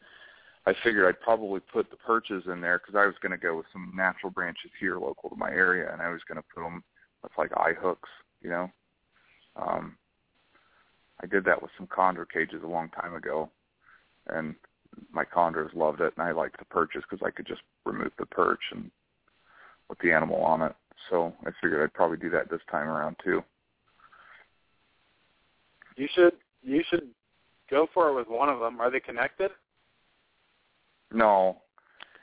I 0.65 0.73
figured 0.83 1.07
I'd 1.07 1.21
probably 1.21 1.59
put 1.59 1.89
the 1.89 1.97
perches 1.97 2.43
in 2.47 2.61
there 2.61 2.79
because 2.79 2.95
I 2.95 3.05
was 3.05 3.15
going 3.21 3.31
to 3.31 3.37
go 3.37 3.57
with 3.57 3.65
some 3.73 3.91
natural 3.95 4.31
branches 4.31 4.71
here 4.79 4.97
local 4.97 5.29
to 5.29 5.35
my 5.35 5.49
area, 5.49 5.91
and 5.91 6.01
I 6.01 6.09
was 6.09 6.21
going 6.27 6.37
to 6.37 6.47
put 6.53 6.63
them 6.63 6.83
with 7.21 7.31
like 7.37 7.51
eye 7.57 7.73
hooks, 7.79 8.09
you 8.41 8.49
know. 8.49 8.71
Um, 9.55 9.97
I 11.21 11.25
did 11.25 11.43
that 11.45 11.61
with 11.61 11.71
some 11.77 11.87
chondro 11.87 12.25
cages 12.29 12.63
a 12.63 12.67
long 12.67 12.89
time 12.89 13.13
ago, 13.13 13.49
and 14.27 14.55
my 15.11 15.25
chondros 15.25 15.73
loved 15.73 16.01
it, 16.01 16.13
and 16.17 16.25
I 16.25 16.31
liked 16.31 16.59
the 16.59 16.65
perches 16.65 17.03
because 17.09 17.25
I 17.25 17.31
could 17.31 17.47
just 17.47 17.61
remove 17.85 18.11
the 18.17 18.25
perch 18.25 18.61
and 18.71 18.89
with 19.89 19.99
the 19.99 20.11
animal 20.11 20.41
on 20.43 20.61
it. 20.61 20.75
So 21.09 21.33
I 21.45 21.49
figured 21.61 21.83
I'd 21.83 21.93
probably 21.93 22.17
do 22.17 22.29
that 22.29 22.49
this 22.49 22.61
time 22.71 22.87
around 22.87 23.17
too. 23.23 23.43
You 25.97 26.07
should 26.15 26.33
you 26.61 26.83
should 26.89 27.09
go 27.69 27.87
for 27.93 28.09
it 28.09 28.15
with 28.15 28.27
one 28.27 28.49
of 28.49 28.59
them. 28.59 28.79
Are 28.79 28.89
they 28.89 28.99
connected? 28.99 29.51
No, 31.13 31.61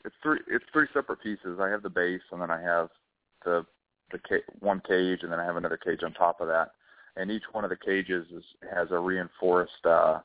it's 0.05 0.15
three. 0.23 0.41
It's 0.49 0.65
three 0.73 0.87
separate 0.93 1.23
pieces. 1.23 1.59
I 1.61 1.69
have 1.69 1.83
the 1.83 1.91
base, 1.91 2.23
and 2.33 2.41
then 2.43 2.51
I 2.51 2.61
have 2.61 2.89
the 3.45 3.65
the 4.13 4.19
ca- 4.19 4.53
one 4.59 4.83
cage, 4.87 5.21
and 5.23 5.33
then 5.33 5.39
I 5.41 5.45
have 5.45 5.57
another 5.57 5.77
cage 5.79 6.03
on 6.03 6.13
top 6.13 6.41
of 6.41 6.49
that 6.49 6.73
and 7.17 7.31
each 7.31 7.43
one 7.53 7.65
of 7.65 7.71
the 7.71 7.77
cages 7.77 8.27
is, 8.35 8.45
has 8.75 8.89
a 8.91 8.99
reinforced 8.99 9.85
uh 9.85 10.19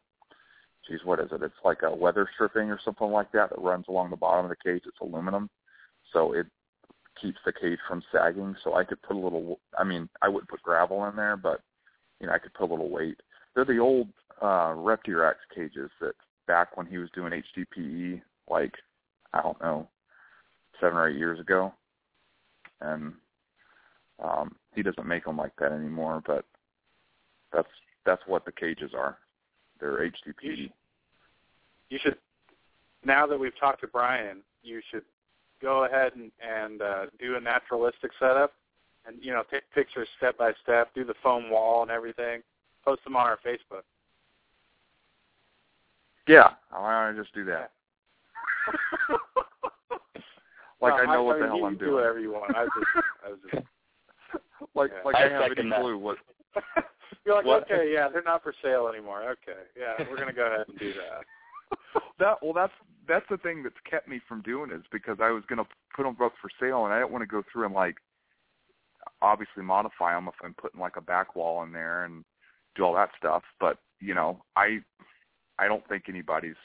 geez, 0.88 1.00
what 1.04 1.20
is 1.20 1.30
it? 1.32 1.42
It's 1.42 1.54
like 1.64 1.80
a 1.82 1.94
weather 1.94 2.30
stripping 2.36 2.70
or 2.70 2.80
something 2.86 3.10
like 3.10 3.32
that 3.32 3.50
that 3.50 3.60
runs 3.60 3.86
along 3.90 4.12
the 4.12 4.16
bottom 4.16 4.46
of 4.46 4.50
the 4.50 4.56
cage. 4.56 4.84
It's 4.86 4.98
aluminum, 5.02 5.50
so 6.14 6.34
it 6.34 6.46
keeps 7.20 7.40
the 7.44 7.52
cage 7.52 7.80
from 7.88 8.04
sagging. 8.12 8.56
So 8.64 8.76
I 8.76 8.84
could 8.84 9.02
put 9.02 9.16
a 9.16 9.20
little. 9.20 9.60
I 9.78 9.84
mean, 9.84 10.08
I 10.22 10.30
would 10.30 10.48
put 10.48 10.62
gravel 10.62 11.06
in 11.06 11.16
there, 11.16 11.38
but 11.38 11.62
you 12.20 12.28
know, 12.28 12.34
I 12.34 12.38
could 12.38 12.54
put 12.54 12.70
a 12.70 12.72
little 12.72 12.90
weight. 12.92 13.20
They're 13.56 13.66
the 13.66 13.80
old 13.80 14.10
uh 14.42 14.74
Reptiraxx 14.76 15.36
cages 15.56 15.90
that 16.02 16.14
back 16.48 16.78
when 16.78 16.86
he 16.86 17.00
was 17.00 17.10
doing 17.16 17.42
HDPE, 17.58 18.22
like 18.50 18.74
I 19.34 19.42
don't 19.42 19.60
know, 19.62 19.88
seven 20.80 20.98
or 20.98 21.10
eight 21.10 21.18
years 21.18 21.40
ago, 21.40 21.74
and 22.82 23.14
um 24.24 24.56
he 24.74 24.84
doesn't 24.84 25.08
make 25.08 25.26
them 25.26 25.38
like 25.38 25.56
that 25.60 25.72
anymore. 25.72 26.22
But 26.26 26.46
that's 27.54 27.70
that's 28.06 28.22
what 28.28 28.46
the 28.46 28.52
cages 28.52 28.92
are. 28.96 29.18
They're 29.80 30.10
HDPE. 30.10 30.72
You 31.90 32.00
should, 32.02 32.18
now 33.04 33.28
that 33.28 33.40
we've 33.40 33.58
talked 33.60 33.82
to 33.82 33.88
Brian, 33.88 34.40
you 34.64 34.82
should 34.90 35.04
go 35.62 35.86
ahead 35.86 36.14
and, 36.16 36.32
and 36.42 36.82
uh, 36.82 37.06
do 37.20 37.36
a 37.36 37.40
naturalistic 37.40 38.12
setup, 38.20 38.54
and 39.06 39.18
you 39.22 39.32
know 39.32 39.44
take 39.52 39.64
pictures 39.74 40.08
step 40.18 40.38
by 40.38 40.52
step, 40.64 40.90
do 40.96 41.04
the 41.04 41.14
foam 41.22 41.50
wall 41.50 41.82
and 41.82 41.92
everything, 41.92 42.42
post 42.84 43.04
them 43.04 43.16
on 43.16 43.26
our 43.26 43.40
Facebook. 43.46 43.84
Yeah, 46.28 46.50
why 46.72 47.08
don't 47.08 47.16
I 47.16 47.22
just 47.22 47.34
do 47.34 47.46
that? 47.46 47.72
like 50.82 50.94
well, 50.94 50.94
I 50.96 51.06
know 51.06 51.12
I, 51.12 51.18
what 51.22 51.36
I 51.36 51.40
the 51.40 51.44
mean, 51.46 51.50
hell 51.50 51.58
you 51.60 51.66
I'm 51.66 51.74
do 51.78 51.86
doing. 51.86 51.94
whatever 51.96 52.20
you 52.20 52.32
want. 52.32 52.56
I 52.56 52.64
was 52.64 52.70
just, 52.76 53.06
I 53.26 53.30
was 53.30 53.40
just 53.52 53.66
like 54.76 54.92
yeah. 54.94 55.02
like 55.06 55.16
I 55.16 55.28
I, 55.28 55.32
have 55.32 55.52
any 55.58 55.70
that. 55.70 55.80
clue 55.80 55.98
what 55.98 56.18
You're 57.26 57.36
like, 57.38 57.46
What? 57.46 57.64
okay, 57.64 57.92
yeah, 57.92 58.08
they're 58.08 58.22
not 58.24 58.44
for 58.44 58.54
sale 58.64 58.88
anymore. 58.88 59.24
Okay, 59.24 59.62
yeah, 59.78 60.06
we're 60.10 60.18
gonna 60.18 60.34
go 60.34 60.46
ahead 60.46 60.68
and 60.68 60.78
do 60.78 60.94
that. 60.94 62.02
that 62.20 62.38
well 62.44 62.54
that's 62.54 62.74
that's 63.08 63.26
the 63.30 63.38
thing 63.38 63.64
that's 63.64 63.76
kept 63.90 64.08
me 64.08 64.20
from 64.28 64.42
doing 64.42 64.72
it 64.72 64.76
is 64.76 64.84
because 64.92 65.18
I 65.22 65.30
was 65.32 65.44
going 65.48 65.58
to 65.64 65.66
put 65.96 66.04
them 66.04 66.16
up 66.24 66.34
for 66.42 66.50
sale 66.60 66.86
and 66.86 66.94
I 66.94 67.00
didn't 67.00 67.12
want 67.12 67.22
to 67.22 67.28
go 67.28 67.44
through 67.52 67.66
and 67.66 67.74
like 67.74 67.98
obviously 69.22 69.64
modify 69.64 70.14
them 70.14 70.28
if 70.28 70.34
I'm 70.44 70.56
putting 70.56 70.80
like 70.80 70.98
a 70.98 71.02
back 71.02 71.36
wall 71.36 71.64
in 71.64 71.72
there 71.72 72.06
and 72.06 72.24
do 72.76 72.84
all 72.84 72.94
that 72.96 73.10
stuff 73.18 73.44
but 73.60 73.78
you 74.00 74.14
know 74.16 74.42
I 74.56 74.80
I 75.60 75.68
don't 75.68 75.88
think 75.88 76.06
anybody's 76.10 76.56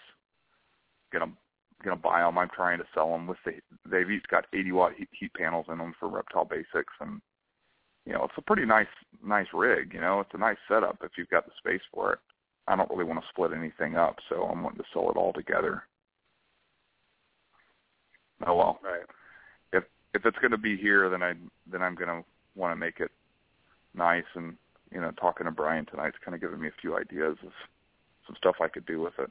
going 1.12 1.28
to 1.28 1.36
going 1.82 1.96
to 1.96 2.02
buy 2.02 2.20
them 2.20 2.38
I'm 2.38 2.50
trying 2.54 2.78
to 2.78 2.84
sell 2.94 3.10
them 3.10 3.26
with 3.26 3.38
the 3.44 3.52
they've 3.90 4.10
each 4.10 4.26
got 4.30 4.46
80 4.52 4.72
watt 4.72 4.92
heat, 4.96 5.08
heat 5.12 5.32
panels 5.34 5.66
in 5.68 5.78
them 5.78 5.94
for 5.98 6.08
reptile 6.08 6.44
basics 6.44 6.94
and 7.00 7.20
you 8.06 8.12
know, 8.12 8.24
it's 8.24 8.34
a 8.38 8.42
pretty 8.42 8.64
nice 8.64 8.86
nice 9.24 9.46
rig. 9.52 9.92
You 9.94 10.00
know, 10.00 10.20
it's 10.20 10.34
a 10.34 10.38
nice 10.38 10.56
setup 10.68 10.98
if 11.02 11.12
you've 11.16 11.30
got 11.30 11.46
the 11.46 11.52
space 11.58 11.82
for 11.92 12.12
it. 12.12 12.18
I 12.66 12.76
don't 12.76 12.90
really 12.90 13.04
want 13.04 13.20
to 13.20 13.28
split 13.28 13.52
anything 13.52 13.96
up, 13.96 14.16
so 14.28 14.44
I'm 14.44 14.62
wanting 14.62 14.78
to 14.78 14.84
sell 14.92 15.10
it 15.10 15.16
all 15.16 15.32
together. 15.32 15.84
Oh 18.46 18.56
well. 18.56 18.80
Right. 18.82 19.02
If 19.72 19.84
if 20.14 20.24
it's 20.24 20.38
going 20.38 20.50
to 20.52 20.58
be 20.58 20.76
here, 20.76 21.08
then 21.10 21.22
I 21.22 21.34
then 21.70 21.82
I'm 21.82 21.94
going 21.94 22.08
to 22.08 22.24
want 22.56 22.72
to 22.72 22.76
make 22.76 23.00
it 23.00 23.10
nice. 23.94 24.24
And 24.34 24.56
you 24.92 25.00
know, 25.00 25.10
talking 25.12 25.44
to 25.44 25.50
Brian 25.50 25.86
tonight's 25.86 26.16
kind 26.24 26.34
of 26.34 26.40
giving 26.40 26.60
me 26.60 26.68
a 26.68 26.80
few 26.80 26.96
ideas 26.96 27.36
of 27.44 27.52
some 28.26 28.36
stuff 28.36 28.56
I 28.60 28.68
could 28.68 28.86
do 28.86 29.00
with 29.00 29.14
it. 29.18 29.30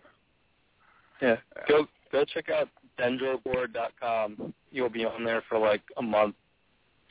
Yeah, 1.22 1.38
go 1.68 1.88
go 2.12 2.26
check 2.26 2.50
out 2.50 2.68
dendroboard.com. 3.00 4.54
You'll 4.72 4.90
be 4.90 5.06
on 5.06 5.24
there 5.24 5.44
for 5.50 5.58
like 5.58 5.82
a 5.98 6.02
month 6.02 6.36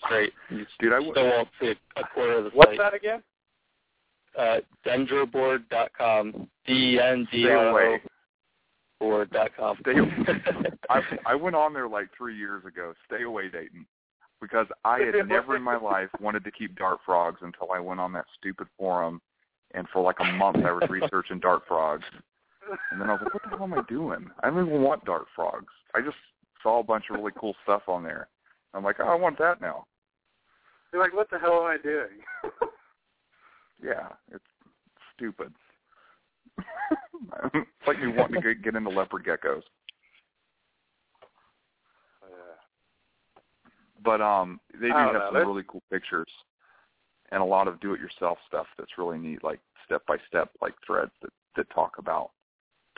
straight. 0.05 0.33
You 0.51 0.65
Dude, 0.81 0.93
I 0.93 1.01
still 1.01 1.25
won't 1.29 1.49
see 1.61 1.75
a 1.97 2.03
quarter 2.15 2.39
of 2.39 2.45
the 2.45 2.51
What's 2.51 2.71
site. 2.73 2.79
that 2.79 2.95
again? 2.95 3.23
Uh, 4.39 4.59
dendroboard.com. 4.87 6.49
D 6.67 6.99
N 7.03 7.27
D 7.33 7.43
Stay 7.45 7.51
R 7.51 7.69
O 7.69 7.71
away. 7.71 8.03
board.com. 9.01 9.77
Stay 9.81 9.93
I 10.91 11.01
I 11.27 11.35
went 11.35 11.57
on 11.57 11.73
there 11.73 11.89
like 11.89 12.09
three 12.17 12.37
years 12.37 12.65
ago. 12.65 12.93
Stay 13.07 13.23
away, 13.25 13.49
Dayton, 13.49 13.87
because 14.41 14.67
I 14.85 14.99
had 15.01 15.27
never 15.29 15.57
in 15.57 15.63
my 15.63 15.77
life 15.77 16.09
wanted 16.21 16.45
to 16.45 16.51
keep 16.51 16.77
dart 16.77 16.99
frogs 17.05 17.41
until 17.43 17.73
I 17.73 17.81
went 17.81 18.01
on 18.01 18.13
that 18.13 18.27
stupid 18.39 18.67
forum, 18.77 19.21
and 19.75 19.89
for 19.93 20.03
like 20.03 20.17
a 20.21 20.25
month 20.33 20.59
I 20.65 20.73
was 20.73 20.89
researching 20.89 21.41
dart 21.41 21.63
frogs, 21.67 22.05
and 22.91 23.01
then 23.01 23.09
I 23.09 23.13
was 23.13 23.21
like, 23.25 23.35
what 23.35 23.43
the 23.43 23.51
hell 23.51 23.65
am 23.65 23.75
I 23.75 23.83
doing? 23.89 24.31
I 24.43 24.51
don't 24.51 24.67
even 24.67 24.83
want 24.83 25.05
dart 25.05 25.27
frogs. 25.35 25.73
I 25.95 26.01
just 26.01 26.17
saw 26.63 26.81
a 26.81 26.85
bunch 26.85 27.05
of 27.11 27.17
really 27.17 27.33
cool 27.39 27.55
stuff 27.63 27.83
on 27.89 28.03
there. 28.03 28.29
I'm 28.75 28.85
like, 28.85 28.97
oh, 29.01 29.09
I 29.09 29.15
want 29.15 29.39
that 29.39 29.61
now. 29.61 29.87
You're 30.93 31.03
like, 31.03 31.15
what 31.15 31.31
the 31.31 31.39
hell 31.39 31.61
am 31.61 31.67
I 31.67 31.77
doing? 31.83 32.21
Yeah, 33.83 34.09
it's 34.33 34.45
stupid. 35.15 35.53
it's 36.59 37.87
like 37.87 38.01
me 38.01 38.13
wanting 38.17 38.43
to 38.43 38.55
get, 38.55 38.75
into 38.75 38.91
leopard 38.91 39.25
geckos. 39.25 39.63
Yeah. 42.23 42.57
But 44.05 44.21
um, 44.21 44.61
they 44.73 44.89
do 44.89 44.93
have 44.93 45.13
know. 45.13 45.21
some 45.27 45.35
That's- 45.35 45.47
really 45.47 45.65
cool 45.69 45.83
pictures, 45.93 46.27
and 47.31 47.41
a 47.41 47.47
lot 47.47 47.69
of 47.69 47.81
do-it-yourself 47.81 48.39
stuff 48.49 48.67
that's 48.77 48.99
really 48.99 49.19
neat, 49.19 49.45
like 49.45 49.61
step-by-step 49.85 50.51
like 50.61 50.75
threads 50.87 51.13
that 51.23 51.31
that 51.57 51.71
talk 51.71 51.95
about, 51.99 52.31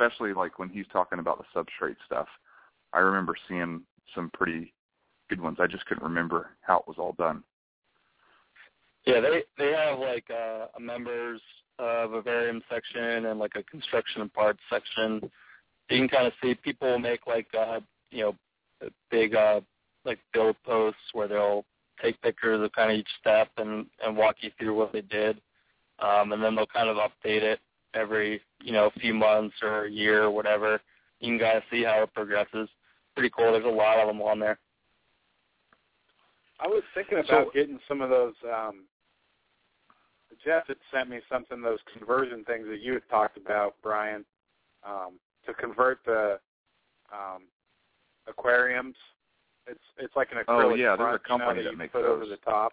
especially 0.01 0.33
like 0.33 0.59
when 0.59 0.69
he's 0.69 0.87
talking 0.93 1.19
about 1.19 1.39
the 1.39 1.61
substrate 1.61 1.97
stuff. 2.07 2.27
I 2.93 2.99
remember 2.99 3.35
seeing 3.49 3.83
some 4.15 4.31
pretty 4.33 4.73
good 5.29 5.41
ones. 5.41 5.59
I 5.61 5.67
just 5.67 5.87
couldn't 5.87 6.03
remember 6.03 6.51
how 6.63 6.79
it 6.79 6.89
was 6.89 6.97
all 6.99 7.13
done. 7.13 7.43
Yeah, 9.07 9.21
they 9.21 9.45
they 9.57 9.73
have 9.73 9.99
like 9.99 10.25
uh, 10.31 10.67
a 10.77 10.81
members 10.81 11.41
uh, 11.79 12.07
vivarium 12.09 12.63
section 12.71 13.27
and 13.27 13.39
like 13.39 13.53
a 13.57 13.63
construction 13.63 14.23
and 14.23 14.33
parts 14.33 14.61
section. 14.69 15.21
You 15.89 15.99
can 15.99 16.09
kind 16.09 16.27
of 16.27 16.33
see 16.43 16.55
people 16.55 16.99
make 16.99 17.27
like 17.27 17.49
uh, 17.59 17.81
you 18.11 18.23
know 18.23 18.89
big 19.11 19.35
uh, 19.35 19.61
like 20.05 20.19
build 20.33 20.57
posts 20.65 21.01
where 21.13 21.29
they'll 21.29 21.65
take 22.03 22.21
pictures 22.21 22.63
of 22.63 22.73
kind 22.73 22.91
of 22.91 22.99
each 22.99 23.09
step 23.21 23.49
and 23.57 23.87
and 24.05 24.17
walk 24.17 24.37
you 24.41 24.51
through 24.59 24.77
what 24.77 24.93
they 24.93 25.03
did, 25.03 25.41
um, 26.01 26.33
and 26.33 26.43
then 26.43 26.55
they'll 26.55 26.67
kind 26.67 26.89
of 26.89 26.97
update 26.97 27.43
it 27.43 27.61
every 27.95 28.41
you 28.63 28.73
know 28.73 28.91
few 29.01 29.15
months 29.15 29.55
or 29.63 29.85
a 29.87 29.91
year 29.91 30.25
or 30.25 30.31
whatever. 30.31 30.81
You 31.21 31.29
can 31.33 31.39
kind 31.39 31.57
of 31.59 31.63
see 31.71 31.83
how 31.83 32.03
it 32.03 32.15
progresses. 32.15 32.69
Pretty 33.15 33.31
cool. 33.37 33.53
There's 33.53 33.65
a 33.65 33.69
lot 33.69 33.99
of 33.99 34.07
them 34.07 34.23
on 34.23 34.39
there. 34.39 34.59
I 36.61 36.67
was 36.67 36.83
thinking 36.95 37.19
about 37.19 37.47
So- 37.47 37.51
getting 37.53 37.79
some 37.89 38.01
of 38.01 38.11
those. 38.11 38.35
um 38.45 38.87
Jeff 40.45 40.67
had 40.69 40.79
sent 40.91 41.11
me 41.11 41.21
something, 41.29 41.61
those 41.61 41.81
conversion 41.93 42.45
things 42.45 42.67
that 42.69 42.81
you 42.81 42.95
had 42.95 43.07
talked 43.11 43.37
about, 43.37 43.75
Brian, 43.83 44.25
um, 44.85 45.21
to 45.45 45.53
convert 45.53 46.03
the 46.07 46.41
um, 47.13 47.43
aquariums. 48.27 48.97
It's 49.67 49.83
it's 49.99 50.17
like 50.17 50.33
an 50.33 50.39
acrylic 50.39 50.65
Oh, 50.73 50.75
yeah, 50.75 50.97
there's 50.97 51.17
a 51.17 51.19
front, 51.19 51.23
you 51.29 51.39
know, 51.39 51.39
company 51.45 51.59
that 51.59 51.65
that 51.65 51.73
you 51.73 51.77
makes 51.77 51.93
put 51.93 52.05
over 52.05 52.25
the 52.25 52.39
top. 52.39 52.73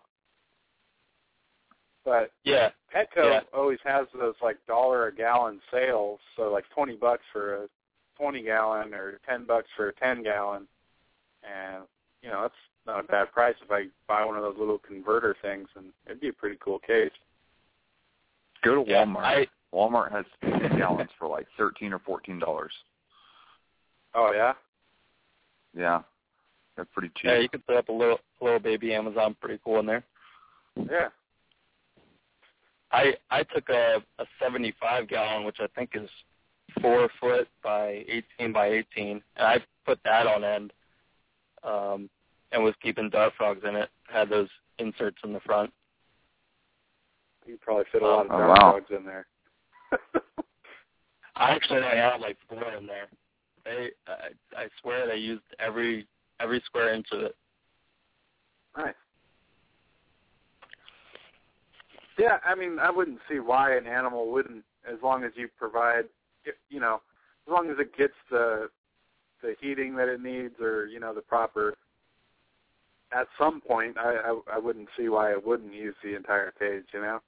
But 2.08 2.32
Yeah, 2.46 2.72
Petco 2.96 3.18
Yeah. 3.26 3.42
always 3.54 3.80
has 3.84 4.08
those 4.14 4.36
like 4.42 4.66
dollar 4.66 5.08
a 5.08 5.14
gallon 5.14 5.62
sales, 5.70 6.22
so 6.38 6.50
like 6.54 6.64
twenty 6.70 6.96
bucks 6.96 7.26
for 7.34 7.64
a 7.66 7.70
twenty 8.16 8.42
gallon 8.44 8.94
or 8.94 9.20
ten 9.28 9.44
bucks 9.44 9.68
for 9.76 9.90
a 9.90 9.94
ten 9.94 10.24
gallon, 10.24 10.70
and 11.44 11.84
you 12.22 12.30
know 12.30 12.44
that's 12.44 12.56
not 12.86 13.02
a 13.02 13.04
bad 13.04 13.30
price 13.34 13.58
if 13.62 13.70
I 13.70 13.88
buy 14.08 14.24
one 14.24 14.38
of 14.38 14.42
those 14.42 14.58
little 14.58 14.78
converter 14.78 15.36
things, 15.42 15.68
and 15.76 15.92
it'd 16.06 16.22
be 16.22 16.30
a 16.30 16.34
pretty 16.34 16.56
cool 16.62 16.80
case. 16.80 17.12
Go 18.64 18.86
to 18.86 18.90
yeah. 18.90 19.04
Walmart. 19.04 19.18
I 19.26 19.48
Walmart 19.74 20.10
has 20.14 20.24
10 20.40 20.78
gallons 20.78 21.10
for 21.20 21.28
like 21.28 21.46
thirteen 21.58 21.92
or 21.92 22.00
fourteen 22.00 22.40
dollars. 22.40 22.72
Oh 24.16 24.32
yeah, 24.34 24.54
Yeah, 25.76 26.04
they're 26.78 26.86
pretty 26.86 27.10
cheap. 27.10 27.26
yeah, 27.26 27.40
you 27.40 27.50
can 27.50 27.62
set 27.68 27.76
up 27.76 27.90
a 27.90 27.92
little 27.92 28.20
little 28.40 28.60
baby 28.60 28.94
Amazon, 28.96 29.36
pretty 29.42 29.60
cool 29.62 29.80
in 29.82 29.86
there. 29.86 30.06
yeah. 30.90 31.10
I 32.92 33.14
I 33.30 33.44
took 33.44 33.70
a 33.70 34.02
a 34.20 34.26
75 34.42 35.08
gallon, 35.08 35.46
which 35.46 35.58
I 35.60 35.68
think 35.76 35.92
is 35.94 36.10
four 36.82 37.10
foot 37.20 37.48
by 37.64 38.06
18 38.40 38.54
by 38.54 38.68
18, 38.68 39.22
and 39.36 39.48
I 39.48 39.60
put 39.86 40.00
that 40.04 40.28
on 40.28 40.44
end, 40.44 40.74
um, 41.64 42.10
and 42.52 42.64
was 42.64 42.76
keeping 42.82 43.10
dart 43.10 43.34
frogs 43.38 43.64
in 43.68 43.76
it. 43.76 43.90
Had 44.08 44.30
those 44.30 44.50
inserts 44.80 45.18
in 45.24 45.34
the 45.34 45.40
front. 45.42 45.72
You 47.46 47.58
probably 47.62 47.86
fit 47.92 48.02
a 48.02 48.08
lot 48.08 48.26
of 48.26 48.32
Oh, 48.32 48.38
dart 48.38 48.50
wow. 48.50 48.72
dogs 48.74 48.92
in 48.92 49.06
there. 49.06 49.28
I 51.36 51.52
actually 51.52 51.80
only 51.82 51.98
had 51.98 52.20
like 52.20 52.38
four 52.50 52.64
in 52.74 52.86
there. 52.88 53.08
They 53.66 53.90
I, 54.08 54.64
I 54.64 54.68
swear 54.82 55.08
they 55.08 55.18
used 55.18 55.44
every 55.60 56.08
every 56.40 56.62
square 56.66 56.94
inch 56.94 57.08
of 57.12 57.22
it. 57.22 57.36
nice. 58.78 58.94
Yeah, 62.18 62.38
I 62.46 62.56
mean, 62.56 62.80
I 62.80 62.90
wouldn't 62.90 63.20
see 63.30 63.40
why 63.40 63.76
an 63.78 63.86
animal 63.86 64.32
wouldn't, 64.32 64.64
as 64.92 64.98
long 65.04 65.24
as 65.24 65.32
you 65.36 65.48
provide, 65.58 66.06
you 66.70 66.80
know, 66.80 67.02
as 67.48 67.52
long 67.52 67.70
as 67.70 67.78
it 67.80 67.96
gets 67.98 68.14
the 68.32 68.70
the 69.44 69.56
heating 69.62 69.96
that 69.96 70.08
it 70.10 70.22
needs, 70.22 70.56
or 70.60 70.88
you 70.88 71.00
know, 71.00 71.14
the 71.14 71.22
proper. 71.22 71.76
At 73.14 73.28
some 73.38 73.62
point, 73.62 73.98
I 73.98 74.16
I, 74.16 74.56
I 74.56 74.58
wouldn't 74.58 74.90
see 74.98 75.10
why 75.10 75.32
it 75.32 75.46
wouldn't 75.46 75.74
use 75.74 75.96
the 76.04 76.16
entire 76.16 76.52
cage. 76.58 76.86
You 76.94 77.02
know. 77.02 77.20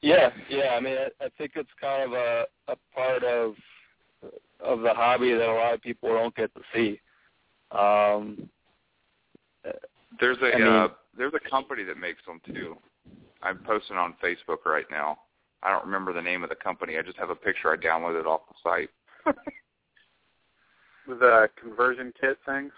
Yeah, 0.00 0.30
yeah. 0.48 0.74
I 0.76 0.80
mean, 0.80 0.96
I, 0.96 1.24
I 1.24 1.28
think 1.36 1.52
it's 1.56 1.70
kind 1.80 2.02
of 2.02 2.12
a 2.12 2.46
a 2.68 2.76
part 2.94 3.22
of 3.22 3.54
of 4.60 4.80
the 4.80 4.94
hobby 4.94 5.32
that 5.32 5.48
a 5.48 5.52
lot 5.52 5.74
of 5.74 5.82
people 5.82 6.08
don't 6.08 6.34
get 6.34 6.50
to 6.54 6.62
see. 6.74 7.00
Um, 7.70 8.48
There's 10.20 10.38
a 10.42 10.54
I 10.54 10.58
mean- 10.58 10.66
uh, 10.66 10.88
there's 11.16 11.34
a 11.34 11.50
company 11.50 11.84
that 11.84 11.96
makes 11.96 12.24
them 12.26 12.40
too. 12.46 12.76
I'm 13.44 13.58
posting 13.58 13.96
on 13.96 14.14
Facebook 14.22 14.64
right 14.66 14.86
now. 14.90 15.18
I 15.62 15.70
don't 15.70 15.84
remember 15.84 16.12
the 16.12 16.22
name 16.22 16.42
of 16.42 16.48
the 16.48 16.56
company. 16.56 16.98
I 16.98 17.02
just 17.02 17.18
have 17.18 17.30
a 17.30 17.34
picture 17.34 17.72
I 17.72 17.76
downloaded 17.76 18.26
off 18.26 18.42
the 18.48 18.54
site. 18.62 18.90
The 21.06 21.50
conversion 21.60 22.12
kit 22.18 22.38
things. 22.46 22.72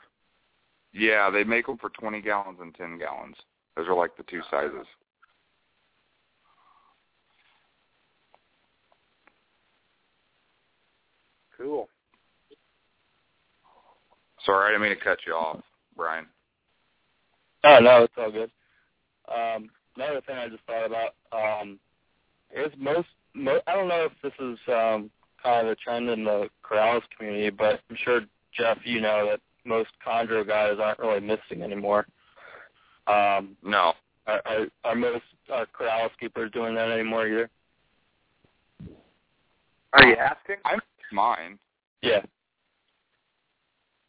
Yeah, 0.93 1.30
they 1.30 1.44
make 1.44 1.66
them 1.66 1.78
for 1.78 1.90
20 1.90 2.20
gallons 2.22 2.59
and 2.60 2.74
10 2.74 2.98
gallons. 2.98 3.36
Those 3.76 3.86
are 3.86 3.94
like 3.94 4.16
the 4.16 4.24
two 4.24 4.40
sizes. 4.51 4.86
Cool. 11.56 11.88
Sorry, 14.44 14.66
I 14.66 14.68
didn't 14.70 14.82
mean 14.82 14.97
to 14.98 15.05
cut 15.05 15.18
you 15.26 15.34
off, 15.34 15.60
Brian. 15.97 16.26
Oh 17.64 17.78
no, 17.80 18.05
it's 18.05 18.14
all 18.18 18.30
good. 18.30 18.51
Um, 19.28 19.70
another 19.97 20.20
thing 20.27 20.36
I 20.36 20.48
just 20.48 20.62
thought 20.64 20.86
about 20.86 21.14
um, 21.32 21.78
is 22.55 22.73
most, 22.78 23.09
mo- 23.35 23.60
I 23.66 23.74
don't 23.74 23.89
know 23.89 24.06
if 24.06 24.12
this 24.23 24.32
is 24.39 24.59
um, 24.68 25.10
kind 25.43 25.66
of 25.66 25.73
a 25.73 25.77
trend 25.77 26.09
in 26.09 26.24
the 26.24 26.48
Corallus 26.64 27.02
community, 27.16 27.51
but 27.51 27.81
I'm 27.90 27.97
sure 28.05 28.20
Jeff, 28.56 28.78
you 28.85 29.01
know 29.01 29.27
that 29.31 29.40
most 29.64 29.90
chondro 30.06 30.47
guys 30.47 30.77
aren't 30.81 30.98
really 30.98 31.20
missing 31.20 31.62
anymore. 31.62 32.06
Um, 33.06 33.56
No. 33.62 33.94
are, 34.27 34.43
are, 34.47 34.66
are 34.85 34.94
most 34.94 35.23
are 35.52 35.66
Corallus 35.66 36.10
keepers 36.18 36.51
doing 36.52 36.74
that 36.74 36.90
anymore 36.90 37.27
either? 37.27 37.51
Are 39.93 40.06
you 40.06 40.16
asking? 40.16 40.56
I'm 40.64 40.81
mine. 41.12 41.59
Yeah. 42.02 42.23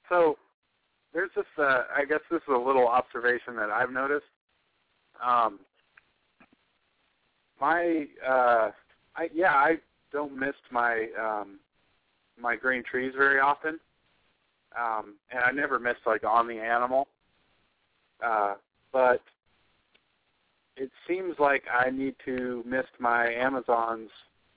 So 0.09 0.37
there's 1.13 1.29
this. 1.35 1.45
Uh, 1.57 1.83
I 1.95 2.05
guess 2.05 2.19
this 2.29 2.41
is 2.41 2.53
a 2.53 2.57
little 2.57 2.87
observation 2.87 3.55
that 3.57 3.69
I've 3.69 3.91
noticed. 3.91 4.25
Um, 5.25 5.59
my, 7.59 8.05
uh, 8.25 8.71
I 9.15 9.29
yeah, 9.33 9.53
I 9.53 9.77
don't 10.11 10.37
mist 10.37 10.57
my 10.71 11.07
um, 11.19 11.59
my 12.39 12.55
green 12.55 12.83
trees 12.83 13.13
very 13.17 13.39
often, 13.39 13.79
um, 14.79 15.15
and 15.31 15.43
I 15.43 15.51
never 15.51 15.79
mist 15.79 15.99
like 16.05 16.23
on 16.23 16.47
the 16.47 16.59
animal. 16.59 17.07
Uh, 18.23 18.55
but 18.91 19.21
it 20.75 20.91
seems 21.07 21.35
like 21.39 21.63
I 21.71 21.89
need 21.89 22.15
to 22.25 22.63
mist 22.65 22.89
my 22.99 23.31
Amazons 23.31 24.09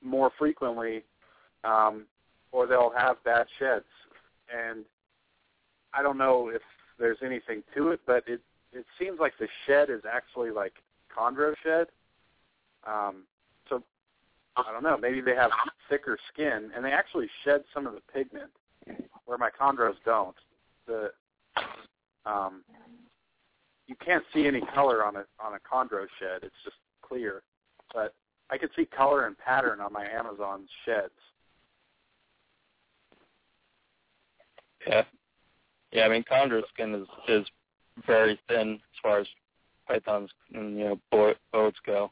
more 0.02 0.30
frequently, 0.38 1.04
um, 1.64 2.06
or 2.52 2.66
they'll 2.66 2.92
have 2.96 3.22
bad 3.24 3.46
sheds. 3.58 3.84
And 4.54 4.84
I 5.94 6.02
don't 6.02 6.18
know 6.18 6.48
if 6.48 6.62
there's 6.98 7.18
anything 7.24 7.62
to 7.74 7.90
it, 7.90 8.00
but 8.06 8.24
it 8.26 8.40
it 8.72 8.86
seems 8.98 9.18
like 9.18 9.32
the 9.38 9.48
shed 9.66 9.90
is 9.90 10.02
actually 10.10 10.50
like 10.50 10.74
chondro 11.16 11.54
shed. 11.62 11.88
Um, 12.86 13.24
so 13.68 13.82
I 14.56 14.72
don't 14.72 14.82
know. 14.82 14.96
Maybe 14.96 15.20
they 15.20 15.34
have 15.34 15.50
thicker 15.88 16.18
skin, 16.32 16.70
and 16.74 16.84
they 16.84 16.92
actually 16.92 17.28
shed 17.44 17.62
some 17.72 17.86
of 17.86 17.94
the 17.94 18.00
pigment 18.12 18.50
where 19.26 19.38
my 19.38 19.50
chondros 19.50 19.94
don't. 20.04 20.36
The 20.86 21.10
um, 22.26 22.62
you 23.86 23.96
can't 24.04 24.24
see 24.32 24.46
any 24.46 24.60
color 24.74 25.04
on 25.04 25.16
a 25.16 25.24
on 25.40 25.54
a 25.54 25.58
chondro 25.60 26.06
shed. 26.18 26.42
It's 26.42 26.54
just 26.64 26.76
clear, 27.02 27.42
but 27.92 28.14
I 28.50 28.58
could 28.58 28.70
see 28.76 28.84
color 28.84 29.26
and 29.26 29.36
pattern 29.38 29.80
on 29.80 29.92
my 29.92 30.06
Amazon 30.06 30.66
sheds. 30.84 31.10
Yeah, 34.86 35.02
yeah. 35.92 36.04
I 36.04 36.08
mean, 36.08 36.24
chondro 36.30 36.62
skin 36.72 36.94
is 36.94 37.06
is 37.28 37.46
very 38.06 38.38
thin 38.48 38.74
as 38.74 39.00
far 39.02 39.20
as 39.20 39.26
pythons 39.86 40.30
and 40.54 40.78
you 40.78 40.84
know 40.84 41.00
boas 41.52 41.74
go. 41.84 42.10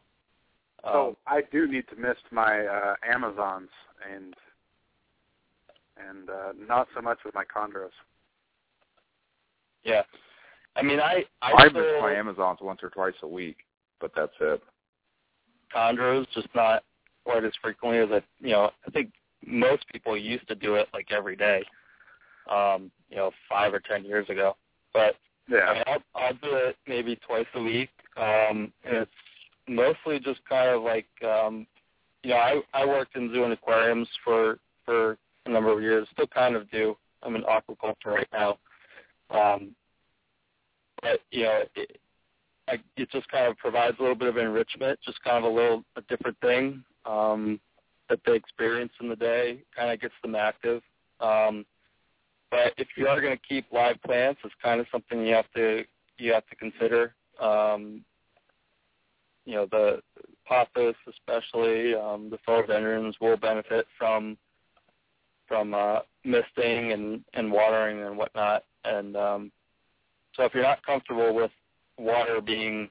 Um, 0.84 0.92
so 0.92 1.16
I 1.26 1.42
do 1.52 1.66
need 1.66 1.84
to 1.88 1.96
mist 1.96 2.22
my 2.30 2.66
uh, 2.66 2.94
Amazons 3.08 3.70
and 4.12 4.34
and 5.96 6.30
uh, 6.30 6.52
not 6.68 6.86
so 6.94 7.02
much 7.02 7.18
with 7.24 7.34
my 7.34 7.44
chondros. 7.44 7.90
Yeah, 9.84 10.02
I 10.76 10.82
mean 10.82 11.00
I 11.00 11.24
I, 11.42 11.52
I 11.56 11.64
miss 11.68 11.82
my 12.00 12.14
Amazons 12.14 12.58
once 12.60 12.80
or 12.82 12.90
twice 12.90 13.14
a 13.22 13.28
week, 13.28 13.58
but 14.00 14.12
that's 14.14 14.32
it. 14.40 14.62
Chondros 15.74 16.26
just 16.34 16.48
not 16.54 16.84
quite 17.24 17.44
as 17.44 17.52
frequently 17.60 17.98
as 17.98 18.08
I 18.10 18.22
you 18.44 18.52
know 18.52 18.70
I 18.86 18.90
think 18.90 19.12
most 19.46 19.84
people 19.92 20.16
used 20.16 20.46
to 20.48 20.54
do 20.54 20.74
it 20.74 20.88
like 20.92 21.08
every 21.10 21.36
day, 21.36 21.64
um, 22.50 22.90
you 23.10 23.16
know 23.16 23.30
five 23.48 23.74
or 23.74 23.80
ten 23.80 24.04
years 24.04 24.28
ago. 24.28 24.56
But 24.92 25.16
yeah, 25.48 25.60
I 25.60 25.74
mean, 25.74 25.84
I'll, 25.86 26.22
I'll 26.22 26.34
do 26.34 26.54
it 26.54 26.76
maybe 26.86 27.16
twice 27.26 27.46
a 27.54 27.62
week, 27.62 27.90
um, 28.16 28.72
and 28.84 28.98
it's 28.98 29.10
mostly 29.68 30.18
just 30.18 30.40
kind 30.48 30.70
of 30.70 30.82
like 30.82 31.08
um, 31.22 31.66
you 32.22 32.30
know 32.30 32.36
I 32.36 32.60
I 32.74 32.84
worked 32.84 33.16
in 33.16 33.32
zoo 33.32 33.44
and 33.44 33.52
aquariums 33.52 34.08
for 34.24 34.58
for 34.84 35.18
a 35.46 35.50
number 35.50 35.72
of 35.72 35.82
years, 35.82 36.08
still 36.12 36.26
kind 36.26 36.56
of 36.56 36.70
do. 36.70 36.96
I'm 37.22 37.36
in 37.36 37.42
aquaculture 37.42 38.06
right 38.06 38.28
now, 38.32 38.58
um, 39.30 39.74
but 41.02 41.20
you 41.30 41.44
know 41.44 41.62
it, 41.74 41.98
I, 42.68 42.78
it 42.96 43.10
just 43.10 43.28
kind 43.28 43.46
of 43.46 43.56
provides 43.56 43.96
a 43.98 44.02
little 44.02 44.16
bit 44.16 44.28
of 44.28 44.36
enrichment, 44.36 44.98
just 45.04 45.22
kind 45.22 45.44
of 45.44 45.50
a 45.50 45.54
little 45.54 45.84
a 45.96 46.02
different 46.02 46.38
thing 46.40 46.84
um, 47.06 47.60
that 48.08 48.20
they 48.26 48.34
experience 48.34 48.92
in 49.00 49.08
the 49.08 49.16
day, 49.16 49.62
kind 49.76 49.90
of 49.90 50.00
gets 50.00 50.14
them 50.22 50.34
active. 50.34 50.82
Um, 51.20 51.64
but 52.50 52.72
if 52.76 52.88
you 52.96 53.06
are 53.08 53.20
going 53.20 53.36
to 53.36 53.42
keep 53.46 53.66
live 53.72 54.00
plants, 54.02 54.40
it's 54.44 54.54
kind 54.62 54.80
of 54.80 54.86
something 54.90 55.26
you 55.26 55.34
have 55.34 55.50
to 55.54 55.84
you 56.18 56.32
have 56.32 56.46
to 56.46 56.56
consider. 56.56 57.14
Um, 57.40 58.04
you 59.48 59.54
know, 59.54 59.66
the 59.70 60.02
pothos 60.46 60.94
especially, 61.08 61.94
um, 61.94 62.28
the 62.28 62.36
philodendrons 62.46 63.14
will 63.18 63.38
benefit 63.38 63.86
from 63.96 64.36
from 65.46 65.72
uh, 65.72 66.00
misting 66.22 66.92
and, 66.92 67.24
and 67.32 67.50
watering 67.50 68.02
and 68.02 68.18
whatnot. 68.18 68.64
And 68.84 69.16
um, 69.16 69.52
so 70.34 70.44
if 70.44 70.52
you're 70.52 70.62
not 70.62 70.84
comfortable 70.84 71.34
with 71.34 71.50
water 71.96 72.42
being 72.42 72.90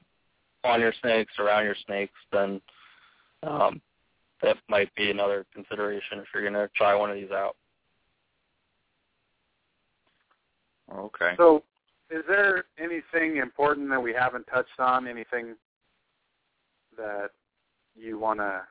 on 0.64 0.80
your 0.80 0.92
snakes, 1.00 1.32
around 1.38 1.62
your 1.62 1.76
snakes, 1.86 2.18
then 2.32 2.60
um, 3.44 3.80
that 4.42 4.56
might 4.68 4.92
be 4.96 5.12
another 5.12 5.46
consideration 5.54 6.18
if 6.18 6.24
you're 6.34 6.42
going 6.42 6.54
to 6.54 6.68
try 6.74 6.92
one 6.96 7.10
of 7.10 7.16
these 7.16 7.30
out. 7.30 7.54
Okay. 10.92 11.34
So, 11.36 11.62
is 12.10 12.24
there 12.26 12.64
anything 12.78 13.36
important 13.36 13.88
that 13.90 14.02
we 14.02 14.12
haven't 14.12 14.48
touched 14.48 14.80
on? 14.80 15.06
Anything 15.06 15.54
that 16.98 17.30
you 17.96 18.18
want 18.18 18.40
to 18.40 18.62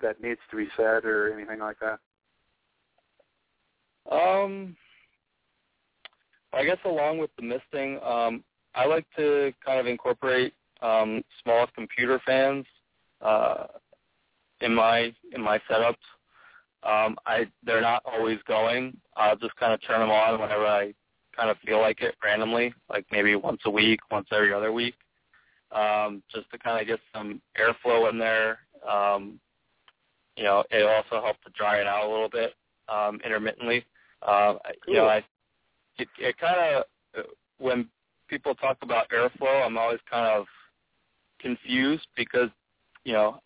that 0.00 0.20
needs 0.22 0.40
to 0.50 0.56
be 0.56 0.68
said, 0.76 1.04
or 1.04 1.32
anything 1.32 1.60
like 1.60 1.76
that? 1.80 1.98
Um, 4.10 4.76
I 6.52 6.64
guess 6.64 6.78
along 6.84 7.18
with 7.18 7.30
the 7.36 7.42
misting, 7.42 7.98
um, 8.02 8.44
I 8.74 8.86
like 8.86 9.06
to 9.16 9.52
kind 9.64 9.80
of 9.80 9.86
incorporate 9.86 10.54
um, 10.82 11.22
small 11.42 11.66
computer 11.74 12.20
fans 12.24 12.66
uh, 13.20 13.66
in 14.60 14.74
my 14.74 15.12
in 15.32 15.40
my 15.42 15.60
setups. 15.70 15.96
Um, 16.82 17.16
I 17.26 17.46
they're 17.64 17.80
not 17.80 18.02
always 18.04 18.38
going. 18.46 18.96
I'll 19.16 19.36
just 19.36 19.56
kind 19.56 19.72
of 19.72 19.80
turn 19.82 20.00
them 20.00 20.10
on 20.10 20.40
whenever 20.40 20.66
I 20.66 20.94
kind 21.34 21.50
of 21.50 21.56
feel 21.64 21.80
like 21.80 22.00
it 22.00 22.14
randomly, 22.22 22.72
like 22.88 23.06
maybe 23.10 23.34
once 23.34 23.60
a 23.64 23.70
week, 23.70 24.00
once 24.10 24.28
every 24.32 24.52
other 24.52 24.72
week, 24.72 24.94
um, 25.72 26.22
just 26.34 26.50
to 26.50 26.58
kind 26.58 26.80
of 26.80 26.86
get 26.86 27.00
some 27.14 27.40
airflow 27.58 28.10
in 28.10 28.18
there. 28.18 28.58
Um, 28.88 29.40
you 30.36 30.44
know, 30.44 30.64
it 30.70 30.82
also 30.82 31.24
helps 31.24 31.40
to 31.44 31.50
dry 31.56 31.78
it 31.78 31.86
out 31.86 32.06
a 32.06 32.10
little 32.10 32.28
bit 32.28 32.54
um, 32.88 33.20
intermittently. 33.24 33.84
Uh, 34.22 34.54
cool. 34.84 34.94
You 34.94 35.00
know, 35.00 35.06
I 35.06 35.24
it, 35.98 36.08
it 36.18 36.36
kind 36.38 36.76
of 36.76 37.24
when 37.58 37.88
people 38.28 38.54
talk 38.54 38.78
about 38.82 39.08
airflow, 39.10 39.64
I'm 39.64 39.78
always 39.78 40.00
kind 40.10 40.26
of 40.26 40.46
confused 41.40 42.06
because 42.16 42.50
you 43.04 43.12
know 43.12 43.40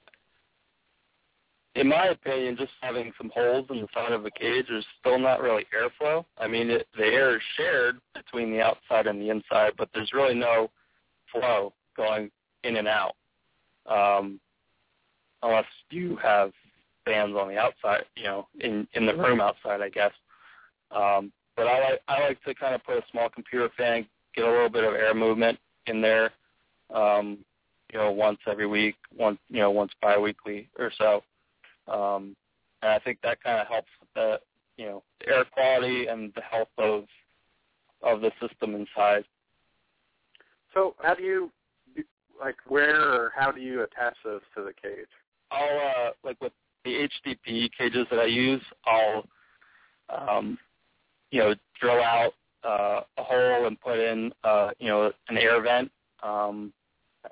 in 1.77 1.89
my 1.89 2.07
opinion, 2.07 2.57
just 2.57 2.73
having 2.81 3.13
some 3.17 3.31
holes 3.33 3.67
in 3.71 3.81
the 3.81 3.89
side 3.95 4.13
of 4.13 4.27
a 4.27 4.31
cage 4.31 4.67
is 4.71 4.85
still 4.99 5.19
not 5.19 5.41
really 5.41 5.67
airflow. 5.75 6.25
I 6.37 6.49
mean, 6.49 6.69
it, 6.69 6.89
the 6.97 7.05
air 7.05 7.37
is 7.37 7.43
shared 7.57 8.01
between 8.15 8.51
the 8.51 8.61
outside 8.61 9.07
and 9.07 9.21
the 9.21 9.31
inside, 9.31 9.73
but 9.79 9.89
there's 9.95 10.13
really 10.13 10.35
no 10.35 10.71
flow 11.33 11.73
going 12.01 12.31
in 12.65 12.77
and 12.77 12.89
out, 12.89 13.15
um, 13.87 14.41
unless 15.43 15.67
you 15.91 16.17
have 16.17 16.53
fans 17.05 17.35
on 17.37 17.49
the 17.49 17.59
outside, 17.59 18.05
you 18.17 18.25
know, 18.25 18.49
in 18.61 18.87
in 18.95 19.07
the 19.07 19.15
room 19.15 19.41
outside, 19.41 19.81
I 19.81 19.89
guess. 19.89 20.13
Um, 20.91 21.33
but 21.57 21.67
I 21.67 21.81
like 21.81 22.01
I 22.09 22.21
like 22.21 22.43
to 22.45 22.55
kind 22.55 22.75
of 22.75 22.85
put 22.85 22.97
a 22.97 23.03
small 23.11 23.29
computer 23.29 23.71
fan, 23.77 24.07
get 24.35 24.45
a 24.45 24.51
little 24.51 24.69
bit 24.69 24.85
of 24.85 24.95
air 24.95 25.15
movement 25.15 25.59
in 25.87 26.01
there, 26.01 26.31
um, 26.95 27.39
you 27.93 27.99
know, 27.99 28.11
once 28.11 28.39
every 28.47 28.67
week, 28.67 28.97
once 29.17 29.39
you 29.49 29.61
know, 29.61 29.71
once 29.71 29.93
biweekly 30.01 30.69
or 30.79 30.91
so. 30.97 31.23
Um, 31.87 32.37
and 32.83 32.91
I 32.93 32.99
think 32.99 33.19
that 33.23 33.43
kind 33.43 33.61
of 33.61 33.67
helps 33.67 33.91
with 34.01 34.09
the 34.15 34.41
you 34.77 34.87
know 34.87 35.03
the 35.21 35.29
air 35.29 35.45
quality 35.45 36.07
and 36.07 36.33
the 36.35 36.43
health 36.43 36.69
of 36.79 37.05
of 38.03 38.21
the 38.21 38.31
system 38.41 38.75
inside. 38.75 39.25
So 40.73 40.95
how 41.03 41.15
do 41.15 41.23
you 41.23 41.51
like 42.41 42.57
where 42.67 43.01
or 43.01 43.33
how 43.37 43.51
do 43.53 43.61
you 43.61 43.83
attach 43.83 44.17
those 44.25 44.41
to 44.57 44.63
the 44.63 44.73
cage? 44.73 45.09
I'll 45.51 45.79
uh, 45.79 46.11
like 46.25 46.41
with 46.41 46.53
the 46.85 47.09
HDP 47.27 47.71
cages 47.77 48.07
that 48.11 48.19
I 48.19 48.27
use, 48.27 48.63
I'll 48.87 49.25
um, 50.09 50.59
you 51.31 51.41
know 51.41 51.55
drill 51.81 52.03
out 52.03 52.33
uh, 52.65 53.03
a 53.19 53.23
hole 53.23 53.67
and 53.67 53.81
put 53.81 53.99
in 53.99 54.33
uh, 54.45 54.71
you 54.79 54.89
know 54.89 55.13
an 55.29 55.39
air 55.39 55.61
vent 55.63 55.91
um, 56.23 56.73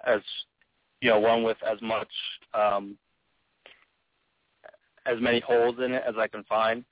as 0.06 0.20
you 1.00 1.10
know 1.10 1.18
one 1.18 1.42
with 1.42 1.58
as 1.66 1.80
much 1.80 2.08
um, 2.54 2.96
as 5.06 5.20
many 5.20 5.40
holes 5.40 5.76
in 5.84 5.92
it 5.92 6.02
as 6.06 6.14
I 6.18 6.28
can 6.28 6.44
find. 6.44 6.84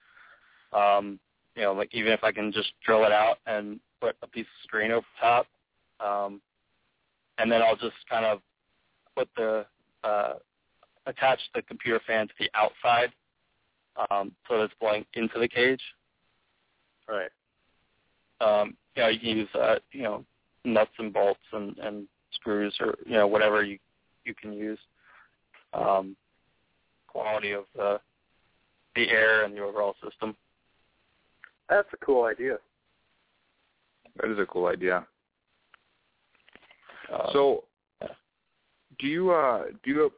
Um, 0.73 1.19
you 1.55 1.63
know, 1.63 1.73
like 1.73 1.95
even 1.95 2.13
if 2.13 2.23
I 2.23 2.33
can 2.33 2.53
just 2.53 2.73
drill 2.85 3.05
it 3.05 3.13
out 3.13 3.39
and 3.47 3.81
put 4.01 4.17
a 4.23 4.27
piece 4.27 4.43
of 4.43 4.65
screen 4.65 4.91
over 4.91 5.07
top, 5.21 5.47
um, 6.01 6.41
and 7.39 7.51
then 7.51 7.63
I'll 7.63 7.77
just 7.77 7.97
kind 8.09 8.25
of 8.25 8.41
put 9.17 9.29
the 9.37 9.67
uh, 10.05 10.35
attach 11.07 11.41
the 11.55 11.63
computer 11.63 12.01
fan 12.07 12.29
to 12.29 12.35
the 12.39 12.49
outside, 12.55 13.13
um, 14.11 14.33
so 14.49 14.59
that 14.59 14.65
it's 14.65 14.75
blowing 14.81 15.05
into 15.15 15.39
the 15.39 15.49
cage. 15.49 15.83
Right. 17.09 17.31
Um, 18.41 18.77
you 18.95 19.03
know, 19.03 19.09
you 19.09 19.21
can 19.21 19.29
use 19.29 19.49
uh, 19.55 19.77
you 19.93 20.03
know 20.03 20.25
nuts 20.65 20.91
and 20.99 21.13
bolts 21.13 21.41
and, 21.53 21.79
and 21.79 22.07
screws 22.33 22.75
or 22.81 22.97
you 23.07 23.13
know 23.13 23.27
whatever 23.27 23.63
you 23.63 23.79
you 24.25 24.35
can 24.35 24.53
use. 24.53 24.79
Um, 25.73 26.17
quality 27.07 27.53
of 27.53 27.65
the 27.75 28.01
the 28.95 29.09
air 29.09 29.45
and 29.45 29.55
the 29.55 29.61
overall 29.61 29.95
system. 30.03 30.37
That's 31.69 31.89
a 31.93 32.05
cool 32.05 32.25
idea. 32.25 32.59
That 34.21 34.31
is 34.31 34.39
a 34.39 34.47
cool 34.47 34.67
idea. 34.67 35.07
Uh, 37.13 37.33
so, 37.33 37.65
yeah. 38.01 38.09
do 38.99 39.07
you 39.07 39.31
uh 39.31 39.65
do 39.83 39.91
you? 39.91 40.13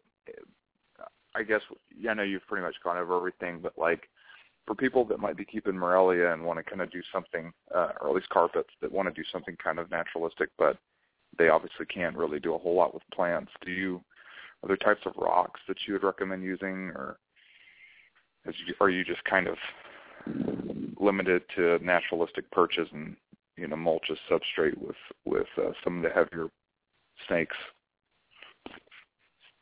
I 1.34 1.42
guess 1.42 1.60
I 2.08 2.14
know 2.14 2.22
you've 2.22 2.46
pretty 2.46 2.64
much 2.64 2.76
gone 2.82 2.96
over 2.96 3.16
everything, 3.16 3.60
but 3.62 3.78
like 3.78 4.08
for 4.66 4.74
people 4.74 5.04
that 5.06 5.20
might 5.20 5.36
be 5.36 5.44
keeping 5.44 5.76
Morelia 5.76 6.32
and 6.32 6.44
want 6.44 6.58
to 6.58 6.62
kind 6.62 6.82
of 6.82 6.90
do 6.90 7.02
something, 7.12 7.52
uh, 7.74 7.92
or 8.00 8.10
at 8.10 8.14
least 8.14 8.28
carpets 8.28 8.70
that 8.80 8.92
want 8.92 9.08
to 9.08 9.14
do 9.14 9.26
something 9.32 9.56
kind 9.62 9.78
of 9.78 9.90
naturalistic, 9.90 10.50
but 10.58 10.76
they 11.38 11.48
obviously 11.48 11.86
can't 11.86 12.16
really 12.16 12.38
do 12.40 12.54
a 12.54 12.58
whole 12.58 12.74
lot 12.74 12.92
with 12.92 13.02
plants. 13.12 13.52
Do 13.64 13.70
you 13.70 14.02
are 14.62 14.66
there 14.66 14.76
types 14.76 15.02
of 15.06 15.12
rocks 15.16 15.60
that 15.68 15.76
you 15.86 15.94
would 15.94 16.02
recommend 16.02 16.42
using, 16.42 16.90
or 16.90 17.18
is 18.44 18.54
you, 18.66 18.74
are 18.80 18.90
you 18.90 19.04
just 19.04 19.22
kind 19.24 19.46
of 19.46 19.56
limited 21.00 21.42
to 21.56 21.78
naturalistic 21.78 22.50
perches 22.50 22.88
and 22.92 23.16
you 23.56 23.68
know 23.68 23.76
mulch 23.76 24.10
as 24.10 24.18
substrate 24.30 24.76
with 24.78 24.96
with 25.24 25.46
uh, 25.58 25.70
some 25.84 25.98
of 25.98 26.02
the 26.02 26.10
heavier 26.10 26.48
snakes? 27.26 27.56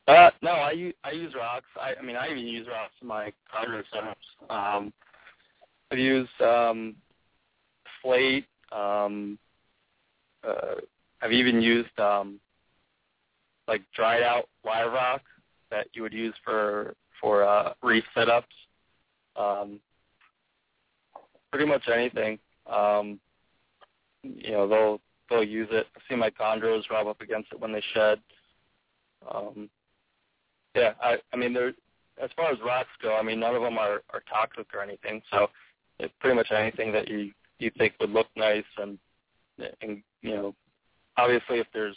Uh, 0.09 0.31
no, 0.41 0.51
I 0.53 0.71
use 0.71 0.95
I 1.03 1.11
use 1.11 1.35
rocks. 1.35 1.67
I, 1.81 1.95
I 1.99 2.03
mean, 2.03 2.17
I 2.17 2.29
even 2.29 2.47
use 2.47 2.67
rocks 2.69 2.93
in 3.03 3.09
my 3.09 3.33
chondro 3.53 3.83
setups. 3.93 4.77
Um, 4.77 4.93
I've 5.91 5.99
used 5.99 6.41
um, 6.41 6.95
slate. 8.03 8.47
Um, 8.71 9.39
uh, 10.47 10.77
I've 11.23 11.33
even 11.33 11.61
used 11.61 11.99
um, 11.99 12.39
like 13.67 13.83
dried 13.95 14.23
out 14.23 14.49
live 14.65 14.93
rock 14.93 15.23
that 15.71 15.89
you 15.93 16.03
would 16.03 16.13
use 16.13 16.35
for 16.45 16.95
for 17.21 17.43
uh, 17.43 17.73
reef 17.83 18.05
setups. 18.17 18.45
Um, 19.35 19.81
pretty 21.51 21.67
much 21.67 21.89
anything. 21.93 22.39
Um, 22.71 23.19
you 24.23 24.53
know, 24.53 24.69
they'll 24.69 25.01
they'll 25.29 25.45
use 25.45 25.69
it. 25.71 25.87
I 25.97 26.01
see 26.09 26.17
my 26.17 26.31
chondros 26.31 26.89
rub 26.91 27.07
up 27.07 27.21
against 27.21 27.53
it 27.53 27.61
when 27.61 27.73
they 27.73 27.83
shed. 27.95 28.21
Um, 29.31 29.69
yeah, 30.75 30.93
I 31.03 31.17
I 31.33 31.37
mean, 31.37 31.57
as 31.57 32.31
far 32.37 32.51
as 32.53 32.59
rocks 32.65 32.89
go, 33.03 33.17
I 33.17 33.23
mean, 33.23 33.41
none 33.41 33.55
of 33.55 33.63
them 33.63 33.79
are 33.79 34.03
are 34.13 34.23
toxic 34.29 34.67
or 34.75 34.83
anything. 34.83 35.23
So, 35.31 35.49
it's 35.99 36.15
pretty 36.21 36.37
much 36.37 36.51
anything 36.51 36.93
that 36.93 37.09
you 37.09 37.33
you 37.59 37.71
think 37.79 37.95
would 38.01 38.11
look 38.11 38.29
nice 38.37 38.65
and 38.79 38.99
and 39.81 40.03
you 40.23 40.35
know, 40.35 40.55
obviously 41.17 41.59
if 41.59 41.67
there's 41.73 41.97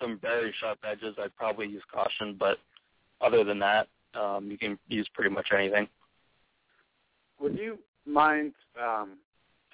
some 0.00 0.18
very 0.20 0.54
sharp 0.60 0.78
edges, 0.88 1.16
I'd 1.18 1.34
probably 1.36 1.66
use 1.66 1.82
caution. 1.92 2.36
But 2.38 2.58
other 3.20 3.44
than 3.44 3.58
that, 3.60 3.88
um, 4.14 4.48
you 4.50 4.58
can 4.58 4.78
use 4.88 5.08
pretty 5.14 5.30
much 5.30 5.48
anything. 5.52 5.88
Would 7.40 7.58
you 7.58 7.78
mind 8.06 8.52
um, 8.80 9.18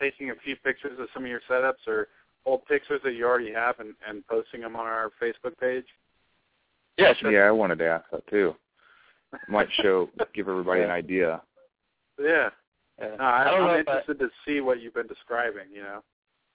taking 0.01 0.31
a 0.31 0.35
few 0.45 0.57
pictures 0.57 0.99
of 0.99 1.09
some 1.13 1.25
of 1.25 1.31
your 1.31 1.41
setups 1.49 1.87
or 1.87 2.09
old 2.47 2.65
pictures 2.67 3.01
that 3.05 3.15
you 3.15 3.25
already 3.27 3.53
have 3.53 3.79
and, 3.81 3.95
and 4.09 4.27
posting 4.27 4.61
them 4.61 4.77
on 4.77 4.87
our 4.87 5.11
Facebook 5.23 5.57
page? 5.61 5.85
Yeah, 6.99 7.15
sure. 7.15 7.31
Yeah, 7.33 7.43
I 7.49 7.51
wanted 7.51 7.79
to 7.79 7.87
ask 7.87 8.05
that 8.13 8.27
too. 8.29 8.55
Might 9.49 9.69
show, 9.83 10.09
give 10.35 10.49
everybody 10.49 10.81
yeah. 10.81 10.87
an 10.87 10.91
idea. 10.93 11.43
Yeah. 12.21 12.51
yeah. 13.01 13.17
No, 13.17 13.25
I, 13.25 13.43
I 13.43 13.45
don't 13.51 13.61
I'm 13.63 13.67
know 13.69 13.75
if 13.75 13.89
I- 13.89 13.93
interested 13.99 14.19
to 14.19 14.29
see 14.47 14.61
what 14.61 14.81
you've 14.81 14.95
been 14.95 15.07
describing. 15.07 15.65
You 15.73 15.83
know, 15.83 16.01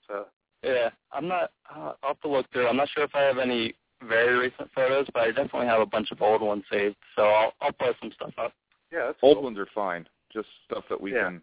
so 0.08 0.26
Yeah, 0.64 0.90
I'm 1.12 1.28
not. 1.28 1.52
Uh, 1.74 1.94
I'll 2.04 2.10
have 2.10 2.22
to 2.22 2.28
look 2.30 2.52
through. 2.52 2.68
I'm 2.68 2.78
not 2.78 2.90
sure 2.90 3.04
if 3.04 3.16
I 3.16 3.22
have 3.22 3.38
any 3.38 3.74
very 4.04 4.36
recent 4.38 4.70
photos, 4.76 5.08
but 5.14 5.24
I 5.24 5.28
definitely 5.28 5.68
have 5.68 5.82
a 5.82 5.86
bunch 5.86 6.12
of 6.12 6.22
old 6.22 6.42
ones 6.42 6.64
saved. 6.72 6.98
So 7.16 7.24
I'll 7.24 7.54
I'll 7.62 7.72
post 7.72 7.98
some 8.02 8.12
stuff 8.12 8.34
up. 8.38 8.54
yeah, 8.92 9.06
that's 9.08 9.18
Old 9.24 9.38
cool. 9.38 9.44
ones 9.46 9.58
are 9.58 9.68
fine, 9.74 10.08
just 10.34 10.48
stuff 10.70 10.84
that 10.90 11.00
we 11.00 11.14
Yeah. 11.14 11.24
can 11.30 11.42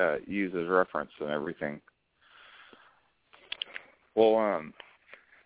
uh, 0.00 0.16
use 0.26 0.54
as 0.54 0.68
reference 0.68 1.10
and 1.20 1.30
everything. 1.30 1.80
Well, 4.14 4.36
um, 4.36 4.74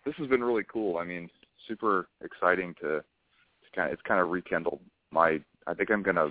this 0.05 0.15
has 0.15 0.27
been 0.27 0.43
really 0.43 0.65
cool. 0.71 0.97
I 0.97 1.03
mean, 1.03 1.29
super 1.67 2.07
exciting 2.23 2.73
to, 2.81 2.99
to 2.99 3.03
kind 3.75 3.87
of, 3.87 3.93
it's 3.93 4.01
kind 4.03 4.21
of 4.21 4.29
rekindled 4.29 4.79
my. 5.11 5.39
I 5.65 5.73
think 5.73 5.89
I'm 5.91 6.03
gonna, 6.03 6.29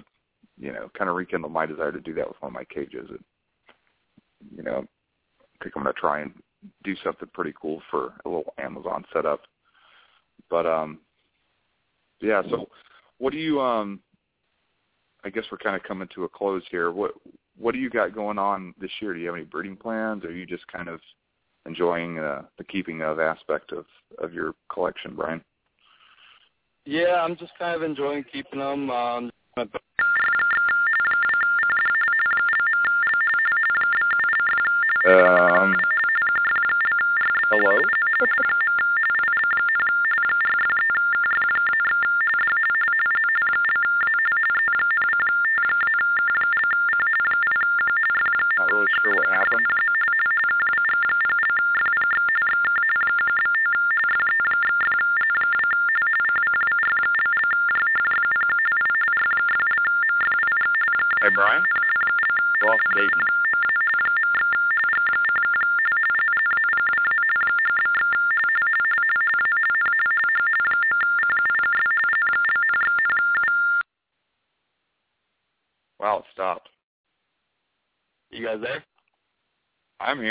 you 0.58 0.72
know, 0.72 0.90
kind 0.96 1.10
of 1.10 1.16
rekindle 1.16 1.50
my 1.50 1.66
desire 1.66 1.92
to 1.92 2.00
do 2.00 2.14
that 2.14 2.26
with 2.26 2.40
one 2.40 2.50
of 2.50 2.54
my 2.54 2.64
cages. 2.64 3.08
And, 3.10 3.24
you 4.54 4.62
know, 4.62 4.86
I 5.40 5.64
think 5.64 5.76
I'm 5.76 5.82
gonna 5.82 5.92
try 5.94 6.20
and 6.20 6.32
do 6.84 6.94
something 7.04 7.28
pretty 7.32 7.54
cool 7.60 7.82
for 7.90 8.14
a 8.24 8.28
little 8.28 8.54
Amazon 8.58 9.04
setup. 9.12 9.42
But 10.50 10.66
um, 10.66 11.00
yeah. 12.20 12.42
So, 12.50 12.68
what 13.18 13.32
do 13.32 13.38
you 13.38 13.60
um? 13.60 14.00
I 15.24 15.30
guess 15.30 15.44
we're 15.50 15.58
kind 15.58 15.74
of 15.74 15.82
coming 15.82 16.08
to 16.14 16.24
a 16.24 16.28
close 16.28 16.62
here. 16.70 16.90
What 16.92 17.12
what 17.58 17.72
do 17.72 17.80
you 17.80 17.90
got 17.90 18.14
going 18.14 18.38
on 18.38 18.74
this 18.80 18.90
year? 19.00 19.12
Do 19.12 19.20
you 19.20 19.26
have 19.26 19.34
any 19.34 19.44
breeding 19.44 19.76
plans, 19.76 20.24
or 20.24 20.28
are 20.28 20.32
you 20.32 20.46
just 20.46 20.66
kind 20.68 20.88
of 20.88 21.00
enjoying 21.66 22.18
uh, 22.18 22.42
the 22.58 22.64
keeping 22.64 23.02
of 23.02 23.18
aspect 23.20 23.72
of 23.72 23.86
of 24.18 24.32
your 24.32 24.54
collection, 24.72 25.14
Brian? 25.14 25.42
Yeah, 26.84 27.22
I'm 27.22 27.36
just 27.36 27.52
kind 27.58 27.74
of 27.74 27.82
enjoying 27.82 28.24
keeping 28.32 28.60
them. 28.60 28.90
Um, 28.90 29.30
Um, 35.06 35.76
hello. 37.50 37.78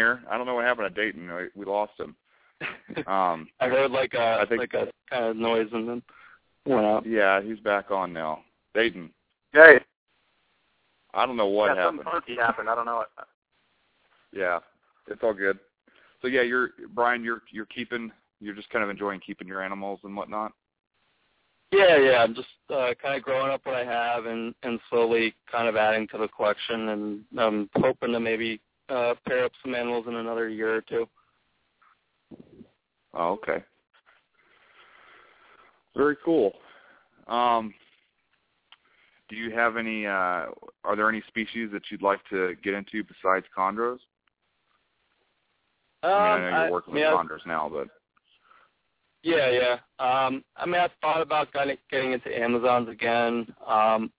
here. 0.05 0.23
I 0.29 0.37
don't 0.37 0.45
know 0.45 0.55
what 0.55 0.65
happened 0.65 0.93
to 0.93 1.01
Dayton. 1.03 1.27
We, 1.33 1.47
we 1.55 1.65
lost 1.65 1.93
him. 1.99 2.15
Um, 3.07 3.49
I 3.59 3.67
heard 3.67 3.91
like 3.91 4.13
a 4.13 4.39
I 4.41 4.45
think- 4.47 4.61
like 4.61 4.73
a 4.73 4.87
kind 5.09 5.25
of 5.25 5.35
noise 5.35 5.67
and 5.73 5.87
then 5.89 6.01
went 6.65 6.85
out. 6.85 7.05
yeah, 7.05 7.41
he's 7.41 7.59
back 7.59 7.91
on 7.91 8.13
now. 8.13 8.39
Dayton, 8.73 9.09
Hey, 9.51 9.79
I 11.13 11.25
don't 11.25 11.35
know 11.37 11.47
what 11.47 11.75
yeah, 11.75 11.83
happened. 11.83 11.99
something 12.05 12.11
funky 12.13 12.35
happened. 12.37 12.69
I 12.69 12.75
don't 12.75 12.85
know 12.85 12.97
what. 12.97 13.09
Yeah, 14.33 14.59
it's 15.07 15.21
all 15.23 15.33
good. 15.33 15.57
So 16.21 16.27
yeah, 16.27 16.41
you're 16.41 16.69
Brian. 16.93 17.23
You're 17.23 17.41
you're 17.51 17.65
keeping. 17.67 18.11
You're 18.41 18.55
just 18.55 18.69
kind 18.69 18.83
of 18.83 18.89
enjoying 18.89 19.19
keeping 19.21 19.47
your 19.47 19.61
animals 19.63 19.99
and 20.03 20.15
whatnot. 20.15 20.51
Yeah, 21.71 21.97
yeah. 21.97 22.23
I'm 22.23 22.35
just 22.35 22.47
uh, 22.69 22.93
kind 23.01 23.15
of 23.15 23.23
growing 23.23 23.51
up 23.51 23.61
what 23.65 23.75
I 23.75 23.85
have 23.85 24.25
and 24.25 24.53
and 24.63 24.79
slowly 24.89 25.33
kind 25.51 25.67
of 25.69 25.75
adding 25.77 26.07
to 26.09 26.17
the 26.17 26.27
collection, 26.29 26.89
and 26.89 27.21
I'm 27.37 27.69
hoping 27.75 28.11
to 28.13 28.19
maybe 28.19 28.59
uh, 28.89 29.13
pair 29.27 29.45
up 29.45 29.51
some 29.63 29.75
animals 29.75 30.05
in 30.07 30.15
another 30.15 30.49
year 30.49 30.75
or 30.75 30.81
two. 30.81 31.07
Oh, 33.13 33.31
okay. 33.33 33.63
Very 35.95 36.17
cool. 36.23 36.53
Um, 37.27 37.73
do 39.29 39.35
you 39.35 39.51
have 39.51 39.77
any? 39.77 40.05
Uh, 40.05 40.47
are 40.83 40.95
there 40.95 41.09
any 41.09 41.23
species 41.27 41.69
that 41.73 41.83
you'd 41.89 42.01
like 42.01 42.19
to 42.29 42.55
get 42.63 42.73
into 42.73 43.03
besides 43.03 43.45
chondros? 43.57 43.99
Um, 46.03 46.11
I 46.11 46.23
mean, 46.23 46.31
I 46.31 46.37
know 46.37 46.47
you're 46.49 46.67
I- 46.67 46.69
working 46.69 46.93
I 46.93 46.97
with 46.97 47.05
I- 47.07 47.11
chondros 47.13 47.45
now, 47.47 47.69
but 47.69 47.87
Yeah, 49.23 49.49
yeah. 49.49 49.77
Um, 49.97 50.43
I 50.55 50.65
mean, 50.67 50.75
I've 50.75 50.91
thought 51.01 51.21
about 51.21 51.51
kind 51.51 51.71
of 51.71 51.77
getting 51.89 52.11
into 52.11 52.37
Amazons 52.37 52.89
again. 52.89 53.47
Um, 53.65 54.11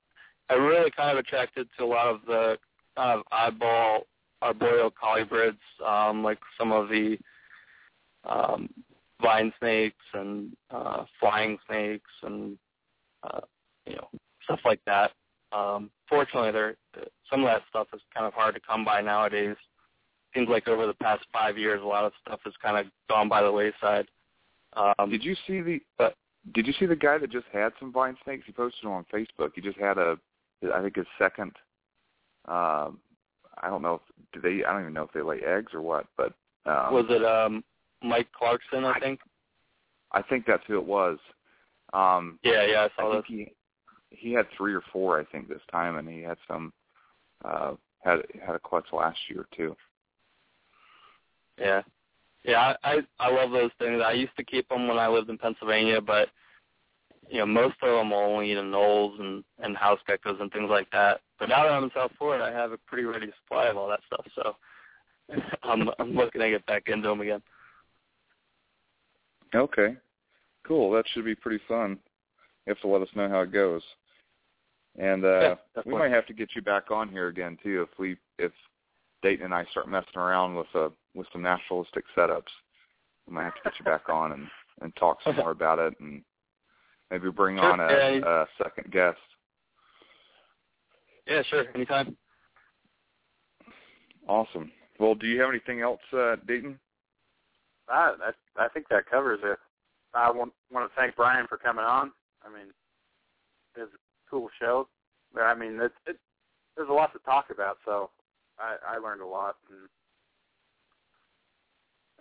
I'm 0.49 0.65
really 0.65 0.91
kind 0.91 1.11
of 1.17 1.19
attracted 1.19 1.69
to 1.79 1.85
a 1.85 1.87
lot 1.87 2.09
of 2.09 2.21
the 2.27 2.59
kind 2.97 3.21
of 3.21 3.25
eyeball 3.31 4.07
arboreal 4.43 4.91
colubrids, 4.91 5.59
um, 5.87 6.23
like 6.23 6.39
some 6.59 6.73
of 6.73 6.89
the 6.89 7.19
um, 8.25 8.69
vine 9.23 9.53
snakes 9.59 10.05
and 10.15 10.57
uh, 10.71 11.05
flying 11.21 11.59
snakes 11.69 12.11
and 12.23 12.59
uh, 13.23 13.41
you 13.87 13.97
know 13.97 14.09
stuff 14.45 14.61
like 14.65 14.81
that. 14.87 15.13
Um, 15.53 15.91
fortunately, 16.09 16.53
there 16.53 16.77
some 17.31 17.41
of 17.41 17.47
that 17.47 17.63
stuff 17.69 17.89
is 17.95 18.01
kind 18.15 18.27
of 18.27 18.35
hard 18.35 18.55
to 18.55 18.61
come 18.61 18.85
by 18.85 19.01
nowadays. 19.01 19.57
Seems 20.35 20.49
like 20.49 20.69
over 20.69 20.87
the 20.87 20.95
past 20.95 21.25
five 21.33 21.57
years, 21.57 21.81
a 21.83 21.87
lot 21.87 22.05
of 22.05 22.13
stuff 22.27 22.41
has 22.45 22.53
kind 22.63 22.77
of 22.77 22.87
gone 23.09 23.29
by 23.29 23.43
the 23.43 23.51
wayside. 23.51 24.07
Um, 24.75 25.11
did 25.11 25.25
you 25.25 25.35
see 25.47 25.61
the? 25.61 25.81
but 25.97 26.15
Did 26.55 26.67
you 26.67 26.75
see 26.79 26.87
the 26.87 26.97
guy 26.97 27.19
that 27.19 27.31
just 27.31 27.47
had 27.53 27.73
some 27.81 27.93
vine 27.93 28.17
snakes? 28.25 28.45
He 28.47 28.53
posted 28.53 28.85
them 28.85 28.93
on 28.93 29.07
Facebook. 29.13 29.51
He 29.55 29.63
just 29.63 29.79
had 29.79 29.99
a, 29.99 30.19
I 30.75 30.83
think 30.83 30.97
his 30.97 31.07
second. 31.19 31.53
Um, 32.47 32.99
I 33.62 33.69
don't 33.69 33.83
know 33.83 33.95
if 33.95 34.01
do 34.33 34.41
they. 34.41 34.65
I 34.65 34.73
don't 34.73 34.83
even 34.83 34.95
know 34.95 35.05
if 35.05 35.12
they 35.12 35.23
lay 35.23 35.41
eggs 35.41 35.73
or 35.74 35.81
what, 35.81 36.07
but 36.16 36.33
um, 36.66 36.93
was 36.93 37.07
it 37.09 37.24
um, 37.24 37.65
Mike 38.03 38.28
Clarkson? 38.33 38.85
I 38.85 38.99
think. 39.01 39.20
I 40.12 40.23
think 40.23 40.47
that's 40.47 40.62
who 40.66 40.78
it 40.78 40.85
was. 40.87 41.19
Um, 41.93 42.39
Yeah, 42.43 42.65
yeah, 42.66 42.89
I 42.99 43.03
I 43.03 43.12
think 43.12 43.27
he 43.27 43.53
he 44.11 44.33
had 44.33 44.47
three 44.57 44.74
or 44.74 44.83
four, 44.93 45.20
I 45.20 45.24
think, 45.24 45.49
this 45.49 45.61
time, 45.70 45.97
and 45.97 46.09
he 46.09 46.23
had 46.23 46.39
some 46.49 46.73
uh, 47.45 47.73
had 48.03 48.20
had 48.45 48.55
a 48.55 48.59
clutch 48.59 48.87
last 48.93 49.19
year 49.28 49.47
too. 49.57 49.77
Yeah, 51.59 51.83
Yeah, 52.45 52.74
I 52.85 53.01
I 53.19 53.31
love 53.31 53.51
those 53.51 53.70
things. 53.78 54.03
I 54.05 54.12
used 54.12 54.37
to 54.37 54.45
keep 54.45 54.69
them 54.69 54.89
when 54.89 54.99
I 54.99 55.09
lived 55.09 55.31
in 55.31 55.39
Pennsylvania, 55.39 56.01
but 56.01 56.28
you 57.28 57.39
know 57.39 57.47
most 57.47 57.77
of 57.83 57.97
them 57.97 58.11
will 58.11 58.19
only 58.19 58.53
eat 58.53 58.59
anoles 58.59 59.19
and 59.20 59.45
and 59.59 59.77
house 59.77 60.01
geckos 60.09 60.41
and 60.41 60.53
things 60.53 60.70
like 60.70 60.91
that. 60.91 61.20
But 61.39 61.49
now 61.49 61.65
that 61.65 61.73
I'm 61.73 61.85
in 61.85 61.91
South 61.95 62.13
Florida, 62.19 62.45
I 62.45 62.51
have 62.51 62.73
a 62.73 62.79
pretty 62.79 63.05
ready 63.05 63.29
supply 63.43 63.67
of 63.67 63.77
all 63.77 63.89
that 63.89 64.01
stuff. 64.07 64.27
So 64.35 64.57
I'm 65.63 65.89
I'm 65.99 66.15
looking 66.15 66.41
to 66.41 66.51
get 66.51 66.67
back 66.67 66.85
into 66.89 67.09
them 67.09 67.21
again. 67.21 67.43
Okay, 69.55 69.97
cool. 70.67 70.91
That 70.93 71.05
should 71.13 71.25
be 71.25 71.35
pretty 71.35 71.63
fun. 71.69 71.99
You 72.67 72.73
have 72.73 72.81
to 72.81 72.89
let 72.89 73.03
us 73.03 73.09
know 73.15 73.29
how 73.29 73.41
it 73.41 73.53
goes. 73.53 73.83
And 74.99 75.25
uh 75.25 75.57
yeah, 75.77 75.83
we 75.85 75.93
might 75.93 76.11
have 76.11 76.27
to 76.27 76.33
get 76.33 76.51
you 76.55 76.63
back 76.63 76.91
on 76.91 77.09
here 77.09 77.29
again 77.29 77.59
too 77.63 77.87
if 77.91 77.99
we 77.99 78.17
if 78.39 78.53
Dayton 79.23 79.45
and 79.45 79.55
I 79.55 79.65
start 79.71 79.89
messing 79.89 80.17
around 80.17 80.55
with 80.55 80.67
a 80.75 80.91
with 81.15 81.27
some 81.33 81.43
naturalistic 81.43 82.05
setups. 82.17 82.43
We 83.27 83.35
might 83.35 83.45
have 83.45 83.55
to 83.55 83.61
get 83.65 83.75
you 83.79 83.85
back 83.85 84.09
on 84.09 84.33
and 84.33 84.47
and 84.81 84.95
talk 84.97 85.19
some 85.23 85.37
more 85.37 85.51
about 85.51 85.79
it 85.79 85.95
and 86.01 86.23
maybe 87.11 87.31
bring 87.31 87.59
on 87.59 87.81
a, 87.81 87.85
a 87.85 88.47
second 88.63 88.91
guest. 88.91 89.19
Yeah, 91.27 91.43
sure. 91.51 91.65
Anytime. 91.74 92.16
Awesome. 94.28 94.70
Well, 94.98 95.15
do 95.15 95.27
you 95.27 95.40
have 95.40 95.51
anything 95.51 95.81
else, 95.81 96.01
uh, 96.12 96.36
Dayton? 96.47 96.78
I, 97.89 98.15
I 98.59 98.65
I 98.65 98.69
think 98.69 98.89
that 98.89 99.09
covers 99.09 99.40
it. 99.44 99.59
I 100.15 100.31
want 100.31 100.53
want 100.73 100.90
to 100.90 100.97
thank 100.97 101.15
Brian 101.16 101.47
for 101.47 101.57
coming 101.59 101.85
on. 101.85 102.12
I 102.44 102.48
mean, 102.48 102.69
it's 103.77 103.93
a 103.93 104.31
cool 104.31 104.48
show. 104.59 104.89
I 105.39 105.55
mean, 105.55 105.78
it, 105.81 105.93
it, 106.07 106.16
there's 106.77 106.89
a 106.89 106.93
lot 106.93 107.12
to 107.12 107.19
talk 107.20 107.47
about, 107.53 107.78
so 107.85 108.11
I, 108.59 108.77
I 108.94 108.98
learned 108.98 109.20
a 109.20 109.27
lot. 109.27 109.57
And 109.69 109.89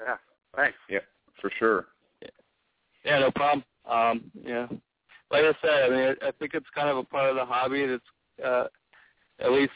yeah, 0.05 0.17
thanks. 0.55 0.77
Yeah, 0.89 0.99
for 1.41 1.51
sure. 1.57 1.87
Yeah, 2.21 2.29
yeah 3.05 3.19
no 3.19 3.31
problem. 3.31 3.63
Um, 3.89 4.31
yeah, 4.43 4.67
like 5.31 5.43
I 5.43 5.53
said, 5.61 5.83
I 5.83 5.89
mean, 5.89 6.15
I, 6.21 6.27
I 6.27 6.31
think 6.31 6.53
it's 6.53 6.65
kind 6.75 6.89
of 6.89 6.97
a 6.97 7.03
part 7.03 7.29
of 7.29 7.35
the 7.35 7.45
hobby 7.45 7.85
that's, 7.85 8.45
uh, 8.45 8.67
at 9.39 9.51
least 9.51 9.73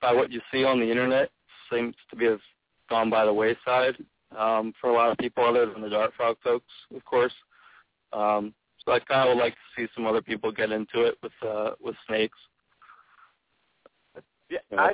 by 0.00 0.12
what 0.12 0.30
you 0.30 0.40
see 0.52 0.64
on 0.64 0.80
the 0.80 0.90
internet, 0.90 1.30
seems 1.72 1.94
to 2.10 2.16
be 2.16 2.26
have 2.26 2.40
gone 2.88 3.10
by 3.10 3.24
the 3.24 3.32
wayside 3.32 3.96
um, 4.36 4.72
for 4.80 4.90
a 4.90 4.94
lot 4.94 5.10
of 5.10 5.18
people 5.18 5.44
other 5.44 5.66
than 5.66 5.82
the 5.82 5.88
dart 5.88 6.12
frog 6.16 6.36
folks, 6.42 6.72
of 6.94 7.04
course. 7.04 7.32
Um, 8.12 8.52
so 8.84 8.92
I 8.92 9.00
kind 9.00 9.28
of 9.28 9.36
would 9.36 9.42
like 9.42 9.54
to 9.54 9.60
see 9.76 9.88
some 9.94 10.06
other 10.06 10.22
people 10.22 10.50
get 10.50 10.72
into 10.72 11.02
it 11.02 11.16
with 11.22 11.32
uh, 11.46 11.70
with 11.80 11.94
snakes. 12.06 12.38
Yeah, 14.48 14.58
I 14.76 14.92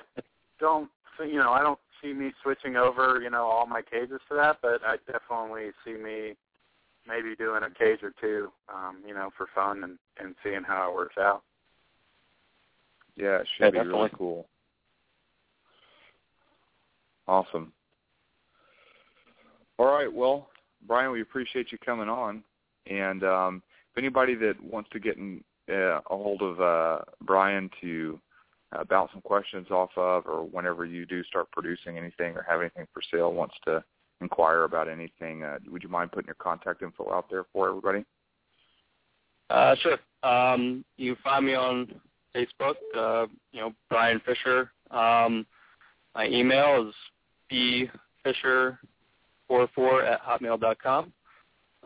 don't. 0.60 0.90
You 1.20 1.36
know, 1.36 1.52
I 1.52 1.62
don't 1.62 1.78
see 2.02 2.12
me 2.12 2.32
switching 2.42 2.76
over. 2.76 3.20
You 3.22 3.30
know, 3.30 3.44
all 3.44 3.66
my 3.66 3.80
cages 3.80 4.20
to 4.28 4.34
that, 4.36 4.58
but 4.60 4.80
I 4.84 4.96
definitely 5.10 5.70
see 5.84 5.94
me 5.94 6.34
maybe 7.06 7.36
doing 7.36 7.62
a 7.62 7.70
cage 7.70 8.00
or 8.02 8.12
two. 8.20 8.50
Um, 8.68 8.98
you 9.06 9.14
know, 9.14 9.30
for 9.36 9.46
fun 9.54 9.84
and 9.84 9.98
and 10.18 10.34
seeing 10.42 10.62
how 10.62 10.90
it 10.90 10.94
works 10.94 11.16
out. 11.18 11.42
Yeah, 13.16 13.36
it 13.36 13.48
should 13.56 13.64
yeah, 13.64 13.70
be 13.70 13.76
definitely. 13.78 13.98
really 13.98 14.10
cool. 14.16 14.46
Awesome. 17.28 17.72
All 19.78 19.86
right, 19.86 20.12
well, 20.12 20.48
Brian, 20.86 21.10
we 21.10 21.22
appreciate 21.22 21.72
you 21.72 21.78
coming 21.78 22.08
on. 22.08 22.42
And 22.86 23.24
um, 23.24 23.62
if 23.92 23.98
anybody 23.98 24.34
that 24.36 24.54
wants 24.62 24.88
to 24.92 25.00
get 25.00 25.16
in, 25.16 25.42
uh, 25.68 25.98
a 25.98 26.02
hold 26.06 26.42
of 26.42 26.60
uh, 26.60 27.02
Brian 27.22 27.68
to 27.80 28.20
uh, 28.72 28.84
bounce 28.84 29.10
some 29.12 29.22
questions 29.22 29.68
off 29.70 29.90
of, 29.96 30.26
or 30.26 30.44
whenever 30.44 30.84
you 30.84 31.04
do 31.04 31.24
start 31.24 31.50
producing 31.50 31.98
anything 31.98 32.36
or 32.36 32.46
have 32.48 32.60
anything 32.60 32.86
for 32.92 33.02
sale, 33.10 33.32
wants 33.32 33.54
to 33.64 33.82
inquire 34.20 34.64
about 34.64 34.88
anything, 34.88 35.42
uh, 35.42 35.58
would 35.68 35.82
you 35.82 35.88
mind 35.88 36.12
putting 36.12 36.28
your 36.28 36.36
contact 36.36 36.82
info 36.82 37.12
out 37.12 37.28
there 37.30 37.44
for 37.52 37.68
everybody? 37.68 38.04
Uh, 39.50 39.74
sure. 39.76 39.98
Um, 40.22 40.84
you 40.96 41.14
can 41.14 41.22
find 41.22 41.46
me 41.46 41.54
on 41.54 41.88
Facebook. 42.36 42.74
Uh, 42.96 43.26
you 43.52 43.60
know, 43.60 43.72
Brian 43.88 44.20
Fischer. 44.24 44.70
Um, 44.90 45.46
my 46.14 46.26
email 46.28 46.88
is 46.88 47.88
bfisher44 48.26 48.78
at 50.12 50.22
hotmail 50.22 50.60
dot 50.60 50.78
com. 50.82 51.12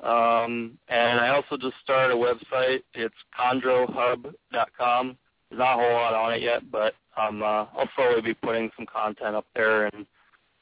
Um, 0.02 0.78
and 0.88 1.20
I 1.20 1.28
also 1.28 1.56
just 1.56 1.74
started 1.82 2.14
a 2.14 2.18
website. 2.18 2.82
It's 2.94 3.14
chondrohub.com. 3.38 5.18
There's 5.50 5.58
not 5.58 5.74
a 5.74 5.82
whole 5.82 5.92
lot 5.92 6.14
on 6.14 6.32
it 6.32 6.42
yet, 6.42 6.70
but 6.70 6.94
um, 7.16 7.42
uh, 7.42 7.66
I'll 7.76 7.88
slowly 7.96 8.22
be 8.22 8.34
putting 8.34 8.70
some 8.76 8.86
content 8.86 9.34
up 9.36 9.46
there 9.54 9.86
and 9.86 10.06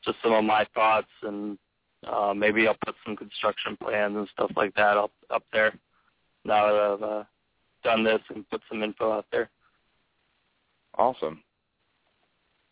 just 0.05 0.17
some 0.23 0.33
of 0.33 0.45
my 0.45 0.67
thoughts, 0.75 1.09
and 1.23 1.59
uh, 2.07 2.33
maybe 2.35 2.67
I'll 2.67 2.77
put 2.85 2.95
some 3.05 3.17
construction 3.17 3.77
plans 3.77 4.17
and 4.17 4.29
stuff 4.33 4.51
like 4.57 4.75
that 4.75 4.97
up 4.97 5.13
up 5.31 5.45
there. 5.53 5.75
Now 6.45 6.67
that 6.67 6.81
I've 6.81 7.03
uh, 7.03 7.25
done 7.85 8.05
this 8.05 8.21
and 8.35 8.49
put 8.49 8.63
some 8.69 8.83
info 8.83 9.13
out 9.13 9.27
there. 9.31 9.51
Awesome. 10.99 11.43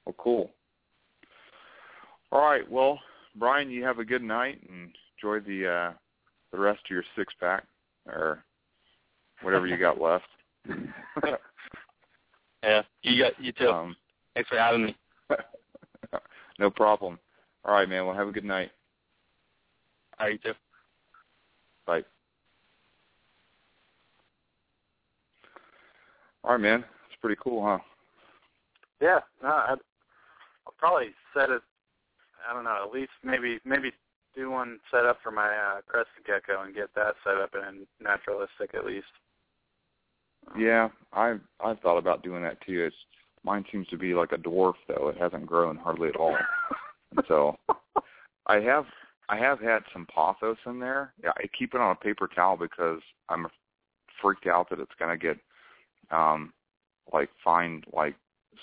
Well, 0.04 0.14
cool. 0.18 0.50
All 2.32 2.42
right. 2.42 2.68
Well, 2.70 2.98
Brian, 3.36 3.70
you 3.70 3.84
have 3.84 3.98
a 4.00 4.04
good 4.04 4.22
night 4.22 4.60
and 4.68 4.90
enjoy 5.16 5.40
the 5.46 5.68
uh, 5.68 5.92
the 6.52 6.58
rest 6.58 6.80
of 6.84 6.90
your 6.90 7.04
six 7.16 7.32
pack 7.40 7.64
or 8.06 8.44
whatever 9.42 9.66
you 9.66 9.76
got 9.76 10.00
left. 10.00 10.24
yeah, 12.62 12.82
you 13.02 13.22
got 13.22 13.40
you 13.40 13.52
too. 13.52 13.68
Um, 13.68 13.96
Thanks 14.34 14.48
for 14.50 14.58
having 14.58 14.86
me. 14.86 14.96
no 16.58 16.68
problem. 16.68 17.18
All 17.64 17.74
right, 17.74 17.88
man. 17.88 18.06
Well, 18.06 18.14
have 18.14 18.28
a 18.28 18.32
good 18.32 18.44
night. 18.44 18.70
All 20.18 20.26
right, 20.26 20.32
you 20.32 20.38
too. 20.38 20.56
Bye. 21.86 22.02
All 26.44 26.52
right, 26.52 26.60
man. 26.60 26.80
It's 26.80 27.20
pretty 27.20 27.36
cool, 27.42 27.64
huh? 27.64 27.78
Yeah, 29.00 29.20
no, 29.42 29.48
I'd, 29.48 29.78
I'll 30.66 30.74
probably 30.78 31.08
set 31.34 31.50
it. 31.50 31.62
I 32.48 32.54
don't 32.54 32.64
know, 32.64 32.84
at 32.84 32.92
least 32.92 33.10
maybe 33.24 33.58
maybe 33.64 33.92
do 34.34 34.50
one 34.50 34.78
set 34.90 35.06
up 35.06 35.18
for 35.22 35.30
my 35.30 35.48
uh, 35.48 35.80
crested 35.86 36.24
gecko 36.26 36.62
and 36.62 36.74
get 36.74 36.94
that 36.94 37.14
set 37.24 37.36
up 37.36 37.54
in 37.54 37.86
naturalistic 38.00 38.74
at 38.74 38.84
least. 38.84 39.06
Yeah, 40.56 40.88
I've 41.12 41.40
I've 41.64 41.80
thought 41.80 41.98
about 41.98 42.22
doing 42.22 42.42
that 42.42 42.60
too. 42.64 42.84
It's 42.84 42.96
mine 43.42 43.64
seems 43.72 43.88
to 43.88 43.98
be 43.98 44.14
like 44.14 44.32
a 44.32 44.36
dwarf 44.36 44.74
though. 44.86 45.08
It 45.08 45.20
hasn't 45.20 45.46
grown 45.46 45.76
hardly 45.76 46.08
at 46.08 46.16
all. 46.16 46.36
and 47.16 47.24
so 47.26 47.56
I 48.46 48.60
have 48.60 48.84
I 49.28 49.36
have 49.38 49.60
had 49.60 49.82
some 49.92 50.06
pothos 50.06 50.58
in 50.66 50.78
there. 50.78 51.12
Yeah, 51.22 51.30
I 51.36 51.46
keep 51.58 51.74
it 51.74 51.80
on 51.80 51.92
a 51.92 52.04
paper 52.04 52.28
towel 52.32 52.56
because 52.56 53.00
I'm 53.28 53.46
freaked 54.22 54.46
out 54.46 54.70
that 54.70 54.80
it's 54.80 54.92
gonna 54.98 55.16
get 55.16 55.38
um 56.10 56.52
like 57.12 57.30
find 57.42 57.84
like 57.92 58.14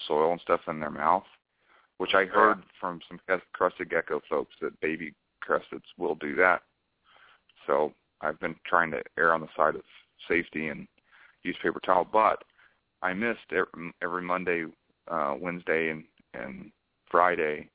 soil 0.08 0.32
and 0.32 0.42
stuff 0.42 0.62
in 0.68 0.80
their 0.80 0.92
mouth. 0.92 1.26
Which 1.98 2.16
I 2.16 2.26
heard 2.26 2.58
Yeah. 2.58 2.72
from 2.80 3.02
some 3.08 3.20
crested 3.54 3.90
gecko 3.90 4.20
folks 4.22 4.56
that 4.60 4.80
baby 4.82 5.14
cresteds 5.42 5.86
will 5.98 6.16
do 6.16 6.36
that. 6.36 6.64
So 7.66 7.94
I've 8.22 8.40
been 8.40 8.56
trying 8.66 8.92
to 8.92 9.04
err 9.18 9.34
on 9.34 9.42
the 9.42 9.54
side 9.56 9.76
of 9.76 9.84
safety 10.28 10.70
and 10.70 10.88
use 11.44 11.58
paper 11.62 11.80
towel, 11.80 12.06
but 12.06 12.44
I 13.02 13.14
missed 13.14 13.52
every, 13.52 13.94
every 14.02 14.22
Monday, 14.22 14.66
uh, 15.08 15.36
Wednesday, 15.40 15.90
and 15.90 16.06
and 16.34 16.72
Friday, 17.12 17.70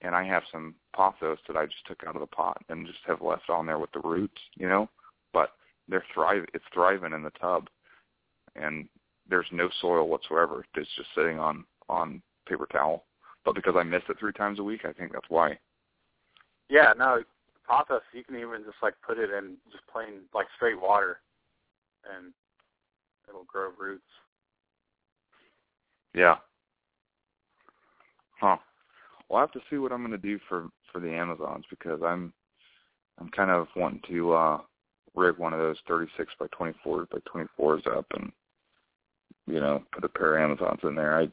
and 0.00 0.16
I 0.16 0.24
have 0.24 0.42
some 0.50 0.74
pothos 0.94 1.38
that 1.46 1.56
I 1.56 1.66
just 1.66 1.86
took 1.86 2.02
out 2.04 2.16
of 2.16 2.20
the 2.20 2.26
pot 2.26 2.60
and 2.68 2.86
just 2.86 2.98
have 3.06 3.22
left 3.22 3.48
on 3.48 3.66
there 3.66 3.78
with 3.78 3.92
the 3.92 4.00
roots, 4.00 4.40
you 4.56 4.68
know. 4.68 4.88
But 5.32 5.54
they're 5.86 6.04
thrive. 6.12 6.44
It's 6.54 6.64
thriving 6.74 7.12
in 7.12 7.22
the 7.22 7.30
tub, 7.30 7.68
and 8.56 8.88
there's 9.30 9.46
no 9.52 9.70
soil 9.80 10.08
whatsoever. 10.08 10.64
It's 10.74 10.90
just 10.96 11.08
sitting 11.14 11.38
on 11.38 11.64
on 11.88 12.20
paper 12.48 12.66
towel. 12.70 13.04
But 13.44 13.54
because 13.54 13.74
I 13.76 13.82
miss 13.82 14.02
it 14.08 14.18
three 14.18 14.32
times 14.32 14.58
a 14.58 14.62
week, 14.62 14.82
I 14.84 14.92
think 14.92 15.12
that's 15.12 15.30
why. 15.30 15.58
Yeah, 16.68 16.92
no, 16.98 17.22
pothos 17.68 18.02
you 18.12 18.24
can 18.24 18.36
even 18.36 18.64
just 18.64 18.76
like 18.82 18.94
put 19.06 19.18
it 19.18 19.30
in 19.30 19.56
just 19.72 19.84
plain 19.90 20.22
like 20.34 20.46
straight 20.56 20.80
water, 20.80 21.20
and 22.04 22.32
it'll 23.28 23.44
grow 23.44 23.70
roots. 23.78 24.02
Yeah. 26.14 26.36
Huh. 28.40 28.56
Well, 29.28 29.38
I 29.38 29.42
have 29.42 29.52
to 29.52 29.60
see 29.70 29.76
what 29.76 29.92
I'm 29.92 30.00
going 30.04 30.10
to 30.10 30.18
do 30.18 30.38
for 30.48 30.68
for 30.92 31.00
the 31.00 31.10
Amazons 31.10 31.64
because 31.70 32.00
I'm 32.04 32.32
I'm 33.18 33.28
kind 33.30 33.50
of 33.50 33.68
wanting 33.76 34.02
to 34.08 34.32
uh 34.32 34.58
rig 35.14 35.38
one 35.38 35.52
of 35.52 35.58
those 35.58 35.76
36 35.88 36.32
by 36.38 36.46
24 36.52 37.06
by 37.10 37.18
24s 37.58 37.86
up 37.86 38.06
and 38.14 38.30
you 39.46 39.60
know 39.60 39.82
put 39.92 40.04
a 40.04 40.08
pair 40.08 40.36
of 40.36 40.50
Amazons 40.50 40.80
in 40.82 40.94
there. 40.94 41.18
I 41.18 41.28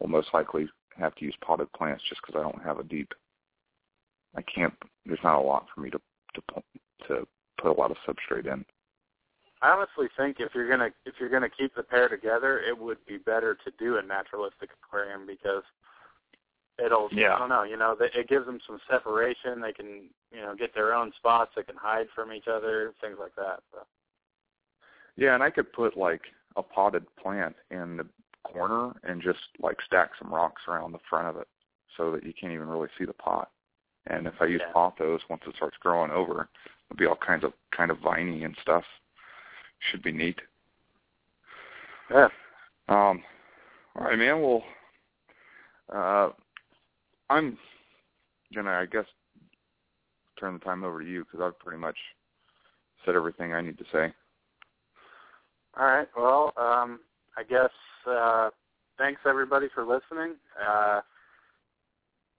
will 0.00 0.08
most 0.08 0.28
likely 0.32 0.68
have 0.98 1.14
to 1.16 1.24
use 1.24 1.36
potted 1.44 1.72
plants 1.72 2.02
just 2.08 2.20
because 2.24 2.38
I 2.38 2.42
don't 2.42 2.62
have 2.62 2.78
a 2.78 2.84
deep. 2.84 3.12
I 4.36 4.42
can't. 4.42 4.74
There's 5.06 5.18
not 5.22 5.38
a 5.38 5.42
lot 5.42 5.66
for 5.74 5.80
me 5.80 5.90
to 5.90 6.00
to 6.34 6.62
to 7.08 7.26
put 7.60 7.70
a 7.70 7.80
lot 7.80 7.90
of 7.90 7.96
substrate 8.06 8.52
in. 8.52 8.64
I 9.62 9.70
honestly 9.70 10.08
think 10.16 10.38
if 10.40 10.54
you're 10.54 10.68
gonna 10.68 10.90
if 11.06 11.14
you're 11.20 11.28
gonna 11.28 11.48
keep 11.48 11.74
the 11.74 11.82
pair 11.82 12.08
together, 12.08 12.60
it 12.60 12.76
would 12.76 12.98
be 13.06 13.18
better 13.18 13.56
to 13.64 13.70
do 13.78 13.96
a 13.96 14.02
naturalistic 14.02 14.70
aquarium 14.82 15.26
because 15.26 15.62
it'll 16.84 17.08
Yeah. 17.12 17.36
I 17.36 17.38
don't 17.38 17.48
know, 17.48 17.62
you 17.62 17.76
know, 17.76 17.96
it 18.00 18.28
gives 18.28 18.46
them 18.46 18.60
some 18.66 18.80
separation. 18.90 19.60
They 19.60 19.72
can, 19.72 20.10
you 20.32 20.40
know, 20.40 20.54
get 20.54 20.74
their 20.74 20.94
own 20.94 21.12
spots. 21.16 21.52
They 21.54 21.62
can 21.62 21.76
hide 21.76 22.08
from 22.14 22.32
each 22.32 22.48
other, 22.48 22.92
things 23.00 23.18
like 23.20 23.34
that. 23.36 23.60
So. 23.72 23.86
Yeah, 25.16 25.34
and 25.34 25.42
I 25.42 25.50
could 25.50 25.72
put 25.72 25.96
like 25.96 26.22
a 26.56 26.62
potted 26.62 27.04
plant 27.16 27.56
in 27.70 27.96
the 27.96 28.06
corner 28.44 28.92
and 29.04 29.22
just 29.22 29.38
like 29.60 29.76
stack 29.86 30.10
some 30.18 30.32
rocks 30.32 30.62
around 30.68 30.92
the 30.92 30.98
front 31.08 31.28
of 31.28 31.36
it 31.36 31.48
so 31.96 32.10
that 32.12 32.24
you 32.24 32.32
can't 32.38 32.52
even 32.52 32.68
really 32.68 32.88
see 32.98 33.04
the 33.04 33.12
pot. 33.12 33.50
And 34.06 34.26
if 34.26 34.34
I 34.40 34.46
use 34.46 34.60
Yeah. 34.60 34.72
pothos, 34.72 35.20
once 35.28 35.42
it 35.46 35.54
starts 35.54 35.76
growing 35.78 36.10
over, 36.10 36.48
it'll 36.86 36.96
be 36.96 37.06
all 37.06 37.16
kinds 37.16 37.44
of 37.44 37.52
kind 37.70 37.90
of 37.90 37.98
viney 37.98 38.44
and 38.44 38.56
stuff. 38.58 38.84
Should 39.90 40.02
be 40.02 40.12
neat. 40.12 40.40
Yeah. 42.10 42.28
Um, 42.88 43.24
all 43.94 44.04
right, 44.04 44.18
man. 44.18 44.40
Well, 44.40 44.64
uh, 45.88 46.30
I'm 47.30 47.58
gonna, 48.54 48.72
I 48.72 48.86
guess, 48.86 49.06
turn 50.38 50.54
the 50.54 50.60
time 50.60 50.84
over 50.84 51.00
to 51.00 51.08
you 51.08 51.24
because 51.24 51.40
I've 51.40 51.58
pretty 51.58 51.78
much 51.78 51.96
said 53.04 53.14
everything 53.14 53.54
I 53.54 53.60
need 53.60 53.78
to 53.78 53.84
say. 53.92 54.12
All 55.78 55.86
right. 55.86 56.08
Well, 56.16 56.52
um, 56.56 57.00
I 57.36 57.42
guess 57.42 57.70
uh, 58.06 58.50
thanks 58.98 59.22
everybody 59.26 59.68
for 59.74 59.84
listening. 59.84 60.36
Uh, 60.60 61.00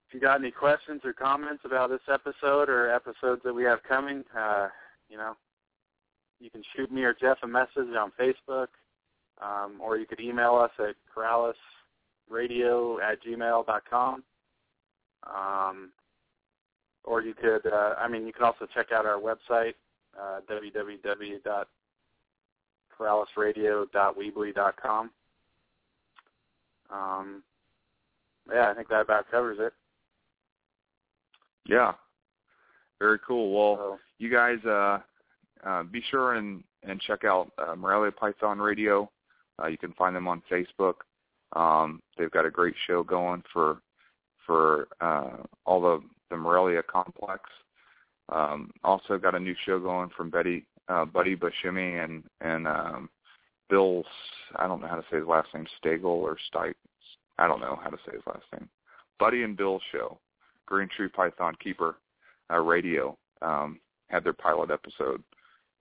if 0.07 0.13
you 0.13 0.19
got 0.19 0.39
any 0.39 0.51
questions 0.51 1.01
or 1.03 1.13
comments 1.13 1.63
about 1.65 1.89
this 1.89 2.01
episode 2.11 2.69
or 2.69 2.91
episodes 2.93 3.41
that 3.43 3.53
we 3.53 3.63
have 3.63 3.81
coming, 3.83 4.23
uh, 4.37 4.67
you 5.09 5.17
know, 5.17 5.33
you 6.39 6.51
can 6.51 6.61
shoot 6.75 6.91
me 6.91 7.03
or 7.03 7.15
Jeff 7.19 7.37
a 7.41 7.47
message 7.47 7.95
on 7.97 8.11
Facebook, 8.19 8.67
um, 9.41 9.79
or 9.81 9.97
you 9.97 10.05
could 10.05 10.19
email 10.19 10.55
us 10.55 10.71
at 10.77 10.95
corallusradio 11.15 13.01
at 13.01 13.23
gmail 13.23 13.65
dot 13.65 13.83
com. 13.89 14.23
Um, 15.23 15.89
or 17.03 17.21
you 17.21 17.33
could, 17.33 17.65
uh, 17.65 17.95
I 17.97 18.07
mean, 18.07 18.27
you 18.27 18.33
can 18.33 18.43
also 18.43 18.67
check 18.73 18.91
out 18.91 19.05
our 19.05 19.19
website, 19.19 19.73
uh, 20.19 20.41
www 20.49 21.65
corallusradio.weebly.com. 22.99 25.11
Um, 26.91 27.43
yeah, 28.51 28.69
I 28.69 28.73
think 28.73 28.89
that 28.89 29.01
about 29.01 29.31
covers 29.31 29.57
it. 29.59 29.73
Yeah. 31.67 31.93
Very 32.99 33.19
cool. 33.25 33.53
Well, 33.53 33.77
So, 33.77 33.97
you 34.19 34.31
guys 34.31 34.59
uh, 34.65 34.99
uh, 35.65 35.83
be 35.83 36.03
sure 36.09 36.35
and, 36.35 36.63
and 36.83 36.99
check 37.01 37.23
out 37.23 37.51
uh, 37.57 37.75
Morelia 37.75 38.11
Python 38.11 38.59
Radio. 38.59 39.09
Uh, 39.61 39.67
you 39.67 39.77
can 39.77 39.93
find 39.93 40.15
them 40.15 40.27
on 40.27 40.41
Facebook. 40.51 40.95
Um, 41.55 42.01
they've 42.17 42.31
got 42.31 42.45
a 42.45 42.51
great 42.51 42.75
show 42.87 43.03
going 43.03 43.43
for 43.51 43.77
for 44.45 44.89
uh, 44.99 45.37
all 45.65 45.79
the, 45.79 46.01
the 46.29 46.35
Morelia 46.35 46.83
complex. 46.83 47.43
Um, 48.29 48.71
also 48.83 49.17
got 49.17 49.35
a 49.35 49.39
new 49.39 49.55
show 49.65 49.79
going 49.79 50.09
from 50.17 50.29
Betty 50.29 50.65
uh, 50.89 51.05
Buddy 51.05 51.35
Bashimi 51.35 52.03
and 52.03 52.23
and 52.41 52.67
um, 52.67 53.09
Bill. 53.69 54.03
I 54.55 54.67
don't 54.67 54.81
know 54.81 54.87
how 54.87 54.95
to 54.95 55.05
say 55.09 55.17
his 55.17 55.27
last 55.27 55.49
name, 55.53 55.65
Stagel 55.83 56.05
or 56.05 56.37
Stipe. 56.53 56.75
I 57.37 57.47
don't 57.47 57.61
know 57.61 57.79
how 57.81 57.89
to 57.89 57.97
say 58.05 58.13
his 58.13 58.25
last 58.27 58.45
name. 58.53 58.69
Buddy 59.19 59.43
and 59.43 59.57
Bill 59.57 59.79
show, 59.91 60.19
Green 60.65 60.89
Tree 60.95 61.07
Python 61.07 61.55
Keeper 61.63 61.95
uh, 62.51 62.59
Radio 62.59 63.17
um, 63.41 63.79
had 64.09 64.23
their 64.23 64.33
pilot 64.33 64.69
episode 64.69 65.23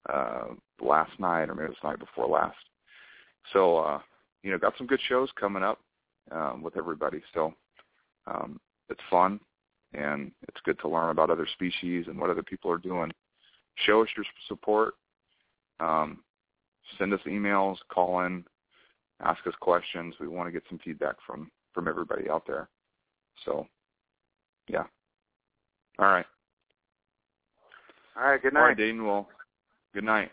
uh, 0.09 0.47
last 0.81 1.13
night, 1.19 1.51
or 1.51 1.55
maybe 1.55 1.67
it 1.67 1.71
was 1.71 1.79
the 1.83 1.89
night 1.89 1.99
before 1.99 2.29
last. 2.29 2.57
So 3.53 3.79
uh, 3.79 4.01
you 4.43 4.51
know, 4.51 4.59
got 4.59 4.75
some 4.79 4.87
good 4.87 5.01
shows 5.09 5.29
coming 5.39 5.63
up 5.63 5.81
um, 6.31 6.63
with 6.63 6.77
everybody. 6.77 7.23
So 7.35 7.55
um, 8.27 8.61
it's 8.89 9.01
fun, 9.11 9.41
and 9.95 10.31
it's 10.49 10.61
good 10.65 10.79
to 10.81 10.89
learn 10.89 11.11
about 11.11 11.31
other 11.31 11.47
species 11.53 12.07
and 12.09 12.19
what 12.19 12.31
other 12.31 12.43
people 12.43 12.71
are 12.71 12.79
doing. 12.79 13.13
Show 13.87 14.03
us 14.03 14.09
your 14.17 14.27
support. 14.49 14.95
Um, 15.81 16.23
send 16.99 17.13
us 17.13 17.21
emails, 17.27 17.77
call 17.89 18.25
in, 18.25 18.45
ask 19.21 19.47
us 19.47 19.55
questions. 19.61 20.15
We 20.21 20.29
want 20.29 20.49
to 20.49 20.53
get 20.53 20.63
some 20.69 20.79
feedback 20.85 21.17
from 21.27 21.51
from 21.75 21.89
everybody 21.89 22.29
out 22.29 22.47
there. 22.47 22.69
So, 23.45 23.67
yeah. 24.69 24.85
All 25.99 26.07
right. 26.07 26.27
all 28.17 28.29
right, 28.29 28.43
good 28.43 28.53
night. 28.53 28.61
right, 28.61 28.77
Dayton. 28.77 29.07
Well, 29.07 29.29
good 29.95 30.05
night. 30.05 30.31